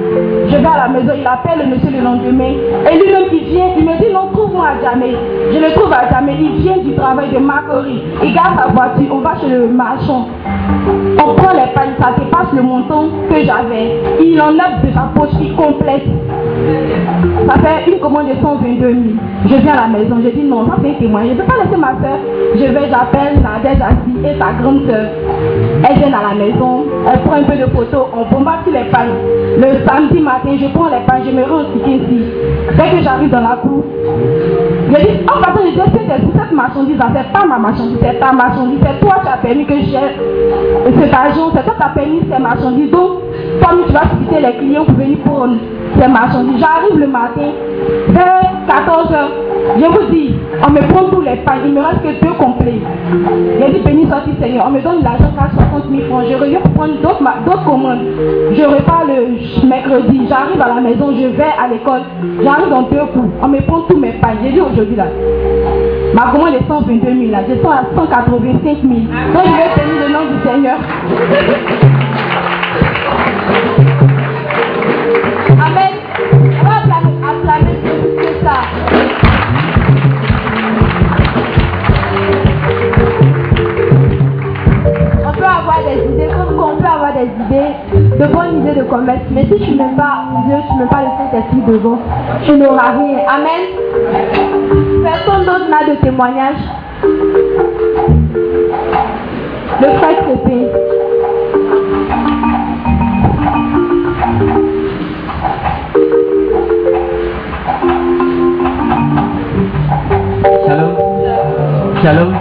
je 0.48 0.56
vais 0.56 0.66
à 0.66 0.76
la 0.76 0.88
maison, 0.88 1.12
il 1.16 1.26
appelle 1.26 1.58
le 1.64 1.74
monsieur 1.74 1.90
le 1.90 2.02
lendemain. 2.02 2.54
Et 2.90 2.98
lui-même 2.98 3.24
il 3.32 3.44
vient, 3.44 3.68
il 3.76 3.84
me 3.84 3.98
dit 3.98 4.12
non, 4.12 4.28
trouve-moi 4.32 4.68
à 4.68 4.82
jamais. 4.82 5.14
Je 5.52 5.58
le 5.58 5.72
trouve 5.72 5.92
à 5.92 6.08
jamais, 6.10 6.36
il 6.40 6.62
vient 6.62 6.78
du 6.78 6.94
travail 6.94 7.28
de 7.30 7.38
Macquarie. 7.38 8.02
Il 8.22 8.34
garde 8.34 8.58
sa 8.58 8.68
voiture, 8.68 9.06
on 9.12 9.18
va 9.18 9.36
chez 9.40 9.48
le 9.48 9.68
marchand. 9.68 10.28
On 11.18 11.34
prend 11.34 11.52
les 11.52 11.72
pannes, 11.74 11.94
ça 12.00 12.12
dépasse 12.18 12.52
le 12.54 12.62
montant 12.62 13.04
que 13.30 13.44
j'avais. 13.44 14.00
Il 14.20 14.40
enlève 14.40 14.84
de 14.84 14.92
sa 14.92 15.10
poche, 15.14 15.30
il 15.40 15.54
complète. 15.54 16.06
Ça 17.48 17.54
fait 17.60 17.90
une 17.92 18.00
commande 18.00 18.28
de 18.28 18.34
122 18.42 18.80
000. 18.90 18.94
Je 19.48 19.54
viens 19.56 19.72
à 19.74 19.82
la 19.82 19.98
maison, 19.98 20.16
je 20.24 20.30
dis 20.30 20.42
non, 20.44 20.66
ça 20.66 20.76
fait 20.82 20.90
un 20.90 20.94
témoin. 20.94 21.22
Je 21.24 21.30
ne 21.30 21.34
peux 21.34 21.44
pas 21.44 21.62
laisser 21.64 21.76
ma 21.76 21.92
soeur. 22.00 22.18
Je 22.54 22.64
vais, 22.64 22.88
j'appelle 22.90 23.40
Nadège 23.42 23.80
Assis 23.80 24.16
et 24.24 24.38
sa 24.38 24.52
grande 24.60 24.82
soeur. 24.88 25.06
Elles 25.88 25.98
viennent 25.98 26.14
à 26.14 26.34
la 26.34 26.34
maison, 26.34 26.84
elles 27.06 27.20
prennent 27.20 27.44
un 27.44 27.46
peu 27.46 27.56
de 27.56 27.66
photos, 27.70 28.06
on 28.16 28.34
bombarde 28.34 28.64
sur 28.64 28.72
les 28.72 28.90
pannes. 28.90 29.14
Le 29.58 29.86
samedi 29.86 30.20
matin, 30.20 30.50
je 30.60 30.66
prends 30.74 30.86
les 30.88 31.04
pannes, 31.06 31.22
je 31.26 31.30
me 31.30 31.42
rends 31.44 31.62
ici. 31.86 32.22
Dès 32.76 32.96
que 32.98 33.02
j'arrive 33.04 33.30
dans 33.30 33.40
la 33.40 33.56
cour, 33.62 33.84
je 34.90 34.96
dis, 34.96 35.20
en 35.28 35.40
passant, 35.40 35.62
je 35.64 35.78
est-ce 35.78 35.92
que 35.92 35.98
c'est- 36.08 36.38
cette 36.38 36.52
marchandise, 36.52 36.96
c'est 36.98 37.32
pas 37.32 37.46
ma 37.46 37.58
marchandise, 37.58 37.98
c'est 38.02 38.18
ta 38.18 38.32
marchandise, 38.32 38.78
c'est 38.82 39.00
toi 39.06 39.16
qui 39.22 39.28
as 39.28 39.36
permis 39.38 39.66
que 39.66 39.74
j'ai 39.74 41.00
cet 41.00 41.14
argent, 41.14 41.50
c'est 41.54 41.64
toi 41.64 41.74
qui 41.76 41.82
as 41.82 41.94
permis 41.94 42.20
ces 42.30 42.42
marchandises. 42.42 42.90
Donc, 42.90 43.10
comme 43.62 43.84
tu 43.86 43.92
vas 43.92 44.02
citer 44.20 44.40
les 44.40 44.52
clients 44.58 44.84
pour 44.84 44.94
venir 44.94 45.18
prendre 45.24 45.56
ces 46.00 46.08
marchandises, 46.08 46.60
j'arrive 46.60 46.98
le 46.98 47.06
matin, 47.06 47.50
vers 48.08 48.42
14h, 48.68 49.16
je 49.78 49.84
vous 49.86 50.10
dis, 50.12 50.34
on 50.66 50.70
me 50.70 50.80
prend 50.92 51.04
tous 51.08 51.20
les 51.22 51.36
pains, 51.36 51.54
il 51.64 51.72
me 51.72 51.80
reste 51.80 52.02
que 52.02 52.24
deux 52.24 52.32
complets. 52.34 52.80
J'ai 53.60 53.72
dit, 53.72 53.80
béni 53.84 54.06
soit 54.06 54.22
Seigneur, 54.40 54.66
on 54.68 54.70
me 54.70 54.80
donne 54.80 55.02
l'argent 55.02 55.32
à 55.38 55.48
60 55.50 55.90
000 55.90 56.02
francs, 56.08 56.24
je 56.30 56.36
reviens 56.36 56.60
pour 56.60 56.72
prendre 56.72 56.94
d'autres 57.02 57.22
ma- 57.22 57.36
d'autres 57.44 57.64
commandes. 57.64 58.00
Je 58.52 58.62
repars 58.62 59.04
le 59.06 59.66
mercredi, 59.66 60.26
j'arrive 60.28 60.60
à 60.60 60.68
la 60.74 60.80
maison, 60.80 61.12
je 61.18 61.26
vais 61.28 61.42
à 61.42 61.68
l'école, 61.68 62.02
j'arrive 62.42 62.68
dans 62.70 62.82
deux 62.82 63.06
coups, 63.12 63.28
on 63.42 63.48
me 63.48 63.60
prend 63.66 63.80
tous 63.88 63.96
mes 63.98 64.12
pains. 64.12 64.34
J'ai 64.42 64.52
dit 64.52 64.60
aujourd'hui 64.60 64.96
là, 64.96 65.06
ma 66.14 66.30
commande 66.32 66.54
est 66.54 66.66
122 66.68 67.06
000 67.06 67.30
là, 67.32 67.38
je 67.48 67.54
suis 67.54 67.66
à 67.66 67.84
185 67.96 68.62
000. 68.62 68.76
Donc 68.84 69.44
je 69.44 69.56
vais 69.56 69.70
bénir 69.76 70.06
le 70.06 70.12
nom 70.12 70.24
du 70.30 70.48
Seigneur. 70.48 70.76
Idées, 87.56 88.18
de 88.18 88.26
bonnes 88.32 88.60
idées 88.60 88.80
de 88.80 88.84
commerce. 88.84 89.20
Mais 89.30 89.44
si 89.44 89.54
tu 89.64 89.74
n'aimes 89.76 89.96
pas 89.96 90.24
Dieu, 90.46 90.56
tu 90.68 90.76
n'aimes 90.76 90.88
pas 90.88 91.02
le 91.02 91.08
Saint-Esprit 91.18 91.62
devant, 91.66 91.98
tu 92.44 92.52
n'auras 92.52 92.92
rien. 92.92 93.18
Amen. 93.28 93.62
Personne 95.02 95.44
d'autre 95.44 95.68
n'a 95.70 95.84
de 95.88 96.00
témoignage. 96.00 96.56
Le 99.80 99.88
frère 99.98 100.18
Crépé. 100.24 100.66
Shalom. 110.66 110.94
Shalom. 112.02 112.34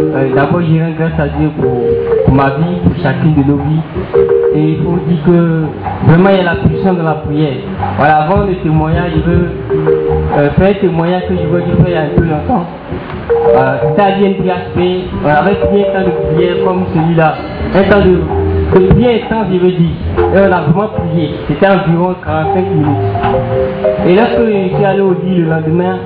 Euh, 0.00 0.34
D'abord, 0.34 0.60
je 0.62 0.80
rends 0.80 0.92
grâce 0.98 1.18
à 1.18 1.28
Dieu 1.28 1.50
pour, 1.60 2.34
ma 2.34 2.50
vie, 2.50 2.80
chacune 3.02 3.34
de 3.34 3.42
nos 3.50 3.56
vies. 3.58 3.80
Et 4.54 4.70
il 4.72 4.76
faut 4.78 4.98
dire 5.08 5.18
que 5.26 5.62
vraiment 6.10 6.30
il 6.30 6.36
y 6.36 6.40
a 6.40 6.44
la 6.44 6.56
puissance 6.56 6.96
de 6.96 7.02
la 7.02 7.14
prière. 7.14 7.56
Voilà, 7.98 8.16
avant 8.22 8.44
le 8.44 8.54
témoignage, 8.56 9.12
je 9.16 9.30
veux 9.30 9.48
euh, 10.38 10.50
faire 10.50 10.70
un 10.70 10.74
témoignage 10.74 11.22
que 11.28 11.34
je 11.36 11.46
veux 11.46 11.60
dire 11.62 11.74
il 11.86 11.92
y 11.92 11.96
a 11.96 12.00
un 12.02 12.08
peu 12.16 12.22
longtemps. 12.24 12.66
Euh, 13.56 13.76
C'était 13.88 14.02
à 14.02 14.10
l'INPHP, 14.18 14.78
on 15.24 15.28
avait 15.28 15.54
prié 15.56 15.86
un 15.88 15.92
temps 16.00 16.06
de 16.06 16.34
prière 16.34 16.56
comme 16.64 16.84
celui-là. 16.94 17.34
Un 17.74 17.82
temps 17.84 18.00
de, 18.00 18.80
de 18.80 18.86
prière 18.88 19.20
intense, 19.26 19.46
je 19.52 19.58
veux 19.58 19.72
dire. 19.72 19.96
Et 20.34 20.38
on 20.38 20.52
a 20.52 20.60
vraiment 20.62 20.88
prié. 20.88 21.30
C'était 21.46 21.66
environ 21.68 22.14
45 22.24 22.60
minutes. 22.60 22.86
Et 24.06 24.14
lorsque 24.14 24.38
je 24.46 24.76
suis 24.76 24.84
allé 24.84 25.00
au 25.00 25.12
lit 25.12 25.36
le 25.36 25.50
lendemain, 25.50 25.98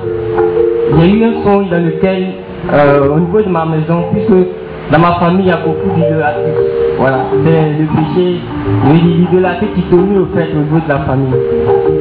a 1.01 1.05
eu 1.05 1.23
un 1.23 1.43
songe 1.43 1.69
dans 1.69 1.83
lequel, 1.83 2.27
euh, 2.71 3.15
au 3.15 3.19
niveau 3.19 3.41
de 3.41 3.49
ma 3.49 3.65
maison, 3.65 4.03
puisque 4.11 4.47
dans 4.91 4.99
ma 4.99 5.13
famille, 5.13 5.45
il 5.45 5.47
y 5.47 5.51
a 5.51 5.57
beaucoup 5.57 5.89
d'idolâtrie. 5.95 6.51
Voilà, 6.97 7.25
c'est 7.43 7.79
le 7.79 7.87
péché, 7.87 8.39
l'idolâtrie 8.93 9.67
qui 9.75 9.81
domine 9.89 10.19
au 10.19 10.25
fait 10.35 10.49
au 10.53 10.59
niveau 10.59 10.79
de 10.79 10.89
la 10.89 10.99
famille. 10.99 11.33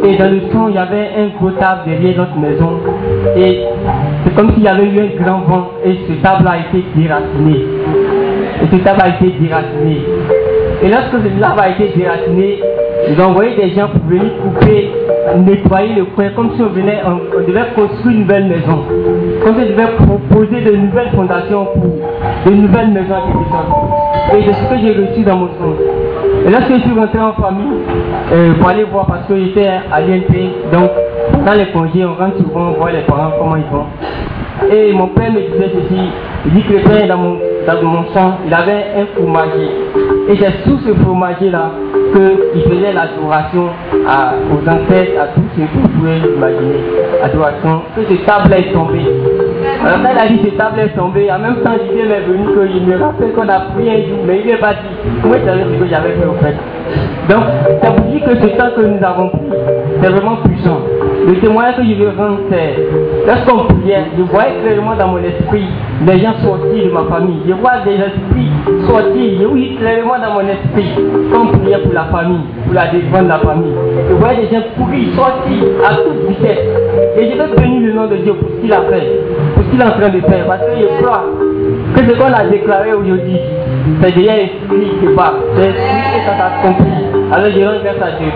Et 0.05 0.17
dans 0.17 0.31
le 0.31 0.41
son, 0.53 0.69
il 0.69 0.75
y 0.75 0.79
avait 0.79 1.11
un 1.19 1.29
gros 1.39 1.51
table 1.53 1.83
derrière 1.87 2.19
notre 2.19 2.37
maison. 2.37 2.79
Et 3.37 3.65
c'est 4.25 4.35
comme 4.35 4.53
s'il 4.53 4.63
y 4.63 4.69
avait 4.69 4.85
eu 4.85 5.01
un 5.01 5.23
grand 5.23 5.41
vent 5.41 5.71
et 5.85 5.97
ce 6.09 6.13
table 6.23 6.47
a 6.47 6.59
été 6.59 6.85
déraciné. 6.95 7.67
Et 8.63 8.67
ce 8.71 8.83
table 8.85 9.01
a 9.03 9.09
été 9.09 9.35
déraciné. 9.41 10.03
Et 10.83 10.89
lorsque 10.89 11.13
ce 11.13 11.41
table 11.41 11.61
a 11.61 11.69
été 11.71 11.93
déraciné, 11.97 12.61
ils 13.09 13.21
ont 13.21 13.27
envoyé 13.27 13.57
des 13.57 13.71
gens 13.71 13.89
pour 13.89 14.05
venir 14.09 14.31
couper, 14.43 14.91
nettoyer 15.39 15.95
le 15.95 16.05
coin, 16.07 16.29
comme 16.37 16.51
si 16.55 16.63
on 16.63 16.69
venait, 16.69 17.01
on, 17.05 17.41
devait 17.49 17.67
construire 17.75 18.15
une 18.15 18.21
nouvelle 18.21 18.45
maison. 18.45 18.85
Comme 19.45 19.55
si 19.57 19.63
on 19.63 19.71
devait 19.71 19.93
proposer 19.97 20.61
de 20.61 20.77
nouvelles 20.77 21.11
fondations 21.15 21.67
pour 21.75 22.53
de 22.53 22.57
nouvelles 22.57 22.91
maisons 22.91 23.15
à. 23.15 24.02
Et 24.35 24.43
c'est 24.45 24.53
ce 24.53 24.71
que 24.71 24.79
j'ai 24.81 24.93
reçu 24.93 25.23
dans 25.25 25.37
mon 25.37 25.49
son. 25.59 25.75
Et 26.47 26.51
lorsque 26.51 26.73
je 26.73 26.81
suis 26.81 26.99
rentré 26.99 27.19
en 27.19 27.33
famille, 27.35 27.79
euh, 28.33 28.55
pour 28.55 28.69
aller 28.69 28.85
voir, 28.85 29.07
parce 29.07 29.27
que 29.27 29.37
j'étais 29.37 29.69
à 29.69 30.01
l'INP, 30.01 30.33
donc 30.73 30.91
dans 31.45 31.53
les 31.53 31.67
congés, 31.67 32.05
on 32.05 32.15
rentre 32.15 32.39
souvent 32.39 32.71
voir 32.73 32.93
les 32.93 33.03
parents 33.03 33.33
comment 33.39 33.57
ils 33.57 33.65
vont. 33.71 33.87
Et 34.71 34.93
mon 34.93 35.09
père 35.09 35.31
me 35.33 35.41
disait 35.41 35.71
ceci, 35.75 36.01
il 36.47 36.53
dit 36.55 36.63
que 36.63 36.73
le 36.75 36.81
père 36.81 37.09
dans 37.09 37.19
mon, 37.83 38.05
sang, 38.15 38.39
il 38.47 38.55
avait 38.55 38.87
un 38.97 39.07
fromager. 39.15 39.71
Et 40.29 40.37
c'est 40.37 40.65
sous 40.65 40.79
ce 40.79 40.95
fromager-là 40.95 41.71
qu'il 42.15 42.63
faisait 42.63 42.93
l'adoration 42.93 43.69
aux 44.51 44.69
ancêtres, 44.69 45.21
à 45.21 45.27
tous 45.35 45.43
ceux 45.57 45.63
que 45.63 45.79
vous 45.79 45.89
pouvez 45.89 46.17
imaginer. 46.19 46.81
Adoration, 47.23 47.83
que 47.97 48.03
cette 48.09 48.25
table 48.25 48.53
est 48.55 48.73
tombée. 48.73 49.07
Quand 49.83 50.11
il 50.11 50.19
a 50.19 50.29
dit 50.29 50.41
cette 50.45 50.57
table 50.57 50.81
est 50.81 50.97
tombée, 50.97 51.31
en 51.31 51.39
même 51.39 51.57
temps 51.57 51.73
l'idée 51.73 52.09
m'est 52.09 52.21
venue 52.21 52.47
qu'il 52.71 52.87
me 52.87 53.03
rappelle 53.03 53.33
qu'on 53.33 53.49
a 53.49 53.61
pris 53.75 53.91
un 53.91 54.09
jour, 54.09 54.19
mais 54.27 54.41
il 54.41 54.47
n'est 54.47 54.59
pas 54.59 54.75
dit. 54.75 55.27
Moi 55.27 55.39
je 55.41 55.45
savais 55.45 55.65
ce 55.65 55.83
que 55.83 55.89
j'avais 55.89 56.13
fait 56.13 56.27
au 56.27 56.35
fait. 56.35 56.57
Donc, 57.29 57.45
ça 57.83 57.91
vous 57.91 58.11
dit 58.11 58.21
que 58.21 58.35
ce 58.35 58.57
temps 58.57 58.71
que 58.77 58.83
nous 58.83 59.05
avons 59.05 59.29
pris, 59.29 59.41
c'est 60.03 60.09
vraiment 60.09 60.37
puissant. 60.45 60.81
Le 61.27 61.35
témoignage 61.39 61.77
que 61.77 61.85
je 61.85 61.95
veux 61.95 62.11
rendre, 62.17 62.41
c'est 62.51 62.75
lorsqu'on 63.27 63.73
priait, 63.75 64.05
je 64.19 64.23
voyais 64.23 64.55
clairement 64.63 64.97
dans 64.97 65.09
mon 65.09 65.19
esprit 65.19 65.67
des 66.01 66.19
gens 66.19 66.35
sortis 66.43 66.83
de 66.85 66.91
ma 66.91 67.05
famille. 67.05 67.39
Je 67.47 67.53
vois 67.55 67.79
des 67.85 67.95
esprits 67.95 68.51
sortir, 68.87 69.39
je 69.41 69.47
vois 69.47 69.79
clairement 69.79 70.19
dans 70.19 70.35
mon 70.35 70.49
esprit 70.49 70.91
qu'on 71.33 71.59
priait 71.59 71.79
pour 71.79 71.93
la 71.93 72.05
famille, 72.07 72.43
pour 72.65 72.75
la 72.75 72.89
défense 72.89 73.23
de 73.23 73.29
la 73.29 73.39
famille. 73.39 73.73
Je 74.09 74.15
voyais 74.15 74.47
des 74.47 74.57
gens 74.57 74.63
courir, 74.77 75.15
sortir 75.15 75.63
à 75.89 75.95
toute 75.95 76.29
vitesse. 76.29 76.59
Et 77.17 77.31
je 77.31 77.37
veux 77.37 77.57
bénir 77.57 77.81
le 77.83 77.93
nom 77.93 78.07
de 78.09 78.17
Dieu 78.17 78.35
pour 78.35 78.49
ce 78.49 78.61
qu'il 78.61 78.73
a 78.73 78.83
fait, 78.83 79.21
ce 79.63 79.71
qu'il 79.71 79.81
est 79.81 79.85
en 79.85 79.91
train 79.91 80.09
de 80.09 80.21
faire, 80.21 80.47
parce 80.47 80.61
que 80.61 80.67
je 80.81 81.03
crois 81.03 81.25
que 81.95 82.01
ce 82.01 82.13
qu'on 82.19 82.33
a 82.33 82.45
déclaré 82.45 82.93
aujourd'hui, 82.93 83.39
c'est 84.01 84.15
déjà 84.15 84.37
l'esprit 84.37 84.91
qui 85.01 85.07
part, 85.15 85.35
c'est 85.57 85.63
l'esprit 85.63 86.03
qui 86.13 86.21
ça 86.27 86.37
s'accomplit. 86.39 87.05
Alors 87.33 87.51
je 87.51 87.61
rends 87.65 87.83
grâce 87.83 88.03
à 88.03 88.11
Dieu. 88.19 88.33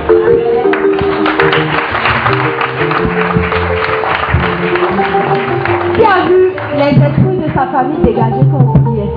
Qui 5.95 6.05
a 6.05 6.27
vu 6.29 6.53
les 6.77 6.83
esprits 6.83 7.39
de 7.39 7.49
sa 7.55 7.67
famille 7.67 7.99
dégager 8.05 8.45
quand 8.51 8.75
on 8.75 8.79
priait 8.81 9.11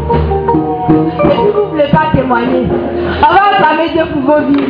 Et 1.25 1.31
si 1.31 1.37
vous 1.37 1.61
ne 1.61 1.69
voulez 1.71 1.91
pas 1.91 2.07
témoigner, 2.13 2.63
on 3.17 3.33
va 3.33 3.41
acclamer 3.51 3.89
Dieu 3.93 4.03
pour 4.13 4.21
vos 4.21 4.41
vies. 4.47 4.67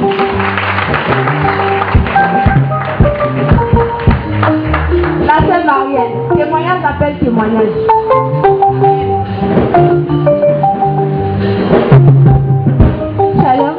Marielle, 5.47 6.11
témoignage 6.35 6.83
appelle 6.83 7.17
témoignage. 7.19 7.67
Shalom. 13.41 13.75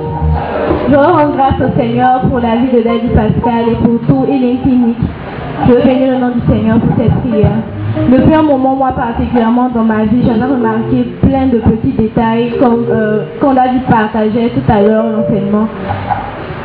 Je 0.91 0.97
rends 0.97 1.29
grâce 1.31 1.61
au 1.61 1.79
Seigneur 1.79 2.23
pour 2.23 2.41
la 2.41 2.57
vie 2.57 2.73
de 2.73 2.83
David 2.83 3.13
Pascal 3.13 3.69
et 3.71 3.75
pour 3.85 4.01
tout 4.09 4.25
et 4.29 4.39
l'infini. 4.39 4.95
Je 5.69 5.75
bénir 5.75 6.13
le 6.13 6.19
nom 6.19 6.31
du 6.31 6.41
Seigneur 6.53 6.79
pour 6.81 6.97
cette 6.97 7.15
prière. 7.29 7.51
Depuis 8.11 8.35
un 8.35 8.43
moment, 8.43 8.77
moi 8.77 8.93
particulièrement 8.93 9.69
dans 9.69 9.85
ma 9.85 10.05
vie, 10.05 10.23
j'en 10.25 10.37
ai 10.37 10.51
remarqué 10.51 11.03
plein 11.23 11.47
de 11.47 11.59
petits 11.59 11.93
détails 11.93 12.53
comme 12.59 12.87
euh, 12.91 13.25
qu'on 13.41 13.57
a 13.57 13.69
dit 13.69 13.81
partager 13.91 14.51
tout 14.51 14.73
à 14.73 14.81
l'heure 14.81 15.05
l'enseignement 15.05 15.67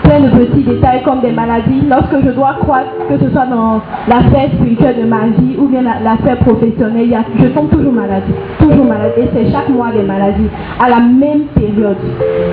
plein 0.06 0.20
de 0.20 0.30
petits 0.30 0.64
détails 0.64 1.02
comme 1.04 1.22
des 1.22 1.32
maladies. 1.32 1.82
Lorsque 1.90 2.24
je 2.24 2.32
dois 2.32 2.56
croire, 2.62 2.84
que 3.10 3.18
ce 3.18 3.30
soit 3.32 3.46
dans 3.48 3.82
l'affaire 4.08 4.50
spirituelle 4.54 5.02
de 5.02 5.08
ma 5.08 5.28
vie 5.28 5.56
ou 5.58 5.68
bien 5.68 5.82
l'affaire 5.82 6.38
professionnelle, 6.38 7.24
je 7.40 7.48
tombe 7.48 7.70
toujours 7.70 7.94
malade. 7.94 8.24
Toujours 8.60 8.86
malade. 8.86 9.14
Et 9.18 9.28
c'est 9.34 9.52
chaque 9.52 9.70
mois 9.70 9.92
des 9.92 10.04
maladies 10.04 10.50
à 10.80 10.90
la 10.90 11.00
même 11.00 11.46
période. 11.56 11.98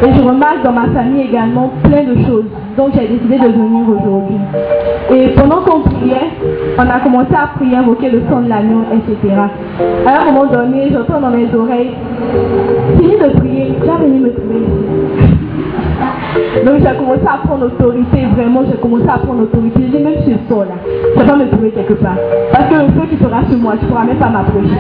Et 0.02 0.12
je 0.14 0.22
remarque 0.22 0.62
dans 0.64 0.72
ma 0.72 0.89
famille 0.89 1.22
également 1.22 1.70
plein 1.84 2.05
de 2.05 2.14
choses. 2.26 2.44
Donc 2.76 2.92
j'ai 2.94 3.06
décidé 3.06 3.39
de 3.39 3.52
venir 3.52 3.84
aujourd'hui. 3.89 4.36
Et 5.10 5.28
pendant 5.36 5.60
qu'on 5.62 5.81
priait, 5.81 6.31
on 6.78 6.89
a 6.89 7.00
commencé 7.00 7.34
à 7.34 7.48
prier, 7.58 7.76
invoquer 7.76 8.08
le 8.10 8.22
son 8.31 8.40
de 8.42 8.48
l'agneau, 8.48 8.82
etc. 8.92 9.34
À 10.06 10.22
un 10.22 10.32
moment 10.32 10.47
donné, 10.47 10.89
j'entends 10.90 11.20
dans 11.20 11.31
mes 11.31 11.52
oreilles, 11.55 11.90
fini 12.98 13.12
de 13.12 13.39
prier, 13.39 13.74
j'ai 13.82 14.05
venu 14.06 14.20
me 14.20 14.32
trouver. 14.32 14.72
Donc 16.65 16.77
j'ai 16.78 16.97
commencé 16.97 17.27
à 17.27 17.47
prendre 17.47 17.67
autorité, 17.67 18.27
vraiment 18.36 18.62
j'ai 18.70 18.78
commencé 18.78 19.09
à 19.09 19.19
prendre 19.19 19.43
autorité. 19.43 19.81
J'ai 19.93 19.99
même 19.99 20.15
ce 20.25 20.33
sol 20.49 20.67
là, 20.69 20.77
ça 21.17 21.25
va 21.25 21.36
me 21.36 21.49
trouver 21.51 21.70
quelque 21.70 21.94
part. 21.94 22.17
Parce 22.52 22.69
que 22.69 22.75
le 22.75 22.93
feu 22.93 23.07
qui 23.11 23.23
sera 23.23 23.43
sur 23.49 23.59
moi, 23.59 23.75
tu 23.78 23.85
ne 23.85 23.91
pourras 23.91 24.05
même 24.05 24.19
pas 24.19 24.28
m'approcher. 24.28 24.78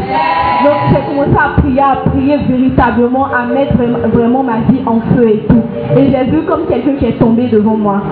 Donc 0.64 0.78
j'ai 0.90 1.02
commencé 1.08 1.36
à 1.36 1.60
prier, 1.60 1.80
à 1.80 1.96
prier 2.10 2.36
véritablement, 2.48 3.26
à 3.26 3.46
mettre 3.46 3.74
vraiment 4.12 4.42
ma 4.42 4.58
vie 4.70 4.80
en 4.86 5.00
feu 5.14 5.28
et 5.28 5.46
tout. 5.48 5.62
Et 5.96 6.10
j'ai 6.10 6.30
vu 6.30 6.42
comme 6.46 6.66
quelqu'un 6.68 6.94
qui 6.94 7.06
est 7.06 7.18
tombé 7.18 7.48
devant 7.48 7.76
moi. 7.76 8.02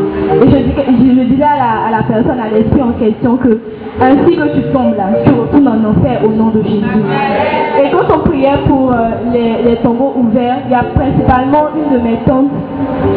Et 0.43 0.49
je, 0.49 0.57
je, 0.57 1.23
disais 1.25 1.44
à 1.44 1.91
la, 1.91 2.02
personne, 2.02 2.41
à 2.41 2.49
l'esprit 2.52 2.83
en 2.83 2.93
question 2.93 3.36
que 3.36 3.60
ainsi 4.01 4.36
que 4.36 4.55
tu 4.55 4.62
tombes 4.73 4.97
là, 4.97 5.09
tu 5.25 5.31
retournes 5.33 5.69
en 5.69 5.91
enfer 5.91 6.20
au 6.25 6.31
nom 6.31 6.49
de 6.49 6.62
Jésus. 6.62 6.85
Et 7.83 7.91
quand 7.91 8.15
on 8.15 8.20
priait 8.28 8.59
pour 8.67 8.93
euh, 8.93 8.97
les, 9.33 9.70
les 9.70 9.77
tombeaux 9.77 10.15
ouverts, 10.17 10.59
il 10.67 10.73
y 10.73 10.75
a 10.75 10.85
principalement 10.94 11.69
une 11.77 11.99
de 11.99 12.02
mes 12.02 12.17
tantes 12.27 12.51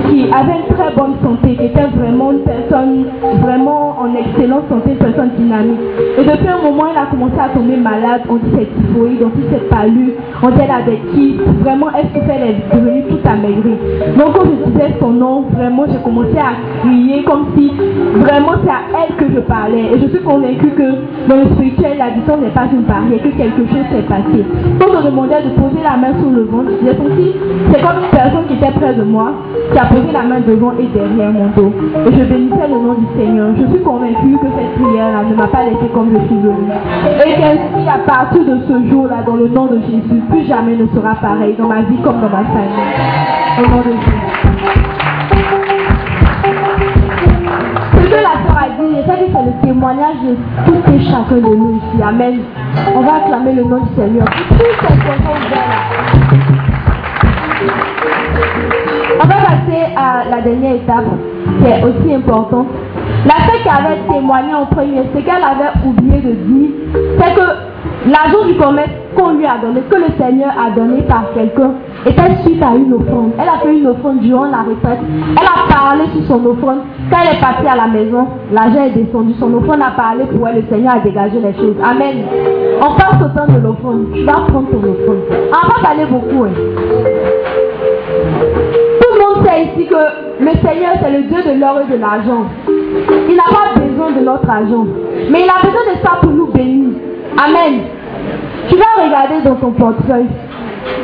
qui 0.10 0.26
avait 0.32 0.60
une 0.60 0.76
très 0.76 0.92
bonne 0.96 1.16
santé, 1.24 1.56
qui 1.56 1.66
était 1.66 1.88
vraiment 1.96 2.32
une 2.32 2.40
personne 2.40 3.06
vraiment 3.42 3.96
en 4.00 4.14
excellente 4.16 4.64
santé, 4.70 4.92
une 4.92 4.98
personne 4.98 5.32
dynamique. 5.38 5.80
Et 6.18 6.24
depuis 6.24 6.48
un 6.48 6.62
moment, 6.62 6.86
elle 6.92 6.98
a 6.98 7.06
commencé 7.08 7.40
à 7.40 7.50
tomber 7.50 7.78
malade, 7.78 8.22
on 8.30 8.36
dit 8.36 8.52
c'est 8.54 8.70
typhoïde, 8.76 9.22
on 9.24 9.30
dit 9.30 9.46
c'est 9.52 9.70
palu, 9.70 10.14
on 10.42 10.50
dit 10.50 10.62
elle 10.64 10.72
a 10.72 10.82
des 10.82 11.00
kits, 11.14 11.40
vraiment 11.62 11.88
elle 11.98 12.08
souffrait, 12.08 12.40
elle 12.42 12.50
est 12.50 12.76
devenue 12.76 13.04
toute 13.10 13.26
amaigrie. 13.26 13.78
Donc 14.18 14.34
quand 14.36 14.46
je 14.46 14.72
disais 14.72 14.96
son 15.00 15.10
nom, 15.10 15.42
vraiment 15.52 15.86
j'ai 15.90 16.00
commencé 16.04 16.38
à 16.38 16.54
crier 16.82 17.24
comme 17.24 17.48
si 17.56 17.72
vraiment 18.16 18.54
c'est 18.64 18.72
à 18.72 19.04
elle 19.04 19.16
que 19.16 19.34
je 19.34 19.40
parlais. 19.42 19.94
Et 19.94 20.00
je 20.00 20.08
suis 20.08 20.24
convaincue 20.24 20.72
que 20.72 20.90
dans 21.28 21.38
le 21.38 21.46
spirituel, 21.56 21.98
la 21.98 22.12
distance 22.12 22.40
n'est 22.42 22.50
pas 22.50 22.68
une 22.72 22.84
barrière, 22.84 23.22
que 23.22 23.30
quelque 23.30 23.66
chose 23.68 23.86
s'est 23.92 24.08
passé. 24.08 24.44
Quand 24.80 24.88
on 24.98 25.04
demandait 25.06 25.42
de 25.44 25.50
poser 25.60 25.82
la 25.84 25.98
main 25.98 26.14
sur 26.20 26.30
le 26.30 26.44
ventre, 26.44 26.72
j'ai 26.84 26.96
senti, 26.96 27.32
c'est 27.72 27.82
comme 27.82 28.04
une 28.04 28.12
personne 28.12 28.46
qui 28.48 28.54
était 28.56 28.72
près 28.72 28.94
de 28.94 29.04
moi, 29.04 29.34
qui 29.72 29.80
a 29.80 29.86
posé 29.94 30.12
la 30.12 30.24
main 30.24 30.40
devant 30.40 30.74
et 30.80 30.88
derrière 30.88 31.32
mon 31.32 31.48
dos. 31.56 31.72
Et 32.08 32.12
je 32.12 32.24
bénissais 32.24 32.68
le 32.68 32.80
nom 32.80 32.96
du 32.96 33.06
Seigneur. 33.18 33.50
Je 33.58 33.66
suis 33.68 33.84
convaincue 33.84 34.38
que 34.42 34.48
cette 34.58 34.74
prière-là 34.82 35.24
ne 35.30 35.36
m'a 35.36 35.48
pas 35.48 35.64
laissé 35.64 35.88
comme 35.94 36.10
je 36.12 36.20
suis 36.28 36.38
venue. 36.38 36.72
Et 37.26 37.34
qu'ainsi, 37.36 37.88
à 37.88 38.00
partir 38.00 38.44
de 38.44 38.60
ce 38.68 38.90
jour-là, 38.90 39.24
dans 39.26 39.36
le 39.36 39.48
nom 39.48 39.68
de 39.68 39.80
Jésus, 39.82 40.22
plus 40.30 40.46
jamais 40.48 40.76
ne 40.76 40.88
sera 40.88 41.16
pareil 41.16 41.56
dans 41.58 41.68
ma 41.68 41.82
vie 41.82 41.98
comme 42.04 42.20
dans 42.22 42.30
ma 42.30 42.44
famille. 42.44 42.94
Au 43.60 43.68
nom 43.70 43.82
de 43.82 43.92
Jésus. 43.92 44.34
Ce 47.94 48.08
que 48.10 48.16
la 48.16 48.34
a 48.34 48.70
dit, 48.70 48.96
sais 49.06 49.18
que 49.18 49.28
c'est 49.32 49.46
le 49.46 49.54
témoignage 49.62 50.20
de 50.24 50.36
tout 50.66 50.82
et 50.92 51.00
chacun 51.04 51.36
de 51.36 51.56
nous 51.56 51.76
ici. 51.78 52.02
Amen. 52.04 52.40
On 52.96 53.02
va 53.02 53.16
acclamer 53.16 53.54
le 53.54 53.64
nom 53.64 53.80
du 53.84 53.90
Seigneur. 53.96 54.26
Tous 54.26 54.58
ces 54.58 54.88
là 58.70 58.83
on 59.22 59.28
va 59.28 59.36
passer 59.36 59.94
à 59.96 60.30
la 60.30 60.42
dernière 60.42 60.76
étape 60.76 61.06
qui 61.60 61.66
est 61.66 61.84
aussi 61.84 62.14
importante. 62.16 62.68
La 63.26 63.36
fête 63.46 63.64
qui 63.64 63.70
avait 63.70 64.00
témoigné 64.12 64.54
en 64.54 64.66
premier, 64.66 65.02
ce 65.14 65.20
qu'elle 65.20 65.44
avait 65.44 65.72
oublié 65.86 66.22
de 66.22 66.32
dire, 66.32 66.70
c'est 67.20 67.34
que 67.36 68.10
l'argent 68.10 68.46
du 68.46 68.56
commerce 68.56 68.90
qu'on 69.16 69.34
lui 69.34 69.46
a 69.46 69.58
donné, 69.62 69.82
que 69.90 69.96
le 69.96 70.08
Seigneur 70.18 70.52
a 70.60 70.72
donné 70.72 71.02
par 71.04 71.26
quelqu'un, 71.34 71.72
était 72.06 72.36
suite 72.44 72.62
à 72.64 72.76
une 72.76 72.94
offrande. 72.94 73.32
Elle 73.40 73.48
a 73.48 73.60
fait 73.64 73.78
une 73.78 73.88
offrande 73.88 74.20
durant 74.20 74.46
la 74.46 74.64
retraite. 74.64 75.00
Elle 75.40 75.46
a 75.46 75.74
parlé 75.74 76.04
sur 76.14 76.26
son 76.28 76.46
offrande. 76.46 76.80
Quand 77.10 77.18
elle 77.22 77.38
est 77.38 77.40
partie 77.40 77.68
à 77.68 77.76
la 77.76 77.88
maison, 77.88 78.28
l'argent 78.52 78.84
est 78.84 78.92
descendu. 78.92 79.34
Son 79.40 79.54
offrande 79.54 79.82
a 79.82 79.92
parlé 79.92 80.26
pour 80.26 80.48
elle. 80.48 80.56
Le 80.58 80.64
Seigneur 80.70 80.96
a 80.96 81.00
dégagé 81.00 81.40
les 81.40 81.54
choses. 81.54 81.76
Amen. 81.84 82.24
On 82.82 82.96
passe 82.96 83.22
au 83.22 83.38
temps 83.38 83.48
de 83.48 83.60
l'offrande. 83.60 84.08
Tu 84.14 84.24
vas 84.24 84.34
prendre 84.48 84.70
ton 84.70 84.78
offrande. 84.78 85.22
On 85.32 85.68
va 85.68 85.82
parler 85.82 86.06
beaucoup. 86.06 86.46
Hein 86.46 87.73
ici 89.58 89.88
que 89.88 90.44
le 90.44 90.52
Seigneur, 90.52 90.94
c'est 91.02 91.12
le 91.12 91.24
Dieu 91.24 91.42
de 91.44 91.60
l'or 91.60 91.82
et 91.82 91.92
de 91.92 92.00
l'argent. 92.00 92.46
Il 93.30 93.36
n'a 93.36 93.44
pas 93.44 93.80
besoin 93.80 94.12
de 94.12 94.26
notre 94.26 94.50
argent. 94.50 94.86
Mais 95.30 95.44
il 95.44 95.50
a 95.50 95.62
besoin 95.64 95.94
de 95.94 96.06
ça 96.06 96.18
pour 96.22 96.32
nous 96.32 96.48
bénir. 96.48 96.90
Amen. 97.38 97.82
Tu 98.70 98.76
vas 98.76 99.04
regarder 99.04 99.42
dans 99.44 99.56
ton 99.56 99.72
portefeuille. 99.72 100.28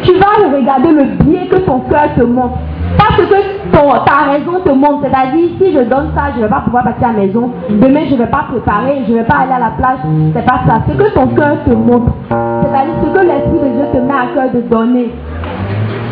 Tu 0.03 0.13
vas 0.13 0.57
regarder 0.57 0.91
le 0.91 1.03
bien 1.23 1.45
que 1.49 1.57
ton 1.57 1.79
cœur 1.81 2.13
te 2.15 2.23
montre. 2.23 2.57
Parce 2.97 3.17
que 3.17 3.71
ton, 3.71 3.89
ta 4.05 4.31
raison 4.31 4.59
te 4.63 4.71
montre. 4.71 5.03
C'est-à-dire, 5.03 5.49
si 5.59 5.73
je 5.73 5.79
donne 5.79 6.11
ça, 6.15 6.31
je 6.33 6.39
ne 6.39 6.43
vais 6.43 6.49
pas 6.49 6.61
pouvoir 6.61 6.83
passer 6.83 7.03
à 7.03 7.13
la 7.13 7.25
maison. 7.25 7.51
Demain, 7.69 8.01
je 8.07 8.13
ne 8.13 8.19
vais 8.19 8.27
pas 8.27 8.45
préparer, 8.49 9.03
je 9.07 9.13
ne 9.13 9.17
vais 9.17 9.23
pas 9.23 9.39
aller 9.43 9.53
à 9.53 9.59
la 9.59 9.71
plage. 9.77 9.99
C'est 10.35 10.45
pas 10.45 10.61
ça. 10.67 10.81
Ce 10.87 10.93
que 10.97 11.13
ton 11.13 11.27
cœur 11.27 11.57
te 11.65 11.71
montre. 11.71 12.11
C'est-à-dire 12.29 12.95
ce 13.03 13.19
que 13.19 13.25
l'Esprit 13.25 13.69
de 13.69 13.75
Dieu 13.75 13.85
te 13.93 13.97
met 13.97 14.13
à 14.13 14.33
cœur 14.33 14.51
de 14.53 14.61
donner. 14.61 15.11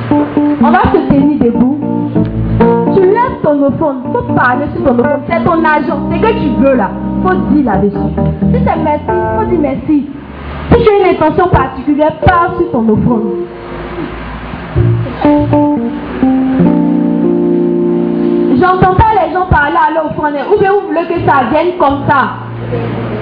On 0.10 0.72
va 0.72 0.82
se 0.92 0.98
tenir 1.10 1.40
debout. 1.40 1.80
Tu 2.96 3.02
lèves 3.02 3.42
ton 3.44 3.62
offrande. 3.64 4.04
Faut 4.14 4.34
parler 4.34 4.66
sur 4.74 4.84
ton 4.86 5.00
offrande. 5.00 5.22
C'est 5.30 5.44
ton 5.44 5.64
argent. 5.64 6.00
C'est 6.12 6.20
que 6.20 6.32
tu 6.40 6.50
veux 6.62 6.76
là. 6.76 6.92
Faut 7.24 7.36
dire 7.52 7.66
là-dessus. 7.66 7.98
Si 8.54 8.64
c'est 8.66 8.84
merci, 8.84 9.06
faut 9.38 9.46
dire 9.46 9.60
merci. 9.60 10.10
Si 10.72 10.84
tu 10.84 10.90
as 10.90 11.10
une 11.10 11.16
intention 11.16 11.48
particulière, 11.50 12.14
parle 12.26 12.58
sur 12.58 12.72
ton 12.72 12.90
offrande. 12.90 13.34
J'entends 18.60 18.96
pas 18.96 19.26
les 19.26 19.34
gens 19.34 19.46
parler 19.50 19.78
à 19.78 19.92
l'offrande. 19.94 20.34
Ou 20.54 20.60
bien 20.60 20.72
vous 20.72 20.88
voulez 20.88 21.06
que 21.08 21.20
ça 21.30 21.44
vienne 21.52 21.78
comme 21.80 22.00
ça. 22.08 23.17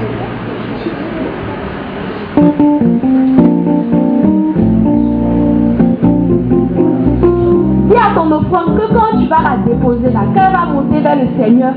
Ton 8.16 8.32
offrande, 8.32 8.78
que 8.78 8.94
quand 8.94 9.20
tu 9.20 9.28
vas 9.28 9.42
la 9.44 9.58
déposer 9.66 10.12
là, 10.12 10.22
quand 10.34 10.42
elle 10.48 10.54
va 10.54 10.66
monter 10.66 11.02
vers 11.02 11.16
le 11.16 11.28
Seigneur, 11.40 11.74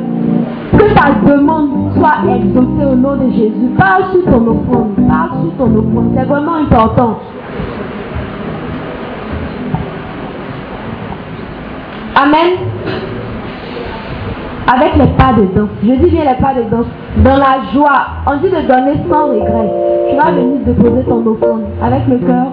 que 0.72 0.94
ta 0.94 1.30
demande 1.30 1.92
soit 1.96 2.34
exaucée 2.34 2.84
au 2.90 2.94
nom 2.94 3.16
de 3.16 3.30
Jésus. 3.32 3.70
Parle 3.76 4.04
sur 4.12 4.24
ton 4.24 4.46
offrande, 4.46 4.94
parle 5.08 5.30
sur 5.42 5.52
ton 5.58 5.76
offrande. 5.76 6.12
C'est 6.16 6.24
vraiment 6.24 6.54
important. 6.54 7.18
Amen. 12.20 12.58
Avec 14.70 14.96
les 14.96 15.06
pas 15.16 15.32
de 15.32 15.46
danse. 15.54 15.68
Je 15.82 15.92
dis 15.92 16.10
bien 16.10 16.24
les 16.24 16.42
pas 16.42 16.52
de 16.54 16.62
danse. 16.70 16.86
Dans 17.24 17.36
la 17.36 17.72
joie. 17.72 18.06
On 18.26 18.36
dit 18.36 18.50
de 18.50 18.68
donner 18.68 19.00
sans 19.10 19.28
regret. 19.28 19.72
Tu 20.10 20.16
vas 20.16 20.30
venir 20.32 20.58
déposer 20.66 21.04
ton 21.04 21.26
offrande 21.26 21.62
avec 21.82 22.06
le 22.08 22.18
cœur. 22.18 22.46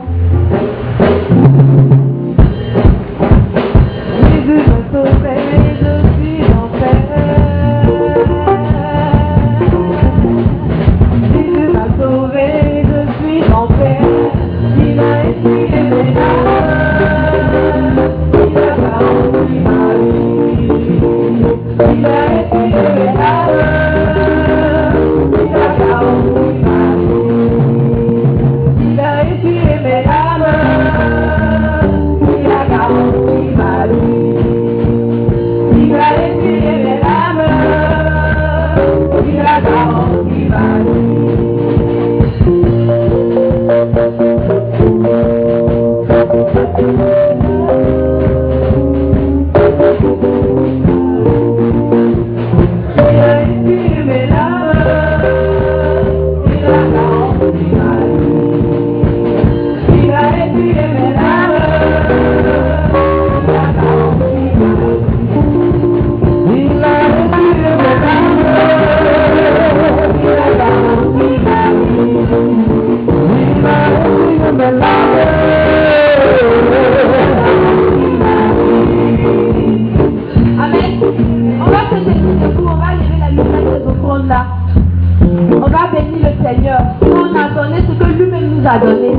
Nous 88.65 88.79
donné. 88.79 89.11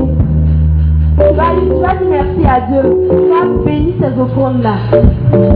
Tu 1.18 1.34
vas, 1.34 1.54
tu 1.54 1.80
vas 1.80 1.94
dire 1.94 2.08
merci 2.10 2.46
à 2.46 2.60
Dieu. 2.68 2.82
Tu 3.08 3.16
vas 3.30 3.64
bénir 3.64 3.94
ces 4.00 4.20
offrandes-là. 4.20 4.74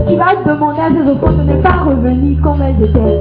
Tu 0.07 0.15
vas 0.15 0.53
demander 0.53 0.79
à 0.79 0.89
ces 0.89 1.09
offrandes 1.11 1.45
de 1.45 1.51
ne 1.51 1.61
pas 1.61 1.83
revenir 1.85 2.41
comme 2.41 2.61
elles 2.61 2.83
étaient. 2.83 3.19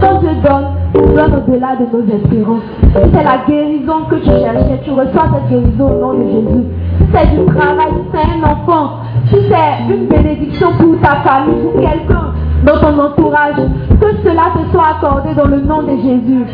Quand 0.00 0.20
Dieu 0.20 0.30
donne, 0.42 1.14
donne 1.14 1.34
au-delà 1.34 1.76
de 1.76 1.86
nos 1.92 2.04
espérances. 2.14 2.62
Si 2.82 3.10
c'est 3.12 3.24
la 3.24 3.38
guérison 3.46 4.04
que 4.08 4.16
tu 4.16 4.30
cherchais, 4.30 4.80
tu 4.84 4.90
reçois 4.90 5.26
cette 5.34 5.48
guérison 5.50 5.90
au 5.90 6.00
nom 6.00 6.14
de 6.14 6.24
Jésus. 6.30 6.64
Si 6.98 7.04
c'est 7.12 7.26
du 7.36 7.44
travail, 7.46 7.90
si 7.90 8.04
c'est 8.12 8.26
un 8.38 8.50
enfant, 8.50 8.86
si 9.26 9.36
c'est 9.48 9.94
une 9.94 10.06
bénédiction 10.06 10.68
pour 10.78 10.98
ta 11.00 11.16
famille, 11.16 11.60
pour 11.62 11.80
quelqu'un 11.80 12.32
dans 12.64 12.78
ton 12.80 12.98
entourage, 12.98 13.56
que 14.00 14.06
cela 14.22 14.52
te 14.54 14.70
soit 14.72 14.88
accordé 14.96 15.34
dans 15.34 15.46
le 15.46 15.60
nom 15.60 15.82
de 15.82 15.96
Jésus. 15.96 16.46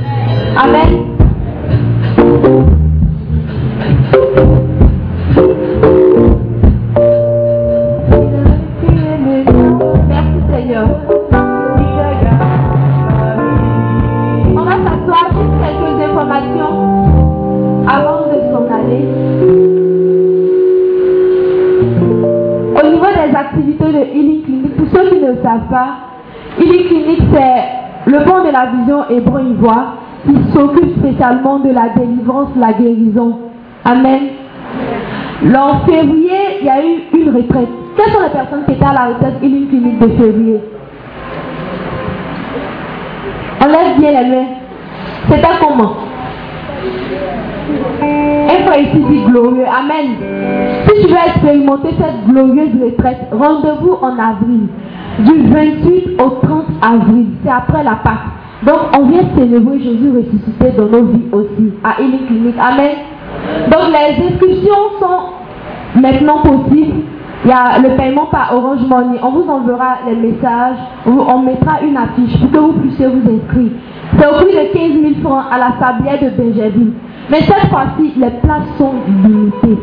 Amen. 0.56 1.18
La 28.58 28.66
vision 28.66 29.08
hébreu 29.08 29.42
ivoire 29.42 29.94
qui 30.26 30.34
s'occupe 30.52 30.98
spécialement 30.98 31.60
de 31.60 31.70
la 31.70 31.90
délivrance, 31.96 32.48
la 32.56 32.72
guérison. 32.72 33.38
Amen. 33.84 34.20
En 35.54 35.86
février, 35.86 36.58
il 36.60 36.66
y 36.66 36.70
a 36.70 36.84
eu 36.84 37.20
une 37.20 37.36
retraite. 37.36 37.68
Quelles 37.96 38.12
sont 38.12 38.22
les 38.22 38.30
personnes 38.30 38.64
qui 38.66 38.72
étaient 38.72 38.84
à 38.84 38.92
la 38.92 39.06
retraite 39.14 39.34
Healing 39.42 39.68
Clinic 39.68 39.98
de 40.00 40.08
février? 40.08 40.60
Enlève 43.64 43.98
bien 43.98 44.22
les 44.22 44.28
mains. 44.28 44.46
C'était 45.30 45.46
comment? 45.60 45.92
Un 48.02 48.66
frère 48.66 48.80
ici 48.80 48.98
dit 48.98 49.22
glorieux. 49.26 49.66
Amen. 49.66 50.16
Si 50.88 51.02
tu 51.02 51.08
veux 51.08 51.18
expérimenter 51.26 51.90
cette 51.98 52.26
glorieuse 52.28 52.70
retraite, 52.82 53.28
rendez-vous 53.30 53.98
en 54.02 54.18
avril. 54.18 54.66
Du 55.20 55.48
28 55.48 56.20
au 56.20 56.30
30 56.46 56.64
avril. 56.82 57.26
C'est 57.44 57.50
après 57.50 57.84
la 57.84 57.96
Pâque. 58.02 58.37
Donc 58.64 58.78
on 58.98 59.06
vient 59.06 59.22
célébrer 59.36 59.78
Jésus 59.80 60.10
ressuscité 60.10 60.70
dans 60.76 60.86
nos 60.86 61.04
vies 61.04 61.26
aussi. 61.32 61.72
À 61.84 62.00
Healing 62.00 62.26
Clinic. 62.26 62.54
Amen. 62.58 62.96
Donc 63.70 63.88
les 63.88 64.24
inscriptions 64.24 64.74
sont 65.00 66.00
maintenant 66.00 66.38
possibles. 66.42 67.02
Il 67.44 67.50
y 67.50 67.52
a 67.52 67.78
le 67.78 67.96
paiement 67.96 68.26
par 68.26 68.52
Orange 68.52 68.80
Money. 68.88 69.18
On 69.22 69.30
vous 69.30 69.48
enverra 69.48 69.98
les 70.08 70.16
messages. 70.16 70.76
On 71.06 71.38
mettra 71.38 71.80
une 71.82 71.96
affiche 71.96 72.36
pour 72.40 72.50
que 72.50 72.58
vous 72.58 72.72
puissiez 72.80 73.06
vous 73.06 73.22
inscrire. 73.30 73.70
C'est 74.18 74.26
au 74.26 74.32
prix 74.34 74.46
de 74.46 74.72
15 74.72 75.02
000 75.02 75.20
francs 75.22 75.44
à 75.52 75.58
la 75.58 75.72
sablière 75.78 76.18
de 76.20 76.30
Benjamin. 76.30 76.90
Mais 77.30 77.40
cette 77.42 77.68
fois-ci, 77.70 78.12
les 78.16 78.30
places 78.42 78.76
sont 78.76 78.94
limitées. 79.24 79.78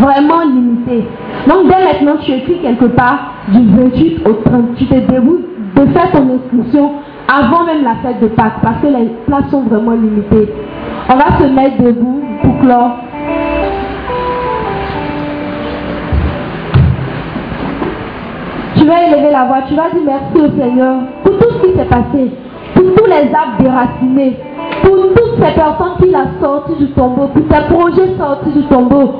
Vraiment 0.00 0.42
limitées. 0.42 1.06
Donc 1.48 1.68
dès 1.68 1.82
maintenant, 1.82 2.20
tu 2.20 2.32
écris 2.32 2.58
quelque 2.60 2.86
part 2.86 3.32
du 3.48 3.64
28 3.64 4.26
au 4.26 4.32
30. 4.44 4.74
Tu 4.76 4.84
te 4.84 4.94
déroules 4.94 5.44
de 5.76 5.86
faire 5.86 6.10
ton 6.10 6.28
inscription 6.34 6.90
avant 7.28 7.64
même 7.64 7.84
la 7.84 7.96
fête 7.96 8.20
de 8.20 8.28
Pâques 8.28 8.60
parce 8.62 8.80
que 8.80 8.86
les 8.86 9.10
places 9.26 9.50
sont 9.50 9.62
vraiment 9.62 9.92
limitées. 9.92 10.48
On 11.10 11.16
va 11.16 11.38
se 11.38 11.44
mettre 11.44 11.82
debout 11.82 12.22
pour 12.42 12.58
clore. 12.60 12.90
Tu 18.76 18.84
vas 18.84 19.06
élever 19.08 19.30
la 19.30 19.44
voix, 19.44 19.58
tu 19.68 19.74
vas 19.74 19.90
dire 19.90 20.02
merci 20.06 20.38
au 20.38 20.58
Seigneur 20.58 20.96
pour 21.22 21.38
tout 21.38 21.50
ce 21.50 21.66
qui 21.66 21.76
s'est 21.76 21.84
passé, 21.84 22.30
pour 22.74 22.84
tous 22.94 23.06
les 23.06 23.34
arbres 23.34 23.60
déracinés, 23.60 24.36
pour 24.82 24.96
toutes 25.14 25.44
ces 25.44 25.52
personnes 25.52 25.96
qui 26.00 26.10
l'ont 26.10 26.40
sorti 26.40 26.76
du 26.76 26.90
tombeau, 26.92 27.26
pour 27.26 27.42
ces 27.50 27.74
projets 27.74 28.16
sortis 28.16 28.52
du 28.52 28.62
tombeau, 28.68 29.12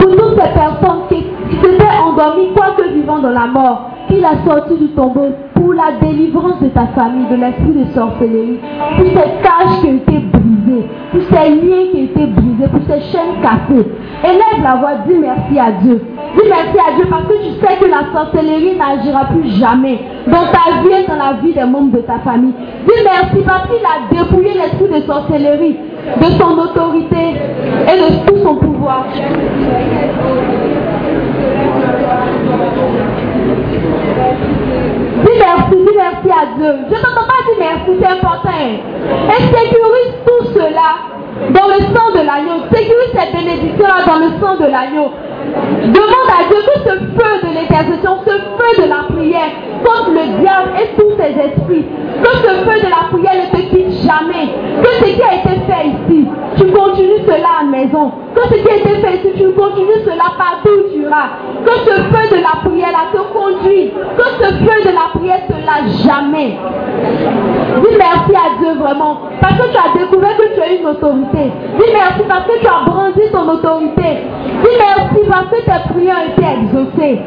pour 0.00 0.10
toutes 0.10 0.40
ces 0.40 0.50
personnes 0.54 1.02
qui, 1.10 1.26
s'étaient 1.60 1.84
endormies, 2.02 2.52
quoique 2.56 2.88
vivant 2.94 3.18
dans 3.18 3.30
la 3.30 3.46
mort, 3.46 3.90
qui 4.08 4.18
l'a 4.18 4.42
sorti 4.46 4.76
du 4.76 4.88
tombeau, 4.88 5.28
pour 5.62 5.74
la 5.74 5.92
délivrance 6.02 6.60
de 6.60 6.68
ta 6.68 6.88
famille, 6.88 7.26
de 7.30 7.36
l'esprit 7.36 7.84
de 7.84 7.84
sorcellerie, 7.94 8.58
pour 8.96 9.06
ces 9.06 9.14
cages 9.14 9.80
qui 9.80 9.86
ont 9.86 9.96
été 9.96 10.18
brisées, 10.18 10.86
pour 11.12 11.22
ces 11.30 11.50
liens 11.50 11.86
qui 11.92 12.00
ont 12.00 12.04
été 12.04 12.26
brisés, 12.26 12.68
pour 12.68 12.80
ces 12.88 13.00
chaînes 13.12 13.38
cassées. 13.40 13.86
Élève 14.24 14.62
la 14.64 14.74
voix, 14.76 14.94
dis 15.06 15.14
merci 15.20 15.60
à 15.60 15.70
Dieu. 15.80 16.02
Dis 16.34 16.48
merci 16.48 16.78
à 16.78 16.96
Dieu 16.96 17.06
parce 17.08 17.24
que 17.28 17.34
tu 17.34 17.60
sais 17.60 17.76
que 17.78 17.84
la 17.84 18.12
sorcellerie 18.12 18.76
n'agira 18.76 19.26
plus 19.26 19.50
jamais 19.50 20.00
dans 20.26 20.46
ta 20.50 20.82
vie 20.82 20.94
et 21.00 21.06
dans 21.06 21.16
la 21.16 21.34
vie 21.40 21.52
des 21.52 21.64
membres 21.64 21.96
de 21.96 22.02
ta 22.02 22.18
famille. 22.18 22.54
Dis 22.84 23.02
merci 23.04 23.44
parce 23.46 23.68
qu'il 23.68 23.84
a 23.86 24.10
dépouillé 24.10 24.54
l'esprit 24.54 25.00
de 25.00 25.06
sorcellerie, 25.06 25.76
de 26.18 26.24
son 26.40 26.58
autorité 26.58 27.36
et 27.86 28.00
de 28.00 28.26
tout 28.26 28.38
son 28.42 28.56
pouvoir. 28.56 29.06
Dis 33.72 35.38
merci, 35.38 35.76
dis 35.76 35.96
merci 35.96 36.28
à 36.30 36.46
Dieu. 36.58 36.72
Je 36.90 36.94
ne 36.94 37.00
t'entends 37.00 37.26
pas 37.26 37.40
dire 37.46 37.58
merci, 37.58 37.90
c'est 38.00 38.06
important. 38.08 38.50
Et 38.58 39.42
sécurise 39.42 40.14
tout 40.26 40.44
cela 40.54 40.88
dans 41.50 41.68
le 41.68 41.80
sang 41.94 42.08
de 42.14 42.26
l'agneau. 42.26 42.64
Sécurise 42.72 43.12
cette 43.14 43.32
bénédiction-là 43.32 44.04
dans 44.06 44.18
le 44.18 44.28
sang 44.40 44.56
de 44.56 44.70
l'agneau. 44.70 45.10
Demande 45.84 46.30
à 46.30 46.44
Dieu 46.48 46.58
que 46.66 46.80
ce 46.80 46.94
feu 47.16 47.48
de 47.48 47.54
l'intercession, 47.54 48.18
ce 48.26 48.30
feu 48.30 48.82
de 48.82 48.88
la 48.88 49.02
prière, 49.12 49.50
contre 49.84 50.10
le 50.10 50.40
diable 50.40 50.70
et 50.80 50.86
tous 50.96 51.12
ses 51.16 51.32
esprits, 51.32 51.86
que 52.22 52.30
ce 52.30 52.52
feu 52.64 52.80
de 52.80 52.88
la 52.90 53.08
prière 53.10 53.34
ne 53.42 53.56
te 53.56 53.62
quitte 53.70 53.91
jamais. 54.02 54.48
Que 54.82 54.88
ce 55.00 55.12
qui 55.14 55.22
a 55.22 55.34
été 55.34 55.60
fait 55.66 55.86
ici, 55.88 56.26
tu 56.56 56.66
continues 56.66 57.22
cela 57.26 57.60
à 57.60 57.64
la 57.64 57.70
maison. 57.70 58.12
Que 58.34 58.42
ce 58.48 58.62
qui 58.62 58.68
a 58.68 58.76
été 58.76 58.94
fait 59.00 59.16
ici, 59.18 59.28
tu 59.36 59.50
continues 59.52 60.02
cela 60.04 60.34
partout 60.36 60.70
où 60.78 60.92
tu 60.92 61.02
iras. 61.02 61.38
Que 61.64 61.72
ce 61.86 61.94
feu 62.10 62.36
de 62.36 62.42
la 62.42 62.68
prière 62.68 63.10
te 63.12 63.22
conduise. 63.32 63.90
Que 64.16 64.24
ce 64.40 64.52
feu 64.64 64.90
de 64.90 64.94
la 64.94 65.18
prière 65.18 65.46
te 65.46 65.54
lâche 65.66 66.04
jamais. 66.04 66.58
Dis 67.80 67.96
merci 67.96 68.34
à 68.34 68.58
Dieu 68.58 68.74
vraiment. 68.78 69.20
Parce 69.40 69.54
que 69.54 69.72
tu 69.72 69.76
as 69.76 69.98
découvert 69.98 70.36
que 70.36 70.54
tu 70.54 70.60
as 70.60 70.72
une 70.72 70.86
autorité. 70.86 71.52
Dis 71.78 71.92
merci 71.92 72.22
parce 72.28 72.46
que 72.46 72.60
tu 72.60 72.66
as 72.66 72.84
brandi 72.86 73.22
ton 73.32 73.48
autorité. 73.48 74.18
Dis 74.62 74.76
merci 74.78 75.28
parce 75.28 75.46
que 75.46 75.64
tes 75.64 75.92
prières 75.92 76.16
ont 76.16 76.30
été 76.30 76.46
exaucées. 76.60 77.20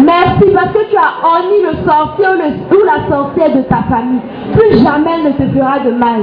Merci 0.00 0.50
parce 0.54 0.72
que 0.72 0.90
tu 0.90 0.96
as 0.96 1.12
honni 1.24 1.62
le 1.62 1.88
sorcier 1.88 2.26
ou, 2.26 2.84
la 2.84 3.08
sorcière 3.08 3.54
de 3.54 3.62
ta 3.62 3.82
famille. 3.88 4.20
Plus 4.52 4.82
jamais 4.82 5.05
ne 5.14 5.32
te 5.32 5.56
fera 5.56 5.78
de 5.80 5.90
mal. 5.92 6.20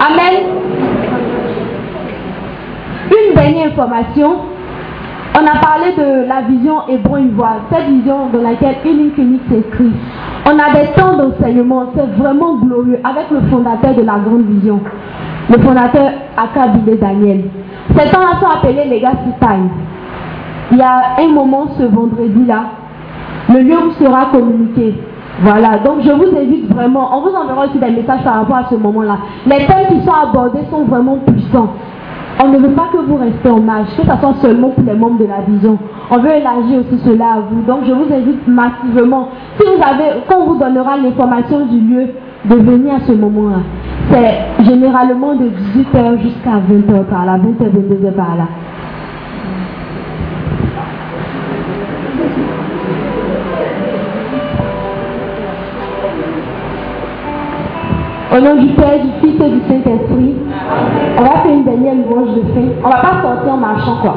Amen. 0.00 0.42
Une 3.10 3.34
dernière 3.34 3.66
information. 3.68 4.30
On 5.34 5.46
a 5.46 5.58
parlé 5.60 5.92
de 5.96 6.28
la 6.28 6.42
vision 6.42 6.86
hébreu-ivoire, 6.88 7.60
cette 7.72 7.86
vision 7.86 8.28
dans 8.32 8.42
laquelle 8.42 8.76
une 8.84 9.12
Clinique 9.12 9.42
s'inscrit. 9.48 9.92
On 10.44 10.58
a 10.58 10.78
des 10.78 10.88
temps 10.92 11.16
d'enseignement, 11.16 11.86
c'est 11.94 12.06
vraiment 12.20 12.56
glorieux, 12.56 12.98
avec 13.02 13.30
le 13.30 13.40
fondateur 13.48 13.94
de 13.94 14.02
la 14.02 14.18
grande 14.18 14.44
vision, 14.46 14.80
le 15.48 15.58
fondateur 15.58 16.10
Akabile 16.36 16.98
Daniel. 16.98 17.44
Ces 17.96 18.10
temps-là 18.10 18.40
sont 18.40 18.46
appelés 18.46 18.84
Legacy 18.84 19.32
Time. 19.40 19.70
Il 20.70 20.78
y 20.78 20.82
a 20.82 21.00
un 21.18 21.28
moment 21.28 21.68
ce 21.78 21.84
vendredi-là, 21.84 22.64
le 23.48 23.60
lieu 23.60 23.76
sera 23.98 24.26
communiqué. 24.26 24.94
Voilà, 25.40 25.78
donc 25.78 26.02
je 26.02 26.10
vous 26.10 26.36
invite 26.36 26.72
vraiment, 26.72 27.08
on 27.16 27.22
vous 27.22 27.34
enverra 27.34 27.64
aussi 27.66 27.78
des 27.78 27.90
messages 27.90 28.22
par 28.22 28.34
rapport 28.34 28.56
à 28.56 28.64
ce 28.70 28.74
moment-là. 28.76 29.16
Les 29.46 29.66
thèmes 29.66 29.86
qui 29.90 30.04
sont 30.04 30.12
abordés 30.12 30.60
sont 30.70 30.84
vraiment 30.84 31.16
puissants. 31.26 31.70
On 32.42 32.48
ne 32.48 32.58
veut 32.58 32.70
pas 32.70 32.88
que 32.92 32.98
vous 32.98 33.16
restez 33.16 33.50
en 33.50 33.60
marge, 33.60 33.88
que 33.96 34.02
ce 34.02 34.08
soit 34.08 34.34
seulement 34.40 34.70
pour 34.70 34.84
les 34.84 34.94
membres 34.94 35.18
de 35.18 35.26
la 35.26 35.40
vision. 35.46 35.78
On 36.10 36.18
veut 36.18 36.32
élargir 36.32 36.80
aussi 36.80 36.98
cela 37.04 37.24
à 37.34 37.40
vous. 37.40 37.62
Donc 37.62 37.80
je 37.86 37.92
vous 37.92 38.12
invite 38.12 38.46
massivement, 38.46 39.28
si 39.58 39.66
vous 39.66 39.82
avez, 39.82 40.20
quand 40.28 40.36
on 40.40 40.46
vous 40.52 40.58
donnera 40.58 40.96
l'information 40.96 41.66
du 41.66 41.80
lieu, 41.80 42.06
de 42.44 42.56
venir 42.56 42.94
à 42.94 43.00
ce 43.06 43.12
moment-là. 43.12 43.58
C'est 44.10 44.64
généralement 44.64 45.34
de 45.34 45.44
18h 45.44 46.20
jusqu'à 46.20 46.58
20h 46.68 47.04
par 47.04 47.24
là, 47.24 47.38
20h, 47.38 47.70
22h 47.70 48.12
par 48.12 48.36
là. 48.36 48.48
Au 58.34 58.40
nom 58.40 58.56
du 58.56 58.68
Père, 58.68 58.98
du 58.98 59.10
Fils 59.20 59.38
et 59.42 59.50
du 59.50 59.60
Saint-Esprit, 59.68 60.34
on 61.18 61.22
va 61.22 61.42
faire 61.42 61.52
une 61.52 61.64
dernière 61.64 61.94
louange 61.96 62.34
de 62.34 62.40
fin. 62.54 62.66
On 62.82 62.88
va 62.88 62.96
pas 62.96 63.22
sortir 63.22 63.52
en 63.52 63.56
marchant 63.58 63.96
quoi. 64.00 64.16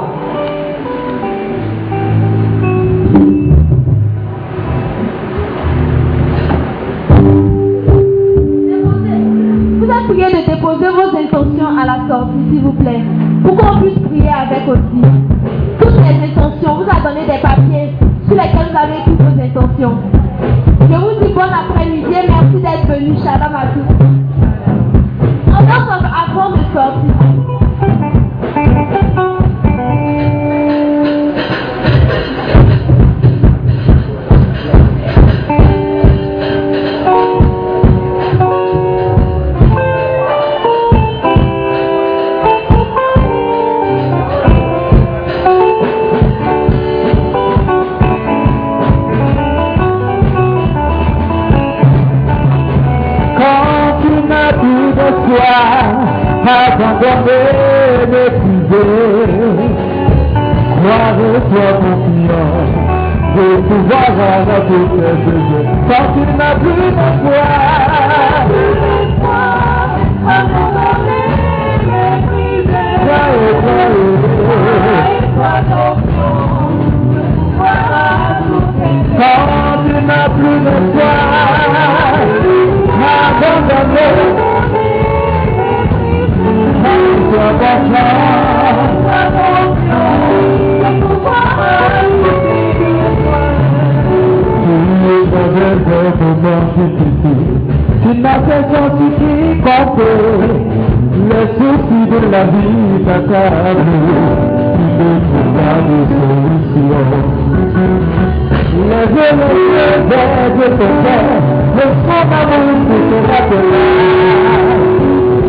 Vous 9.80 9.92
avez 9.92 10.08
prié 10.08 10.26
de 10.28 10.50
déposer 10.50 10.88
vos 10.88 11.18
intentions 11.18 11.78
à 11.78 11.86
la 11.86 12.08
sortie, 12.08 12.32
s'il 12.50 12.62
vous 12.62 12.72
plaît, 12.72 13.02
pour 13.44 13.58
qu'on 13.58 13.82
puisse 13.82 14.00
prier 14.00 14.30
avec 14.30 14.66
aussi. 14.66 15.02
Toutes 15.82 15.92
les 15.92 16.32
intentions, 16.32 16.76
vous 16.76 16.90
avez 16.90 17.04
donné 17.04 17.26
des 17.26 17.42
papiers 17.42 17.92
sur 18.28 18.36
lesquels 18.36 18.72
vous 18.72 18.78
avez 18.78 19.04
toutes 19.04 19.22
vos 19.22 19.42
intentions. 19.42 19.98
Je 20.80 20.96
vous 20.96 21.26
dis 21.26 21.34
bon 21.34 21.42
et 21.42 21.85
merci 22.28 22.62
d'être 22.62 22.88
venu. 22.88 23.18
Shalom 23.24 23.56
à 23.56 23.68
tous. 23.74 24.06
On 25.48 25.64
va 25.64 25.76
avant 26.24 26.52
de 26.52 26.64
sortir. 26.74 27.16
Méprisé, 58.84 59.68
croire-toi 60.82 61.70
confiant, 61.82 62.52
de 63.36 63.46
pouvoir 63.68 64.10
avoir 64.10 64.62
tous 64.68 64.88
tes 64.96 65.16
besoins. 65.24 65.72
Quand 65.88 66.08
tu 66.14 66.24
n'as 66.38 66.56
plus 66.56 66.90
de 66.92 67.08
foi, 67.22 67.44
quand 73.08 73.30
tu 79.86 79.94
n'as 80.06 80.30
plus 80.30 80.60
de 80.60 80.76
foi, 95.56 95.72
abandonné, 95.86 96.52
sois 96.74 97.40
Tu 98.04 98.12
n'as 98.20 98.40
fait 98.42 98.66
senti 98.72 99.08
qui 99.18 99.34
compter 99.62 100.18
les 101.30 101.48
soucis 101.56 102.06
de 102.12 102.20
la 102.30 102.44
vie 102.44 103.04
t'accablent, 103.06 103.86
tu 104.76 104.86
ne 104.98 105.10
trouveras 105.26 105.80
de 105.88 105.98
solution. 106.12 107.04
Les 108.90 109.06
yeux 109.16 109.36
de 110.56 110.68
ton 110.76 110.92
cœur, 111.04 111.26
le 111.78 111.86
sang 112.06 112.24
d'amour 112.30 112.80
rappeler. 113.30 113.84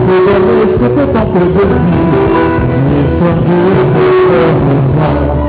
De 0.07 0.19
que 0.77 0.89
de 0.89 1.05
de 1.07 1.65
cœur 4.99 5.46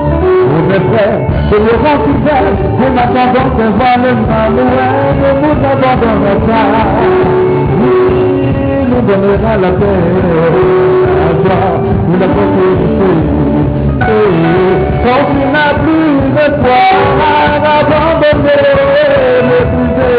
de 0.47 0.55
toi. 0.55 0.55
On 0.55 0.71
est 0.71 0.79
prêt 0.79 1.15
de 1.51 1.55
le 1.57 1.73
rendre 1.83 2.03
fidèle, 2.05 2.51
en 2.77 2.91
attendant 2.97 3.49
qu'on 3.55 3.69
voit 3.77 3.97
le 3.97 4.11
mal, 4.27 4.53
ne 4.53 5.29
nous 5.41 5.57
abandonnons 5.71 6.39
pas. 6.47 6.71
Oui, 7.79 7.97
nous 8.89 9.01
donnera 9.01 9.53
la 9.57 9.71
paix, 9.71 10.05
à 11.23 11.33
toi, 11.43 11.59
ou 12.07 12.13
la 12.19 12.27
prospérité. 12.27 13.11
Quand 15.03 15.23
tu 15.31 15.41
n'as 15.53 15.73
plus 15.83 16.13
de 16.35 16.45
foi, 16.61 16.83
abandonner, 17.79 18.65
mépriser, 19.49 20.17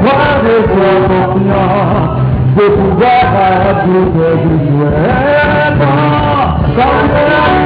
croire 0.00 0.44
et 0.44 0.62
sois 0.66 0.98
confiant 1.08 2.06
de 2.56 2.66
pouvoir 2.76 3.26
à 3.36 3.84
tout 3.84 4.06
tes 4.14 4.36
besoins. 4.42 5.04
Quand 6.76 6.96
tu 7.00 7.22
n'as 7.30 7.56
quand 7.56 7.65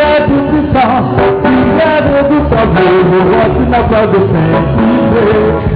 Yeah. 0.00 0.19
Eu 3.12 3.24
gosto 3.24 3.68
na 3.68 3.82
paz 3.88 4.08
do 4.10 4.20
pé. 4.20 5.69